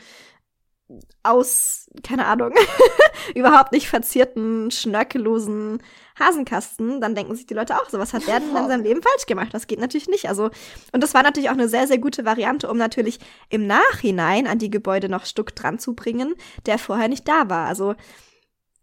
aus, 1.22 1.88
keine 2.02 2.26
Ahnung, 2.26 2.52
überhaupt 3.34 3.72
nicht 3.72 3.88
verzierten, 3.88 4.70
schnörkellosen 4.70 5.82
Hasenkasten, 6.18 7.00
dann 7.00 7.14
denken 7.14 7.34
sich 7.34 7.46
die 7.46 7.54
Leute 7.54 7.74
auch 7.74 7.88
so, 7.90 7.98
was 7.98 8.12
hat 8.12 8.26
der 8.26 8.40
denn 8.40 8.56
in 8.56 8.68
seinem 8.68 8.84
Leben 8.84 9.02
falsch 9.02 9.26
gemacht? 9.26 9.52
Das 9.52 9.66
geht 9.66 9.80
natürlich 9.80 10.08
nicht. 10.08 10.28
Also, 10.28 10.50
und 10.92 11.02
das 11.02 11.14
war 11.14 11.22
natürlich 11.22 11.50
auch 11.50 11.54
eine 11.54 11.68
sehr, 11.68 11.86
sehr 11.86 11.98
gute 11.98 12.24
Variante, 12.24 12.70
um 12.70 12.76
natürlich 12.76 13.18
im 13.48 13.66
Nachhinein 13.66 14.46
an 14.46 14.58
die 14.58 14.70
Gebäude 14.70 15.08
noch 15.08 15.26
Stuck 15.26 15.54
dran 15.54 15.78
zu 15.78 15.94
bringen, 15.94 16.34
der 16.66 16.78
vorher 16.78 17.08
nicht 17.08 17.26
da 17.26 17.48
war. 17.48 17.66
Also, 17.66 17.94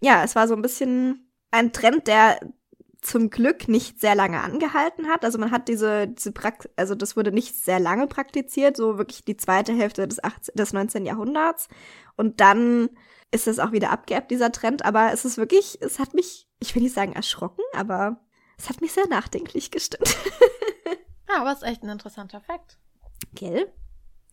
ja, 0.01 0.23
es 0.23 0.35
war 0.35 0.47
so 0.47 0.55
ein 0.55 0.61
bisschen 0.61 1.31
ein 1.51 1.71
Trend, 1.71 2.07
der 2.07 2.39
zum 3.01 3.29
Glück 3.29 3.67
nicht 3.67 3.99
sehr 3.99 4.15
lange 4.15 4.41
angehalten 4.41 5.07
hat. 5.07 5.25
Also 5.25 5.39
man 5.39 5.51
hat 5.51 5.67
diese, 5.67 6.07
diese 6.07 6.31
Prakt 6.31 6.69
also 6.75 6.95
das 6.95 7.17
wurde 7.17 7.31
nicht 7.31 7.55
sehr 7.55 7.79
lange 7.79 8.07
praktiziert, 8.07 8.77
so 8.77 8.97
wirklich 8.97 9.25
die 9.25 9.37
zweite 9.37 9.73
Hälfte 9.73 10.07
des, 10.07 10.23
18, 10.23 10.55
des 10.55 10.73
19. 10.73 11.05
Jahrhunderts. 11.05 11.67
Und 12.15 12.39
dann 12.39 12.89
ist 13.31 13.47
es 13.47 13.59
auch 13.59 13.71
wieder 13.71 13.91
abgeebbt, 13.91 14.29
dieser 14.29 14.51
Trend. 14.51 14.85
Aber 14.85 15.11
es 15.13 15.25
ist 15.25 15.37
wirklich, 15.37 15.81
es 15.81 15.99
hat 15.99 16.13
mich, 16.13 16.47
ich 16.59 16.75
will 16.75 16.83
nicht 16.83 16.93
sagen 16.93 17.13
erschrocken, 17.13 17.63
aber 17.73 18.21
es 18.57 18.69
hat 18.69 18.81
mich 18.81 18.93
sehr 18.93 19.07
nachdenklich 19.07 19.71
gestimmt. 19.71 20.15
ja, 21.29 21.41
aber 21.41 21.51
ist 21.53 21.63
echt 21.63 21.81
ein 21.83 21.89
interessanter 21.89 22.41
Fakt. 22.41 22.77
Gell? 23.33 23.71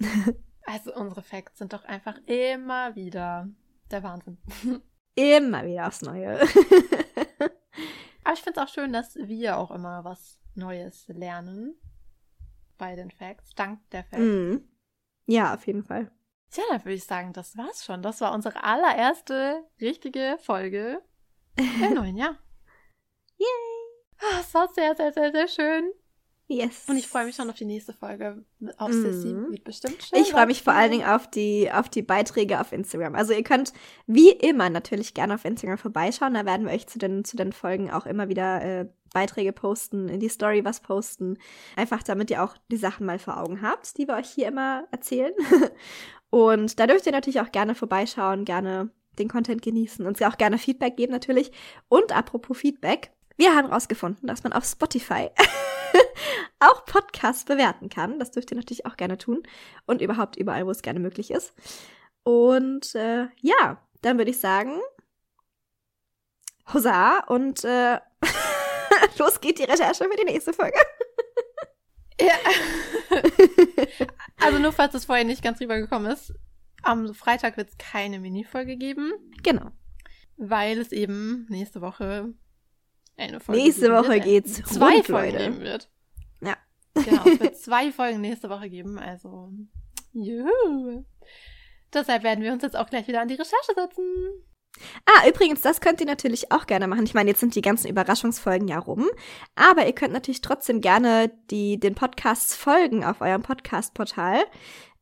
also 0.66 0.94
unsere 0.94 1.22
Facts 1.22 1.58
sind 1.58 1.72
doch 1.72 1.84
einfach 1.84 2.18
immer 2.26 2.94
wieder 2.94 3.48
der 3.90 4.02
Wahnsinn. 4.02 4.38
Immer 5.14 5.66
wieder 5.66 5.88
aufs 5.88 6.02
Neue. 6.02 6.38
Aber 8.28 8.36
ich 8.36 8.42
finde 8.42 8.60
es 8.60 8.66
auch 8.68 8.70
schön, 8.70 8.92
dass 8.92 9.16
wir 9.16 9.56
auch 9.56 9.70
immer 9.70 10.05
was 10.05 10.38
Neues 10.55 11.09
lernen 11.09 11.74
bei 12.76 12.94
den 12.94 13.10
Facts, 13.10 13.55
dank 13.55 13.80
der 13.88 14.05
Facts. 14.05 14.20
Mm. 14.22 14.56
Ja, 15.24 15.55
auf 15.55 15.66
jeden 15.66 15.82
Fall. 15.82 16.10
Tja, 16.50 16.62
dann 16.68 16.84
würde 16.84 16.92
ich 16.92 17.05
sagen, 17.05 17.32
das 17.32 17.56
war's 17.56 17.86
schon. 17.86 18.02
Das 18.02 18.20
war 18.20 18.34
unsere 18.34 18.62
allererste 18.62 19.64
richtige 19.80 20.36
Folge 20.42 21.00
im 21.56 21.94
neuen 21.94 22.18
Jahr. 22.18 22.36
Yay! 23.38 23.46
Ah, 24.18 24.40
Es 24.40 24.52
war 24.52 24.68
sehr, 24.74 24.94
sehr, 24.94 25.10
sehr, 25.10 25.32
sehr 25.32 25.48
schön. 25.48 25.90
Yes. 26.50 26.84
Und 26.88 26.96
ich 26.96 27.06
freue 27.06 27.26
mich 27.26 27.36
schon 27.36 27.50
auf 27.50 27.56
die 27.56 27.66
nächste 27.66 27.92
Folge. 27.92 28.42
Auf 28.78 28.90
Mhm. 28.90 29.02
Sissy. 29.02 29.34
Wird 29.50 29.64
bestimmt 29.64 30.02
schön. 30.02 30.18
Ich 30.22 30.30
freue 30.30 30.46
mich 30.46 30.62
vor 30.62 30.72
allen 30.72 30.90
Dingen. 30.90 31.06
Auf 31.06 31.28
die, 31.28 31.70
auf 31.70 31.90
die 31.90 32.00
Beiträge 32.00 32.58
auf 32.58 32.72
Instagram. 32.72 33.14
Also 33.14 33.34
ihr 33.34 33.42
könnt 33.44 33.74
wie 34.06 34.30
immer 34.30 34.70
natürlich 34.70 35.12
gerne 35.12 35.34
auf 35.34 35.44
Instagram 35.44 35.76
vorbeischauen. 35.76 36.32
Da 36.32 36.46
werden 36.46 36.66
wir 36.66 36.72
euch 36.72 36.86
zu 36.86 36.98
den, 36.98 37.22
zu 37.22 37.36
den 37.36 37.52
Folgen 37.52 37.90
auch 37.90 38.06
immer 38.06 38.30
wieder 38.30 38.62
äh, 38.62 38.88
Beiträge 39.12 39.52
posten, 39.52 40.08
in 40.08 40.20
die 40.20 40.30
Story 40.30 40.64
was 40.64 40.80
posten. 40.80 41.36
Einfach 41.76 42.02
damit 42.02 42.30
ihr 42.30 42.42
auch 42.42 42.56
die 42.70 42.76
Sachen 42.78 43.04
mal 43.04 43.18
vor 43.18 43.36
Augen 43.42 43.60
habt, 43.60 43.98
die 43.98 44.08
wir 44.08 44.14
euch 44.14 44.30
hier 44.30 44.48
immer 44.48 44.84
erzählen. 44.90 45.32
Und 46.30 46.80
da 46.80 46.86
dürft 46.86 47.06
ihr 47.06 47.12
natürlich 47.12 47.40
auch 47.40 47.52
gerne 47.52 47.74
vorbeischauen, 47.74 48.44
gerne 48.44 48.90
den 49.18 49.28
Content 49.28 49.62
genießen 49.62 50.06
und 50.06 50.22
auch 50.22 50.38
gerne 50.38 50.58
Feedback 50.58 50.96
geben 50.96 51.12
natürlich. 51.12 51.50
Und 51.88 52.16
apropos 52.16 52.56
Feedback, 52.56 53.10
wir 53.39 53.55
haben 53.55 53.69
herausgefunden, 53.69 54.27
dass 54.27 54.43
man 54.43 54.52
auf 54.52 54.65
Spotify 54.65 55.31
auch 56.60 56.85
Podcasts 56.85 57.44
bewerten 57.44 57.89
kann. 57.89 58.19
Das 58.19 58.32
dürft 58.32 58.51
ihr 58.51 58.56
natürlich 58.56 58.85
auch 58.85 58.97
gerne 58.97 59.16
tun. 59.16 59.43
Und 59.86 60.02
überhaupt 60.02 60.36
überall, 60.36 60.66
wo 60.66 60.70
es 60.70 60.82
gerne 60.82 61.01
möglich 61.01 61.31
ist. 61.31 61.55
Und 62.24 62.94
äh, 62.97 63.28
ja, 63.40 63.81
dann 64.02 64.19
würde 64.19 64.32
ich 64.32 64.40
sagen, 64.40 64.81
Husa 66.73 67.20
und 67.28 67.65
äh, 67.65 68.01
los 69.19 69.40
geht 69.40 69.59
die 69.59 69.65
Recherche 69.65 70.05
für 70.05 70.16
die 70.16 70.24
nächste 70.24 70.52
Folge. 70.52 70.78
Ja. 72.20 72.35
also 74.40 74.59
nur 74.59 74.73
falls 74.73 74.94
es 74.94 75.05
vorher 75.05 75.24
nicht 75.24 75.43
ganz 75.43 75.60
rübergekommen 75.60 76.10
ist. 76.12 76.35
Am 76.82 77.15
Freitag 77.15 77.56
wird 77.56 77.70
es 77.70 77.78
keine 77.78 78.19
Mini-Folge 78.19 78.77
geben, 78.77 79.12
Genau. 79.43 79.70
weil 80.36 80.78
es 80.78 80.90
eben 80.93 81.47
nächste 81.48 81.81
Woche 81.81 82.35
eine 83.18 83.40
Folge 83.40 83.62
Nächste 83.62 83.92
Woche 83.92 84.14
wird. 84.14 84.24
geht's 84.24 84.62
zwei 84.64 84.96
rund, 84.96 85.06
Folgen 85.06 85.32
Leute. 85.32 85.44
geben 85.44 85.60
wird. 85.60 85.88
Ja. 86.40 86.56
Genau, 86.94 87.22
es 87.26 87.40
wird 87.40 87.56
zwei 87.60 87.92
Folgen 87.92 88.20
nächste 88.20 88.48
Woche 88.48 88.70
geben, 88.70 88.98
also 88.98 89.50
juhu. 90.12 91.04
Deshalb 91.92 92.22
werden 92.22 92.44
wir 92.44 92.52
uns 92.52 92.62
jetzt 92.62 92.76
auch 92.76 92.88
gleich 92.90 93.08
wieder 93.08 93.20
an 93.20 93.28
die 93.28 93.34
Recherche 93.34 93.72
setzen. 93.74 94.04
Ah, 95.06 95.28
übrigens, 95.28 95.60
das 95.62 95.80
könnt 95.80 96.00
ihr 96.00 96.06
natürlich 96.06 96.52
auch 96.52 96.66
gerne 96.66 96.86
machen. 96.86 97.04
Ich 97.04 97.14
meine, 97.14 97.30
jetzt 97.30 97.40
sind 97.40 97.54
die 97.54 97.62
ganzen 97.62 97.88
Überraschungsfolgen 97.88 98.68
ja 98.68 98.78
rum. 98.78 99.08
Aber 99.56 99.86
ihr 99.86 99.94
könnt 99.94 100.12
natürlich 100.12 100.40
trotzdem 100.40 100.80
gerne 100.80 101.32
die, 101.50 101.80
den 101.80 101.94
Podcasts 101.94 102.54
folgen 102.54 103.04
auf 103.04 103.20
eurem 103.20 103.42
Podcast-Portal. 103.42 104.44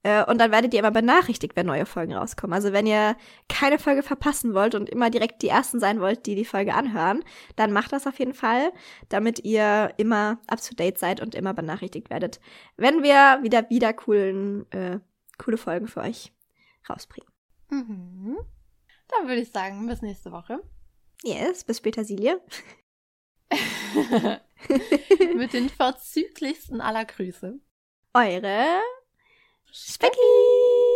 Äh, 0.03 0.25
Und 0.25 0.39
dann 0.39 0.53
werdet 0.53 0.73
ihr 0.73 0.81
immer 0.81 0.91
benachrichtigt, 0.91 1.57
wenn 1.57 1.67
neue 1.67 1.87
Folgen 1.87 2.15
rauskommen. 2.15 2.55
Also 2.55 2.73
wenn 2.73 2.87
ihr 2.87 3.17
keine 3.49 3.79
Folge 3.79 4.03
verpassen 4.03 4.55
wollt 4.55 4.75
und 4.75 4.89
immer 4.89 5.11
direkt 5.11 5.43
die 5.43 5.49
Ersten 5.49 5.81
sein 5.81 6.01
wollt, 6.01 6.27
die 6.27 6.35
die 6.35 6.45
Folge 6.45 6.75
anhören, 6.75 7.25
dann 7.57 7.73
macht 7.73 7.93
das 7.93 8.07
auf 8.07 8.19
jeden 8.19 8.35
Fall, 8.35 8.73
damit 9.09 9.45
ihr 9.45 9.93
immer 9.97 10.39
up-to-date 10.47 10.99
seid 10.99 11.21
und 11.21 11.35
immer 11.35 11.55
benachrichtigt 11.55 12.11
werdet, 12.11 12.41
wenn 12.77 13.03
wir 13.03 13.41
wieder, 13.43 13.69
wieder 13.71 13.93
coolen, 13.93 14.71
äh, 14.73 15.01
coole 15.39 15.57
Folgen 15.59 15.89
für 15.89 16.01
euch 16.01 16.33
rausbringen. 16.89 17.31
Mhm. 17.71 18.37
Dann 19.09 19.29
würde 19.29 19.41
ich 19.41 19.51
sagen, 19.51 19.87
bis 19.87 20.03
nächste 20.03 20.33
Woche. 20.33 20.61
Yes, 21.23 21.65
bis 21.65 21.79
später, 21.79 22.05
Silje. 22.05 22.41
Mit 25.37 25.53
den 25.53 25.69
vorzüglichsten 25.69 26.81
aller 26.81 27.05
Grüße. 27.05 27.59
Eure 28.15 28.81
Spiky. 29.73 30.96